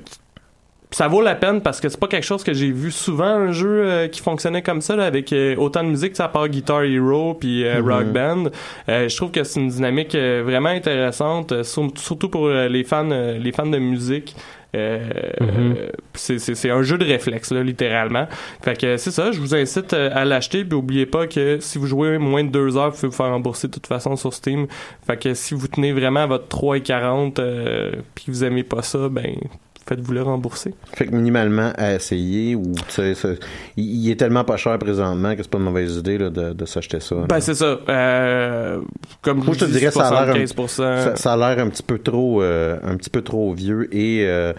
Ça 0.98 1.10
vaut 1.10 1.22
la 1.22 1.36
peine 1.36 1.60
parce 1.60 1.82
que 1.82 1.89
c'est 1.89 2.00
pas 2.00 2.08
quelque 2.08 2.24
chose 2.24 2.41
que 2.41 2.54
j'ai 2.54 2.72
vu 2.72 2.89
souvent 2.89 3.26
un 3.26 3.52
jeu 3.52 3.84
euh, 3.86 4.08
qui 4.08 4.22
fonctionnait 4.22 4.62
comme 4.62 4.80
ça 4.80 4.96
là, 4.96 5.04
avec 5.06 5.34
euh, 5.34 5.54
autant 5.58 5.84
de 5.84 5.89
musique 5.89 6.18
à 6.22 6.30
part 6.30 6.48
Guitar 6.48 6.84
Hero 6.84 7.34
puis 7.34 7.66
euh, 7.66 7.82
Mhm. 7.82 7.91
Rock 7.91 8.06
Band. 8.14 8.43
Euh, 8.88 9.10
je 9.10 9.16
trouve 9.18 9.32
que 9.32 9.43
c'est 9.43 9.60
une 9.60 9.68
dynamique 9.68 10.16
euh, 10.16 10.41
vraiment 10.46 10.70
intéressante, 10.70 11.52
euh, 11.52 11.64
sur- 11.64 11.91
surtout 11.98 12.30
pour 12.30 12.46
euh, 12.48 12.70
les 12.70 12.86
fans 12.86 13.12
euh, 13.12 13.38
les 13.38 13.52
fans 13.52 13.66
de 13.66 13.78
musique. 13.78 14.38
Euh, 14.74 15.00
Mhm. 15.41 15.76
euh, 15.78 15.88
c'est- 16.14 16.70
un 16.70 16.82
jeu 16.82 16.98
de 16.98 17.04
réflexe 17.06 17.52
là 17.52 17.62
littéralement 17.64 18.28
fait 18.62 18.78
que 18.80 18.98
c'est 18.98 19.12
ça 19.12 19.32
je 19.32 19.39
vous 19.39 19.54
incite 19.56 19.93
à 19.93 20.24
l'acheter 20.26 20.66
puis 20.66 20.76
oubliez 20.76 21.06
pas 21.06 21.28
que 21.28 21.60
si 21.62 21.78
vous 21.78 21.88
jouez 21.88 22.18
moins 22.18 22.43
de 22.43 22.50
deux 22.50 22.76
heures 22.78 22.89
vous 22.91 22.96
pouvez 22.96 23.08
vous 23.10 23.14
faire 23.16 23.30
rembourser 23.32 23.68
de 23.70 23.74
toute 23.74 23.88
façon 23.88 24.16
sur 24.18 24.34
Steam 24.34 24.68
fait 25.08 25.16
que 25.18 25.34
si 25.34 25.54
vous 25.56 25.68
tenez 25.70 25.93
vraiment 25.93 26.22
à 26.22 26.28
votre 26.28 26.48
3,40 26.50 27.39
euh, 27.39 27.91
puis 28.16 28.26
que 28.26 28.32
vous 28.32 28.43
aimez 28.43 28.64
pas 28.64 28.82
ça 28.82 29.08
ben 29.10 29.36
faites-vous 29.88 30.14
le 30.14 30.22
rembourser? 30.24 30.74
Fait 30.94 31.06
que 31.06 31.16
minimalement 31.16 31.72
à 31.78 31.94
essayer 31.96 32.56
ou 32.56 32.74
il, 33.78 34.10
est 34.10 34.16
tellement 34.16 34.44
pas 34.44 34.58
cher 34.58 34.78
présentement 34.80 35.36
que 35.36 35.44
c'est 35.44 35.50
pas 35.52 35.58
une 35.60 35.64
mauvaise 35.66 35.96
idée 35.98 36.18
là, 36.18 36.30
de, 36.30 36.54
de 36.54 36.66
s'acheter 36.66 37.00
ça. 37.00 37.16
ben 37.30 37.40
c'est 37.40 37.54
ça 37.56 37.80
euh, 37.88 38.82
comme 39.22 39.44
Moi, 39.44 39.54
je 39.54 39.60
te 39.60 39.66
dirais, 39.66 39.92
ça 39.92 40.08
a 40.08 40.26
l'air 40.26 40.36
un- 40.36 40.44
75%. 40.46 40.68
ça, 40.68 41.16
ça 41.16 41.34
a 41.34 41.38
l'air 41.38 41.64
un 41.64 41.70
petit 41.70 41.84
peu 41.84 42.00
trop 42.00 42.42
euh, 42.42 42.78
un 42.84 42.96
petit 42.98 43.10
peu 43.10 43.22
trop 43.22 43.54
vieux 43.54 43.88
et 43.96 44.26
euh, 44.28 44.54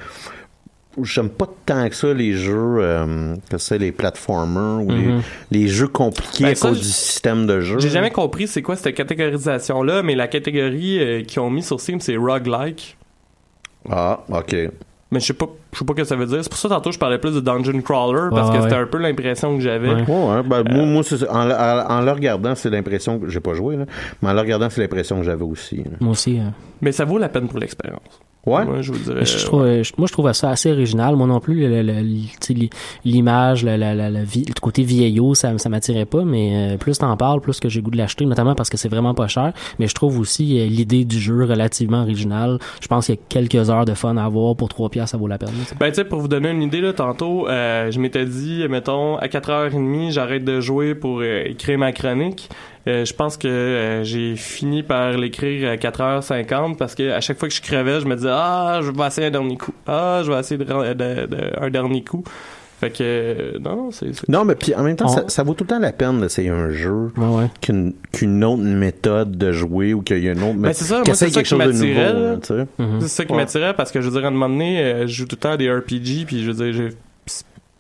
j'aime 1.03 1.29
pas 1.29 1.49
tant 1.66 1.89
que 1.89 1.95
ça 1.95 2.14
les 2.14 2.33
jeux 2.33 2.77
euh, 2.79 3.35
que 3.51 3.59
c'est 3.59 3.79
les 3.79 3.93
platformers 3.93 4.83
ou 4.87 4.91
Mhm. 4.93 5.22
les, 5.51 5.61
les 5.61 5.68
jeux 5.68 5.89
compliqués 5.89 6.45
Ben, 6.45 6.53
à 6.53 6.55
ça, 6.55 6.68
cause 6.68 6.79
du 6.81 6.87
système 6.87 7.47
de 7.47 7.61
jeu. 7.61 7.79
J'ai 7.81 7.91
jamais 7.91 8.11
compris 8.11 8.47
c'est 8.49 8.62
quoi 8.62 8.77
cette 8.77 8.95
catégorisation 8.95 9.83
là, 9.83 10.03
mais 10.03 10.14
la 10.14 10.29
catégorie 10.29 10.99
euh, 11.01 11.22
qu'ils 11.24 11.41
ont 11.41 11.51
mis 11.51 11.62
sur 11.62 11.81
Steam 11.81 12.01
c'est 12.01 12.16
roguelike. 12.16 12.97
Ah, 13.91 14.24
OK. 14.31 14.57
Mais 15.12 15.20
je 15.20 15.26
sais 15.26 15.32
pas, 15.34 15.46
je 15.72 15.78
sais 15.78 15.84
pas 15.84 15.92
ce 15.92 15.96
que 15.98 16.04
ça 16.04 16.16
veut 16.16 16.26
dire. 16.26 16.38
C'est 16.42 16.48
pour 16.48 16.59
ça 16.59 16.68
tantôt 16.68 16.90
je 16.90 16.98
parlais 16.98 17.18
plus 17.18 17.32
de 17.34 17.40
dungeon 17.40 17.80
crawler 17.80 18.28
parce 18.30 18.48
Ouais, 18.50 18.54
que 18.57 18.59
ouais, 18.59 18.62
c'était 18.64 18.74
ouais. 18.76 18.82
un 18.82 18.86
peu 18.86 18.98
l'impression 18.98 19.54
que 19.57 19.62
j'avais. 19.62 19.88
Ouais. 19.94 20.02
Ouais, 20.09 20.34
ouais, 20.36 20.42
ben, 20.42 20.64
moi, 20.68 20.82
Euh. 20.82 20.86
moi 20.86 21.02
en, 21.30 21.44
le- 21.44 21.54
en, 21.54 21.90
en 21.98 22.00
le 22.02 22.11
regardant, 22.11 22.54
c'est 22.57 22.70
l'impression 22.70 23.18
que 23.20 23.28
j'ai 23.28 23.38
pas 23.40 23.54
joué 23.54 23.76
là, 23.76 23.84
mais 24.20 24.30
en 24.30 24.32
le 24.32 24.40
regardant, 24.40 24.68
c'est 24.68 24.80
l'impression 24.80 25.18
que 25.18 25.22
j'avais 25.24 25.44
aussi. 25.44 25.76
là. 25.76 25.90
Moi 26.00 26.11
aussi. 26.11 26.40
euh. 26.40 26.48
Mais 26.82 26.90
ça 26.90 27.04
vaut 27.04 27.18
la 27.18 27.28
peine 27.28 27.46
pour 27.48 27.61
l'expérience. 27.61 28.20
Ouais. 28.47 28.64
Moi, 28.64 28.80
je 28.80 28.92
vous 28.92 28.99
dirais. 28.99 29.16
Mais 29.20 29.26
je, 29.26 29.38
je 29.38 29.44
trouve, 29.44 29.66
je- 29.82 29.92
moi, 29.99 30.07
je 30.07 30.12
trouve 30.12 30.32
ça 30.32 30.51
assez 30.51 30.70
original. 30.70 31.16
Moi 31.16 31.26
non 31.26 31.40
plus, 31.40 31.61
le- 31.68 31.82
le- 31.82 32.01
le- 32.01 32.68
l'image, 33.05 33.64
côté 34.61 34.82
vieillot, 34.82 35.34
ça, 35.34 35.57
ça 35.59 35.68
m'attirait 35.68 36.05
pas. 36.05 36.24
Mais 36.24 36.74
euh, 36.74 36.76
plus 36.76 36.99
t'en 36.99 37.16
parles, 37.16 37.40
plus 37.40 37.61
que 37.61 37.68
j'ai 37.68 37.82
goût 37.82 37.90
de 37.90 37.97
l'acheter, 37.97 38.24
notamment 38.24 38.55
parce 38.55 38.70
que 38.70 38.76
c'est 38.76 38.88
vraiment 38.88 39.14
pas 39.14 39.26
cher. 39.28 39.53
Mais 39.78 39.86
je 39.88 39.94
trouve 39.94 40.18
aussi 40.20 40.61
euh, 40.61 40.66
l'idée 40.66 41.05
du 41.05 41.18
jeu 41.18 41.44
relativement 41.44 42.03
original. 42.03 42.59
Je 42.80 42.86
pense 42.88 43.07
qu'il 43.07 43.16
y 43.16 43.18
a 43.18 43.20
quelques 43.28 43.70
heures 43.70 43.84
de 43.84 43.94
fun 43.94 44.16
à 44.16 44.24
avoir 44.24 44.55
pour 44.57 44.68
3 44.68 44.90
piastres, 44.90 45.12
ça 45.12 45.18
vaut 45.18 45.26
la 45.28 45.38
peine. 45.38 45.51
Ben, 45.80 45.88
tu 45.88 45.97
sais, 45.97 46.05
pour 46.05 46.20
vous 46.20 46.28
donner 46.28 46.51
une 46.51 46.62
idée, 46.62 46.80
là, 46.80 46.92
tantôt, 46.92 47.49
euh, 47.49 47.90
je 47.90 47.99
m'étais 48.01 48.24
dit, 48.26 48.62
mettons, 48.68 49.16
à 49.16 49.26
4h30, 49.26 50.11
j'arrête 50.12 50.44
de 50.44 50.61
jouer 50.61 50.94
pour 50.94 51.20
euh, 51.20 51.42
écrire 51.47 51.78
ma 51.78 51.92
chronique. 51.92 52.49
Euh, 52.89 53.05
je 53.05 53.12
pense 53.14 53.37
que 53.37 53.49
euh, 53.49 54.05
j'ai 54.05 54.37
fini 54.37 54.82
par 54.84 55.12
l'écrire 55.12 55.70
à 55.70 55.76
4h50 55.76 56.76
parce 56.76 56.95
que 56.95 57.11
à 57.11 57.20
chaque 57.20 57.39
fois 57.39 57.49
que 57.49 57.55
je 57.55 57.61
crevais, 57.61 58.01
je 58.01 58.07
me 58.07 58.14
disais, 58.14 58.28
ah, 58.30 58.80
je 58.82 58.91
vais 58.93 59.07
essayer 59.07 59.26
un 59.26 59.30
dernier 59.32 59.57
coup. 59.57 59.72
Ah, 59.87 60.22
je 60.24 60.30
vais 60.30 60.39
essayer 60.39 60.57
de, 60.59 60.64
de- 60.64 61.26
de- 61.26 61.51
un 61.61 61.70
dernier 61.70 62.05
coup. 62.05 62.22
Fait 62.78 62.91
que, 62.91 62.99
euh, 63.03 63.59
non, 63.59 63.91
c'est... 63.91 64.28
Non, 64.28 64.45
mais 64.45 64.55
puis 64.55 64.74
en 64.74 64.82
même 64.82 64.97
temps, 64.97 65.07
On- 65.07 65.09
ça, 65.09 65.24
ça 65.28 65.43
vaut 65.43 65.55
tout 65.55 65.64
le 65.64 65.68
temps 65.68 65.78
la 65.78 65.93
peine 65.93 66.20
d'essayer 66.20 66.51
un 66.51 66.68
jeu 66.68 67.11
ouais. 67.16 67.47
qu'une 67.62 67.95
qu'une 68.12 68.45
autre 68.45 68.62
méthode 68.62 69.37
de 69.39 69.51
jouer 69.51 69.95
ou 69.95 70.03
qu'il 70.03 70.18
y 70.22 70.28
a 70.28 70.32
une 70.32 70.43
autre 70.43 70.53
Ben, 70.53 70.68
méthode. 70.68 70.74
c'est 70.74 70.84
ça, 70.84 71.03
c'est 71.07 71.14
ça 71.14 71.26
quelque 71.26 71.39
qui 71.45 71.45
chose 71.49 71.59
de 71.59 71.64
m'attirait, 71.66 72.61
hein. 72.61 72.66
Mhm. 72.78 73.01
C'est 73.01 73.09
ça 73.09 73.24
qui 73.24 73.32
Ouais. 73.32 73.39
m'attirait 73.39 73.72
parce 73.74 73.91
que 73.91 74.01
je 74.03 74.09
veux 74.11 74.12
dire, 74.16 74.24
à 74.26 74.28
un 74.28 74.32
moment 74.32 74.51
donné, 74.51 74.78
euh, 74.80 75.07
je 75.07 75.12
joue 75.14 75.24
tout 75.26 75.37
le 75.37 75.41
temps 75.41 75.53
à 75.53 75.57
des 75.57 75.70
RPG, 75.72 76.26
puis 76.26 76.45
je 76.45 76.51
veux 76.53 76.70
dire, 76.72 76.91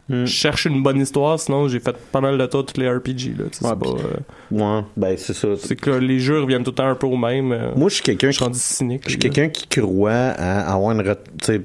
Hmm. 0.08 0.24
je 0.24 0.30
cherche 0.32 0.66
une 0.66 0.82
bonne 0.84 1.00
histoire, 1.00 1.38
sinon 1.40 1.66
j'ai 1.66 1.80
fait 1.80 1.96
pas 2.12 2.20
mal 2.20 2.38
de 2.38 2.46
temps 2.46 2.62
tous 2.62 2.78
les 2.80 2.88
RPG. 2.88 3.34
Là, 3.36 3.44
Ouais, 3.44 3.50
c'est 3.52 3.62
pas, 3.62 3.86
euh, 3.88 4.16
Ouais, 4.52 4.84
ben 4.96 5.16
c'est 5.18 5.34
ça. 5.34 5.48
c'est 5.58 5.74
que 5.74 5.90
les 5.90 6.20
jeux 6.20 6.40
reviennent 6.40 6.62
tout 6.62 6.70
le 6.70 6.76
temps 6.76 6.86
un 6.88 6.94
peu 6.94 7.06
au 7.08 7.16
même. 7.16 7.50
euh, 7.50 7.72
Moi, 7.74 7.88
je 7.88 7.94
suis 7.94 8.04
quelqu'un 8.04 8.30
qui 8.30 8.44
cynique. 8.54 9.02
Je 9.04 9.10
suis 9.10 9.18
quelqu'un 9.18 9.48
qui 9.48 9.66
croit 9.66 10.12
à 10.12 10.72
avoir 10.72 10.92
une... 10.92 11.02
Tu 11.42 11.44
sais, 11.44 11.60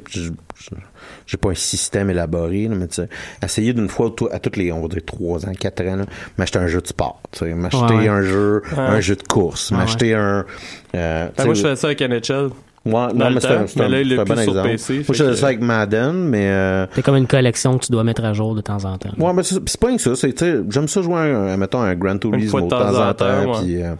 j'ai 1.28 1.38
pas 1.38 1.50
un 1.52 1.56
système 1.56 2.10
élaboré, 2.10 2.68
là, 2.68 2.76
mais 2.76 2.88
tu 2.88 2.96
sais, 2.96 3.10
essayer 3.44 3.74
d'une 3.74 3.88
fois 3.89 4.12
tout- 4.16 4.28
à 4.32 4.39
toutes 4.39 4.58
les, 4.58 4.72
on 4.72 4.82
va 4.82 4.88
dire, 4.88 5.02
3 5.06 5.46
ans, 5.48 5.54
4 5.58 5.82
ans, 5.86 5.96
là, 5.98 6.06
m'acheter 6.38 6.60
un 6.60 6.68
jeu 6.68 6.82
de 6.82 6.88
sport, 6.88 7.22
tu 7.32 7.39
sais, 7.39 7.54
m'acheter 7.54 7.78
Ouais, 7.94 7.96
ouais. 8.02 8.08
un 8.08 8.22
jeu, 8.22 8.62
Ouais. 8.72 8.80
un 8.80 9.00
jeu 9.00 9.16
de 9.16 9.24
course, 9.24 9.72
Ouais, 9.72 9.78
m'acheter 9.78 10.14
un... 10.14 10.46
euh, 10.96 11.30
Ben, 11.38 11.46
moi, 11.46 11.54
je 11.54 11.62
sais, 11.62 11.68
faisais 11.70 11.76
ça 11.76 11.88
avec 11.88 12.02
NHL. 12.02 12.50
Ouais, 12.86 12.92
non, 13.14 13.30
mais 13.32 13.40
c'est 13.40 13.48
un, 13.48 13.66
mais 13.78 13.84
un, 13.84 13.88
là, 13.90 14.02
il 14.02 14.08
c'est 14.10 14.16
est 14.16 14.20
un 14.20 14.24
bon 14.24 14.40
exemple. 14.40 14.70
PC, 14.70 14.94
Moi, 14.94 15.04
je 15.10 15.14
faisais 15.14 15.30
que- 15.30 15.36
ça 15.36 15.46
avec 15.48 15.62
Madden, 15.62 16.14
mais... 16.14 16.50
Euh, 16.50 16.86
C'est 16.94 17.02
comme 17.04 17.16
une 17.18 17.28
collection 17.28 17.78
que 17.78 17.86
tu 17.86 17.92
dois 17.92 18.04
mettre 18.04 18.24
à 18.26 18.34
jour 18.34 18.56
de 18.56 18.62
temps 18.62 18.84
en 18.86 18.98
temps. 18.98 19.10
Ouais, 19.18 19.34
mais 19.34 19.44
c'est 19.44 19.56
c'est 19.70 19.80
pas 19.80 19.92
que 19.92 19.98
ça. 20.02 20.16
C'est, 20.16 20.34
tu 20.34 20.46
sais, 20.46 20.60
j'aime 20.70 20.88
ça 20.88 21.02
jouer, 21.02 21.20
un, 21.20 21.58
mettons, 21.58 21.82
un 21.82 21.96
Gran 21.96 22.18
Turismo 22.18 22.60
de 22.62 22.66
de 22.66 22.70
temps 22.70 22.90
en 22.90 23.14
temps. 23.14 23.26
temps, 23.26 23.52
ouais. 23.54 23.60
puis, 23.62 23.84
euh, 23.84 23.94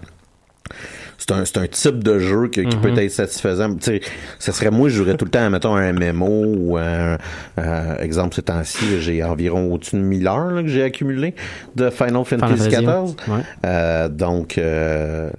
c'est 1.18 1.32
un, 1.34 1.46
c'est 1.46 1.58
un 1.60 1.68
type 1.68 2.04
de 2.04 2.18
jeu 2.18 2.48
que- 2.48 2.62
qui 2.62 2.76
peut 2.78 2.98
être 2.98 3.12
satisfaisant. 3.12 3.76
Tu 3.76 3.78
sais, 3.82 4.02
ça 4.40 4.52
serait 4.52 4.72
moi, 4.72 4.90
je 4.90 4.96
jouerais 4.96 5.16
tout 5.16 5.26
le 5.26 5.30
temps, 5.32 5.48
mettons, 5.52 5.76
un 5.76 5.94
MMO 5.94 6.46
ou 6.58 6.78
un, 6.78 7.18
euh, 7.60 7.98
exemple, 8.00 8.34
ces 8.34 8.42
temps-ci, 8.42 9.00
j'ai 9.02 9.24
environ 9.24 9.72
au-dessus 9.72 9.98
de 9.98 10.02
1000 10.02 10.28
heures 10.28 10.50
là, 10.50 10.64
que 10.64 10.68
j'ai 10.70 10.82
accumulé 10.84 11.36
de 11.76 11.92
Final 11.92 12.26
Fantasy 12.26 12.58
Fantasy, 12.58 12.70
XIV. 12.70 13.16
ouais. 13.32 13.42
Euh, 13.68 14.10
donc, 14.10 14.58
euh, 14.58 15.30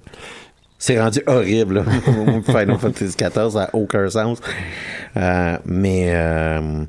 c'est 0.83 1.01
rendu 1.01 1.23
horrible. 1.29 1.85
Final 2.47 2.77
Fantasy 2.77 3.17
XIV, 3.17 3.51
ça 3.53 3.59
n'a 3.61 3.71
aucun 3.73 4.11
sens. 4.11 4.41
Euh, 5.17 5.57
mais 5.65 6.11
euh, 6.13 6.85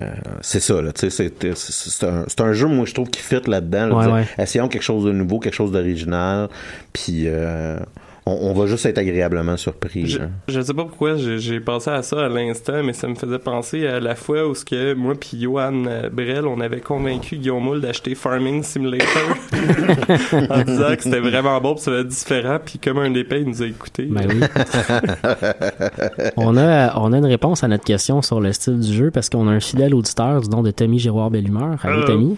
euh, 0.00 0.10
c'est 0.42 0.60
ça, 0.60 0.76
C'est 0.94 2.40
un, 2.40 2.52
jeu, 2.52 2.68
moi, 2.68 2.86
je 2.86 2.94
trouve, 2.94 3.10
qui 3.10 3.20
fit 3.20 3.40
là-dedans. 3.44 3.86
là, 3.86 3.96
Ouais, 3.96 4.04
dire, 4.04 4.14
ouais. 4.14 4.26
Essayons 4.38 4.68
quelque 4.68 4.84
chose 4.84 5.04
de 5.06 5.10
nouveau, 5.10 5.40
quelque 5.40 5.56
chose 5.56 5.72
d'original. 5.72 6.50
Puis 6.92 7.24
euh, 7.26 7.80
on, 8.26 8.32
on 8.32 8.52
va 8.52 8.66
juste 8.66 8.86
être 8.86 8.98
agréablement 8.98 9.56
surpris. 9.56 10.06
Je, 10.06 10.18
là. 10.18 10.28
je 10.48 10.60
sais 10.60 10.74
pas 10.74 10.84
pourquoi 10.84 11.16
j'ai 11.16 11.60
pensé 11.60 11.90
à 11.90 12.02
ça 12.02 12.26
à 12.26 12.28
l'instant, 12.28 12.82
mais 12.84 12.92
ça 12.92 13.08
me 13.08 13.14
faisait 13.14 13.38
penser 13.38 13.86
à 13.86 13.98
la 14.00 14.14
fois 14.14 14.46
où 14.46 14.54
ce 14.54 14.64
que 14.64 14.94
moi 14.94 15.14
puis 15.18 15.40
Johan 15.40 15.84
euh, 15.86 16.08
Brel, 16.08 16.46
on 16.46 16.60
avait 16.60 16.80
convaincu 16.80 17.36
Guillaume 17.36 17.64
Moule 17.64 17.80
d'acheter 17.80 18.14
Farming 18.14 18.62
Simulator 18.62 19.06
en 20.50 20.62
disant 20.62 20.96
que 20.96 21.02
c'était 21.02 21.20
vraiment 21.20 21.60
bon, 21.60 21.74
puis 21.74 21.82
ça 21.82 21.90
va 21.90 21.98
être 21.98 22.08
différent, 22.08 22.58
puis 22.64 22.78
comme 22.78 22.98
un 22.98 23.12
épais, 23.14 23.40
il 23.40 23.48
nous 23.48 23.62
a 23.62 23.66
écoutés. 23.66 24.08
Ben 24.08 24.26
oui. 24.28 24.40
on, 26.36 26.56
a, 26.56 26.98
on 27.00 27.12
a 27.12 27.18
une 27.18 27.26
réponse 27.26 27.64
à 27.64 27.68
notre 27.68 27.84
question 27.84 28.22
sur 28.22 28.40
le 28.40 28.52
style 28.52 28.78
du 28.78 28.92
jeu 28.92 29.10
parce 29.10 29.28
qu'on 29.30 29.48
a 29.48 29.50
un 29.50 29.60
fidèle 29.60 29.94
auditeur 29.94 30.40
du 30.40 30.48
nom 30.48 30.62
de 30.62 30.70
Tommy 30.70 30.98
Giroir 30.98 31.30
Bellumeur. 31.30 31.78
Allô, 31.82 31.96
Hello. 31.98 32.06
Tommy? 32.06 32.36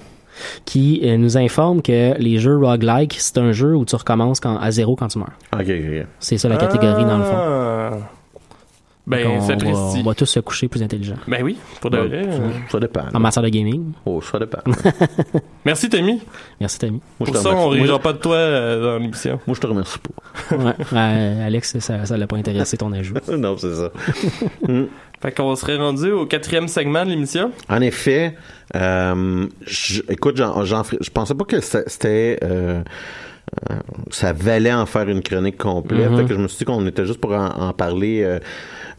Qui 0.64 1.00
euh, 1.04 1.16
nous 1.16 1.36
informe 1.36 1.82
que 1.82 2.14
les 2.18 2.38
jeux 2.38 2.56
roguelike, 2.56 3.16
c'est 3.18 3.38
un 3.38 3.52
jeu 3.52 3.74
où 3.76 3.84
tu 3.84 3.96
recommences 3.96 4.40
quand, 4.40 4.56
à 4.56 4.70
zéro 4.70 4.96
quand 4.96 5.08
tu 5.08 5.18
meurs. 5.18 5.32
Ok, 5.52 5.60
ok. 5.68 6.06
C'est 6.18 6.38
ça 6.38 6.48
la 6.48 6.56
catégorie 6.56 7.04
dans 7.04 7.18
le 7.18 7.24
fond. 7.24 7.36
Ah. 7.36 7.90
Ben, 9.06 9.26
on, 9.26 9.38
va, 9.38 9.56
précis. 9.56 9.74
on 9.74 10.02
va 10.02 10.14
tous 10.14 10.24
se 10.24 10.40
coucher 10.40 10.66
plus 10.66 10.82
intelligent. 10.82 11.16
Ben 11.28 11.42
oui, 11.44 11.58
pour 11.82 11.90
de 11.90 11.98
vrai. 11.98 12.24
ça, 12.24 12.38
euh. 12.40 12.50
ça 12.70 12.80
dépend. 12.80 13.02
En 13.12 13.20
matière 13.20 13.42
de 13.42 13.50
gaming. 13.50 13.92
Oh, 14.06 14.22
ça 14.22 14.38
dépend. 14.38 14.60
Merci, 15.66 15.90
Tommy. 15.90 16.22
Merci, 16.58 16.78
Tommy. 16.78 17.02
Moi, 17.20 17.26
je 17.26 17.32
Pour 17.32 17.36
ça, 17.36 17.50
on 17.50 17.68
remercie. 17.68 17.82
rira 17.82 17.98
pas 17.98 18.14
de 18.14 18.18
toi 18.18 18.36
euh, 18.36 18.82
dans 18.82 18.98
l'émission. 19.02 19.38
moi, 19.46 19.54
je 19.54 19.60
te 19.60 19.66
remercie 19.66 19.98
pas. 19.98 20.56
Ouais. 20.56 20.72
Euh, 20.94 21.46
Alex, 21.46 21.78
ça, 21.80 22.06
ça 22.06 22.16
l'a 22.16 22.26
pas 22.26 22.36
intéressé 22.38 22.78
ton 22.78 22.92
ajout. 22.92 23.14
non, 23.36 23.58
c'est 23.58 23.74
ça. 23.74 23.90
Fait 25.24 25.32
qu'on 25.32 25.56
serait 25.56 25.76
rendu 25.78 26.10
au 26.10 26.26
quatrième 26.26 26.68
segment 26.68 27.02
de 27.02 27.08
l'émission. 27.08 27.50
En 27.70 27.80
effet, 27.80 28.34
euh, 28.76 29.46
je- 29.66 30.02
écoute, 30.10 30.36
j'en, 30.36 30.62
je 30.64 31.10
pensais 31.10 31.34
pas 31.34 31.46
que 31.46 31.60
c'était, 31.62 32.38
euh, 32.44 32.82
euh, 33.70 33.74
ça 34.10 34.34
valait 34.34 34.72
en 34.74 34.84
faire 34.84 35.08
une 35.08 35.22
chronique 35.22 35.56
complète. 35.56 36.10
Mhm. 36.10 36.18
Fait 36.18 36.24
que 36.26 36.34
je 36.34 36.38
me 36.38 36.46
suis 36.48 36.58
dit 36.58 36.64
qu'on 36.66 36.86
était 36.86 37.06
juste 37.06 37.20
pour 37.22 37.32
en, 37.32 37.46
en 37.46 37.72
parler 37.72 38.22
euh, 38.22 38.38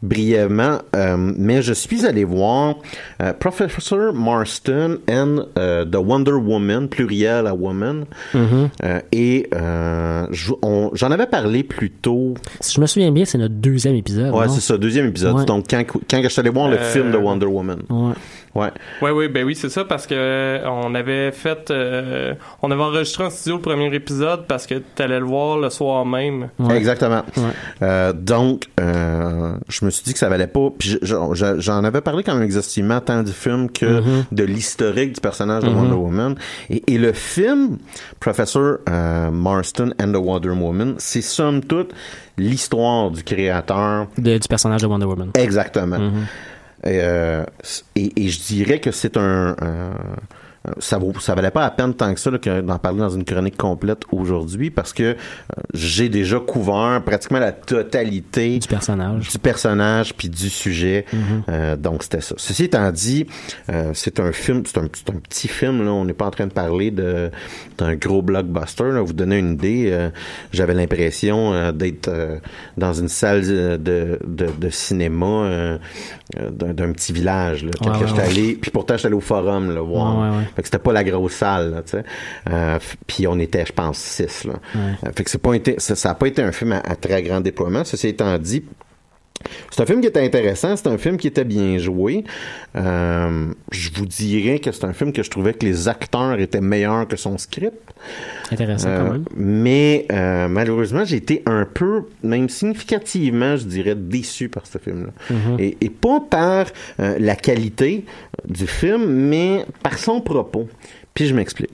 brièvement. 0.06 0.80
Euh, 0.96 1.16
mais 1.18 1.62
je 1.62 1.74
suis 1.74 2.06
allé 2.06 2.24
voir 2.24 2.76
euh, 3.22 3.34
Professor 3.34 4.14
Marston 4.14 5.00
and 5.10 5.46
euh, 5.58 5.86
The 5.86 5.96
Wonder 5.98 6.34
Woman, 6.34 6.88
pluriel 6.88 7.48
à 7.48 7.54
Woman. 7.54 8.06
Mhm. 8.34 8.70
Euh, 8.84 9.00
et 9.12 9.50
euh, 9.54 10.28
j'en 10.32 11.12
avais 11.12 11.28
parlé 11.28 11.64
plus 11.64 11.90
tôt. 11.92 12.36
Si 12.60 12.76
je 12.76 12.82
me 12.82 12.86
souviens 12.86 13.12
bien, 13.12 13.26
c'est 13.26 13.38
notre 13.38 13.56
deuxième 13.56 13.96
épisode. 13.96 14.34
Ouais, 14.34 14.48
c'est 14.50 14.62
ça, 14.62 14.78
deuxième 14.78 15.08
épisode. 15.08 15.36
Ouais. 15.36 15.46
Donc, 15.46 15.66
quand, 15.70 15.84
quand 16.10 16.22
je 16.22 16.28
suis 16.28 16.40
allé 16.40 16.50
voir 16.50 16.70
le 16.70 16.78
film 16.78 17.12
de 17.12 17.18
Wonder 17.18 17.46
Woman. 17.48 17.80
Ouais. 17.90 18.14
Ouais. 18.56 18.72
Ouais, 19.02 19.12
oui, 19.12 19.28
ben 19.28 19.46
oui, 19.46 19.54
c'est 19.54 19.68
ça, 19.70 19.84
parce 19.84 20.08
que 20.08 20.62
on 20.66 20.96
avait 20.96 21.34
fait, 21.34 21.70
euh, 21.72 22.34
on 22.62 22.72
avait 22.72 22.84
enregistré 22.84 23.26
en 23.26 23.30
studio 23.30 23.58
le 23.58 23.62
premier 23.62 23.94
épisode 23.94 24.46
parce 24.48 24.66
que 24.66 24.76
t'allais 24.76 25.20
le 25.20 25.26
voir 25.26 25.58
le 25.58 25.70
soir 25.70 26.06
même. 26.06 26.48
Ouais. 26.58 26.78
Exactement. 26.78 27.24
Ouais. 27.36 27.44
Euh, 27.82 28.14
donc, 28.14 28.64
euh, 28.80 29.58
je 29.68 29.84
me 29.84 29.90
suis 29.96 30.04
dit 30.04 30.14
que 30.14 30.20
ça 30.20 30.30
valait 30.30 30.48
pas. 30.48 30.70
Puis 30.78 30.98
je- 31.02 31.34
je- 31.34 31.60
j'en 31.60 31.84
avais 31.84 32.02
parlé 32.02 32.24
quand 32.24 32.34
même 32.36 32.44
exhaustivement 32.44 33.00
tant 33.02 33.24
du 33.24 33.32
film 33.32 33.70
que 33.70 33.86
Mhm. 34.02 34.24
de 34.32 34.44
l'historique 34.44 35.14
du 35.14 35.22
personnage 35.22 35.64
de. 35.64 35.70
Wonder 35.70 35.96
Woman. 35.96 36.36
Et, 36.70 36.84
et 36.94 36.98
le 36.98 37.12
film, 37.14 37.78
Professor 38.20 38.78
euh, 38.90 39.32
Marston 39.32 39.94
and 40.02 40.12
the 40.12 40.18
Wonder 40.18 40.50
Woman, 40.50 40.96
c'est 40.98 41.22
somme 41.22 41.62
toute 41.64 41.92
l'histoire 42.38 43.12
du 43.12 43.24
créateur. 43.24 44.08
De- 44.18 44.38
du 44.38 44.48
personnage 44.48 44.82
de 44.82 44.88
Wonder 44.88 45.06
Woman. 45.06 45.32
Exactement. 45.36 46.00
Mhm. 46.00 46.26
Et, 46.84 47.00
euh, 47.02 47.44
et, 47.96 48.26
et 48.26 48.28
je 48.30 48.40
dirais 48.42 48.80
que 48.80 48.92
c'est 48.92 49.18
un, 49.18 49.56
un- 49.62 49.98
ça 50.80 50.98
vaut, 50.98 51.14
ça 51.20 51.36
valait 51.36 51.52
pas 51.52 51.62
la 51.62 51.72
peine 51.72 51.94
tant 51.94 52.14
que 52.14 52.20
ça 52.20 52.32
d'en 52.32 52.80
parler 52.80 53.00
dans 53.00 53.10
une 53.10 53.24
chronique 53.24 53.58
complète 53.58 54.04
aujourd'hui 54.12 54.70
parce 54.72 54.94
que 54.94 55.04
euh, 55.04 55.16
j'ai 55.74 56.10
déjà 56.10 56.40
couvert 56.40 57.02
pratiquement 57.06 57.40
la 57.40 57.52
totalité 57.52 58.60
Du 58.60 58.68
personnage. 58.68 59.30
du 59.30 59.40
personnage 59.40 60.14
puis 60.16 60.30
du 60.30 60.50
sujet. 60.50 61.06
Mhm. 61.14 61.44
Euh, 61.50 61.76
donc 61.76 62.04
c'était 62.04 62.22
ça. 62.22 62.36
Ceci 62.38 62.66
étant 62.66 62.92
dit, 62.92 63.26
euh, 63.70 63.92
c'est 63.94 64.20
un 64.20 64.32
film, 64.32 64.64
c'est 64.66 64.78
un, 64.80 64.88
petit 64.88 65.48
film 65.48 65.84
là. 65.84 65.92
On 65.92 66.06
n'est 66.06 66.14
pas 66.14 66.26
en 66.26 66.32
train 66.32 66.48
de 66.48 66.54
parler 66.54 66.92
de 66.92 67.32
d'un 67.78 67.96
gros 67.96 68.22
blockbuster. 68.22 68.92
Là. 68.92 69.02
Vous 69.02 69.14
donner 69.14 69.38
une 69.38 69.54
idée. 69.54 69.90
euh, 69.92 70.10
J'avais 70.54 70.74
l'impression 70.74 71.54
euh, 71.54 71.72
d'être 71.72 72.10
dans 72.78 72.94
une 72.94 73.08
salle 73.10 73.46
de 73.46 73.78
de, 73.78 74.20
de, 74.26 74.48
de 74.60 74.70
cinéma 74.70 75.78
d'un 76.36 76.92
petit 76.92 77.14
village. 77.14 77.64
Là, 77.64 77.72
quand 77.82 77.92
Ouais, 77.92 77.98
que 78.00 78.04
ouais, 78.04 78.08
j'étais 78.10 78.22
ouais. 78.22 78.28
allé. 78.30 78.58
Puis 78.60 78.72
pourtant 78.72 78.96
j'étais 78.98 79.08
allé 79.08 79.16
au 79.16 79.22
forum 79.22 79.74
là, 79.74 79.82
voir. 79.82 80.34
Fait 80.56 80.62
que 80.62 80.68
c'était 80.68 80.80
pas 80.80 80.94
la 80.94 81.04
grosse 81.04 81.34
salle, 81.34 81.72
là, 81.72 81.82
tu 81.82 81.92
sais. 81.92 82.04
Euh, 82.50 82.80
puis 83.08 83.28
on 83.28 83.38
était, 83.40 83.66
je 83.66 83.74
pense, 83.74 83.98
six, 83.98 84.46
là. 84.46 84.54
Euh, 84.76 85.12
fait 85.16 85.24
que 85.24 85.30
c'est 85.30 85.42
pas 85.42 85.54
été, 85.54 85.76
ça, 85.80 85.96
ça 85.96 86.12
a 86.12 86.16
pas 86.16 86.28
été 86.28 86.42
un 86.42 86.52
film 86.52 86.72
à, 86.72 86.78
à 86.80 86.96
très 86.96 87.22
grand 87.24 87.42
déploiement. 87.42 87.84
Ceci 87.84 88.08
étant 88.08 88.38
dit, 88.38 88.64
c'est 89.72 89.82
un 89.82 89.86
film 89.86 90.02
qui 90.02 90.08
était 90.08 90.24
intéressant, 90.24 90.76
c'est 90.76 90.88
un 90.88 90.98
film 90.98 91.18
qui 91.18 91.28
était 91.28 91.44
bien 91.44 91.78
joué. 91.78 92.24
Euh, 92.76 93.52
je 93.72 93.90
vous 93.94 94.06
dirais 94.06 94.60
que 94.60 94.72
c'est 94.72 94.86
un 94.86 94.94
film 94.94 95.12
que 95.14 95.22
je 95.24 95.30
trouvais 95.30 95.54
que 95.54 95.66
les 95.66 95.88
acteurs 95.88 96.40
étaient 96.40 96.62
meilleurs 96.62 97.08
que 97.08 97.16
son 97.16 97.38
script. 97.38 97.94
Intéressant 98.52 98.88
Euh, 98.90 98.98
quand 99.06 99.12
même. 99.14 99.26
mais 99.36 100.06
euh, 100.12 100.48
malheureusement, 100.48 101.04
j'ai 101.06 101.18
été 101.18 101.44
un 101.46 101.66
peu, 101.66 102.04
même 102.24 102.50
significativement, 102.50 103.56
je 103.58 103.66
dirais, 103.66 103.96
déçu 103.96 104.50
par 104.50 104.66
ce 104.66 104.78
film-là. 104.78 105.12
Mhm. 105.30 105.60
et, 105.60 105.78
et 105.82 105.90
pas 105.90 106.20
par 106.22 106.66
la 107.00 107.36
qualité 107.36 108.06
du 108.48 108.68
film, 108.68 109.06
mais 109.06 109.66
par 109.84 109.98
son 109.98 110.22
propos. 110.22 110.68
Puis 111.14 111.28
je 111.28 111.34
m'explique. 111.36 111.72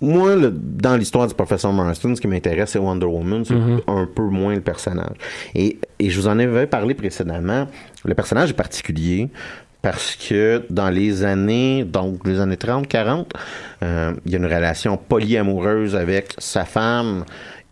Moi, 0.00 0.34
le- 0.36 0.50
dans 0.50 0.96
l'histoire 0.96 1.26
du 1.26 1.34
professeur 1.34 1.72
Marston, 1.72 2.14
ce 2.16 2.20
qui 2.20 2.26
m'intéresse, 2.26 2.70
c'est 2.70 2.78
Wonder 2.78 3.06
Woman, 3.06 3.44
c'est 3.44 3.54
Mhm. 3.54 3.80
un 3.86 4.06
peu 4.06 4.22
moins 4.22 4.54
le 4.54 4.60
personnage. 4.62 5.16
Et, 5.54 5.78
et 5.98 6.08
je 6.10 6.20
vous 6.20 6.26
en 6.28 6.38
avais 6.38 6.66
parlé 6.66 6.94
précédemment. 6.94 7.66
Le 8.04 8.14
personnage 8.14 8.50
est 8.50 8.54
particulier 8.54 9.28
parce 9.82 10.16
que 10.16 10.62
dans 10.70 10.88
les 10.90 11.22
années, 11.24 11.84
donc 11.84 12.26
les 12.26 12.40
années 12.40 12.56
30, 12.56 12.86
40, 12.86 13.32
euh, 13.82 14.12
il 14.24 14.32
y 14.32 14.34
a 14.34 14.38
une 14.38 14.44
relation 14.46 14.96
polyamoureuse 14.96 15.94
avec 15.96 16.34
sa 16.38 16.64
femme 16.64 17.24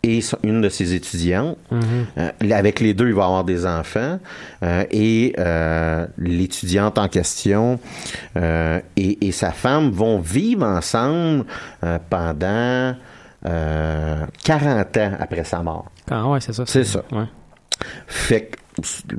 et 0.03 0.21
une 0.43 0.61
de 0.61 0.69
ses 0.69 0.93
étudiantes. 0.93 1.57
Euh, 1.71 2.29
avec 2.51 2.79
les 2.79 2.93
deux, 2.93 3.09
il 3.09 3.13
va 3.13 3.25
avoir 3.25 3.43
des 3.43 3.65
enfants. 3.65 4.19
Euh, 4.63 4.83
et 4.91 5.33
euh, 5.37 6.05
l'étudiante 6.17 6.97
en 6.97 7.07
question 7.07 7.79
et, 8.35 9.27
et 9.27 9.31
sa 9.31 9.51
femme 9.51 9.91
vont 9.91 10.19
vivre 10.19 10.65
ensemble 10.65 11.45
pendant 12.09 12.95
euh, 13.45 14.25
40 14.43 14.97
ans 14.97 15.11
après 15.19 15.43
sa 15.43 15.61
mort. 15.61 15.85
Ah 16.11 16.27
ouais, 16.27 16.41
c'est 16.41 16.53
ça. 16.53 16.63
C'est 16.65 16.83
ça. 16.83 17.03
Ouais. 17.11 17.25
Fait 18.07 18.41
que 18.41 18.57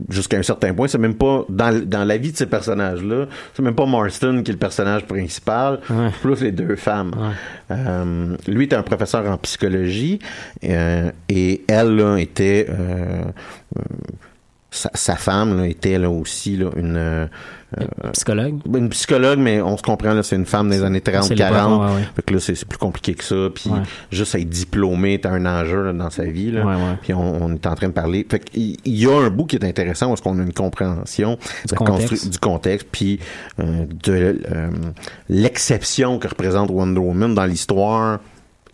jusqu'à 0.08 0.38
un 0.38 0.42
certain 0.42 0.72
point, 0.74 0.88
c'est 0.88 0.98
même 0.98 1.14
pas 1.14 1.44
dans, 1.48 1.84
dans 1.86 2.04
la 2.04 2.16
vie 2.16 2.32
de 2.32 2.36
ces 2.36 2.46
personnages-là, 2.46 3.26
c'est 3.54 3.62
même 3.62 3.74
pas 3.74 3.86
Marston 3.86 4.42
qui 4.44 4.50
est 4.50 4.54
le 4.54 4.58
personnage 4.58 5.06
principal, 5.06 5.80
Ouais. 5.90 6.10
plus 6.22 6.40
les 6.42 6.52
deux 6.52 6.76
femmes. 6.76 7.12
Euh, 7.70 8.36
lui 8.46 8.64
était 8.64 8.76
un 8.76 8.82
professeur 8.82 9.26
en 9.26 9.36
psychologie 9.38 10.18
euh, 10.64 11.10
et 11.28 11.62
elle 11.68 11.96
là, 11.96 12.16
était 12.18 12.66
euh, 12.68 13.22
euh, 13.78 13.82
sa, 14.70 14.90
sa 14.94 15.16
femme 15.16 15.56
là, 15.58 15.66
était 15.66 15.98
là 15.98 16.10
aussi 16.10 16.56
là, 16.56 16.70
une 16.76 17.28
euh, 17.78 18.10
psychologue. 18.12 18.58
Une 18.74 18.88
psychologue, 18.88 19.38
mais 19.38 19.60
on 19.60 19.76
se 19.76 19.82
comprend 19.82 20.12
là, 20.12 20.22
c'est 20.22 20.36
une 20.36 20.46
femme 20.46 20.70
des 20.70 20.82
années 20.82 21.00
30, 21.00 21.24
C'est 21.24 21.34
40. 21.34 21.70
l'époque, 21.70 21.88
ouais, 21.90 21.96
ouais. 22.00 22.08
Fait 22.16 22.22
que 22.22 22.34
là, 22.34 22.40
c'est 22.40 22.64
plus 22.64 22.78
compliqué 22.78 23.14
que 23.14 23.24
ça. 23.24 23.48
Puis 23.54 23.70
Ouais. 23.70 23.78
juste 24.10 24.34
être 24.34 24.48
diplômé 24.48 25.14
est 25.14 25.26
un 25.26 25.46
enjeu 25.46 25.84
là, 25.84 25.92
dans 25.92 26.10
sa 26.10 26.24
vie. 26.24 26.50
Là. 26.50 26.96
Puis 27.02 27.14
on, 27.14 27.44
on 27.44 27.54
est 27.54 27.66
en 27.66 27.74
train 27.74 27.88
de 27.88 27.92
parler. 27.92 28.26
Fait 28.28 28.40
qu'il 28.40 28.76
il 28.84 28.96
y 28.96 29.06
a 29.06 29.12
un 29.16 29.30
bout 29.30 29.44
qui 29.46 29.56
est 29.56 29.64
intéressant 29.64 30.08
parce 30.08 30.20
qu'on 30.20 30.38
a 30.38 30.42
une 30.42 30.52
compréhension 30.52 31.38
contexte. 31.76 32.28
du 32.28 32.38
contexte, 32.38 32.88
puis 32.90 33.20
euh, 33.60 33.84
de 34.04 34.40
euh, 34.50 34.70
l'exception 35.28 36.18
que 36.18 36.28
représente 36.28 36.70
Wonder 36.70 37.00
Woman 37.00 37.34
dans 37.34 37.44
l'histoire 37.46 38.18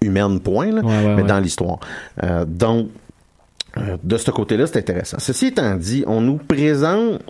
humaine, 0.01 0.40
point, 0.40 0.70
là, 0.72 0.82
mais 1.16 1.22
dans 1.22 1.38
l'histoire. 1.38 1.80
Euh, 2.22 2.44
donc, 2.47 2.88
de 4.03 4.16
ce 4.16 4.30
côté-là, 4.30 4.66
c'est 4.66 4.78
intéressant. 4.78 5.18
Ceci 5.20 5.47
étant 5.49 5.74
dit, 5.76 6.03
on 6.07 6.20
nous 6.22 6.36
présente 6.38 7.20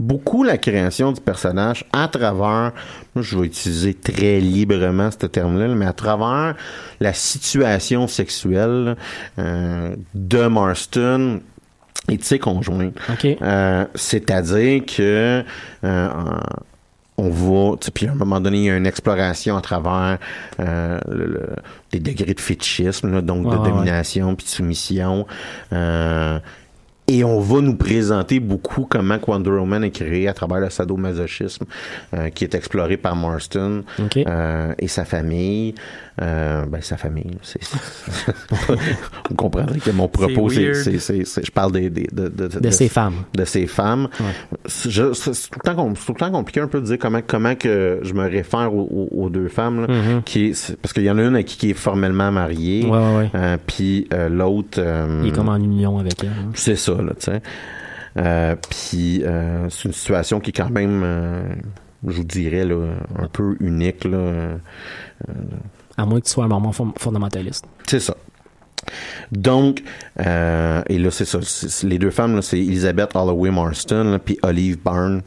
beaucoup 0.00 0.42
la 0.42 0.56
création 0.58 1.12
du 1.12 1.20
personnage 1.20 1.84
à 1.92 2.08
travers, 2.08 2.72
moi, 3.14 3.22
je 3.22 3.38
vais 3.38 3.46
utiliser 3.46 3.94
très 3.94 4.40
librement 4.40 5.10
ce 5.10 5.26
terme-là, 5.26 5.68
mais 5.68 5.86
à 5.86 5.92
travers 5.92 6.56
la 7.00 7.12
situation 7.12 8.08
sexuelle 8.08 8.96
euh, 9.38 9.94
de 10.14 10.46
Marston 10.46 11.40
et 12.08 12.16
de 12.16 12.24
ses 12.24 12.38
conjoints. 12.38 12.92
OK. 13.10 13.26
Euh, 13.42 13.84
C'est-à-dire 13.94 14.82
que 14.86 15.44
euh, 15.84 16.08
on 17.18 17.28
sais, 17.84 17.90
puis 17.90 18.06
à 18.08 18.12
un 18.12 18.14
moment 18.14 18.40
donné, 18.40 18.56
il 18.58 18.64
y 18.64 18.70
a 18.70 18.76
une 18.78 18.86
exploration 18.86 19.54
à 19.54 19.60
travers 19.60 20.16
euh, 20.60 20.98
le- 21.10 21.26
le- 21.26 21.48
des 21.92 21.98
degrés 22.00 22.32
de 22.32 22.40
fétichisme, 22.40 23.12
là, 23.12 23.20
donc 23.20 23.44
de 23.50 23.56
domination 23.70 24.34
puis 24.34 24.46
de 24.46 24.50
soumission. 24.50 25.26
Euh, 25.74 26.38
et 27.18 27.24
on 27.24 27.40
va 27.40 27.60
nous 27.60 27.74
présenter 27.76 28.40
beaucoup 28.40 28.86
comment 28.88 29.18
Wonder 29.26 29.50
Woman 29.50 29.84
est 29.84 29.90
créé 29.90 30.28
à 30.28 30.32
travers 30.32 30.60
le 30.60 30.70
sadomasochisme 30.70 31.64
euh, 32.14 32.28
qui 32.30 32.44
est 32.44 32.54
exploré 32.54 32.96
par 32.96 33.16
Marston 33.16 33.82
OK. 33.98 34.16
euh, 34.18 34.72
et 34.78 34.88
sa 34.88 35.04
famille. 35.04 35.74
Euh, 36.22 36.66
ben, 36.66 36.82
sa 36.82 36.98
famille, 36.98 37.38
c'est... 37.40 37.60
Vous 39.30 39.34
comprendrez 39.36 39.78
que 39.80 39.90
mon 39.90 40.06
propos, 40.08 40.50
c'est... 40.50 40.60
weird. 40.64 40.74
c'est- 40.74 40.98
c'est- 40.98 41.24
c'est- 41.24 41.46
Je 41.46 41.50
parle 41.50 41.72
des, 41.72 41.88
des- 41.88 42.08
de, 42.12 42.28
de, 42.28 42.46
De 42.60 42.70
ces 42.70 42.88
femmes. 42.88 43.14
de 43.34 43.44
ces 43.46 43.66
femmes. 43.66 44.08
C'est 44.66 44.90
je- 44.90 45.12
c'est 45.14 45.30
tout, 45.32 45.58
le 45.64 45.70
temps 45.70 45.74
com- 45.76 45.94
c'est 45.96 46.04
tout 46.06 46.12
le 46.12 46.18
temps 46.20 46.30
compliqué 46.30 46.60
un 46.60 46.66
peu 46.66 46.80
de 46.80 46.86
dire 46.86 46.98
comment, 46.98 47.20
comment 47.26 47.54
que 47.54 48.00
je 48.02 48.12
me 48.12 48.28
réfère 48.28 48.74
aux, 48.74 49.08
aux- 49.12 49.30
deux 49.30 49.48
femmes. 49.48 49.82
là, 49.82 49.86
Mhm. 49.88 50.22
qui 50.24 50.46
est- 50.48 50.52
c'est- 50.54 50.76
parce 50.76 50.92
qu'il 50.92 51.04
y 51.04 51.10
en 51.10 51.16
a 51.18 51.22
une 51.22 51.36
à 51.36 51.42
qui, 51.42 51.56
qui 51.56 51.70
est 51.70 51.74
formellement 51.74 52.30
mariée, 52.32 52.84
Ouais, 52.84 52.90
ouais, 52.98 53.16
ouais. 53.16 53.30
euh, 53.34 53.56
puis 53.66 54.06
euh, 54.12 54.28
l'autre... 54.28 54.78
euh, 54.78 55.20
Il 55.22 55.28
est 55.28 55.32
comme 55.32 55.48
en 55.48 55.56
union 55.56 55.98
avec 55.98 56.22
elle. 56.22 56.28
hein. 56.30 56.50
c'est 56.54 56.76
ça, 56.76 56.92
tu 57.18 57.24
sais. 57.26 57.42
Euh, 58.16 58.56
puis 58.68 59.22
euh, 59.24 59.68
c'est 59.70 59.84
une 59.84 59.92
situation 59.94 60.40
qui 60.40 60.50
est 60.50 60.52
quand 60.56 60.70
même, 60.70 61.02
euh, 61.04 61.42
je 62.06 62.12
vous 62.16 62.24
dirais, 62.24 62.64
là, 62.64 62.94
un 63.18 63.28
peu 63.28 63.56
unique, 63.60 64.04
là. 64.04 64.56
À 65.96 66.06
moins 66.06 66.20
que 66.20 66.24
tu 66.26 66.30
sois 66.32 66.44
un 66.44 66.48
mormon 66.48 66.72
fond- 66.72 66.94
fondamentaliste. 66.96 67.66
C'est 67.86 68.00
ça. 68.00 68.16
Donc, 69.32 69.82
et 70.18 70.98
là, 70.98 71.10
c'est 71.10 71.24
ça. 71.26 71.38
les 71.86 71.98
deux 71.98 72.10
femmes, 72.10 72.40
c'est 72.42 72.58
Elizabeth 72.58 73.14
Holloway 73.14 73.50
Marston, 73.50 74.18
puis 74.24 74.38
Olive 74.42 74.78
Byrne 74.82 75.22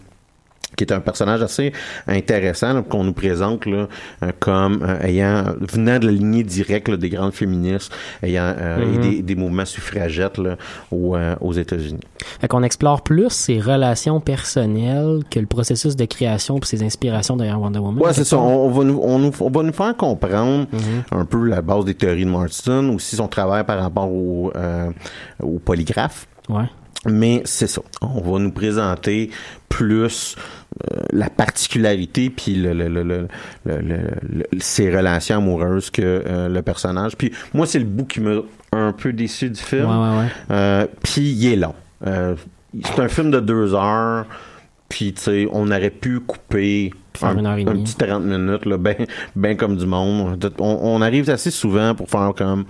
qui 0.76 0.84
est 0.84 0.92
un 0.94 1.00
personnage 1.00 1.42
assez 1.42 1.72
intéressant 2.08 2.84
qu'on 2.84 3.04
nous 3.04 3.14
présente 3.14 3.66
là, 3.66 3.88
euh, 4.24 4.32
comme 4.40 4.84
euh, 4.84 5.00
ayant 5.02 5.46
venant 5.60 6.00
de 6.00 6.06
la 6.08 6.12
lignée 6.12 6.44
directe 6.44 6.90
là, 6.90 6.98
des 6.98 7.10
grandes 7.10 7.34
féministes, 7.34 7.92
ayant 8.22 8.54
euh, 8.58 8.86
Mhm. 8.86 8.94
et 8.94 8.98
des, 8.98 9.22
des 9.22 9.36
mouvements 9.36 9.66
suffragettes 9.66 10.38
là, 10.38 10.56
aux, 10.92 11.16
euh, 11.16 11.36
aux 11.42 11.54
États-Unis. 11.54 12.00
Fait 12.42 12.48
qu'on 12.48 12.64
explore 12.64 13.02
plus 13.04 13.30
ses 13.30 13.60
relations 13.60 14.20
personnelles 14.20 15.20
que 15.30 15.40
le 15.40 15.46
processus 15.46 15.96
de 15.96 16.06
création 16.06 16.60
puis 16.60 16.70
ses 16.70 16.84
inspirations 16.84 17.38
derrière 17.38 17.60
Wonder 17.62 17.80
Woman. 17.80 18.04
Ouais, 18.04 18.14
c'est 18.14 18.24
ça. 18.24 18.38
On, 18.38 18.68
on 18.68 18.70
va 18.72 18.84
nous, 18.84 19.00
on, 19.02 19.20
nous- 19.20 19.32
on 19.40 19.50
va 19.50 19.64
nous 19.64 19.74
faire 19.74 19.96
comprendre 19.96 20.34
Mm-hmm. 20.74 21.18
un 21.20 21.26
peu 21.26 21.46
la 21.46 21.62
base 21.62 21.86
des 21.86 21.94
théories 21.94 22.26
de 22.26 22.30
Marston, 22.30 22.90
aussi 22.96 23.16
son 23.16 23.28
travail 23.28 23.64
par 23.64 23.80
rapport 23.80 24.12
au, 24.12 24.52
au 25.42 25.60
polygraphe. 25.60 26.28
Ouais. 26.50 26.66
Mais 27.06 27.42
c'est 27.46 27.68
ça. 27.68 27.82
On 28.02 28.22
va 28.22 28.40
nous 28.40 28.52
présenter 28.52 29.30
plus 29.70 30.36
euh, 30.92 31.02
la 31.12 31.30
particularité 31.30 32.30
puis 32.30 32.56
le, 32.56 33.28
ses 34.60 34.96
relations 34.96 35.38
amoureuses 35.38 35.90
que 35.90 36.02
euh, 36.02 36.50
le 36.50 36.62
personnage. 36.62 37.16
Puis 37.18 37.32
moi, 37.54 37.66
c'est 37.66 37.80
le 37.80 37.86
bout 37.86 38.06
qui 38.06 38.22
m'a 38.22 38.42
un 38.72 38.92
peu 38.92 39.14
déçu 39.14 39.50
du 39.50 39.60
film. 39.60 39.86
Ouais, 39.86 40.10
ouais, 40.10 40.18
ouais. 40.20 40.28
Euh, 40.52 40.88
puis 41.04 41.22
il 41.22 41.54
est 41.54 41.56
long. 41.56 41.76
Euh, 42.06 42.36
c'est 42.84 43.00
un 43.00 43.08
film 43.08 43.32
de 43.32 43.40
deux 43.40 43.74
heures. 43.74 44.26
Puis, 44.90 45.14
tu 45.14 45.22
sais, 45.22 45.48
on 45.52 45.72
aurait 45.72 45.90
pu 45.90 46.20
couper 46.20 46.94
un, 47.22 47.38
une 47.38 47.46
heure 47.46 47.58
et 47.58 47.64
un 47.64 47.78
petit 47.78 47.96
30 47.96 48.24
minutes, 48.24 48.66
là, 48.66 48.78
ben, 48.78 48.96
ben 49.36 49.58
comme 49.58 49.76
du 49.76 49.86
monde. 49.86 50.52
On, 50.60 50.80
on 50.82 51.02
arrive 51.02 51.30
assez 51.30 51.52
souvent 51.52 51.96
pour 51.96 52.10
faire 52.10 52.34
comme, 52.36 52.66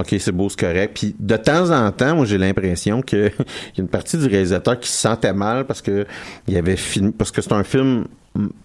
OK, 0.00 0.14
c'est 0.18 0.32
beau, 0.32 0.48
c'est 0.48 0.58
correct. 0.58 0.96
Puis, 0.98 1.14
de 1.18 1.36
temps 1.36 1.70
en 1.70 1.90
temps, 1.92 2.16
moi, 2.16 2.24
j'ai 2.24 2.38
l'impression 2.38 3.02
que 3.02 3.16
il 3.38 3.78
y 3.78 3.80
a 3.80 3.82
une 3.82 3.88
partie 3.88 4.16
du 4.16 4.26
réalisateur 4.26 4.78
qui 4.80 4.88
se 4.88 4.96
sentait 4.96 5.32
mal 5.32 5.66
parce 5.66 5.82
que 5.82 6.06
il 6.48 6.56
avait 6.56 6.76
fini, 6.76 7.12
parce 7.12 7.30
que 7.30 7.42
c'est 7.42 7.52
un 7.52 7.64
film 7.64 8.06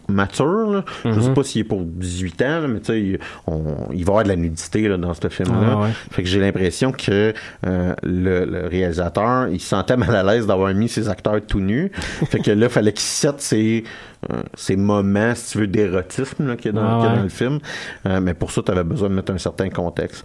mature, 0.08 0.70
là. 0.72 0.86
Je 1.04 1.10
Mhm. 1.10 1.22
sais 1.22 1.34
pas 1.34 1.44
s'il 1.44 1.62
est 1.62 1.64
pour 1.66 1.82
18 1.84 2.40
ans, 2.44 2.60
là, 2.62 2.68
mais 2.68 2.80
tu 2.80 2.86
sais, 2.86 3.02
il, 3.02 3.20
on- 3.48 3.88
il 3.92 3.96
va 3.96 3.98
y 4.00 4.02
avoir 4.04 4.24
de 4.24 4.30
la 4.30 4.36
nudité, 4.36 4.88
là, 4.88 4.98
dans 4.98 5.14
ce 5.16 5.28
film-là. 5.28 5.70
Ah, 5.72 5.82
ouais. 5.82 5.90
Fait 6.12 6.22
que 6.22 6.30
j'ai 6.30 6.40
l'impression 6.40 6.92
que 6.92 7.34
euh, 7.66 7.94
le, 8.04 8.46
le 8.46 8.68
réalisateur, 8.68 9.48
il 9.48 9.60
se 9.60 9.68
sentait 9.70 9.98
mal 9.98 10.16
à 10.16 10.22
l'aise 10.24 10.46
d'avoir 10.46 10.72
mis 10.76 10.88
ses 10.88 11.10
acteurs 11.10 11.42
tout 11.48 11.60
nus. 11.60 11.92
fait 12.30 12.40
que 12.40 12.52
là, 12.52 12.68
il 12.68 12.72
fallait 12.72 12.94
qu'il 12.94 13.02
sette 13.02 13.42
ses, 13.42 13.84
euh, 14.32 14.44
ses 14.54 14.76
moments, 14.76 15.34
si 15.34 15.54
tu 15.54 15.58
veux, 15.58 15.68
d'érotisme 15.68 16.56
qu'il 16.58 16.74
y 16.76 16.78
a 16.78 16.80
dans, 16.80 16.86
Ah, 16.88 16.98
qu'il 16.98 17.06
y 17.06 17.08
a 17.08 17.10
ouais. 17.12 17.18
dans 17.18 17.24
le 17.24 17.30
film. 17.30 17.60
Euh, 18.06 18.22
mais 18.22 18.36
pour 18.36 18.52
ça, 18.52 18.62
tu 18.64 18.72
avais 18.72 18.84
besoin 18.84 19.10
de 19.10 19.16
mettre 19.16 19.32
un 19.34 19.38
certain 19.40 19.70
contexte. 19.70 20.24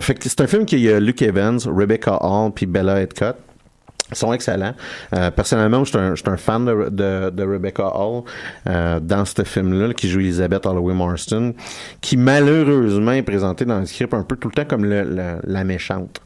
Fait 0.00 0.14
que 0.14 0.28
c'est 0.28 0.40
un 0.40 0.46
film 0.48 0.64
qui 0.66 0.88
a 0.90 0.98
Luke 0.98 1.22
Evans, 1.22 1.58
Rebecca 1.66 2.18
Hall, 2.20 2.50
puis 2.52 2.66
Bella 2.66 3.00
Headcott. 3.00 3.36
Sont 4.12 4.32
excellents. 4.32 4.74
Euh, 5.14 5.30
personnellement, 5.30 5.84
je 5.84 5.90
suis 5.90 5.98
un, 5.98 6.14
je 6.14 6.20
suis 6.22 6.30
un 6.30 6.36
fan 6.36 6.64
de, 6.64 6.88
de, 6.90 7.30
de 7.30 7.42
Rebecca 7.44 7.86
Hall 7.94 8.24
euh, 8.68 8.98
dans 9.00 9.24
ce 9.24 9.42
film-là, 9.44 9.88
là, 9.88 9.94
qui 9.94 10.08
joue 10.08 10.20
Elizabeth 10.20 10.66
Holloway 10.66 10.94
Marston, 10.94 11.54
qui 12.00 12.16
malheureusement 12.16 13.12
est 13.12 13.22
présentée 13.22 13.64
dans 13.64 13.78
le 13.80 13.86
script 13.86 14.12
un 14.14 14.22
peu 14.22 14.36
tout 14.36 14.48
le 14.48 14.54
temps 14.54 14.64
comme 14.64 14.84
le- 14.84 15.04
le- 15.04 15.36
la 15.44 15.64
méchante. 15.64 16.20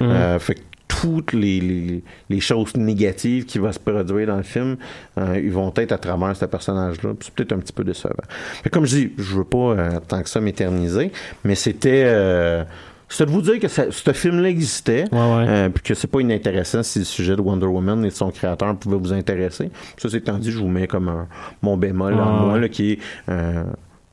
Mhm. 0.00 0.08
Euh, 0.10 0.38
fait 0.38 0.54
que 0.54 0.60
toutes 0.88 1.34
les, 1.34 1.60
les, 1.60 2.04
les 2.30 2.40
choses 2.40 2.74
négatives 2.76 3.44
qui 3.44 3.58
vont 3.58 3.70
se 3.72 3.78
produire 3.78 4.28
dans 4.28 4.36
le 4.36 4.42
film, 4.42 4.76
euh, 5.18 5.38
ils 5.42 5.50
vont 5.52 5.72
être 5.76 5.92
à 5.92 5.98
travers 5.98 6.34
ce 6.36 6.46
personnage-là. 6.46 7.10
C'est 7.20 7.34
peut-être 7.34 7.52
un 7.52 7.58
petit 7.58 7.72
peu 7.72 7.84
décevant. 7.84 8.14
Que 8.62 8.68
comme 8.70 8.86
je 8.86 8.96
dis, 8.96 9.12
je 9.18 9.34
veux 9.36 9.44
pas 9.44 9.58
euh, 9.72 10.00
tant 10.08 10.22
que 10.22 10.28
ça 10.28 10.40
m'éterniser, 10.40 11.12
mais 11.44 11.54
c'était... 11.54 12.04
Euh, 12.06 12.64
c'est 13.08 13.26
de 13.26 13.30
vous 13.30 13.42
dire 13.42 13.58
que 13.60 13.68
ça- 13.68 13.90
ce 13.90 14.12
film-là 14.12 14.48
existait, 14.48 15.04
euh, 15.12 15.68
puis 15.68 15.82
que 15.82 15.94
c'est 15.94 16.06
pas 16.08 16.20
inintéressant 16.20 16.82
si 16.82 16.98
le 17.00 17.04
sujet 17.04 17.36
de 17.36 17.40
Wonder 17.40 17.66
Woman 17.66 18.04
et 18.04 18.08
de 18.08 18.12
son 18.14 18.30
créateur 18.30 18.76
pouvait 18.76 18.96
vous 18.96 19.12
intéresser. 19.12 19.70
Ça, 19.96 20.08
c'est 20.08 20.18
étant 20.18 20.38
dit, 20.38 20.50
je 20.50 20.58
vous 20.58 20.68
mets 20.68 20.86
comme 20.86 21.08
un, 21.08 21.28
mon 21.62 21.76
bémol 21.76 22.14
en 22.14 22.16
Ouais, 22.18 22.40
moi, 22.46 22.52
ouais. 22.54 22.60
là, 22.60 22.68
qui 22.68 22.92
est... 22.92 22.98
euh, 23.28 23.62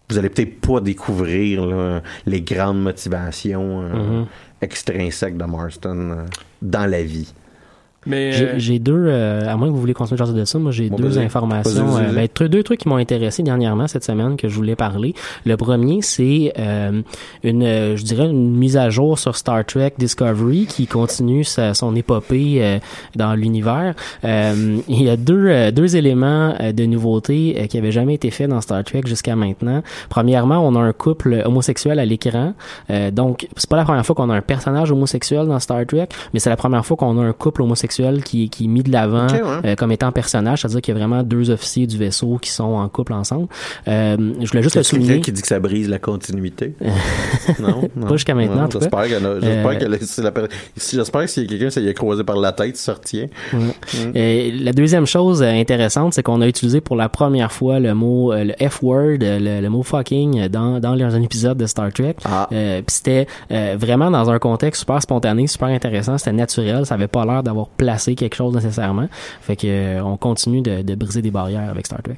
vous 0.10 0.18
allez 0.20 0.30
peut-être 0.30 0.60
pas 0.62 0.80
découvrir 0.80 1.66
là, 1.66 2.02
les 2.28 2.42
grandes 2.42 2.82
motivations 2.84 3.82
euh, 3.82 3.94
Mhm. 4.22 4.26
extrinsèques 4.62 5.38
de 5.38 5.46
Marston 5.46 6.26
dans 6.62 6.86
la 6.90 7.02
vie. 7.04 7.34
Mais 8.06 8.32
J'ai 8.34 8.46
euh, 8.48 8.54
j'ai 8.58 8.80
deux, 8.80 8.94
euh, 9.08 9.48
à 9.50 9.56
moins 9.56 9.68
que 9.68 9.74
vous 9.74 9.80
voulez 9.80 9.94
continuer 9.94 10.20
de 10.34 10.46
ça, 10.46 10.60
moi 10.60 10.72
j'ai 10.72 10.90
Bon, 10.90 10.98
deux 10.98 11.08
vas-y. 11.08 11.24
informations, 11.26 11.86
Vas-y, 11.86 12.04
vas-y, 12.06 12.18
euh, 12.26 12.28
ben, 12.40 12.48
deux 12.50 12.64
trucs 12.64 12.80
qui 12.82 12.88
m'ont 12.90 12.98
intéressé 12.98 13.44
dernièrement 13.44 13.88
cette 13.88 14.04
semaine 14.04 14.36
que 14.38 14.48
je 14.50 14.56
voulais 14.56 14.76
parler. 14.76 15.14
Le 15.46 15.56
premier, 15.58 16.02
c'est 16.02 16.54
euh, 16.60 17.02
une, 17.44 17.64
euh, 17.64 17.96
je 17.98 18.04
dirais 18.04 18.26
une 18.30 18.56
mise 18.56 18.78
à 18.78 18.90
jour 18.90 19.18
sur 19.20 19.36
Star 19.36 19.66
Trek 19.66 19.94
Discovery 19.98 20.66
qui 20.68 20.88
continue 20.88 21.44
sa- 21.44 21.74
son 21.74 21.96
épopée 21.96 22.58
euh, 22.64 22.80
dans 23.16 23.34
l'univers. 23.36 23.94
Euh, 24.26 24.78
il 24.88 25.04
y 25.04 25.10
a 25.10 25.18
deux, 25.18 25.72
deux 25.72 25.96
éléments 25.96 26.56
de 26.74 26.86
nouveauté 26.86 27.56
euh, 27.60 27.68
qui 27.68 27.78
avaient 27.78 27.92
jamais 27.92 28.16
été 28.16 28.32
faits 28.32 28.50
dans 28.50 28.62
Star 28.62 28.84
Trek 28.84 29.02
jusqu'à 29.06 29.36
maintenant. 29.36 29.82
Premièrement, 30.10 30.66
on 30.68 30.76
a 30.76 30.80
un 30.80 30.94
couple 30.94 31.42
homosexuel 31.46 32.00
à 32.00 32.06
l'écran, 32.06 32.54
Euh, 32.90 33.12
donc 33.12 33.48
c'est 33.56 33.70
pas 33.70 33.78
la 33.78 33.84
première 33.86 34.06
fois 34.06 34.16
qu'on 34.16 34.30
a 34.30 34.36
un 34.36 34.42
personnage 34.42 34.92
homosexuel 34.92 35.48
dans 35.48 35.60
Star 35.60 35.86
Trek, 35.86 36.08
mais 36.34 36.40
c'est 36.40 36.50
la 36.50 36.58
première 36.58 36.86
fois 36.86 36.98
qu'on 36.98 37.18
a 37.20 37.24
un 37.24 37.34
couple 37.34 37.62
homosexuel 37.62 37.93
homosexuel 38.00 38.24
qui, 38.24 38.50
qui 38.50 38.66
est 38.66 38.68
mis 38.68 38.84
de 38.84 38.92
l'avant 38.92 39.28
ouais. 39.28 39.42
euh, 39.66 39.76
comme 39.76 39.92
étant 39.92 40.12
personnage, 40.12 40.62
c'est-à-dire 40.62 40.82
qu'il 40.82 40.94
y 40.94 40.98
a 40.98 41.00
vraiment 41.00 41.24
deux 41.24 41.50
officiers 41.50 41.88
du 41.88 41.98
vaisseau 41.98 42.38
qui 42.42 42.50
sont 42.50 42.64
en 42.64 42.88
couple 42.90 43.14
ensemble. 43.14 43.48
Euh, 43.88 44.18
je 44.42 44.48
voulais 44.50 44.64
juste 44.64 44.76
le 44.76 44.84
souligner. 44.84 45.22
qui 45.22 45.32
dit 45.32 45.42
que 45.42 45.48
ça 45.48 45.60
brise 45.60 45.90
la 45.90 46.00
continuité? 46.00 46.74
non, 47.60 47.90
non. 47.96 48.08
Pas 48.08 48.16
jusqu'à 48.16 48.36
maintenant. 48.36 48.68
J'espère 48.72 49.04
qu'il 49.04 49.14
y 49.14 49.18
en 49.18 49.26
a- 49.26 49.40
j'espère 49.40 49.68
Euh, 49.68 49.76
que 49.76 49.86
la- 49.86 49.98
si- 50.78 50.96
j'espère 50.96 51.22
que 51.22 51.28
s'il 51.28 51.44
y 51.44 51.46
a 51.46 51.50
quelqu'un, 51.50 51.70
ça 51.70 51.82
y 51.82 51.88
est 51.88 51.94
croisé 51.94 52.24
par 52.24 52.38
la 52.38 52.52
tête, 52.52 52.78
retient. 52.94 53.28
Ouais. 53.54 54.54
Mm. 54.54 54.64
La 54.64 54.72
deuxième 54.74 55.06
chose 55.06 55.42
euh, 55.42 55.48
intéressante, 55.52 56.14
c'est 56.14 56.24
qu'on 56.24 56.42
a 56.42 56.48
utilisé 56.48 56.82
pour 56.82 56.96
la 56.96 57.10
première 57.10 57.52
fois 57.52 57.80
le 57.80 57.94
mot, 57.94 58.34
le 58.34 58.54
F-word, 58.70 59.18
le, 59.20 59.62
le 59.62 59.70
mot 59.70 59.84
fucking 59.84 60.48
dans, 60.48 60.80
dans 60.80 60.94
un 60.94 61.22
épisode 61.22 61.58
de 61.58 61.66
Star 61.66 61.92
Trek. 61.92 62.16
Ah. 62.26 62.48
Euh, 62.52 62.82
Puis 62.86 62.96
c'était 62.96 63.28
euh, 63.52 63.76
vraiment 63.80 64.10
dans 64.12 64.30
un 64.30 64.40
contexte 64.40 64.82
super 64.82 65.02
spontané, 65.02 65.48
super 65.48 65.68
intéressant, 65.70 66.18
c'était 66.18 66.34
naturel, 66.34 66.86
ça 66.86 66.96
avait 66.96 67.08
pas 67.08 67.26
l'air 67.26 67.44
d'avoir 67.44 67.68
placé 67.84 68.16
quelque 68.16 68.36
chose 68.36 68.54
nécessairement. 68.56 69.08
Fait 69.42 69.56
que 69.56 69.68
euh, 69.68 70.04
on 70.04 70.16
continue 70.16 70.62
de, 70.62 70.82
de 70.82 70.96
briser 70.96 71.22
des 71.22 71.32
barrières 71.32 71.70
avec 71.70 71.86
Star 71.86 72.02
Trek. 72.02 72.16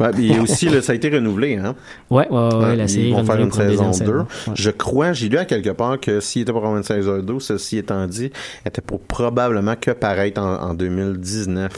Ouais, 0.00 0.10
puis 0.10 0.38
aussi, 0.40 0.68
là, 0.68 0.82
ça 0.82 0.92
a 0.92 0.94
été 0.96 1.08
renouvelé, 1.08 1.56
hein? 1.56 1.74
Ouais, 2.10 2.28
ouais, 2.28 2.36
ouais, 2.36 2.54
Ouais, 2.56 2.76
la 2.76 2.88
série 2.88 3.08
ils 3.08 3.14
vont 3.14 3.24
faire 3.24 3.40
une 3.40 3.52
saison 3.52 3.90
2. 3.92 4.18
Ouais. 4.18 4.24
Je 4.54 4.70
crois, 4.70 5.12
j'ai 5.12 5.28
lu 5.28 5.38
à 5.38 5.44
quelque 5.44 5.70
part 5.70 6.00
que 6.00 6.20
s'il 6.20 6.42
était 6.42 6.52
pour 6.52 6.60
avoir 6.62 6.76
une 6.76 6.82
saison 6.82 7.18
2, 7.20 7.38
ceci 7.40 7.78
étant 7.78 8.06
dit, 8.06 8.30
était 8.64 8.82
pour 8.82 9.00
probablement 9.00 9.74
que 9.80 9.92
paraître 9.92 10.40
en, 10.40 10.70
en 10.70 10.74
2019. 10.74 11.70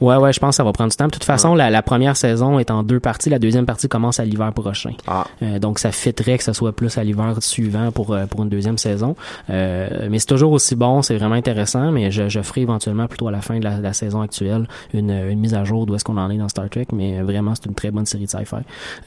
Ouais, 0.00 0.16
ouais, 0.16 0.32
je 0.32 0.38
pense 0.38 0.50
que 0.50 0.56
ça 0.56 0.64
va 0.64 0.72
prendre 0.72 0.90
du 0.90 0.96
temps. 0.96 1.06
De 1.06 1.10
toute 1.10 1.24
façon, 1.24 1.54
la, 1.54 1.70
la 1.70 1.82
première 1.82 2.16
saison 2.16 2.58
est 2.58 2.70
en 2.70 2.82
deux 2.82 3.00
parties. 3.00 3.30
La 3.30 3.38
deuxième 3.38 3.66
partie 3.66 3.88
commence 3.88 4.20
à 4.20 4.24
l'hiver 4.24 4.52
prochain. 4.52 4.92
Ah. 5.06 5.26
Euh, 5.42 5.58
donc, 5.58 5.78
ça 5.78 5.90
fitterait 5.92 6.38
que 6.38 6.44
ce 6.44 6.52
soit 6.52 6.72
plus 6.72 6.96
à 6.98 7.04
l'hiver 7.04 7.34
suivant 7.40 7.90
pour, 7.92 8.12
euh, 8.14 8.26
pour 8.26 8.42
une 8.42 8.48
deuxième 8.48 8.78
saison. 8.78 9.16
Euh, 9.50 10.08
mais 10.10 10.18
c'est 10.18 10.26
toujours 10.26 10.52
aussi 10.52 10.76
bon, 10.76 11.02
c'est 11.02 11.16
vraiment 11.16 11.34
intéressant, 11.34 11.90
mais 11.92 12.10
je, 12.10 12.28
je 12.28 12.40
ferai 12.42 12.62
éventuellement 12.62 12.75
plutôt 13.08 13.28
à 13.28 13.30
la 13.30 13.40
fin 13.40 13.58
de 13.58 13.64
la, 13.64 13.80
la 13.80 13.92
saison 13.92 14.20
actuelle 14.20 14.66
une, 14.92 15.10
une 15.10 15.38
mise 15.38 15.54
à 15.54 15.64
jour 15.64 15.86
d'où 15.86 15.94
est-ce 15.94 16.04
qu'on 16.04 16.16
en 16.16 16.30
est 16.30 16.38
dans 16.38 16.48
Star 16.48 16.68
Trek, 16.70 16.86
mais 16.92 17.20
vraiment, 17.22 17.54
c'est 17.54 17.66
une 17.66 17.74
très 17.74 17.90
bonne 17.90 18.06
série 18.06 18.24
de 18.24 18.30
sci-fi. 18.30 18.56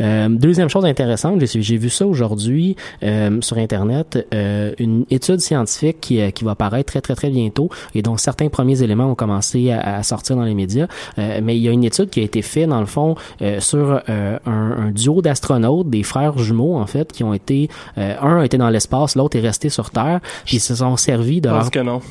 Euh, 0.01 0.29
deuxième 0.29 0.69
chose 0.69 0.85
intéressante, 0.85 1.43
j'ai 1.45 1.77
vu 1.77 1.89
ça 1.89 2.05
aujourd'hui 2.05 2.75
euh, 3.03 3.39
sur 3.41 3.57
Internet, 3.57 4.27
euh, 4.33 4.73
une 4.79 5.05
étude 5.09 5.39
scientifique 5.39 5.99
qui, 6.01 6.21
euh, 6.21 6.31
qui 6.31 6.43
va 6.43 6.55
paraître 6.55 6.91
très, 6.91 7.01
très, 7.01 7.15
très 7.15 7.29
bientôt 7.29 7.69
et 7.95 8.01
dont 8.01 8.17
certains 8.17 8.49
premiers 8.49 8.81
éléments 8.81 9.05
ont 9.11 9.15
commencé 9.15 9.71
à, 9.71 9.97
à 9.97 10.03
sortir 10.03 10.35
dans 10.35 10.43
les 10.43 10.55
médias. 10.55 10.87
Euh, 11.17 11.39
mais 11.43 11.57
il 11.57 11.63
y 11.63 11.67
a 11.67 11.71
une 11.71 11.83
étude 11.83 12.09
qui 12.09 12.19
a 12.19 12.23
été 12.23 12.41
faite, 12.41 12.69
dans 12.69 12.79
le 12.79 12.85
fond, 12.85 13.15
euh, 13.41 13.59
sur 13.59 14.01
euh, 14.09 14.37
un, 14.45 14.71
un 14.87 14.91
duo 14.91 15.21
d'astronautes, 15.21 15.89
des 15.89 16.03
frères 16.03 16.37
jumeaux, 16.37 16.75
en 16.75 16.85
fait, 16.85 17.11
qui 17.11 17.23
ont 17.23 17.33
été... 17.33 17.69
euh, 17.97 18.15
un 18.21 18.39
a 18.39 18.45
été 18.45 18.57
dans 18.57 18.69
l'espace, 18.69 19.15
l'autre 19.15 19.37
est 19.37 19.41
resté 19.41 19.69
sur 19.69 19.89
Terre, 19.89 20.19
puis 20.45 20.57
ils 20.57 20.61
se 20.61 20.75
sont 20.75 20.95
servis 20.97 21.41
de 21.41 21.49
Je 21.49 21.53
leur 21.53 21.61
pense 21.63 21.69
que 21.69 21.79
non. 21.79 22.01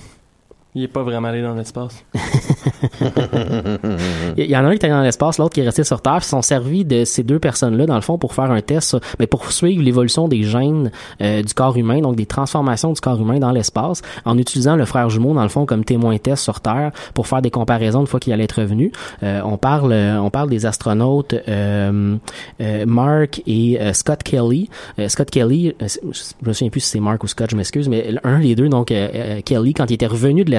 Il 0.74 0.82
est 0.82 0.88
pas 0.88 1.02
vraiment 1.02 1.28
allé 1.28 1.40
dans 1.42 1.54
l'espace. 1.54 2.04
Il 4.36 4.44
y 4.44 4.56
en 4.56 4.64
a 4.64 4.68
un 4.68 4.70
qui 4.70 4.76
était 4.76 4.90
dans 4.90 5.00
l'espace, 5.00 5.38
l'autre 5.38 5.54
qui 5.54 5.60
est 5.60 5.64
resté 5.64 5.82
sur 5.82 6.02
Terre. 6.02 6.18
Ils 6.18 6.24
se 6.24 6.30
sont 6.30 6.42
servis 6.42 6.84
de 6.84 7.04
ces 7.04 7.22
deux 7.22 7.38
personnes-là, 7.38 7.86
dans 7.86 7.94
le 7.94 8.02
fond, 8.02 8.18
pour 8.18 8.34
faire 8.34 8.50
un 8.50 8.60
test, 8.60 8.96
mais 9.18 9.26
pour 9.26 9.50
suivre 9.50 9.82
l'évolution 9.82 10.28
des 10.28 10.42
gènes 10.42 10.92
euh, 11.22 11.42
du 11.42 11.54
corps 11.54 11.76
humain, 11.76 12.00
donc 12.00 12.16
des 12.16 12.26
transformations 12.26 12.92
du 12.92 13.00
corps 13.00 13.20
humain 13.20 13.38
dans 13.38 13.50
l'espace, 13.50 14.02
en 14.24 14.36
utilisant 14.36 14.76
le 14.76 14.84
frère 14.84 15.08
jumeau, 15.08 15.32
dans 15.34 15.42
le 15.42 15.48
fond, 15.48 15.64
comme 15.66 15.84
témoin 15.84 16.16
test 16.18 16.44
sur 16.44 16.60
Terre, 16.60 16.92
pour 17.14 17.26
faire 17.26 17.42
des 17.42 17.50
comparaisons 17.50 18.02
une 18.02 18.06
fois 18.06 18.20
qu'il 18.20 18.32
allait 18.32 18.44
être 18.44 18.60
revenu. 18.60 18.92
Euh, 19.22 19.40
on 19.44 19.56
parle, 19.56 19.92
euh, 19.92 20.20
on 20.20 20.30
parle 20.30 20.50
des 20.50 20.66
astronautes 20.66 21.34
euh, 21.48 22.16
euh, 22.60 22.86
Mark 22.86 23.42
et 23.46 23.80
euh, 23.80 23.92
Scott 23.94 24.22
Kelly. 24.22 24.68
Euh, 24.98 25.08
Scott 25.08 25.30
Kelly, 25.30 25.74
euh, 25.82 25.88
je 25.88 26.46
me 26.46 26.52
souviens 26.52 26.70
plus 26.70 26.80
si 26.80 26.90
c'est 26.90 27.00
Mark 27.00 27.24
ou 27.24 27.26
Scott, 27.26 27.50
je 27.50 27.56
m'excuse, 27.56 27.88
mais 27.88 28.14
un 28.22 28.40
des 28.40 28.54
deux, 28.54 28.68
donc 28.68 28.92
euh, 28.92 29.08
euh, 29.14 29.40
Kelly, 29.40 29.74
quand 29.74 29.90
il 29.90 29.94
était 29.94 30.06
revenu 30.06 30.44
de 30.44 30.50
l'espace, 30.50 30.57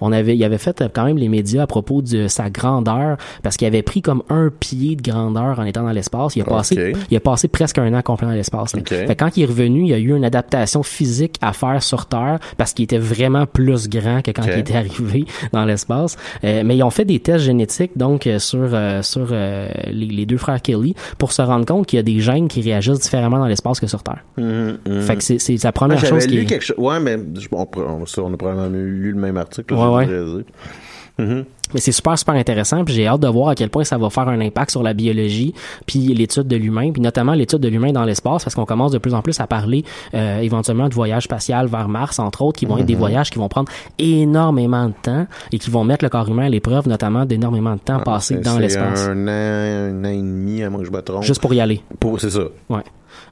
on 0.00 0.12
avait, 0.12 0.36
il 0.36 0.44
avait 0.44 0.58
fait 0.58 0.84
quand 0.94 1.04
même 1.04 1.18
les 1.18 1.28
médias 1.28 1.62
à 1.62 1.66
propos 1.66 2.02
de 2.02 2.28
sa 2.28 2.50
grandeur, 2.50 3.16
parce 3.42 3.56
qu'il 3.56 3.66
avait 3.66 3.82
pris 3.82 4.02
comme 4.02 4.22
un 4.28 4.50
pied 4.50 4.96
de 4.96 5.02
grandeur 5.02 5.58
en 5.58 5.64
étant 5.64 5.82
dans 5.82 5.92
l'espace. 5.92 6.36
Il 6.36 6.42
a 6.42 6.44
passé, 6.44 6.92
il 7.10 7.16
a 7.16 7.20
passé 7.20 7.48
presque 7.48 7.78
un 7.78 7.92
an 7.94 8.02
complet 8.02 8.26
dans 8.28 8.34
l'espace. 8.34 8.74
là. 8.74 8.80
Ok. 8.80 8.88
Fait 8.88 9.06
que 9.06 9.12
quand 9.24 9.36
il 9.36 9.42
est 9.42 9.46
revenu, 9.46 9.80
il 9.82 9.88
y 9.88 9.94
a 9.94 9.98
eu 9.98 10.14
une 10.16 10.24
adaptation 10.24 10.82
physique 10.82 11.36
à 11.40 11.52
faire 11.52 11.82
sur 11.82 12.06
Terre 12.06 12.38
parce 12.56 12.72
qu'il 12.72 12.84
était 12.84 12.98
vraiment 12.98 13.46
plus 13.46 13.88
grand 13.88 14.22
que 14.22 14.30
quand 14.30 14.42
il 14.44 14.58
était 14.58 14.76
arrivé 14.76 15.24
dans 15.52 15.64
l'espace. 15.64 16.16
Euh, 16.44 16.62
mais 16.64 16.76
ils 16.76 16.82
ont 16.82 16.90
fait 16.90 17.04
des 17.04 17.20
tests 17.20 17.44
génétiques 17.44 17.92
donc 17.96 18.26
euh, 18.26 18.38
sur 18.38 18.70
euh, 18.72 19.02
sur 19.02 19.28
euh, 19.32 19.68
les, 19.90 20.06
les 20.06 20.26
deux 20.26 20.36
frères 20.38 20.60
Kelly 20.62 20.94
pour 21.18 21.32
se 21.32 21.42
rendre 21.42 21.64
compte 21.66 21.86
qu'il 21.86 21.96
y 21.98 22.00
a 22.00 22.02
des 22.02 22.20
gènes 22.20 22.48
qui 22.48 22.60
réagissent 22.62 23.00
différemment 23.00 23.38
dans 23.38 23.46
l'espace 23.46 23.80
que 23.80 23.86
sur 23.86 24.02
Terre. 24.02 24.24
Mhm, 24.36 24.78
mhm. 24.86 25.02
Fait 25.02 25.16
que 25.16 25.22
c'est 25.22 25.62
la 25.62 25.68
Ah, 25.68 25.72
première 25.72 25.98
J'avais 25.98 26.08
chose 26.20 26.26
qui 26.26 26.36
lu 26.36 26.44
quelque 26.46 26.64
chose. 26.64 26.76
Ouais, 26.78 26.98
mais 27.00 27.16
on, 27.52 27.66
on, 27.76 28.04
on 28.18 28.34
a 28.34 28.36
probablement 28.36 28.68
lu 28.68 29.12
le 29.12 29.19
même 29.20 29.36
article. 29.36 29.74
là, 29.74 29.90
Ouais, 29.90 30.06
dire. 30.06 30.42
Mhm. 31.18 31.44
Mais 31.74 31.78
c'est 31.80 31.92
super, 31.92 32.18
super 32.18 32.34
intéressant. 32.34 32.82
Puis 32.84 32.94
j'ai 32.94 33.06
hâte 33.06 33.20
de 33.20 33.28
voir 33.28 33.50
à 33.50 33.54
quel 33.54 33.68
point 33.68 33.84
ça 33.84 33.96
va 33.98 34.10
faire 34.10 34.26
un 34.28 34.40
impact 34.40 34.70
sur 34.72 34.82
la 34.82 34.92
biologie, 34.94 35.54
puis 35.86 35.98
l'étude 36.14 36.48
de 36.48 36.56
l'humain, 36.56 36.90
puis 36.92 37.00
notamment 37.02 37.32
l'étude 37.34 37.60
de 37.60 37.68
l'humain 37.68 37.92
dans 37.92 38.04
l'espace, 38.04 38.42
parce 38.42 38.54
qu'on 38.56 38.64
commence 38.64 38.90
de 38.90 38.98
plus 38.98 39.14
en 39.14 39.22
plus 39.22 39.38
à 39.38 39.46
parler 39.46 39.84
euh, 40.14 40.40
éventuellement 40.40 40.88
de 40.88 40.94
voyages 40.94 41.24
spatial 41.24 41.66
vers 41.68 41.88
Mars, 41.88 42.18
entre 42.18 42.42
autres, 42.42 42.58
qui 42.58 42.66
vont 42.66 42.78
être 42.78 42.86
des 42.86 42.94
Mhm. 42.94 42.98
voyages 42.98 43.30
qui 43.30 43.38
vont 43.38 43.48
prendre 43.48 43.70
énormément 43.98 44.86
de 44.88 44.94
temps 45.00 45.26
et 45.52 45.58
qui 45.58 45.70
vont 45.70 45.84
mettre 45.84 46.04
le 46.04 46.08
corps 46.08 46.28
humain 46.28 46.46
à 46.46 46.48
l'épreuve, 46.48 46.88
notamment 46.88 47.24
d'énormément 47.24 47.74
de 47.74 47.80
temps 47.80 48.00
passé 48.00 48.36
C'est- 48.36 48.40
dans 48.44 48.58
l'espace. 48.58 49.06
un 49.06 49.28
an, 49.28 49.30
un 49.30 50.04
an 50.04 50.08
et 50.08 50.16
demi, 50.16 50.62
à 50.64 50.70
moins 50.70 50.80
que 50.80 50.86
je 50.86 50.92
me 50.92 51.02
trompe. 51.02 51.22
Juste 51.22 51.40
pour 51.40 51.54
y 51.54 51.60
aller. 51.60 51.82
Pour, 52.00 52.18
c'est 52.20 52.30
ça. 52.30 52.44
Ouais. 52.68 52.80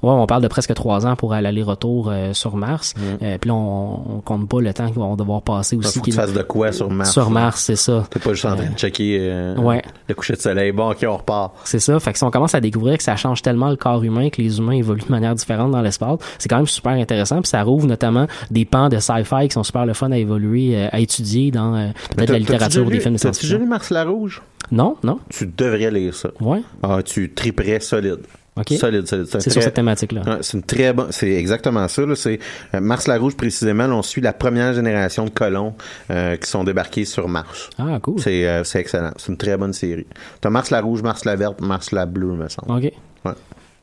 Ouais, 0.03 0.11
on 0.11 0.27
parle 0.27 0.43
de 0.43 0.49
presque 0.49 0.73
trois 0.75 1.07
ans 1.07 1.17
pour 1.17 1.33
l'aller-retour 1.35 2.09
euh, 2.11 2.33
sur 2.33 2.57
Mars. 2.57 2.95
Mhm. 2.97 3.03
Euh, 3.23 3.39
puis 3.39 3.49
là, 3.49 3.55
on, 3.55 4.17
on 4.17 4.21
compte 4.21 4.49
pas 4.49 4.61
le 4.61 4.73
temps 4.73 4.87
qu'ils 4.87 4.95
vont 4.97 5.17
devoir 5.17 5.43
passer 5.43 5.77
Faut 5.77 5.81
aussi. 5.83 6.01
que 6.01 6.05
tu 6.07 6.13
fasses 6.13 6.33
de 6.33 6.43
quoi 6.43 6.73
sur 6.73 6.91
Mars? 6.91 7.13
Sur? 7.13 7.31
Mars, 7.31 7.61
c'est 7.63 7.77
ça. 7.77 8.05
T'es 8.11 8.19
pas 8.19 8.33
juste 8.33 8.45
en 8.47 8.57
train 8.57 8.71
de 8.71 8.77
checker 8.77 9.19
euh, 9.21 9.57
Ouais. 9.57 9.83
le 10.09 10.15
coucher 10.15 10.35
de 10.35 10.39
soleil. 10.41 10.73
Bon, 10.73 10.91
ok, 10.91 11.05
on 11.09 11.17
repart. 11.17 11.55
C'est 11.65 11.79
ça. 11.81 11.99
Fait 12.01 12.13
que 12.13 12.19
si 12.19 12.25
on 12.25 12.31
commence 12.31 12.55
à 12.55 12.61
découvrir 12.61 12.97
que 12.97 13.03
ça 13.03 13.17
change 13.17 13.43
tellement 13.43 13.71
le 13.71 13.77
corps 13.77 14.03
humain, 14.03 14.31
que 14.31 14.41
les 14.43 14.59
humains 14.59 14.73
évoluent 14.73 15.03
de 15.07 15.11
manière 15.13 15.35
différente 15.35 15.71
dans 15.73 15.83
l'espace, 15.83 16.19
c'est 16.39 16.49
quand 16.49 16.57
même 16.57 16.67
super 16.67 16.93
intéressant. 16.93 17.41
Puis 17.43 17.49
ça 17.51 17.63
rouvre 17.63 17.87
notamment 17.87 18.27
des 18.51 18.65
pans 18.65 18.89
de 18.89 18.99
sci-fi 18.99 19.49
qui 19.49 19.53
sont 19.55 19.63
super 19.65 19.87
le 19.87 19.95
fun 19.95 20.11
à 20.13 20.19
évoluer, 20.19 20.87
à 20.91 20.99
étudier 21.01 21.51
dans 21.51 21.93
peut-être 22.17 22.31
la 22.31 22.39
littérature 22.39 22.83
ou 22.83 22.85
t'as-tu 22.87 22.97
des 22.97 23.01
films 23.03 23.15
de 23.15 23.19
T'as-tu 23.19 23.31
déjà 23.33 23.57
science-fiction. 23.57 23.59
lu 23.59 23.67
Mars 23.67 23.91
la 23.91 24.05
Rouge? 24.05 24.43
Non, 24.71 24.97
non. 25.03 25.19
Tu 25.31 25.47
devrais 25.57 25.91
lire 25.91 26.15
ça. 26.15 26.29
Ouais. 26.41 26.61
Ah, 26.83 26.99
tu 27.05 27.33
triperais 27.33 27.81
solide. 27.81 28.19
Solide, 28.67 29.07
C'est 29.07 29.51
sur 29.51 29.63
cette 29.63 29.75
thématique-là. 29.75 30.23
Ouais, 30.27 30.39
c'est 30.41 30.57
une 30.57 30.63
très 30.63 30.93
bonne, 30.93 31.09
c'est 31.11 31.33
exactement 31.33 31.87
ça. 31.89 32.03
C'est 32.15 32.39
euh, 32.75 32.81
Mars 32.81 33.07
la 33.07 33.19
Rouge 33.19 33.37
précisément. 33.37 33.87
là, 33.87 33.95
on 33.95 34.03
suit 34.03 34.21
la 34.21 34.33
première 34.33 34.73
génération 34.75 35.25
de 35.25 35.31
colons 35.31 35.75
euh, 36.11 36.37
qui 36.37 36.49
sont 36.49 36.65
débarqués 36.65 37.05
sur 37.05 37.29
Mars. 37.29 37.71
Ah, 37.79 37.99
cool. 38.03 38.21
C'est 38.21 38.47
euh, 38.47 38.65
c'est 38.65 38.81
excellent. 38.81 39.13
C'est 39.17 39.33
une 39.33 39.39
très 39.39 39.57
bonne 39.57 39.73
série. 39.73 40.07
T'as 40.41 40.51
Mars 40.51 40.71
la 40.71 40.81
Rouge, 40.81 41.03
Mars 41.03 41.25
la 41.25 41.37
verte, 41.37 41.61
Mars 41.61 41.93
la 41.93 42.07
bleue, 42.07 42.33
me 42.35 42.49
semble. 42.49 42.87
OK. 42.87 42.93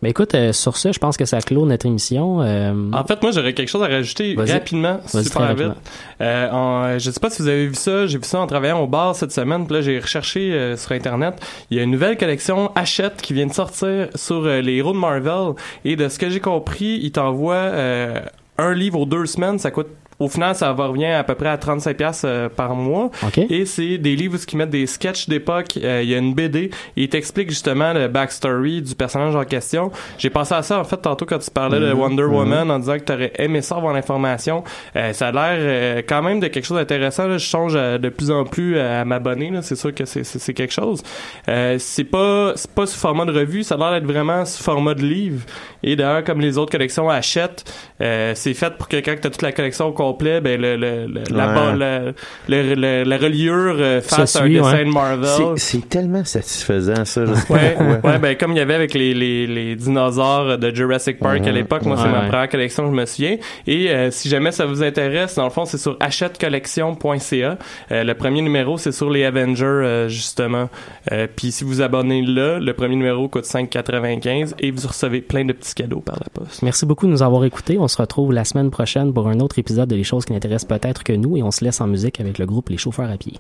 Ben 0.05 0.11
écoute, 0.11 0.35
euh, 0.35 0.53
sur 0.53 0.77
ça, 0.77 0.91
je 0.91 0.99
pense 0.99 1.17
que 1.17 1.25
ça 1.25 1.41
clôt 1.41 1.65
notre 1.65 1.87
émission. 1.87 2.39
Euh, 2.43 2.91
En 2.93 3.03
fait, 3.05 3.19
moi, 3.23 3.31
j'aurais 3.31 3.53
quelque 3.55 3.69
chose 3.69 3.81
à 3.81 3.87
rajouter 3.87 4.35
rapidement, 4.37 4.99
super 5.07 5.23
vite. 5.23 5.33
rapidement. 5.65 5.73
Euh, 6.21 6.49
en- 6.51 6.99
je 6.99 7.09
sais 7.09 7.19
pas 7.19 7.31
si 7.31 7.41
vous 7.41 7.47
avez 7.47 7.65
vu 7.65 7.73
ça, 7.73 8.05
j'ai 8.05 8.19
vu 8.19 8.23
ça 8.23 8.39
en 8.39 8.45
travaillant 8.45 8.79
au 8.83 8.85
bar 8.85 9.15
cette 9.15 9.31
semaine, 9.31 9.65
puis 9.65 9.77
là, 9.77 9.81
j'ai 9.81 9.97
recherché 9.99 10.53
euh, 10.53 10.77
sur 10.77 10.91
Internet. 10.91 11.41
Il 11.71 11.77
y 11.77 11.79
a 11.79 11.83
une 11.83 11.89
nouvelle 11.89 12.17
collection 12.17 12.71
Hachette 12.75 13.19
qui 13.19 13.33
vient 13.33 13.47
de 13.47 13.53
sortir 13.53 14.09
sur 14.13 14.45
euh, 14.45 14.61
les 14.61 14.73
héros 14.75 14.93
de 14.93 14.99
Marvel, 14.99 15.55
et 15.85 15.95
de 15.95 16.07
ce 16.07 16.19
que 16.19 16.29
j'ai 16.29 16.39
compris, 16.39 16.99
ils 17.01 17.11
t'envoient 17.11 17.55
euh, 17.55 18.19
un 18.59 18.75
livre 18.75 18.99
aux 18.99 19.05
deux 19.07 19.25
semaines, 19.25 19.57
ça 19.57 19.71
coûte 19.71 19.87
au 20.19 20.27
final, 20.29 20.55
ça 20.55 20.71
va 20.73 20.87
revient 20.87 21.05
à 21.07 21.23
peu 21.23 21.35
près 21.35 21.49
à 21.49 21.57
35 21.57 21.97
pièces 21.97 22.25
par 22.55 22.75
mois. 22.75 23.09
OK. 23.25 23.37
Et 23.49 23.65
c'est 23.65 23.97
des 23.97 24.15
livres 24.15 24.37
qui 24.37 24.55
mettent 24.57 24.69
des 24.69 24.87
sketchs 24.87 25.27
d'époque. 25.27 25.77
Euh, 25.77 26.01
Il 26.03 26.09
y 26.09 26.15
a 26.15 26.17
une 26.17 26.33
BD 26.33 26.59
et 26.65 26.71
il 27.03 27.09
t'explique 27.09 27.49
justement 27.49 27.93
le 27.93 28.07
backstory 28.07 28.81
du 28.81 28.95
personnage 28.95 29.35
en 29.35 29.43
question. 29.45 29.91
J'ai 30.17 30.29
pensé 30.29 30.53
à 30.53 30.61
ça 30.61 30.79
en 30.79 30.83
fait 30.83 30.97
tantôt 30.97 31.25
quand 31.25 31.39
tu 31.39 31.51
parlais 31.51 31.79
de 31.79 31.91
Mhm, 31.93 31.99
Wonder 31.99 32.23
mhm. 32.23 32.33
Woman 32.33 32.71
en 32.71 32.79
disant 32.79 32.97
que 32.99 33.03
tu 33.03 33.13
aurais 33.13 33.31
aimé 33.37 33.61
ça 33.61 33.75
avoir 33.75 33.93
l'information. 33.93 34.63
Euh, 34.95 35.13
ça 35.13 35.27
a 35.27 35.31
l'air 35.31 35.57
euh, 35.59 36.01
quand 36.07 36.21
même 36.21 36.39
de 36.39 36.47
quelque 36.47 36.65
chose 36.65 36.77
d'intéressant. 36.77 37.27
là. 37.27 37.37
Je 37.37 37.55
euh, 37.55 37.97
de 37.97 38.09
plus 38.09 38.31
en 38.31 38.43
plus 38.45 38.77
à 38.79 39.03
m'abonner. 39.05 39.49
là. 39.49 39.61
C'est 39.61 39.75
sûr 39.75 39.93
que 39.93 40.05
c'est- 40.05 40.23
c'est 40.23 40.39
c'est 40.39 40.53
quelque 40.53 40.73
chose. 40.73 41.01
Euh, 41.49 41.77
c'est 41.79 42.03
pas 42.03 42.53
c'est 42.55 42.71
pas 42.71 42.85
sous 42.85 42.99
format 42.99 43.25
de 43.25 43.31
revue. 43.31 43.63
Ça 43.63 43.75
a 43.75 43.77
l'air 43.77 43.91
d'être 43.91 44.09
vraiment 44.11 44.45
sous 44.45 44.61
format 44.63 44.93
de 44.93 45.01
livre. 45.01 45.43
Et 45.83 45.95
d'ailleurs, 45.95 46.23
comme 46.23 46.41
les 46.41 46.57
autres 46.57 46.71
collections 46.71 47.09
achètent, 47.09 47.63
euh, 48.01 48.33
c'est 48.35 48.53
fait 48.53 48.75
pour 48.77 48.87
que 48.87 48.97
quand 48.97 49.15
tu 49.19 49.27
as 49.27 49.29
toute 49.29 49.41
la 49.41 49.51
collection 49.51 49.91
complet, 50.07 50.41
ben 50.41 50.59
le, 50.59 50.75
le, 50.77 51.05
le- 51.07 51.23
la, 51.35 51.47
Ouais. 51.47 51.53
ba- 51.53 51.73
le- 51.73 52.13
le- 52.49 52.75
le- 52.75 53.03
la 53.03 53.17
reliure 53.17 53.75
euh, 53.79 54.01
face 54.01 54.31
Ça 54.33 54.39
à 54.39 54.43
un 54.43 54.49
dessin 54.49 54.73
ouais. 54.77 54.85
de 54.85 54.89
Marvel. 54.91 55.57
C'est- 55.57 55.87
tellement 55.89 56.23
satisfaisant, 56.25 57.05
ça. 57.05 57.25
Je 57.25 57.33
sais 57.33 57.53
Ouais, 57.53 57.77
ouais, 58.03 58.19
ben 58.19 58.35
comme 58.35 58.51
il 58.51 58.57
y 58.57 58.61
avait 58.61 58.73
avec 58.73 58.93
les, 58.93 59.13
les, 59.13 59.45
les 59.47 59.75
dinosaures 59.75 60.57
de 60.57 60.73
Jurassic 60.73 61.19
Park 61.19 61.45
à 61.47 61.51
l'époque, 61.51 61.83
moi 61.83 61.97
c'est 61.97 62.09
ma 62.09 62.21
première 62.27 62.49
collection, 62.49 62.87
je 62.87 62.95
me 62.95 63.05
souviens. 63.05 63.37
Et 63.67 63.89
euh, 63.89 64.09
si 64.11 64.29
jamais 64.29 64.51
ça 64.51 64.65
vous 64.65 64.83
intéresse, 64.83 65.35
dans 65.35 65.43
le 65.45 65.49
fond 65.49 65.65
c'est 65.65 65.77
sur 65.77 65.97
achettecollection.ca. 65.99 67.57
Euh, 67.91 68.03
le 68.03 68.13
premier 68.13 68.41
numéro 68.41 68.77
c'est 68.77 68.91
sur 68.91 69.09
les 69.09 69.23
Avengers 69.25 69.63
euh, 69.65 70.07
justement. 70.09 70.69
Euh, 71.11 71.27
Puis 71.33 71.51
si 71.51 71.63
vous 71.63 71.81
abonnez 71.81 72.21
là, 72.23 72.59
le 72.59 72.73
premier 72.73 72.95
numéro 72.95 73.27
coûte 73.27 73.45
5,95 73.45 74.53
et 74.59 74.71
vous 74.71 74.87
recevez 74.87 75.21
plein 75.21 75.45
de 75.45 75.53
petits 75.53 75.73
cadeaux 75.75 75.99
par 76.01 76.15
la 76.15 76.27
poste. 76.33 76.61
Merci 76.63 76.85
beaucoup 76.85 77.05
de 77.05 77.11
nous 77.11 77.23
avoir 77.23 77.43
écoutés. 77.45 77.77
On 77.79 77.87
se 77.87 77.97
retrouve 77.97 78.33
la 78.33 78.43
semaine 78.45 78.71
prochaine 78.71 79.13
pour 79.13 79.27
un 79.27 79.39
autre 79.39 79.59
épisode 79.59 79.89
de 79.89 79.94
des 79.95 80.03
choses 80.03 80.25
qui 80.25 80.33
n'intéressent 80.33 80.67
peut-être 80.67 81.03
que 81.03 81.13
nous 81.13 81.37
et 81.37 81.43
on 81.43 81.51
se 81.51 81.63
laisse 81.63 81.81
en 81.81 81.87
musique 81.87 82.19
avec 82.19 82.37
le 82.37 82.45
groupe 82.45 82.69
Les 82.69 82.77
Chauffeurs 82.77 83.09
à 83.09 83.17
pied. 83.17 83.39